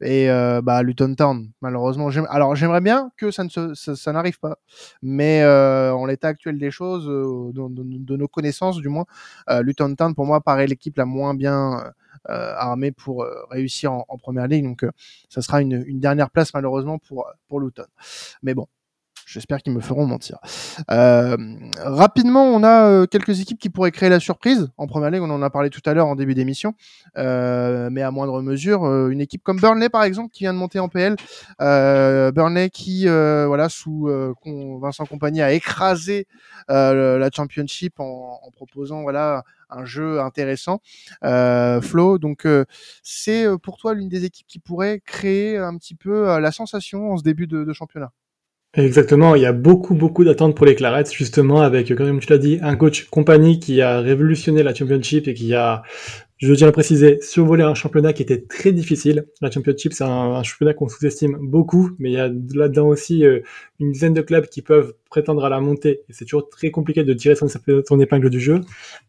Et 0.00 0.30
euh, 0.30 0.60
bah, 0.62 0.82
Luton 0.82 1.14
Town, 1.14 1.50
malheureusement. 1.60 2.08
Alors 2.28 2.54
j'aimerais 2.56 2.80
bien 2.80 3.10
que 3.16 3.30
ça, 3.30 3.44
ne 3.44 3.48
se, 3.48 3.74
ça, 3.74 4.12
n'arrive 4.12 4.38
pas, 4.38 4.58
mais 5.02 5.42
euh, 5.42 5.92
en 5.92 6.06
l'état 6.06 6.28
actuel 6.28 6.58
des 6.58 6.70
choses, 6.70 7.08
euh, 7.08 7.52
de, 7.52 8.16
nos 8.16 8.28
connaissances 8.28 8.78
du 8.78 8.88
moins, 8.88 9.06
euh, 9.48 9.62
Luton 9.62 9.94
Town 9.94 10.14
pour 10.14 10.26
moi 10.26 10.40
paraît 10.40 10.66
l'équipe 10.66 10.96
la 10.96 11.04
moins 11.04 11.34
bien 11.34 11.82
armée 12.26 12.92
pour 12.92 13.26
réussir 13.50 13.92
en, 13.92 14.18
première 14.18 14.46
ligne. 14.46 14.64
Donc 14.64 14.84
ça 15.28 15.40
sera 15.40 15.62
une, 15.62 15.82
une, 15.86 16.00
dernière 16.00 16.30
place 16.30 16.52
malheureusement 16.52 16.98
pour, 16.98 17.26
pour 17.48 17.60
Luton. 17.60 17.86
Mais 18.42 18.54
bon, 18.54 18.66
J'espère 19.26 19.58
qu'ils 19.58 19.72
me 19.72 19.80
feront 19.80 20.06
mentir. 20.06 20.38
Euh, 20.90 21.36
rapidement, 21.78 22.44
on 22.44 22.62
a 22.62 22.86
euh, 22.86 23.06
quelques 23.06 23.40
équipes 23.40 23.58
qui 23.58 23.70
pourraient 23.70 23.90
créer 23.90 24.08
la 24.08 24.20
surprise. 24.20 24.70
En 24.76 24.86
première 24.86 25.10
ligue, 25.10 25.22
on 25.22 25.30
en 25.30 25.42
a 25.42 25.50
parlé 25.50 25.70
tout 25.70 25.82
à 25.86 25.94
l'heure 25.94 26.06
en 26.06 26.16
début 26.16 26.34
d'émission, 26.34 26.74
euh, 27.16 27.88
mais 27.90 28.02
à 28.02 28.10
moindre 28.10 28.42
mesure, 28.42 28.84
euh, 28.84 29.08
une 29.08 29.20
équipe 29.20 29.42
comme 29.42 29.58
Burnley, 29.58 29.88
par 29.88 30.02
exemple, 30.02 30.30
qui 30.32 30.44
vient 30.44 30.52
de 30.52 30.58
monter 30.58 30.78
en 30.78 30.88
PL. 30.88 31.16
Euh, 31.60 32.32
Burnley 32.32 32.70
qui, 32.70 33.06
voilà, 33.06 33.68
sous 33.68 34.08
Vincent 34.80 35.06
Compagnie, 35.06 35.42
a 35.42 35.52
écrasé 35.52 36.26
la 36.68 37.30
Championship 37.34 38.00
en, 38.00 38.40
en, 38.42 38.50
proposant, 38.50 39.02
voilà, 39.02 39.44
un 39.70 39.84
jeu 39.84 40.20
intéressant. 40.20 40.80
Flo, 41.22 42.18
donc 42.18 42.46
c'est 43.02 43.46
pour 43.62 43.76
toi 43.76 43.94
l'une 43.94 44.08
des 44.08 44.24
équipes 44.24 44.46
qui 44.46 44.58
pourrait 44.58 45.00
créer 45.04 45.56
un 45.56 45.76
petit 45.76 45.94
peu 45.94 46.38
la 46.38 46.52
sensation 46.52 47.12
en 47.12 47.16
ce 47.16 47.22
début 47.22 47.46
de, 47.46 47.64
de 47.64 47.72
championnat? 47.72 48.12
Exactement, 48.74 49.34
il 49.34 49.42
y 49.42 49.46
a 49.46 49.52
beaucoup 49.52 49.96
beaucoup 49.96 50.22
d'attentes 50.22 50.56
pour 50.56 50.64
les 50.64 50.76
Clarets, 50.76 51.10
justement 51.12 51.60
avec, 51.60 51.92
comme 51.96 52.20
tu 52.20 52.28
l'as 52.30 52.38
dit, 52.38 52.60
un 52.62 52.76
coach 52.76 53.06
compagnie 53.06 53.58
qui 53.58 53.80
a 53.80 53.98
révolutionné 53.98 54.62
la 54.62 54.72
Championship 54.72 55.26
et 55.26 55.34
qui 55.34 55.54
a 55.54 55.82
je 56.36 56.54
tiens 56.54 56.68
à 56.68 56.72
préciser, 56.72 57.18
survoler 57.20 57.64
un 57.64 57.74
championnat 57.74 58.12
qui 58.14 58.22
était 58.22 58.40
très 58.40 58.72
difficile. 58.72 59.26
La 59.42 59.50
Championship, 59.50 59.92
c'est 59.92 60.04
un, 60.04 60.08
un, 60.08 60.42
championnat 60.42 60.72
qu'on 60.72 60.88
sous-estime 60.88 61.36
beaucoup, 61.42 61.90
mais 61.98 62.10
il 62.10 62.14
y 62.14 62.20
a 62.20 62.28
là-dedans 62.54 62.86
aussi 62.88 63.26
euh, 63.26 63.40
une 63.80 63.92
dizaine 63.92 64.14
de 64.14 64.20
clubs 64.20 64.46
qui 64.46 64.62
peuvent 64.62 64.94
prétendre 65.10 65.44
à 65.44 65.48
la 65.48 65.60
montée. 65.60 66.02
Et 66.08 66.12
c'est 66.12 66.24
toujours 66.24 66.48
très 66.48 66.70
compliqué 66.70 67.02
de 67.02 67.12
tirer 67.14 67.34
son, 67.34 67.48
épingle 68.00 68.30
du 68.30 68.38
jeu. 68.38 68.60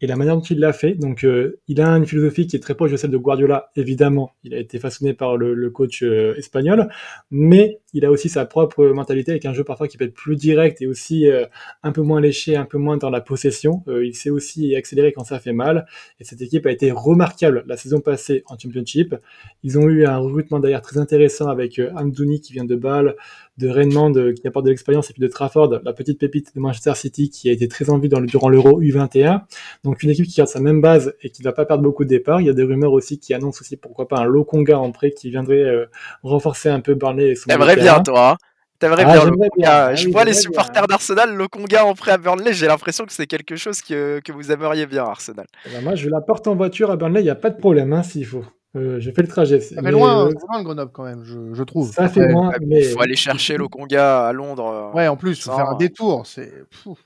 Et 0.02 0.08
la 0.08 0.16
manière 0.16 0.36
dont 0.36 0.42
il 0.42 0.60
l'a 0.60 0.74
fait, 0.74 0.94
donc 0.94 1.24
euh, 1.24 1.60
il 1.68 1.80
a 1.82 1.90
une 1.90 2.08
philosophie 2.08 2.48
qui 2.48 2.56
est 2.56 2.60
très 2.60 2.74
proche 2.74 2.92
de 2.92 2.98
celle 2.98 3.12
de 3.12 3.18
Guardiola, 3.18 3.70
évidemment. 3.76 4.32
Il 4.44 4.54
a 4.54 4.60
été 4.60 4.80
façonné 4.80 5.14
par 5.14 5.38
le, 5.38 5.70
coach 5.70 6.02
euh, 6.04 6.36
espagnol, 6.38 6.90
mais 7.30 7.80
il 7.94 8.04
a 8.06 8.12
aussi 8.12 8.30
sa 8.30 8.46
propre 8.46 8.86
mentalité 8.88 9.32
avec 9.32 9.46
un 9.46 9.54
jeu 9.54 9.64
parfois 9.64 9.88
qui 9.88 9.98
peut 9.98 10.06
être 10.06 10.14
plus 10.14 10.36
direct 10.36 10.82
et 10.82 10.88
aussi 10.88 11.30
euh, 11.30 11.46
un 11.84 11.92
peu 11.92 12.02
moins 12.02 12.20
léché, 12.20 12.56
un 12.56 12.66
peu 12.66 12.78
moins 12.78 12.98
dans 12.98 13.10
la 13.10 13.22
possession. 13.22 13.84
il 13.88 14.16
sait 14.16 14.30
aussi 14.30 14.76
accélérer 14.76 15.12
quand 15.12 15.24
ça 15.24 15.40
fait 15.40 15.54
mal. 15.54 15.86
Et 16.20 16.24
cette 16.24 16.42
équipe 16.42 16.66
a 16.66 16.72
été 16.72 16.92
remarquable 16.92 17.64
la 17.68 17.78
saison 17.78 18.00
passée 18.00 18.44
en 18.48 18.58
Championship. 18.58 19.16
Ils 19.64 19.78
ont 19.78 19.88
eu 19.88 20.06
un 20.06 20.18
recrutement 20.18 20.60
d'ailleurs 20.60 20.82
très 20.82 20.98
intéressant 20.98 21.48
avec 21.48 21.80
Amdouni 21.96 22.42
qui 22.42 22.54
vient 22.54 22.66
de 22.66 22.76
Bâle, 22.76 23.16
de 23.62 23.70
Raymond 23.70 24.14
qui 24.34 24.48
apporte 24.48 24.66
de 24.66 24.72
l'expérience 24.72 25.10
et 25.10 25.14
puis 25.14 25.22
de 25.22 25.28
Trafford, 25.28 25.80
la 25.84 25.94
petite 25.94 26.20
pépite 26.20 26.56
de 26.56 26.60
Manchester 26.60 26.96
City 26.96 27.30
qui 27.30 27.50
a 27.50 27.54
été 27.54 27.68
très 27.68 27.90
en 27.90 27.98
vue 27.98 28.10
dans 28.10 28.20
le, 28.20 28.28
durant 28.28 28.50
l'Euro 28.50 28.82
U21. 28.82 29.42
Donc 29.84 30.04
une 30.04 30.10
équipe 30.10 30.26
qui 30.26 30.36
garde 30.36 30.50
sa 30.50 30.60
même 30.60 30.82
base 30.82 31.14
et 31.22 31.30
qui 31.30 31.42
ne 31.42 31.48
va 31.48 31.54
pas 31.54 31.66
perdre 31.66 31.84
beaucoup 31.84 32.04
de 32.04 32.10
départ. 32.10 32.42
Il 32.42 32.48
y 32.48 32.50
a 32.50 32.54
des 32.54 32.64
rumeurs 32.64 32.94
aussi 32.94 33.20
qui 33.20 33.34
annoncent 33.34 33.62
aussi 33.62 33.78
pourquoi 33.78 34.08
pas 34.08 34.18
un 34.18 34.26
Lokonga 34.26 34.80
en 34.80 34.92
prêt 34.92 35.12
qui 35.12 35.30
viendrait 35.30 35.64
euh, 35.64 35.86
renforcer 36.24 36.70
un 36.70 36.80
peu 36.80 36.96
Burnley. 36.96 37.34
T'aimerais 37.48 37.76
bien 37.76 38.02
toi 38.02 38.32
hein 38.32 38.38
T'aimerais 38.82 39.04
ah, 39.06 39.14
bien 39.14 39.48
Conga. 39.52 39.94
Je 39.94 40.08
oui, 40.08 40.12
vois 40.12 40.26
les 40.26 40.34
supporters 40.34 40.88
d'Arsenal, 40.88 41.36
le 41.36 41.48
Conga 41.48 41.86
en 41.86 41.94
prêt 41.94 42.14
à 42.14 42.18
Burnley. 42.18 42.52
J'ai 42.52 42.66
l'impression 42.66 43.06
que 43.06 43.14
c'est 43.14 43.28
quelque 43.28 43.56
chose 43.56 43.80
que, 43.84 44.20
que, 44.26 44.32
vous 44.32 44.52
aimeriez 44.52 44.88
bien, 44.88 45.04
Arsenal. 45.04 45.46
Eh 45.68 45.70
ben 45.70 45.84
moi, 45.84 45.94
je 45.94 46.10
la 46.10 46.20
porte 46.20 46.48
en 46.48 46.56
voiture 46.56 46.90
à 46.90 46.96
Burnley, 46.96 47.22
il 47.22 47.26
n'y 47.26 47.30
a 47.30 47.36
pas 47.36 47.52
de 47.52 47.58
problème, 47.58 47.94
hein, 47.94 48.02
s'il 48.02 48.26
faut. 48.26 48.44
Euh, 48.76 49.00
j'ai 49.00 49.12
fait 49.12 49.22
le 49.22 49.28
trajet. 49.28 49.60
Ça 49.60 49.82
fait 49.82 49.92
loin, 49.92 50.28
euh... 50.28 50.32
loin 50.48 50.64
Grenoble 50.64 50.92
quand 50.94 51.04
même, 51.04 51.24
je, 51.24 51.54
je 51.54 51.64
trouve. 51.64 51.92
Ça 51.92 52.08
fait 52.08 52.28
loin, 52.28 52.52
mais 52.66 52.80
il 52.80 52.86
faut 52.86 53.02
aller 53.02 53.16
chercher 53.16 53.58
le 53.58 53.68
Conga 53.68 54.28
à 54.28 54.34
Londres. 54.34 54.92
Ouais, 54.94 55.08
en 55.08 55.18
plus, 55.18 55.38
il 55.38 55.42
faut 55.42 55.56
faire 55.56 55.70
un 55.70 55.76
détour. 55.76 56.26
C'est. 56.26 56.52
Il 56.70 56.78
faut. 56.78 56.98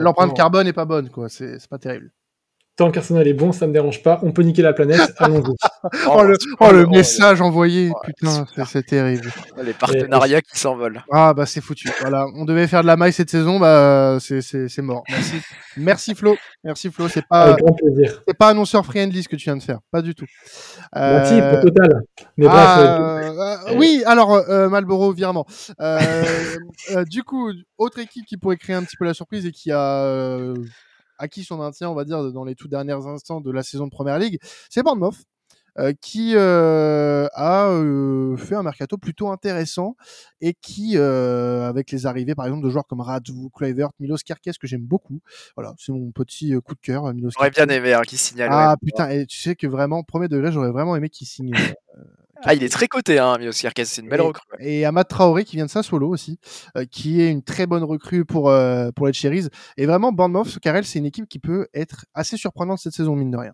L'empreinte 0.00 0.36
carbone 0.36 0.66
n'est 0.66 0.72
pas 0.72 0.84
bonne, 0.84 1.10
quoi. 1.10 1.28
C'est 1.28 1.66
pas 1.68 1.78
terrible 1.78 2.10
tant 2.78 2.92
qu'Arsenal 2.92 3.26
est 3.26 3.34
bon, 3.34 3.50
ça 3.50 3.66
me 3.66 3.72
dérange 3.72 4.02
pas. 4.04 4.20
On 4.22 4.30
peut 4.30 4.42
niquer 4.42 4.62
la 4.62 4.72
planète, 4.72 5.12
allons-y. 5.18 5.54
oh, 6.08 6.22
le, 6.22 6.36
oh, 6.60 6.72
le 6.72 6.86
message 6.86 7.42
envoyé, 7.42 7.90
oh, 7.92 7.98
putain, 8.04 8.46
c'est 8.66 8.86
terrible. 8.86 9.30
Les 9.62 9.74
partenariats 9.74 10.40
qui 10.40 10.58
s'envolent. 10.58 11.02
Ah 11.12 11.34
bah 11.34 11.44
c'est 11.44 11.60
foutu. 11.60 11.90
Voilà, 12.00 12.26
on 12.36 12.44
devait 12.44 12.68
faire 12.68 12.82
de 12.82 12.86
la 12.86 12.96
maille 12.96 13.12
cette 13.12 13.30
saison, 13.30 13.58
bah 13.58 14.18
c'est 14.20 14.78
mort. 14.78 15.02
Merci, 15.08 15.36
merci 15.76 16.14
Flo, 16.14 16.36
merci 16.62 16.90
Flo. 16.90 17.08
C'est 17.08 17.26
pas, 17.26 17.56
c'est 18.26 18.38
pas 18.38 18.48
annonceur 18.48 18.86
friendly 18.86 19.24
ce 19.24 19.28
que 19.28 19.36
tu 19.36 19.44
viens 19.44 19.56
de 19.56 19.62
faire, 19.62 19.80
pas 19.90 20.00
du 20.00 20.14
tout. 20.14 20.26
Euh... 20.96 21.18
Merci 21.18 21.40
pour 21.40 21.60
total. 21.60 22.02
Mais 22.36 22.46
ah, 22.48 23.20
bref, 23.32 23.68
euh, 23.70 23.74
oui, 23.76 24.04
alors 24.06 24.34
euh, 24.34 24.68
Malboro 24.68 25.12
virement. 25.12 25.46
Euh, 25.80 25.98
euh, 26.90 27.04
du 27.04 27.24
coup, 27.24 27.50
autre 27.76 27.98
équipe 27.98 28.24
qui 28.24 28.36
pourrait 28.36 28.56
créer 28.56 28.76
un 28.76 28.84
petit 28.84 28.96
peu 28.96 29.04
la 29.04 29.14
surprise 29.14 29.46
et 29.46 29.50
qui 29.50 29.72
a 29.72 30.54
acquis 31.18 31.44
son 31.44 31.56
maintien, 31.56 31.88
on 31.90 31.94
va 31.94 32.04
dire, 32.04 32.32
dans 32.32 32.44
les 32.44 32.54
tout 32.54 32.68
derniers 32.68 32.92
instants 32.92 33.40
de 33.40 33.50
la 33.50 33.62
saison 33.62 33.86
de 33.86 33.90
Première 33.90 34.18
Ligue, 34.18 34.38
c'est 34.70 34.82
Bournemouth. 34.82 35.16
Euh, 35.78 35.92
qui 36.00 36.32
euh, 36.34 37.28
a 37.34 37.68
euh, 37.68 38.36
fait 38.36 38.56
un 38.56 38.64
mercato 38.64 38.98
plutôt 38.98 39.28
intéressant 39.28 39.94
et 40.40 40.54
qui, 40.60 40.94
euh, 40.96 41.68
avec 41.68 41.92
les 41.92 42.04
arrivées 42.06 42.34
par 42.34 42.46
exemple 42.46 42.64
de 42.64 42.70
joueurs 42.70 42.86
comme 42.88 43.00
Radou, 43.00 43.48
Kluivert, 43.54 43.90
Milos 44.00 44.16
Kerkes 44.26 44.58
que 44.60 44.66
j'aime 44.66 44.82
beaucoup, 44.82 45.20
voilà, 45.54 45.74
c'est 45.78 45.92
mon 45.92 46.10
petit 46.10 46.52
coup 46.64 46.74
de 46.74 46.80
cœur. 46.80 47.14
Milos 47.14 47.30
J'aurais 47.30 47.50
bien 47.50 47.68
aimé 47.68 47.92
hein, 47.92 48.02
qu'il 48.02 48.18
signe. 48.18 48.44
Ah 48.50 48.74
putain, 48.84 49.08
et 49.10 49.26
tu 49.26 49.38
sais 49.38 49.54
que 49.54 49.68
vraiment 49.68 50.02
premier 50.02 50.26
degré, 50.26 50.50
j'aurais 50.50 50.72
vraiment 50.72 50.96
aimé 50.96 51.10
qu'il 51.10 51.28
signe. 51.28 51.52
Ah, 52.44 52.54
il 52.54 52.62
est 52.62 52.68
très 52.68 52.86
coté, 52.86 53.18
hein, 53.18 53.36
Kerkes, 53.38 53.84
c'est 53.84 54.00
une 54.00 54.08
belle 54.08 54.20
et, 54.20 54.24
recrue. 54.24 54.44
Et 54.60 54.84
Amad 54.84 55.08
Traoré 55.08 55.44
qui 55.44 55.56
vient 55.56 55.66
de 55.66 55.70
Sassuolo 55.70 56.08
aussi, 56.08 56.38
euh, 56.76 56.84
qui 56.84 57.20
est 57.20 57.30
une 57.30 57.42
très 57.42 57.66
bonne 57.66 57.82
recrue 57.82 58.24
pour, 58.24 58.48
euh, 58.48 58.90
pour 58.94 59.06
les 59.06 59.12
Cherries. 59.12 59.48
Et 59.76 59.86
vraiment, 59.86 60.12
Bournemouth, 60.12 60.58
Carrel, 60.60 60.84
c'est 60.84 60.98
une 60.98 61.06
équipe 61.06 61.28
qui 61.28 61.38
peut 61.38 61.66
être 61.74 62.04
assez 62.14 62.36
surprenante 62.36 62.78
cette 62.78 62.92
saison, 62.92 63.16
mine 63.16 63.30
de 63.30 63.36
rien. 63.36 63.52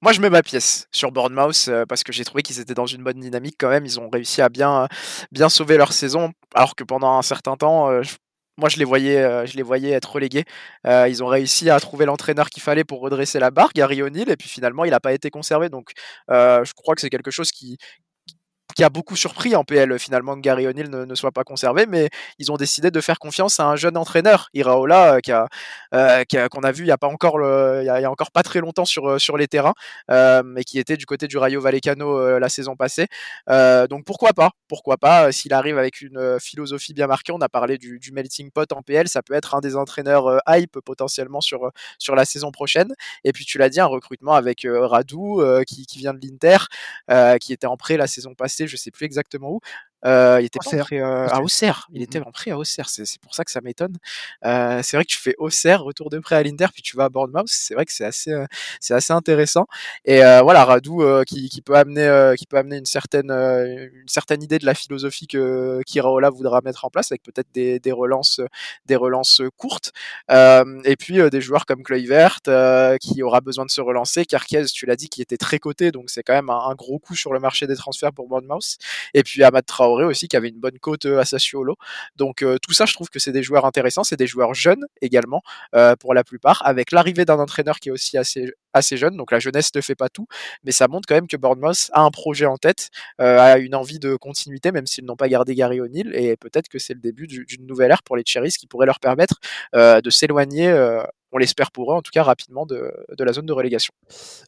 Moi, 0.00 0.12
je 0.12 0.20
mets 0.20 0.30
ma 0.30 0.42
pièce 0.42 0.88
sur 0.90 1.12
Bournemouth 1.12 1.66
euh, 1.68 1.86
parce 1.86 2.02
que 2.02 2.12
j'ai 2.12 2.24
trouvé 2.24 2.42
qu'ils 2.42 2.58
étaient 2.58 2.74
dans 2.74 2.86
une 2.86 3.04
bonne 3.04 3.20
dynamique 3.20 3.54
quand 3.58 3.68
même. 3.68 3.86
Ils 3.86 4.00
ont 4.00 4.10
réussi 4.10 4.42
à 4.42 4.48
bien, 4.48 4.88
bien 5.30 5.48
sauver 5.48 5.76
leur 5.76 5.92
saison, 5.92 6.32
alors 6.54 6.74
que 6.74 6.82
pendant 6.82 7.18
un 7.18 7.22
certain 7.22 7.56
temps, 7.56 8.02
je, 8.02 8.16
moi, 8.58 8.68
je 8.68 8.78
les 8.78 8.84
voyais, 8.84 9.18
euh, 9.18 9.46
je 9.46 9.56
les 9.56 9.62
voyais 9.62 9.90
être 9.90 10.12
relégués. 10.12 10.44
ils 10.84 11.22
ont 11.22 11.26
réussi 11.26 11.70
à 11.70 11.80
trouver 11.80 12.04
l'entraîneur 12.06 12.50
qu'il 12.50 12.62
fallait 12.62 12.84
pour 12.84 13.00
redresser 13.00 13.38
la 13.38 13.50
barre, 13.50 13.72
Gary 13.74 14.02
O'Neill, 14.02 14.30
et 14.30 14.36
puis 14.36 14.48
finalement, 14.48 14.84
il 14.84 14.90
n'a 14.90 15.00
pas 15.00 15.12
été 15.12 15.30
conservé. 15.30 15.68
Donc, 15.68 15.92
je 16.28 16.72
crois 16.74 16.94
que 16.94 17.00
c'est 17.00 17.10
quelque 17.10 17.30
chose 17.30 17.50
qui, 17.50 17.78
qui 18.74 18.84
a 18.84 18.88
beaucoup 18.88 19.16
surpris 19.16 19.54
en 19.56 19.64
PL 19.64 19.98
finalement 19.98 20.34
que 20.34 20.40
Gary 20.40 20.66
O'Neill 20.66 20.90
ne, 20.90 21.14
soit 21.14 21.32
pas 21.32 21.44
conservé, 21.44 21.86
mais 21.86 22.08
ils 22.38 22.50
ont 22.52 22.56
décidé 22.56 22.90
de 22.90 23.00
faire 23.00 23.18
confiance 23.18 23.60
à 23.60 23.66
un 23.66 23.76
jeune 23.76 23.96
entraîneur, 23.96 24.48
Iraola, 24.54 25.20
qui 25.20 25.32
a, 25.32 25.48
qu'on 26.48 26.62
a 26.62 26.72
vu 26.72 26.84
il 26.84 26.88
y 26.88 26.92
a 26.92 26.98
pas 26.98 27.08
encore 27.08 27.40
il 27.80 27.84
y 27.84 27.88
a, 27.88 28.10
encore 28.10 28.30
pas 28.30 28.42
très 28.42 28.60
longtemps 28.60 28.84
sur 28.84 29.20
sur 29.20 29.36
les 29.36 29.48
terrains, 29.48 29.74
mais 30.08 30.64
qui 30.64 30.78
était 30.78 30.96
du 30.96 31.06
côté 31.06 31.28
du 31.28 31.38
Rayo 31.38 31.60
Vallecano 31.60 32.38
la 32.38 32.48
saison 32.48 32.76
passée. 32.76 33.06
donc 33.48 34.04
pourquoi 34.04 34.32
pas, 34.32 34.50
pourquoi 34.68 34.96
pas 34.96 35.32
s'il 35.32 35.52
arrive 35.52 35.78
avec 35.78 36.00
une 36.00 36.38
philosophie 36.40 36.94
bien 36.94 37.06
marquée. 37.06 37.32
On 37.32 37.40
a 37.40 37.48
parlé 37.48 37.78
du, 37.78 37.98
du 37.98 38.12
melting 38.12 38.50
pot 38.50 38.70
en 38.72 38.82
PL, 38.82 39.08
ça 39.08 39.22
peut 39.22 39.34
être 39.34 39.54
un 39.54 39.60
des 39.60 39.76
entraîneurs 39.76 40.40
hype 40.48 40.78
potentiellement 40.84 41.40
sur 41.40 41.70
sur 41.98 42.14
la 42.14 42.24
saison 42.24 42.50
prochaine. 42.50 42.94
Et 43.24 43.32
puis 43.32 43.44
tu 43.44 43.58
l'as 43.58 43.68
dit, 43.68 43.80
un 43.80 43.86
recrutement 43.86 44.34
avec 44.34 44.66
Radou 44.66 45.42
qui, 45.66 45.86
qui 45.86 45.98
vient 45.98 46.14
de 46.14 46.20
l'Inter, 46.22 46.58
qui 47.40 47.52
était 47.52 47.66
en 47.66 47.76
prêt 47.76 47.96
la 47.96 48.06
saison 48.06 48.34
passée, 48.34 48.61
je 48.66 48.76
sais 48.76 48.90
plus 48.90 49.06
exactement 49.06 49.52
où. 49.52 49.60
Euh, 50.04 50.38
il 50.40 50.46
était 50.46 50.58
pas 50.58 50.78
prêt 50.78 51.00
euh, 51.00 51.28
à 51.28 51.40
Auxerre. 51.40 51.88
Il 51.92 52.02
était 52.02 52.18
en 52.18 52.30
prêt 52.32 52.50
à 52.50 52.58
Auxerre. 52.58 52.88
C'est 52.88 53.20
pour 53.20 53.34
ça 53.34 53.44
que 53.44 53.50
ça 53.50 53.60
m'étonne. 53.60 53.96
Euh, 54.44 54.80
c'est 54.82 54.96
vrai 54.96 55.04
que 55.04 55.10
tu 55.10 55.18
fais 55.18 55.34
Auxerre, 55.38 55.82
retour 55.82 56.10
de 56.10 56.18
prêt 56.18 56.36
à 56.36 56.42
l'Inter, 56.42 56.66
puis 56.72 56.82
tu 56.82 56.96
vas 56.96 57.04
à 57.04 57.08
Bournemouth. 57.08 57.46
C'est 57.46 57.74
vrai 57.74 57.84
que 57.84 57.92
c'est 57.92 58.04
assez, 58.04 58.34
c'est 58.80 58.94
assez 58.94 59.12
intéressant. 59.12 59.66
Et 60.04 60.20
voilà, 60.42 60.64
Radou 60.64 61.02
qui, 61.26 61.48
qui, 61.48 61.62
peut 61.62 61.76
amener, 61.76 62.34
qui 62.36 62.46
peut 62.46 62.56
amener 62.56 62.78
une 62.78 62.86
certaine, 62.86 63.30
une 63.30 64.08
certaine 64.08 64.42
idée 64.42 64.58
de 64.58 64.66
la 64.66 64.74
philosophie 64.74 65.26
que 65.26 65.80
qu'Iraola 65.86 66.30
voudra 66.30 66.60
mettre 66.62 66.84
en 66.84 66.90
place, 66.90 67.12
avec 67.12 67.22
peut-être 67.22 67.48
des, 67.52 67.78
des, 67.78 67.92
relances, 67.92 68.40
des 68.86 68.96
relances 68.96 69.42
courtes. 69.56 69.92
et 70.30 70.96
puis 70.98 71.30
des 71.30 71.40
joueurs 71.40 71.66
comme 71.66 71.82
Kluivert 71.82 72.40
qui 73.00 73.22
aura 73.22 73.40
besoin 73.40 73.64
de 73.64 73.70
se 73.70 73.80
relancer. 73.80 74.24
Carquez, 74.24 74.64
tu 74.66 74.86
l'as 74.86 74.96
dit, 74.96 75.08
qui 75.08 75.22
était 75.22 75.36
très 75.36 75.58
coté, 75.58 75.92
donc 75.92 76.10
c'est 76.10 76.22
quand 76.22 76.34
même 76.34 76.50
un, 76.50 76.70
un, 76.70 76.74
gros 76.74 76.98
coup 76.98 77.14
sur 77.14 77.32
le 77.32 77.40
marché 77.40 77.66
des 77.66 77.76
transferts 77.76 78.12
pour 78.12 78.28
Bournemouth. 78.28 78.76
Et 79.14 79.22
puis 79.22 79.42
Ahmad 79.42 79.64
Traoré 79.64 79.91
aussi 79.92 80.28
qui 80.28 80.36
avait 80.36 80.48
une 80.48 80.60
bonne 80.60 80.78
cote 80.78 81.04
à 81.06 81.24
Sassuolo. 81.24 81.76
Donc 82.16 82.44
tout 82.62 82.72
ça, 82.72 82.86
je 82.86 82.94
trouve 82.94 83.10
que 83.10 83.18
c'est 83.18 83.32
des 83.32 83.42
joueurs 83.42 83.64
intéressants, 83.66 84.04
c'est 84.04 84.16
des 84.16 84.26
joueurs 84.26 84.54
jeunes 84.54 84.86
également 85.00 85.42
pour 86.00 86.14
la 86.14 86.24
plupart, 86.24 86.62
avec 86.64 86.92
l'arrivée 86.92 87.24
d'un 87.24 87.38
entraîneur 87.38 87.80
qui 87.80 87.90
est 87.90 87.92
aussi 87.92 88.16
assez 88.18 88.52
assez 88.74 88.96
jeune, 88.96 89.16
donc 89.16 89.32
la 89.32 89.38
jeunesse 89.38 89.74
ne 89.74 89.80
fait 89.80 89.94
pas 89.94 90.08
tout, 90.08 90.26
mais 90.64 90.72
ça 90.72 90.88
montre 90.88 91.06
quand 91.08 91.14
même 91.14 91.28
que 91.28 91.36
Bournemouth 91.36 91.90
a 91.92 92.02
un 92.02 92.10
projet 92.10 92.46
en 92.46 92.56
tête, 92.56 92.90
a 93.18 93.58
une 93.58 93.74
envie 93.74 93.98
de 93.98 94.16
continuité, 94.16 94.72
même 94.72 94.86
s'ils 94.86 95.04
n'ont 95.04 95.16
pas 95.16 95.28
gardé 95.28 95.54
Gary 95.54 95.80
O'Neill, 95.80 96.12
et 96.14 96.36
peut-être 96.36 96.68
que 96.68 96.78
c'est 96.78 96.94
le 96.94 97.00
début 97.00 97.26
d'une 97.26 97.66
nouvelle 97.66 97.90
ère 97.90 98.02
pour 98.02 98.16
les 98.16 98.22
Cherries 98.26 98.50
qui 98.50 98.66
pourrait 98.66 98.86
leur 98.86 99.00
permettre 99.00 99.40
de 99.74 100.10
s'éloigner 100.10 100.72
on 101.32 101.38
l'espère 101.38 101.70
pour 101.70 101.92
eux, 101.92 101.96
en 101.96 102.02
tout 102.02 102.10
cas 102.12 102.22
rapidement, 102.22 102.66
de, 102.66 102.92
de, 103.16 103.24
la 103.24 103.32
zone 103.32 103.46
de 103.46 103.52
relégation. 103.52 103.92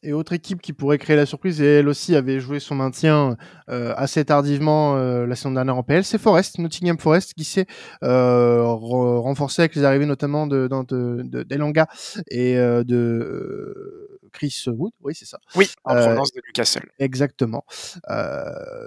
Et 0.03 0.13
autre 0.13 0.35
équipe 0.35 0.61
qui 0.61 0.73
pourrait 0.73 0.99
créer 0.99 1.17
la 1.17 1.27
surprise, 1.27 1.61
et 1.61 1.79
elle 1.79 1.89
aussi 1.89 2.15
avait 2.15 2.41
joué 2.41 2.61
son 2.61 2.75
maintien 2.75 3.37
euh, 3.71 3.95
assez 3.97 4.25
tardivement 4.25 4.97
euh, 4.97 5.27
la 5.27 5.35
saison 5.35 5.53
dernière 5.53 5.77
en 5.77 5.83
PL, 5.83 6.05
c'est 6.05 6.19
Forest, 6.19 6.59
Nottingham 6.59 6.99
Forest, 6.99 7.33
qui 7.35 7.45
s'est 7.45 7.67
euh, 8.03 8.63
renforcé 8.65 9.63
avec 9.63 9.75
les 9.75 9.85
arrivées 9.85 10.07
notamment 10.07 10.47
de, 10.47 10.69
de, 10.69 11.43
d'Elanga 11.43 11.87
et 12.31 12.59
euh, 12.59 12.85
de 12.85 14.14
Chris 14.35 14.65
Wood, 14.67 14.93
oui 15.01 15.15
c'est 15.15 15.25
ça. 15.25 15.39
Oui, 15.55 15.71
en 15.85 15.95
provenance 15.95 16.33
de 16.33 16.43
Newcastle. 16.47 16.91
Exactement. 16.99 17.65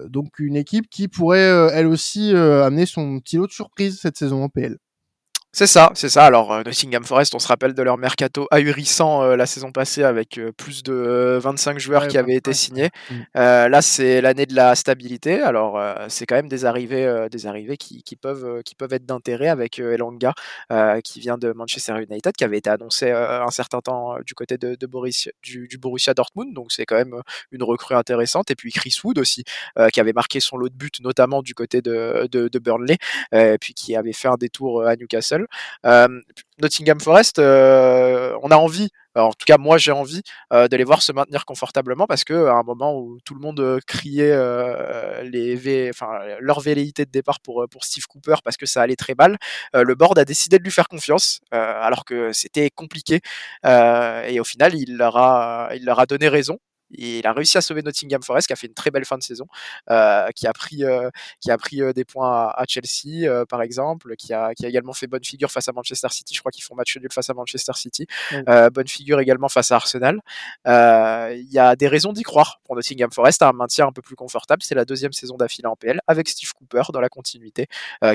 donc 0.06 0.38
une 0.38 0.56
équipe 0.56 0.90
qui 0.90 1.08
pourrait 1.08 1.70
elle 1.74 1.88
aussi 1.88 2.36
amener 2.36 2.86
son 2.86 3.20
petit 3.20 3.38
lot 3.38 3.48
de 3.48 3.52
surprise 3.52 4.00
cette 4.00 4.18
saison 4.18 4.44
en 4.44 4.50
PL. 4.50 4.78
C'est 5.58 5.66
ça, 5.66 5.90
c'est 5.96 6.10
ça. 6.10 6.24
Alors, 6.24 6.54
euh, 6.54 6.62
Nottingham 6.62 7.04
Forest, 7.04 7.34
on 7.34 7.40
se 7.40 7.48
rappelle 7.48 7.74
de 7.74 7.82
leur 7.82 7.98
mercato 7.98 8.48
ahurissant 8.52 9.24
euh, 9.24 9.36
la 9.36 9.48
saison 9.48 9.72
passée 9.72 10.04
avec 10.04 10.38
euh, 10.38 10.52
plus 10.52 10.84
de 10.84 11.40
25 11.42 11.80
joueurs 11.80 12.04
Ouais, 12.04 12.08
qui 12.10 12.20
avaient 12.20 12.36
été 12.36 12.52
25, 12.52 12.54
signés. 12.54 12.90
Mm. 13.10 13.16
Euh, 13.38 13.68
là, 13.68 13.82
c'est 13.82 14.22
l'année 14.22 14.46
de 14.46 14.54
la 14.54 14.76
stabilité. 14.76 15.42
Alors, 15.42 15.80
euh, 15.80 15.96
c'est 16.10 16.28
quand 16.28 16.36
même 16.36 16.48
des 16.48 16.66
arrivées, 16.66 17.08
euh, 17.08 17.28
des 17.28 17.48
arrivées 17.48 17.76
qui, 17.76 18.04
qui 18.04 18.16
peuvent, 18.16 18.46
euh, 18.46 18.62
qui 18.62 18.76
peuvent 18.76 18.94
être 18.94 19.08
d'intérêt 19.08 19.48
avec 19.48 19.80
euh, 19.80 19.96
Elanga, 19.96 20.36
euh, 20.72 21.02
qui 21.02 21.20
vient 21.20 21.40
de 21.40 21.52
Manchester 21.54 21.94
United, 22.08 22.34
qui 22.34 22.44
avait 22.44 22.60
été 22.60 22.70
annoncé 22.70 23.10
euh, 23.10 23.44
un 23.44 23.50
certain 23.50 23.82
temps 23.82 24.14
euh, 24.16 24.20
du 24.24 24.36
côté 24.36 24.60
de, 24.60 24.76
de 24.76 24.86
Borussia, 24.86 25.32
du, 25.42 25.68
du 25.68 25.80
Borussia 25.80 26.14
Dortmund. 26.14 26.54
Donc, 26.54 26.72
c'est 26.72 26.86
quand 26.86 26.98
même 26.98 27.16
euh, 27.16 27.22
une 27.52 27.64
recrue 27.64 27.96
intéressante. 27.96 28.52
Et 28.52 28.56
puis 28.56 28.72
Chris 28.72 28.96
Wood 29.04 29.18
aussi, 29.18 29.44
euh, 29.80 29.90
qui 29.90 30.02
avait 30.02 30.14
marqué 30.14 30.40
son 30.40 30.58
lot 30.58 30.70
de 30.70 30.76
buts, 30.76 30.92
notamment 31.02 31.42
du 31.42 31.56
côté 31.56 31.82
de, 31.82 32.28
de, 32.32 32.48
de 32.48 32.60
Burnley, 32.60 32.98
euh, 33.34 33.56
et 33.56 33.58
puis 33.58 33.74
qui 33.74 33.96
avait 33.96 34.14
fait 34.14 34.28
un 34.28 34.38
détour 34.38 34.82
euh, 34.82 34.86
à 34.90 34.96
Newcastle. 34.96 35.47
Euh, 35.86 36.08
Nottingham 36.62 37.00
Forest, 37.00 37.40
euh, 37.40 38.38
on 38.42 38.50
a 38.52 38.56
envie, 38.58 38.90
alors, 39.16 39.30
en 39.30 39.34
tout 39.34 39.46
cas 39.46 39.58
moi 39.58 39.78
j'ai 39.78 39.92
envie 39.92 40.22
euh, 40.54 40.68
de 40.68 40.76
les 40.78 40.84
voir 40.84 41.02
se 41.02 41.12
maintenir 41.12 41.46
confortablement 41.46 42.06
parce 42.08 42.24
que 42.24 42.48
à 42.48 42.54
un 42.54 42.64
moment 42.64 42.96
où 43.00 43.20
tout 43.26 43.34
le 43.34 43.40
monde 43.42 43.60
euh, 43.60 43.80
criait 43.88 44.32
euh, 44.32 45.24
leur 46.40 46.60
velléité 46.62 47.06
de 47.06 47.12
départ 47.12 47.40
pour, 47.42 47.64
euh, 47.64 47.68
Steve 47.82 48.06
Cooper 48.08 48.36
parce 48.44 48.58
que 48.58 48.66
ça 48.66 48.82
allait 48.82 48.96
très 48.96 49.16
mal, 49.18 49.38
euh, 49.76 49.84
le 49.84 49.96
board 49.96 50.18
a 50.20 50.26
décidé 50.26 50.58
de 50.60 50.64
lui 50.64 50.72
faire 50.72 50.88
confiance 50.88 51.40
euh, 51.54 51.58
alors 51.82 52.06
que 52.06 52.32
c'était 52.34 52.70
compliqué 52.70 53.22
euh, 53.66 54.24
et 54.24 54.40
au 54.40 54.44
final 54.44 54.76
il 54.76 54.98
leur 54.98 55.18
a 55.18 56.06
donné 56.08 56.28
raison. 56.28 56.60
Et 56.96 57.20
il 57.20 57.28
a 57.28 57.34
réussi 57.34 57.58
à 57.58 57.62
sauver 57.62 57.82
Nottingham 57.82 58.22
Forest, 58.24 58.48
qui 58.48 58.54
a 58.54 58.56
fait 58.56 58.68
une 58.68 58.74
très 58.74 58.92
belle 58.92 59.06
fin 59.06 59.18
de 59.18 59.24
saison, 59.24 59.46
euh, 59.90 60.30
qui 60.36 60.48
a 60.48 60.54
pris, 60.54 60.84
euh, 60.84 61.10
qui 61.42 61.52
a 61.52 61.58
pris 61.58 61.82
euh, 61.82 61.94
des 61.94 62.06
points 62.06 62.30
à, 62.30 62.62
à 62.62 62.66
Chelsea, 62.68 63.46
par 63.50 63.62
exemple, 63.62 64.16
qui 64.16 64.34
a, 64.34 64.54
qui 64.54 64.66
a 64.66 64.70
également 64.70 64.94
fait 64.94 65.08
bonne 65.08 65.24
figure 65.24 65.52
face 65.52 65.68
à 65.68 65.72
Manchester 65.74 66.08
City. 66.12 66.34
Je 66.34 66.40
crois 66.40 66.52
qu'ils 66.52 66.64
font 66.64 66.76
match 66.76 66.98
nul 66.98 67.10
face 67.12 67.30
à 67.30 67.34
Manchester 67.34 67.74
City. 67.76 68.08
Bonne 68.74 68.88
figure 68.88 69.20
également 69.20 69.50
face 69.50 69.72
à 69.72 69.76
Arsenal. 69.76 70.22
Il 70.66 71.48
y 71.52 71.60
a 71.60 71.76
des 71.76 71.88
raisons 71.88 72.14
d'y 72.14 72.24
croire 72.24 72.62
pour 72.66 72.76
Nottingham 72.76 73.12
Forest, 73.12 73.42
à 73.42 73.50
un 73.50 73.54
maintien 73.54 73.88
un 73.88 73.92
peu 73.92 74.02
plus 74.02 74.16
confortable. 74.16 74.62
C'est 74.64 74.76
la 74.76 74.86
deuxième 74.86 75.14
saison 75.14 75.38
d'affilée 75.38 75.68
en 75.68 75.76
PL, 75.76 76.00
avec 76.08 76.30
Steve 76.30 76.52
Cooper 76.54 76.84
dans 76.94 77.02
la 77.02 77.10
continuité, 77.10 77.68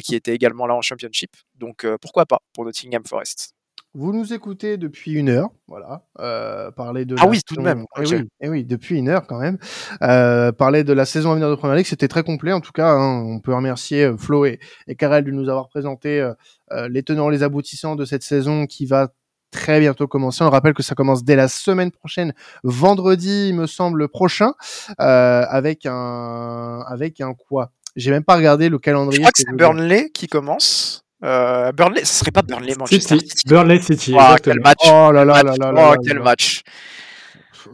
qui 0.03 0.14
était 0.14 0.35
également 0.35 0.66
là 0.66 0.75
en 0.75 0.83
Championship. 0.83 1.37
Donc 1.57 1.87
pourquoi 2.01 2.27
pas 2.27 2.41
pour 2.53 2.64
Nottingham 2.64 3.05
Forest. 3.07 3.55
Vous 3.95 4.14
nous 4.14 4.32
écoutez 4.32 4.78
depuis 4.78 5.12
une 5.12 5.28
heure, 5.28 5.51
voilà, 5.68 6.03
euh, 6.18 6.70
parler 6.70 7.05
de 7.05 7.14
Ah 7.18 7.24
la 7.24 7.28
oui, 7.30 7.40
tout 7.47 7.57
de 7.57 7.61
même, 7.61 7.84
Eh 7.99 8.01
ok. 8.01 8.07
oui, 8.11 8.28
eh 8.40 8.49
oui, 8.49 8.64
depuis 8.64 8.97
une 8.97 9.11
heure 9.11 9.26
quand 9.26 9.38
même. 9.38 9.59
Euh, 10.03 10.51
parler 10.51 10.82
de 10.82 10.95
la 10.95 11.05
saison 11.05 11.32
à 11.32 11.34
venir 11.34 11.51
de 11.51 11.55
Première 11.57 11.76
Ligue, 11.76 11.84
c'était 11.84 12.09
très 12.09 12.22
complet 12.22 12.53
en 12.55 12.62
tout 12.62 12.72
cas. 12.72 12.88
hein. 12.90 13.22
On 13.26 13.38
peut 13.40 13.55
remercier 13.55 14.05
euh, 14.05 14.16
Flo 14.16 14.47
et, 14.47 14.61
et 14.86 14.95
Karel 14.97 15.24
de 15.24 15.30
nous 15.30 15.51
avoir 15.51 15.68
présenté 15.68 16.20
euh, 16.22 16.32
euh, 16.72 16.88
les 16.88 17.03
tenants, 17.03 17.28
les 17.28 17.43
aboutissants 17.43 17.95
de 17.95 18.07
cette 18.07 18.22
saison 18.22 18.64
qui 18.64 18.86
va 18.86 19.09
très 19.51 19.78
bientôt 19.78 20.07
commencer. 20.09 20.43
On 20.43 20.49
rappelle 20.49 20.72
que 20.72 20.82
ça 20.82 20.95
commence 20.95 21.22
dès 21.22 21.36
la 21.36 21.49
semaine 21.49 21.90
prochaine, 21.90 22.32
vendredi, 22.64 23.49
il 23.51 23.55
me 23.57 23.66
semble 23.66 24.09
prochain, 24.09 24.55
euh, 25.01 25.45
avec 25.47 25.84
un, 25.84 26.82
avec 26.88 27.20
un 27.20 27.34
quoi? 27.34 27.72
J'ai 27.95 28.11
même 28.11 28.24
pas 28.24 28.36
regardé 28.36 28.70
le 28.70 28.78
calendrier. 28.78 29.16
Je 29.18 29.20
crois 29.20 29.32
que 29.32 29.38
ce 29.43 29.45
c'est. 29.51 29.55
Burnley 29.55 30.09
qui 30.14 30.28
commence. 30.28 31.02
Euh, 31.25 31.70
Burnley, 31.73 32.05
ce 32.05 32.14
serait 32.14 32.31
pas 32.33 32.43
Burnley 32.43 32.75
Manchester 32.79 33.16
City, 33.18 33.29
City. 33.29 33.43
Burnley 33.49 33.81
City, 33.81 34.12
exactement. 34.14 34.37
quel 34.43 34.61
match. 34.61 34.79
Oh 34.87 35.12
là 35.12 35.25
là 35.25 35.35
Quel 35.35 35.47
là 35.47 35.53
match. 35.53 35.59
là 35.61 35.73
là 35.73 35.89
Oh, 35.89 35.93
là 35.93 35.97
quel 36.05 36.16
là. 36.16 36.23
match. 36.23 36.62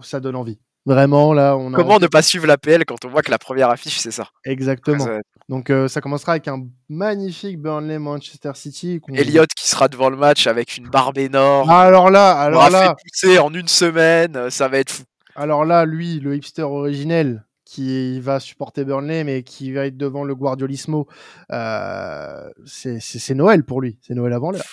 Ça 0.03 0.21
donne 0.21 0.37
envie. 0.37 0.59
Vraiment 0.87 1.33
là, 1.35 1.57
on 1.57 1.73
a 1.75 1.77
Comment 1.77 1.95
envie. 1.95 2.03
ne 2.05 2.07
pas 2.09 2.23
suivre 2.23 2.47
l'APL 2.47 2.85
quand 2.87 3.05
on 3.05 3.09
voit 3.09 3.23
que 3.23 3.31
la 3.31 3.39
première 3.39 3.69
affiche, 3.71 3.99
c'est 3.99 4.11
ça 4.11 4.29
Exactement. 4.45 5.07
Donc 5.49 5.71
euh, 5.71 5.89
ça 5.89 6.01
commencera 6.01 6.33
avec 6.33 6.47
un 6.49 6.63
magnifique 6.89 7.59
Burnley 7.61 7.99
Manchester 7.99 8.53
City. 8.55 9.01
qu'on- 9.01 9.15
Elliott 9.15 9.49
qui 9.57 9.67
sera 9.69 9.89
devant 9.89 10.09
le 10.11 10.17
match 10.17 10.47
avec 10.47 10.77
une 10.77 10.89
barbe 10.89 11.19
énorme. 11.19 11.69
Ah, 11.71 11.83
alors 11.83 12.11
là, 12.11 12.35
on 12.37 12.41
alors 12.41 12.51
l'aura 12.69 12.71
là, 12.71 12.89
fait 12.89 12.95
pousser 13.11 13.39
en 13.39 13.53
une 13.53 13.69
semaine, 13.69 14.37
euh, 14.37 14.51
ça 14.51 14.69
va 14.69 14.79
être 14.79 14.91
fou. 14.91 15.03
alors 15.37 15.65
là, 15.65 15.85
lui, 15.87 16.21
le 16.21 16.37
hipster 16.37 16.63
originel 16.63 17.45
qui 17.69 18.19
va 18.21 18.41
supporter 18.41 18.83
Burnley, 18.87 19.25
mais 19.25 19.43
qui 19.43 19.73
va 19.73 19.85
être 19.85 19.99
devant 19.99 20.25
le 20.25 20.35
Guardiolismo, 20.35 21.07
euh, 21.53 22.49
c'est 22.65 23.35
Noël 23.35 23.63
pour 23.63 23.83
lui. 23.83 23.99
C'est 24.01 24.15
Noël 24.15 24.33
avant 24.33 24.51
l'heure. 24.51 24.65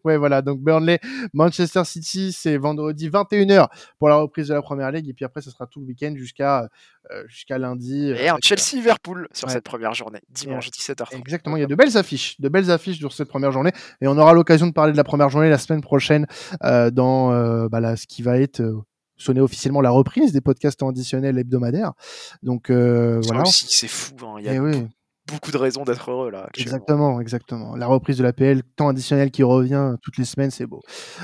Ouais, 0.04 0.16
voilà. 0.16 0.42
Donc 0.42 0.60
Burnley, 0.60 0.98
Manchester 1.32 1.84
City, 1.84 2.32
c'est 2.32 2.56
vendredi 2.58 3.08
21h 3.08 3.68
pour 3.98 4.08
la 4.08 4.16
reprise 4.16 4.48
de 4.48 4.54
la 4.54 4.60
première 4.60 4.90
ligue, 4.90 5.08
et 5.08 5.14
puis 5.14 5.24
après, 5.24 5.40
ce 5.40 5.50
sera 5.50 5.66
tout 5.66 5.80
le 5.80 5.86
week-end 5.86 6.12
jusqu'à 6.16 6.68
euh, 7.10 7.22
jusqu'à 7.28 7.56
lundi. 7.56 8.10
euh, 8.10 8.16
Et 8.16 8.28
un 8.28 8.36
Chelsea-Liverpool 8.42 9.28
sur 9.32 9.46
ouais. 9.48 9.54
cette 9.54 9.64
première 9.64 9.94
journée, 9.94 10.20
dimanche 10.28 10.68
17h30. 10.70 11.16
Exactement, 11.18 11.56
il 11.56 11.60
y 11.60 11.64
a 11.64 11.66
de 11.68 11.74
belles 11.74 11.96
affiches, 11.96 12.38
de 12.40 12.48
belles 12.48 12.70
affiches 12.70 12.98
sur 12.98 13.12
cette 13.12 13.28
première 13.28 13.52
journée, 13.52 13.72
et 14.00 14.08
on 14.08 14.18
aura 14.18 14.34
l'occasion 14.34 14.66
de 14.66 14.72
parler 14.72 14.92
de 14.92 14.96
la 14.98 15.04
première 15.04 15.30
journée 15.30 15.48
la 15.48 15.58
semaine 15.58 15.80
prochaine 15.82 16.26
euh, 16.64 16.90
dans 16.90 17.32
euh, 17.32 17.68
bah, 17.68 17.80
là, 17.80 17.96
ce 17.96 18.06
qui 18.06 18.22
va 18.22 18.38
être 18.38 18.60
sonner 19.16 19.40
officiellement 19.40 19.80
la 19.80 19.90
reprise 19.90 20.32
des 20.32 20.40
podcasts 20.40 20.82
additionnels 20.82 21.38
hebdomadaires. 21.38 21.92
Donc 22.42 22.70
euh, 22.70 23.20
voilà. 23.24 23.42
aussi, 23.42 23.66
c'est 23.68 23.88
fou. 23.88 24.14
hein. 24.22 24.36
Il 24.38 24.44
y 24.46 24.48
a 24.48 24.54
Eh 24.54 24.58
oui, 24.60 24.86
beaucoup 25.26 25.50
de 25.50 25.56
raisons 25.56 25.84
d'être 25.84 26.10
heureux 26.10 26.30
là. 26.30 26.48
exactement, 26.58 27.18
exactement. 27.20 27.76
La 27.76 27.86
reprise 27.86 28.18
de 28.18 28.22
l'APL, 28.22 28.62
temps 28.76 28.88
additionnel 28.88 29.30
qui 29.30 29.42
revient 29.42 29.94
toutes 30.02 30.18
les 30.18 30.24
semaines, 30.26 30.50
c'est 30.50 30.66
beau. 30.66 30.82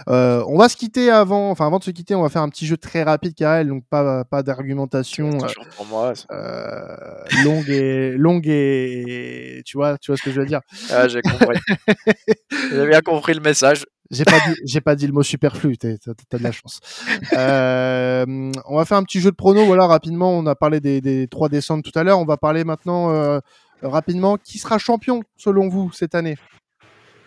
Euh, 0.08 0.42
on 0.48 0.56
va 0.56 0.68
se 0.70 0.76
quitter 0.76 1.10
avant, 1.10 1.50
enfin 1.50 1.66
avant 1.66 1.78
de 1.78 1.84
se 1.84 1.90
quitter, 1.90 2.14
on 2.14 2.22
va 2.22 2.30
faire 2.30 2.40
un 2.42 2.48
petit 2.48 2.66
jeu 2.66 2.76
très 2.78 3.02
rapide, 3.02 3.34
Karel, 3.34 3.68
donc 3.68 3.84
pas 3.90 4.24
pas 4.24 4.42
d'argumentation. 4.42 5.30
Euh, 5.44 5.48
euh, 6.30 6.96
longue 7.44 7.68
et 7.68 8.12
longue 8.16 8.46
et 8.46 9.62
tu 9.66 9.76
vois 9.76 9.98
tu 9.98 10.10
vois 10.10 10.16
ce 10.16 10.22
que 10.22 10.30
je 10.30 10.40
veux 10.40 10.46
dire 10.46 10.60
Ah, 10.90 11.06
j'ai 11.08 11.20
compris. 11.22 11.58
J'ai 12.72 12.86
bien 12.86 13.00
compris 13.00 13.34
le 13.34 13.40
message. 13.40 13.84
J'ai 14.10 14.24
pas 14.24 14.40
dit, 14.40 14.54
j'ai 14.64 14.80
pas 14.80 14.96
dit 14.96 15.06
le 15.06 15.12
mot 15.12 15.22
superflu. 15.22 15.76
T'as, 15.78 15.90
de 15.90 16.42
la 16.42 16.50
chance. 16.52 16.80
Euh, 17.32 18.24
on 18.66 18.76
va 18.76 18.84
faire 18.84 18.98
un 18.98 19.04
petit 19.04 19.20
jeu 19.20 19.30
de 19.30 19.36
prono. 19.36 19.64
Voilà, 19.66 19.86
rapidement. 19.86 20.36
On 20.36 20.46
a 20.46 20.54
parlé 20.56 20.80
des, 20.80 21.00
des 21.00 21.28
trois 21.28 21.48
descentes 21.48 21.84
tout 21.84 21.96
à 21.96 22.02
l'heure. 22.02 22.18
On 22.18 22.24
va 22.24 22.36
parler 22.36 22.64
maintenant 22.64 23.10
euh, 23.12 23.38
rapidement. 23.82 24.36
Qui 24.36 24.58
sera 24.58 24.78
champion 24.78 25.22
selon 25.36 25.68
vous 25.68 25.92
cette 25.92 26.14
année? 26.16 26.36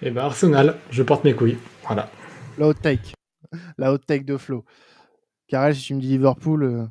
Eh 0.01 0.11
ben 0.11 0.25
Arsenal. 0.25 0.77
Je 0.89 1.03
porte 1.03 1.23
mes 1.23 1.34
couilles. 1.34 1.57
Voilà. 1.86 2.09
La 2.57 2.67
hot 2.67 2.73
take. 2.73 3.13
La 3.77 3.93
hot 3.93 3.99
take 3.99 4.25
de 4.25 4.36
Flo. 4.36 4.65
Karel, 5.47 5.75
si 5.75 5.84
tu 5.84 5.95
me 5.95 6.01
dis 6.01 6.07
Liverpool. 6.09 6.63
euh, 6.63 6.86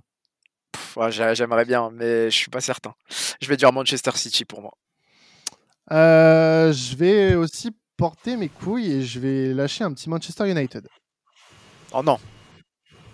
ouais, 0.96 1.10
J'aimerais 1.34 1.66
bien, 1.66 1.90
mais 1.92 2.30
je 2.30 2.36
suis 2.36 2.50
pas 2.50 2.60
certain. 2.62 2.94
Je 3.42 3.48
vais 3.48 3.56
dire 3.58 3.72
Manchester 3.72 4.12
City 4.14 4.44
pour 4.46 4.62
moi. 4.62 4.72
euh, 5.90 6.72
je 6.72 6.96
vais 6.96 7.34
aussi 7.34 7.72
porter 7.96 8.36
mes 8.36 8.48
couilles 8.48 8.90
et 8.92 9.02
je 9.02 9.20
vais 9.20 9.52
lâcher 9.54 9.84
un 9.84 9.92
petit 9.92 10.08
Manchester 10.08 10.50
United. 10.50 10.86
Oh 11.92 12.02
non. 12.02 12.18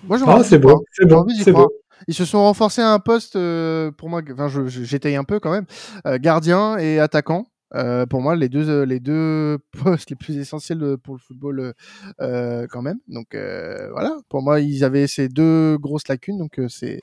Moi, 0.04 0.18
Ah, 0.26 0.44
c'est 0.44 0.58
beau. 0.58 0.84
C'est 0.92 1.06
d'y 1.06 1.42
C'est 1.42 1.52
beau. 1.52 1.70
Ils 2.06 2.14
se 2.14 2.24
sont 2.24 2.38
renforcés 2.38 2.80
à 2.82 2.92
un 2.92 3.00
poste 3.00 3.34
euh, 3.34 3.90
pour 3.90 4.08
moi. 4.08 4.22
Enfin, 4.32 4.48
j'étaye 4.68 5.16
un 5.16 5.24
peu 5.24 5.40
quand 5.40 5.50
même. 5.50 5.66
Euh, 6.06 6.18
gardien 6.20 6.78
et 6.78 7.00
attaquant. 7.00 7.46
Euh, 7.74 8.06
pour 8.06 8.22
moi, 8.22 8.34
les 8.36 8.48
deux, 8.48 8.84
les 8.84 9.00
deux 9.00 9.58
postes 9.82 10.08
les 10.10 10.16
plus 10.16 10.38
essentiels 10.38 10.96
pour 11.02 11.14
le 11.14 11.20
football, 11.20 11.74
quand 12.18 12.82
même. 12.82 12.98
Donc 13.08 13.34
euh, 13.34 13.90
voilà. 13.90 14.16
Pour 14.28 14.42
moi, 14.42 14.60
ils 14.60 14.84
avaient 14.84 15.08
ces 15.08 15.28
deux 15.28 15.76
grosses 15.78 16.06
lacunes, 16.08 16.38
donc 16.38 16.58
euh, 16.60 16.68
c'est 16.68 17.00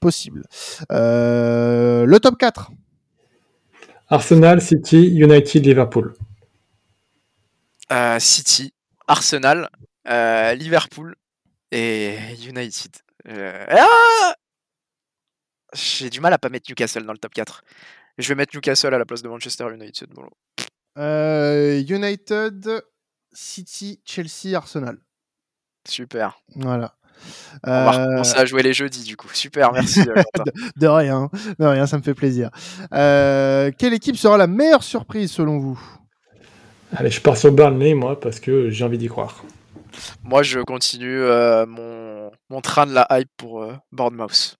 possible. 0.00 0.42
Euh, 0.90 2.04
le 2.04 2.18
top 2.20 2.36
4 2.38 2.72
Arsenal, 4.08 4.60
City, 4.60 5.14
United, 5.16 5.64
Liverpool. 5.64 6.14
Euh, 7.92 8.18
City, 8.18 8.72
Arsenal, 9.06 9.68
euh, 10.08 10.54
Liverpool 10.54 11.14
et 11.70 12.16
United. 12.46 12.92
Euh, 13.28 13.66
ah 13.68 14.34
J'ai 15.74 16.10
du 16.10 16.20
mal 16.20 16.32
à 16.32 16.38
pas 16.38 16.48
mettre 16.48 16.70
Newcastle 16.70 17.04
dans 17.04 17.12
le 17.12 17.18
top 17.18 17.34
4. 17.34 17.62
Je 18.18 18.28
vais 18.28 18.34
mettre 18.34 18.56
Newcastle 18.56 18.94
à 18.94 18.98
la 18.98 19.04
place 19.04 19.22
de 19.22 19.28
Manchester 19.28 19.66
United. 19.72 20.08
Bon. 20.10 20.26
Euh, 20.98 21.80
United, 21.86 22.82
City, 23.32 24.00
Chelsea, 24.04 24.54
Arsenal. 24.56 24.98
Super. 25.88 26.40
Voilà. 26.54 26.94
On 27.64 27.70
va 27.70 27.94
Euh, 27.94 28.04
recommencer 28.04 28.36
à 28.36 28.44
jouer 28.46 28.62
les 28.62 28.72
jeudis 28.72 29.04
du 29.04 29.16
coup. 29.16 29.28
Super, 29.32 29.72
merci. 29.72 30.00
Quentin. 30.34 30.50
de 30.76 30.86
rien, 30.86 31.30
de 31.58 31.64
rien, 31.64 31.86
ça 31.86 31.96
me 31.98 32.02
fait 32.02 32.14
plaisir. 32.14 32.50
Quelle 32.90 33.94
équipe 33.94 34.16
sera 34.16 34.36
la 34.36 34.46
meilleure 34.46 34.82
surprise 34.82 35.30
selon 35.30 35.58
vous? 35.58 35.80
Allez, 36.92 37.10
je 37.10 37.20
pars 37.20 37.36
sur 37.36 37.52
Burnley, 37.52 37.94
moi, 37.94 38.20
parce 38.20 38.38
que 38.40 38.70
j'ai 38.70 38.84
envie 38.84 38.98
d'y 38.98 39.08
croire. 39.08 39.44
Moi, 40.22 40.42
je 40.42 40.60
continue 40.60 41.20
euh, 41.22 41.64
mon, 41.66 42.30
mon 42.50 42.60
train 42.60 42.86
de 42.86 42.92
la 42.92 43.06
hype 43.10 43.30
pour 43.36 43.62
euh, 43.62 43.74
Bournemouth. 43.92 44.56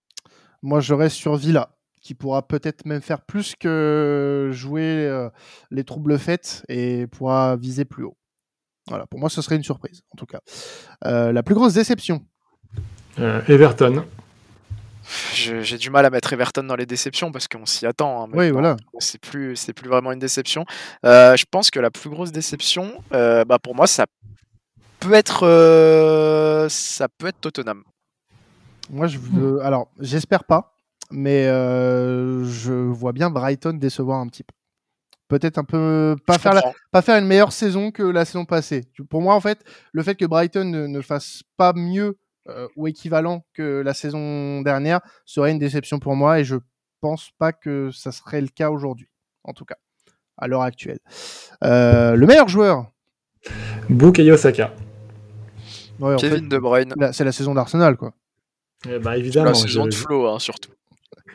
Moi, 0.62 0.80
je 0.80 0.94
reste 0.94 1.16
sur 1.16 1.36
Villa, 1.36 1.70
qui 2.00 2.14
pourra 2.14 2.46
peut-être 2.46 2.86
même 2.86 3.02
faire 3.02 3.20
plus 3.22 3.54
que 3.58 4.50
jouer 4.52 5.06
euh, 5.06 5.28
les 5.70 5.84
troubles 5.84 6.18
faits 6.18 6.64
et 6.68 7.06
pourra 7.06 7.56
viser 7.56 7.84
plus 7.84 8.04
haut. 8.04 8.16
Voilà, 8.88 9.06
pour 9.06 9.20
moi, 9.20 9.28
ce 9.28 9.42
serait 9.42 9.56
une 9.56 9.62
surprise, 9.62 10.02
en 10.12 10.16
tout 10.16 10.26
cas. 10.26 10.40
Euh, 11.04 11.32
la 11.32 11.42
plus 11.42 11.54
grosse 11.54 11.74
déception 11.74 12.22
Euh, 13.18 13.42
Everton. 13.46 14.04
J'ai 15.34 15.78
du 15.78 15.90
mal 15.90 16.04
à 16.06 16.10
mettre 16.10 16.32
Everton 16.32 16.62
dans 16.64 16.76
les 16.76 16.86
déceptions 16.86 17.32
parce 17.32 17.48
qu'on 17.48 17.66
s'y 17.66 17.86
attend. 17.86 18.24
hein, 18.24 18.28
Oui, 18.32 18.50
voilà. 18.50 18.76
C'est 18.98 19.20
plus, 19.20 19.56
c'est 19.56 19.72
plus 19.72 19.88
vraiment 19.88 20.12
une 20.12 20.18
déception. 20.18 20.64
Euh, 21.04 21.36
je 21.36 21.44
pense 21.50 21.70
que 21.70 21.80
la 21.80 21.90
plus 21.90 22.10
grosse 22.10 22.32
déception, 22.32 22.92
euh, 23.12 23.44
bah 23.44 23.58
pour 23.58 23.74
moi, 23.74 23.86
ça 23.86 24.06
peut 25.00 25.12
être, 25.14 25.46
euh, 25.46 26.68
ça 26.68 27.08
peut 27.08 27.26
être 27.26 27.40
Tottenham. 27.40 27.82
Moi, 28.90 29.06
je 29.06 29.18
veux... 29.18 29.60
Alors, 29.62 29.88
j'espère 29.98 30.44
pas, 30.44 30.78
mais 31.10 31.46
euh, 31.46 32.44
je 32.44 32.72
vois 32.72 33.12
bien 33.12 33.30
Brighton 33.30 33.72
décevoir 33.74 34.20
un 34.20 34.28
petit 34.28 34.42
peu. 34.44 34.54
Peut-être 35.28 35.56
un 35.56 35.64
peu 35.64 36.14
pas 36.26 36.34
Je 36.34 36.38
faire, 36.40 36.52
la- 36.52 36.72
pas 36.90 37.00
faire 37.00 37.16
une 37.18 37.26
meilleure 37.26 37.52
saison 37.52 37.90
que 37.90 38.02
la 38.02 38.24
saison 38.26 38.44
passée. 38.44 38.82
Pour 39.08 39.22
moi, 39.22 39.34
en 39.34 39.40
fait, 39.40 39.64
le 39.92 40.02
fait 40.02 40.14
que 40.14 40.26
Brighton 40.26 40.64
ne, 40.66 40.86
ne 40.86 41.00
fasse 41.00 41.42
pas 41.56 41.72
mieux 41.74 42.18
euh, 42.48 42.66
ou 42.76 42.86
équivalent 42.88 43.44
que 43.54 43.82
la 43.84 43.94
saison 43.94 44.62
dernière 44.62 45.00
serait 45.24 45.52
une 45.52 45.58
déception 45.58 45.98
pour 45.98 46.16
moi 46.16 46.40
et 46.40 46.44
je 46.44 46.56
pense 47.00 47.30
pas 47.38 47.52
que 47.52 47.90
ça 47.92 48.12
serait 48.12 48.40
le 48.40 48.48
cas 48.48 48.70
aujourd'hui, 48.70 49.08
en 49.44 49.52
tout 49.52 49.64
cas, 49.64 49.76
à 50.38 50.48
l'heure 50.48 50.62
actuelle. 50.62 50.98
Euh, 51.64 52.14
le 52.16 52.26
meilleur 52.26 52.48
joueur 52.48 52.86
Bukayo 53.88 54.36
Saka. 54.36 54.72
Ouais, 56.00 56.14
en 56.14 56.18
fait, 56.18 56.30
Kevin 56.30 56.48
De 56.48 56.58
Bruyne. 56.58 56.92
la- 56.96 57.12
c'est 57.12 57.24
la 57.24 57.32
saison 57.32 57.54
d'Arsenal, 57.54 57.96
quoi. 57.96 58.12
Eh 58.88 58.98
bah, 58.98 59.10
La 59.12 59.18
évidemment, 59.18 59.54
saison 59.54 59.84
je, 59.84 59.90
de 59.90 59.94
Flo, 59.94 60.26
hein, 60.28 60.38
surtout. 60.38 60.70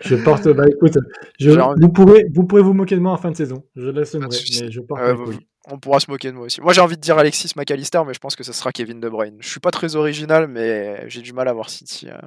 je 0.01 0.15
porte. 0.15 0.47
Bah 0.49 0.65
écoute, 0.69 0.97
je, 1.39 1.51
vous, 1.51 1.89
pourrez, 1.89 2.25
vous 2.33 2.45
pourrez 2.45 2.61
vous 2.61 2.73
moquer 2.73 2.95
de 2.95 3.01
moi 3.01 3.13
en 3.13 3.17
fin 3.17 3.31
de 3.31 3.35
saison. 3.37 3.63
Je 3.75 3.89
l'assumerai, 3.89 4.29
mais 4.61 4.71
je 4.71 4.81
porte 4.81 5.01
couilles. 5.23 5.47
On 5.71 5.79
pourra 5.79 5.99
se 5.99 6.09
moquer 6.09 6.31
de 6.31 6.35
moi 6.37 6.45
aussi. 6.45 6.61
Moi, 6.61 6.73
j'ai 6.73 6.81
envie 6.81 6.95
de 6.95 7.01
dire 7.01 7.17
Alexis 7.17 7.51
McAllister, 7.55 8.01
mais 8.07 8.13
je 8.13 8.19
pense 8.19 8.35
que 8.35 8.43
ce 8.43 8.53
sera 8.53 8.71
Kevin 8.71 8.99
De 8.99 9.09
Bruyne. 9.09 9.37
Je 9.39 9.47
suis 9.49 9.59
pas 9.59 9.71
très 9.71 9.95
original, 9.95 10.47
mais 10.47 11.07
j'ai 11.09 11.21
du 11.21 11.33
mal 11.33 11.47
à 11.47 11.53
voir 11.53 11.69
City. 11.69 12.07
euh, 12.09 12.17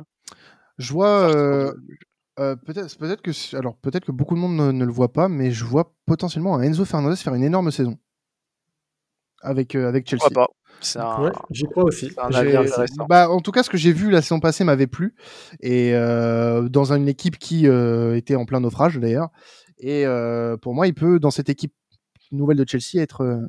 Je 0.79 0.93
vois 0.93 1.35
euh, 1.35 1.73
Euh, 2.39 2.57
peut-être, 2.57 2.97
peut-être 2.97 3.21
que, 3.23 3.57
alors 3.57 3.77
peut-être 3.77 4.07
que 4.07 4.13
beaucoup 4.13 4.35
de 4.35 4.41
monde 4.41 4.57
ne, 4.57 4.73
ne 4.73 4.85
le 4.85 4.93
voit 4.93 5.13
pas, 5.13 5.29
mais 5.29 5.51
je 5.51 5.65
vois 5.65 5.93
potentiellement 6.07 6.55
un 6.55 6.63
Enzo 6.63 6.85
Fernandez 6.87 7.17
faire 7.17 7.35
une 7.35 7.43
énorme 7.43 7.71
saison 7.71 7.99
avec 9.43 9.75
euh, 9.75 9.89
avec 9.89 10.09
Chelsea. 10.09 10.31
Pas? 10.33 10.47
C'est 10.81 10.99
un, 10.99 11.23
Ouais, 11.25 11.33
j'y 11.51 11.65
crois 11.65 11.85
aussi. 11.85 12.11
un 12.17 13.07
bah, 13.09 13.29
en 13.29 13.41
tout 13.41 13.51
cas, 13.53 13.63
ce 13.63 13.69
que 13.69 13.77
j'ai 13.77 13.93
vu 13.93 14.11
la 14.11 14.23
saison 14.23 14.41
passée 14.41 14.65
m'avait 14.65 14.87
plu 14.87 15.15
et 15.61 15.95
euh, 15.95 16.69
dans 16.71 16.93
une 16.95 17.09
équipe 17.09 17.37
qui 17.39 17.69
euh, 17.69 18.17
était 18.17 18.37
en 18.37 18.47
plein 18.47 18.61
naufrage 18.61 18.99
d'ailleurs. 18.99 19.29
Et 19.79 20.07
euh, 20.07 20.57
pour 20.57 20.75
moi, 20.75 20.87
il 20.87 20.95
peut 20.95 21.19
dans 21.19 21.31
cette 21.31 21.51
équipe 21.51 21.75
nouvelle 22.33 22.57
de 22.57 22.69
Chelsea 22.69 23.03
être 23.03 23.23
euh, 23.23 23.41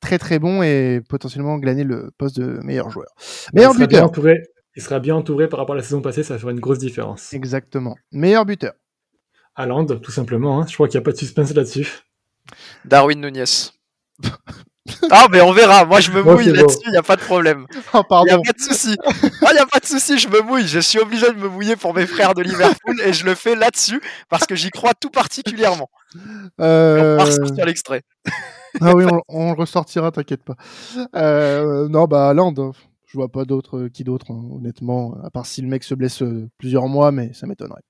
très 0.00 0.18
très 0.18 0.38
bon 0.38 0.62
et 0.62 1.00
potentiellement 1.08 1.58
glaner 1.58 1.84
le 1.84 2.10
poste 2.18 2.38
de 2.38 2.60
meilleur 2.62 2.90
joueur. 2.90 3.08
Meilleur 3.52 3.72
il, 3.72 3.74
sera 3.74 3.86
bien 3.86 3.98
buteur, 3.98 4.04
entouré, 4.04 4.42
il 4.76 4.82
sera 4.82 5.00
bien 5.00 5.16
entouré 5.16 5.48
par 5.48 5.58
rapport 5.58 5.74
à 5.74 5.78
la 5.78 5.82
saison 5.82 6.02
passée, 6.02 6.22
ça 6.22 6.38
ferait 6.38 6.52
une 6.52 6.60
grosse 6.60 6.78
différence. 6.78 7.32
exactement. 7.32 7.96
Meilleur 8.12 8.44
buteur. 8.44 8.72
Haaland, 9.54 9.86
tout 9.86 10.10
simplement. 10.10 10.60
hein. 10.60 10.66
Je 10.68 10.74
crois 10.74 10.86
qu'il 10.86 10.98
n'y 10.98 11.02
a 11.02 11.04
pas 11.04 11.12
de 11.12 11.16
suspense 11.16 11.54
là-dessus. 11.54 11.88
Darwin 12.84 13.20
Nunez. 13.20 13.72
Ah, 15.10 15.26
mais 15.30 15.40
on 15.40 15.52
verra. 15.52 15.84
Moi, 15.84 16.00
je 16.00 16.10
me 16.10 16.22
mouille 16.22 16.46
là-dessus, 16.52 16.78
il 16.86 16.90
n'y 16.92 16.96
a 16.96 17.02
pas 17.02 17.16
de 17.16 17.20
problème. 17.22 17.66
Oh 17.94 17.98
Il 17.98 17.98
n'y 17.98 18.00
a 18.00 18.04
pardon. 18.04 18.42
pas 18.42 18.52
de 18.52 18.60
souci. 18.60 18.96
Il 19.22 19.52
n'y 19.52 19.58
a 19.58 19.66
pas 19.66 19.78
de 19.80 19.86
souci, 19.86 20.18
je 20.18 20.28
me 20.28 20.40
mouille. 20.42 20.66
Je 20.66 20.80
suis 20.80 20.98
obligé 20.98 21.26
de 21.28 21.36
me 21.38 21.48
mouiller 21.48 21.76
pour 21.76 21.94
mes 21.94 22.06
frères 22.06 22.34
de 22.34 22.42
Liverpool 22.42 23.00
et 23.04 23.12
je 23.12 23.24
le 23.24 23.34
fais 23.34 23.54
là-dessus 23.54 24.00
parce 24.28 24.46
que 24.46 24.54
j'y 24.54 24.70
crois 24.70 24.92
tout 24.94 25.10
particulièrement. 25.10 25.88
On 26.58 26.64
Euh, 26.64 27.16
va 27.16 27.24
ressortir 27.24 27.64
l'extrait. 27.66 28.02
Ah 28.82 28.94
oui, 28.94 29.04
on, 29.10 29.22
on 29.28 29.52
le 29.54 29.58
ressortira, 29.58 30.10
t'inquiète 30.10 30.42
pas. 30.44 30.54
Euh, 31.14 31.88
non, 31.88 32.04
bah 32.04 32.34
Land, 32.34 32.52
hein. 32.58 32.72
je 33.06 33.16
vois 33.16 33.28
pas 33.30 33.46
d'autre 33.46 33.78
euh, 33.78 33.88
qui 33.88 34.04
d'autre, 34.04 34.26
hein, 34.32 34.42
honnêtement, 34.54 35.16
à 35.24 35.30
part 35.30 35.46
si 35.46 35.62
le 35.62 35.68
mec 35.68 35.82
se 35.82 35.94
blesse 35.94 36.20
euh, 36.20 36.50
plusieurs 36.58 36.86
mois, 36.86 37.10
mais 37.10 37.32
ça 37.32 37.46
m'étonnerait. 37.46 37.80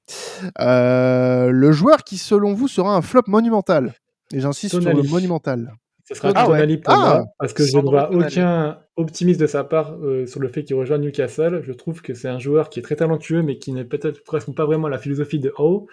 Euh, 0.60 1.50
le 1.50 1.72
joueur 1.72 2.04
qui, 2.04 2.18
selon 2.18 2.54
vous, 2.54 2.68
sera 2.68 2.94
un 2.94 3.02
flop 3.02 3.22
monumental. 3.26 3.94
Et 4.32 4.38
j'insiste 4.38 4.80
sur 4.80 4.92
le 4.94 5.02
monumental. 5.02 5.72
Ce 6.08 6.14
sera 6.14 6.32
Ah 6.34 6.44
ouais. 6.48 6.58
Tonali 6.58 6.78
pour 6.78 6.92
Ah. 6.94 6.98
moi, 7.18 7.24
parce 7.38 7.52
que 7.52 7.64
je 7.64 7.76
ne 7.76 7.82
vois 7.82 8.04
Tonali. 8.06 8.26
aucun 8.26 8.78
optimisme 8.96 9.40
de 9.40 9.46
sa 9.46 9.64
part 9.64 9.94
euh, 10.02 10.24
sur 10.26 10.40
le 10.40 10.48
fait 10.48 10.62
qu'il 10.64 10.76
rejoigne 10.76 11.02
Newcastle. 11.02 11.62
Je 11.64 11.72
trouve 11.72 12.00
que 12.00 12.14
c'est 12.14 12.28
un 12.28 12.38
joueur 12.38 12.70
qui 12.70 12.78
est 12.78 12.82
très 12.82 12.96
talentueux, 12.96 13.42
mais 13.42 13.58
qui 13.58 13.72
n'est 13.72 13.84
peut-être 13.84 14.22
correspond 14.24 14.52
pas 14.52 14.64
vraiment 14.66 14.86
à 14.86 14.90
la 14.90 14.98
philosophie 14.98 15.40
de 15.40 15.52
Howe, 15.58 15.86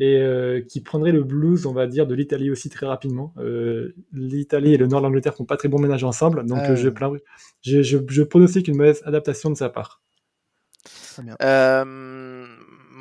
et 0.00 0.16
euh, 0.20 0.60
qui 0.62 0.80
prendrait 0.80 1.12
le 1.12 1.22
blues, 1.24 1.66
on 1.66 1.72
va 1.72 1.86
dire, 1.86 2.06
de 2.06 2.14
l'Italie 2.14 2.50
aussi 2.50 2.70
très 2.70 2.86
rapidement. 2.86 3.34
Euh, 3.38 3.94
L'Italie 4.12 4.72
et 4.74 4.76
le 4.78 4.86
nord 4.86 5.00
de 5.00 5.06
l'Angleterre 5.06 5.34
font 5.34 5.44
pas 5.44 5.56
très 5.56 5.68
bon 5.68 5.78
ménage 5.80 6.04
ensemble, 6.04 6.46
donc 6.46 6.58
Ah. 6.62 6.70
euh, 6.70 6.76
je, 6.76 6.88
plains- 6.88 7.12
je, 7.62 7.82
je, 7.82 7.98
je 8.08 8.22
pronostique 8.22 8.68
une 8.68 8.76
mauvaise 8.76 9.02
adaptation 9.04 9.50
de 9.50 9.56
sa 9.56 9.68
part. 9.68 10.00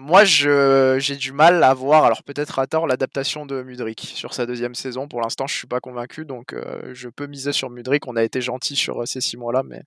Moi, 0.08 0.24
j'ai 0.24 1.18
du 1.18 1.34
mal 1.34 1.62
à 1.66 1.74
voir, 1.74 2.05
alors 2.05 2.24
peut-être 2.24 2.60
à 2.60 2.66
tort, 2.66 2.88
l'adaptation 2.88 3.45
de 3.45 3.62
Mudrik 3.62 3.99
sur 3.99 4.34
sa 4.34 4.45
deuxième 4.45 4.74
saison. 4.74 5.10
Pour 5.10 5.20
l'instant, 5.20 5.47
je 5.47 5.53
suis 5.53 5.68
pas 5.68 5.82
convaincu, 5.82 6.24
donc 6.24 6.53
euh, 6.53 6.93
je 6.93 7.10
peux 7.10 7.28
miser 7.28 7.51
sur 7.51 7.70
Mudrik. 7.70 8.08
On 8.08 8.16
a 8.16 8.24
été 8.24 8.39
gentil 8.39 8.78
sur 8.78 9.01
euh, 9.01 9.05
ces 9.05 9.20
six 9.20 9.36
mois-là, 9.36 9.64
mais 9.64 9.84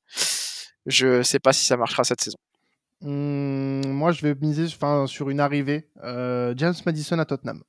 je 0.84 1.22
sais 1.22 1.38
pas 1.38 1.54
si 1.54 1.64
ça 1.64 1.78
marchera 1.78 2.04
cette 2.04 2.20
saison. 2.20 2.36
Hum, 3.02 3.80
moi, 3.86 4.12
je 4.12 4.20
vais 4.20 4.34
miser 4.34 4.66
sur 5.06 5.30
une 5.30 5.40
arrivée. 5.40 5.88
Euh, 6.04 6.52
James 6.54 6.74
Madison 6.84 7.18
à 7.18 7.24
Tottenham. 7.24 7.62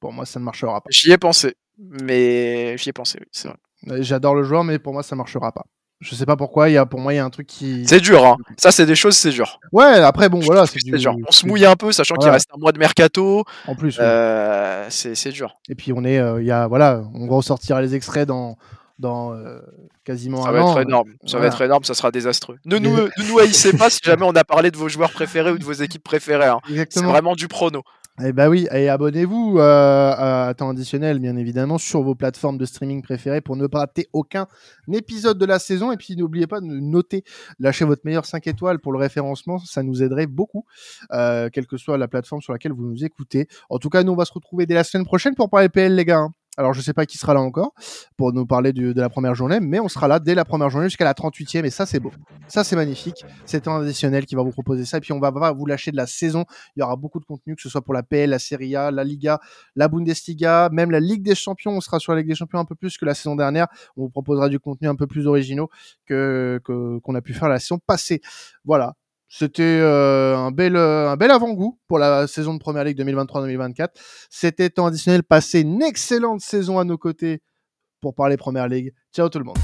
Pour 0.00 0.14
moi, 0.14 0.24
ça 0.24 0.40
ne 0.40 0.46
marchera 0.46 0.80
pas. 0.80 0.88
J'y 0.88 1.12
ai 1.12 1.18
pensé, 1.18 1.54
mais 1.76 2.78
j'y 2.78 2.88
ai 2.88 2.94
pensé, 2.94 3.18
oui, 3.20 3.26
c'est 3.30 3.48
vrai. 3.48 4.02
J'adore 4.02 4.34
le 4.34 4.42
joueur, 4.42 4.64
mais 4.64 4.78
pour 4.78 4.94
moi, 4.94 5.02
ça 5.02 5.16
marchera 5.16 5.52
pas. 5.52 5.66
Je 6.00 6.14
sais 6.14 6.26
pas 6.26 6.36
pourquoi. 6.36 6.68
Il 6.68 6.74
y 6.74 6.76
a, 6.76 6.86
pour 6.86 7.00
moi, 7.00 7.12
il 7.12 7.16
y 7.16 7.18
a 7.18 7.24
un 7.24 7.30
truc 7.30 7.46
qui. 7.46 7.84
C'est 7.86 8.00
dur, 8.00 8.24
hein. 8.24 8.36
Ça, 8.56 8.70
c'est 8.70 8.86
des 8.86 8.94
choses, 8.94 9.16
c'est 9.16 9.30
dur. 9.30 9.58
Ouais, 9.72 9.84
après, 9.84 10.28
bon, 10.28 10.38
voilà, 10.40 10.64
c'est 10.66 10.78
du. 10.78 10.92
dur. 10.92 11.16
On 11.26 11.32
se 11.32 11.46
mouille 11.46 11.64
un 11.66 11.74
peu, 11.76 11.90
sachant 11.92 12.14
qu'il 12.14 12.28
reste 12.30 12.48
un 12.54 12.58
mois 12.58 12.70
de 12.72 12.78
mercato. 12.78 13.44
En 13.66 13.74
plus. 13.74 13.98
ouais. 13.98 14.04
Euh, 14.04 14.86
c'est 14.90 15.30
dur. 15.32 15.56
Et 15.68 15.74
puis 15.74 15.92
on 15.92 16.04
est, 16.04 16.18
euh, 16.18 16.40
il 16.40 16.46
y 16.46 16.52
a, 16.52 16.66
voilà, 16.68 17.02
on 17.14 17.26
ressortira 17.26 17.82
les 17.82 17.94
extraits 17.94 18.28
dans 18.28 18.56
dans 18.98 19.32
euh, 19.32 19.60
quasiment 20.04 20.42
Ça 20.42 20.48
un 20.48 20.52
va 20.52 20.64
an. 20.64 20.72
être 20.72 20.80
énorme. 20.88 21.10
Ça 21.24 21.38
va 21.38 21.46
être 21.46 21.60
énorme, 21.62 21.84
ça 21.84 21.94
sera 21.94 22.10
désastreux. 22.10 22.58
Ne 22.64 22.78
nous, 22.78 22.90
ne 22.96 23.28
nous 23.30 23.38
haïssez 23.38 23.72
pas 23.76 23.90
si 23.90 24.00
jamais 24.02 24.24
on 24.24 24.32
a 24.34 24.42
parlé 24.42 24.72
de 24.72 24.76
vos 24.76 24.88
joueurs 24.88 25.12
préférés 25.12 25.52
ou 25.52 25.58
de 25.58 25.64
vos 25.64 25.72
équipes 25.72 26.02
préférées. 26.02 26.46
hein. 26.46 26.58
C'est 26.90 27.04
vraiment 27.04 27.36
du 27.36 27.46
prono. 27.46 27.82
Eh 28.20 28.32
bah 28.32 28.48
oui, 28.48 28.66
et 28.72 28.88
abonnez-vous 28.88 29.58
euh, 29.58 30.12
à 30.48 30.52
temps 30.56 30.70
additionnel, 30.70 31.20
bien 31.20 31.36
évidemment, 31.36 31.78
sur 31.78 32.02
vos 32.02 32.16
plateformes 32.16 32.58
de 32.58 32.64
streaming 32.64 33.00
préférées 33.00 33.40
pour 33.40 33.54
ne 33.54 33.68
pas 33.68 33.78
rater 33.78 34.08
aucun 34.12 34.48
épisode 34.92 35.38
de 35.38 35.46
la 35.46 35.60
saison. 35.60 35.92
Et 35.92 35.96
puis 35.96 36.16
n'oubliez 36.16 36.48
pas 36.48 36.60
de 36.60 36.66
noter, 36.66 37.22
lâchez 37.60 37.84
votre 37.84 38.02
meilleur 38.04 38.26
5 38.26 38.48
étoiles 38.48 38.80
pour 38.80 38.92
le 38.92 38.98
référencement, 38.98 39.58
ça 39.58 39.84
nous 39.84 40.02
aiderait 40.02 40.26
beaucoup, 40.26 40.64
euh, 41.12 41.48
quelle 41.52 41.68
que 41.68 41.76
soit 41.76 41.96
la 41.96 42.08
plateforme 42.08 42.42
sur 42.42 42.52
laquelle 42.52 42.72
vous 42.72 42.86
nous 42.86 43.04
écoutez. 43.04 43.46
En 43.70 43.78
tout 43.78 43.88
cas, 43.88 44.02
nous 44.02 44.12
on 44.12 44.16
va 44.16 44.24
se 44.24 44.32
retrouver 44.32 44.66
dès 44.66 44.74
la 44.74 44.82
semaine 44.84 45.04
prochaine 45.06 45.36
pour 45.36 45.48
parler 45.48 45.68
PL, 45.68 45.94
les 45.94 46.04
gars. 46.04 46.18
hein. 46.18 46.34
Alors 46.58 46.74
je 46.74 46.80
sais 46.80 46.92
pas 46.92 47.06
qui 47.06 47.18
sera 47.18 47.34
là 47.34 47.40
encore 47.40 47.72
pour 48.16 48.32
nous 48.32 48.44
parler 48.44 48.72
de 48.72 48.92
la 49.00 49.08
première 49.08 49.34
journée, 49.36 49.60
mais 49.60 49.78
on 49.78 49.86
sera 49.88 50.08
là 50.08 50.18
dès 50.18 50.34
la 50.34 50.44
première 50.44 50.70
journée 50.70 50.88
jusqu'à 50.88 51.04
la 51.04 51.14
38e 51.14 51.64
et 51.64 51.70
ça 51.70 51.86
c'est 51.86 52.00
beau. 52.00 52.10
Ça 52.48 52.64
c'est 52.64 52.74
magnifique. 52.74 53.24
C'est 53.46 53.60
temps 53.60 53.76
additionnel 53.76 54.26
qui 54.26 54.34
va 54.34 54.42
vous 54.42 54.50
proposer 54.50 54.84
ça 54.84 54.96
et 54.98 55.00
puis 55.00 55.12
on 55.12 55.20
va 55.20 55.30
pas 55.30 55.52
vous 55.52 55.66
lâcher 55.66 55.92
de 55.92 55.96
la 55.96 56.08
saison 56.08 56.44
il 56.74 56.80
y 56.80 56.82
aura 56.82 56.96
beaucoup 56.96 57.20
de 57.20 57.24
contenu, 57.24 57.54
que 57.54 57.62
ce 57.62 57.68
soit 57.68 57.80
pour 57.82 57.94
la 57.94 58.02
PL, 58.02 58.30
la 58.30 58.40
Serie 58.40 58.74
A, 58.74 58.90
la 58.90 59.04
Liga, 59.04 59.38
la 59.76 59.86
Bundesliga, 59.86 60.68
même 60.72 60.90
la 60.90 60.98
Ligue 61.00 61.22
des 61.22 61.36
Champions. 61.36 61.70
On 61.76 61.80
sera 61.80 62.00
sur 62.00 62.12
la 62.12 62.18
Ligue 62.18 62.28
des 62.28 62.34
Champions 62.34 62.58
un 62.58 62.64
peu 62.64 62.74
plus 62.74 62.98
que 62.98 63.04
la 63.04 63.14
saison 63.14 63.36
dernière. 63.36 63.68
On 63.96 64.02
vous 64.02 64.10
proposera 64.10 64.48
du 64.48 64.58
contenu 64.58 64.88
un 64.88 64.96
peu 64.96 65.06
plus 65.06 65.28
originaux 65.28 65.68
que- 66.06 66.60
qu'on 66.64 67.14
a 67.14 67.20
pu 67.22 67.34
faire 67.34 67.48
la 67.48 67.60
saison 67.60 67.78
passée. 67.86 68.20
Voilà. 68.64 68.94
C'était 69.28 69.62
euh, 69.62 70.36
un 70.36 70.50
bel 70.50 70.74
euh, 70.74 71.10
un 71.10 71.16
bel 71.16 71.30
avant-goût 71.30 71.78
pour 71.86 71.98
la 71.98 72.26
saison 72.26 72.54
de 72.54 72.58
Première 72.58 72.84
Ligue 72.84 72.98
2023-2024. 73.00 73.88
C'était 74.30 74.70
temps 74.70 74.86
additionnel. 74.86 75.22
Passez 75.22 75.60
une 75.60 75.82
excellente 75.82 76.40
saison 76.40 76.78
à 76.78 76.84
nos 76.84 76.96
côtés 76.96 77.42
pour 78.00 78.14
parler 78.14 78.36
Première 78.36 78.68
Ligue. 78.68 78.94
Ciao 79.14 79.28
tout 79.28 79.38
le 79.38 79.44
monde. 79.44 79.58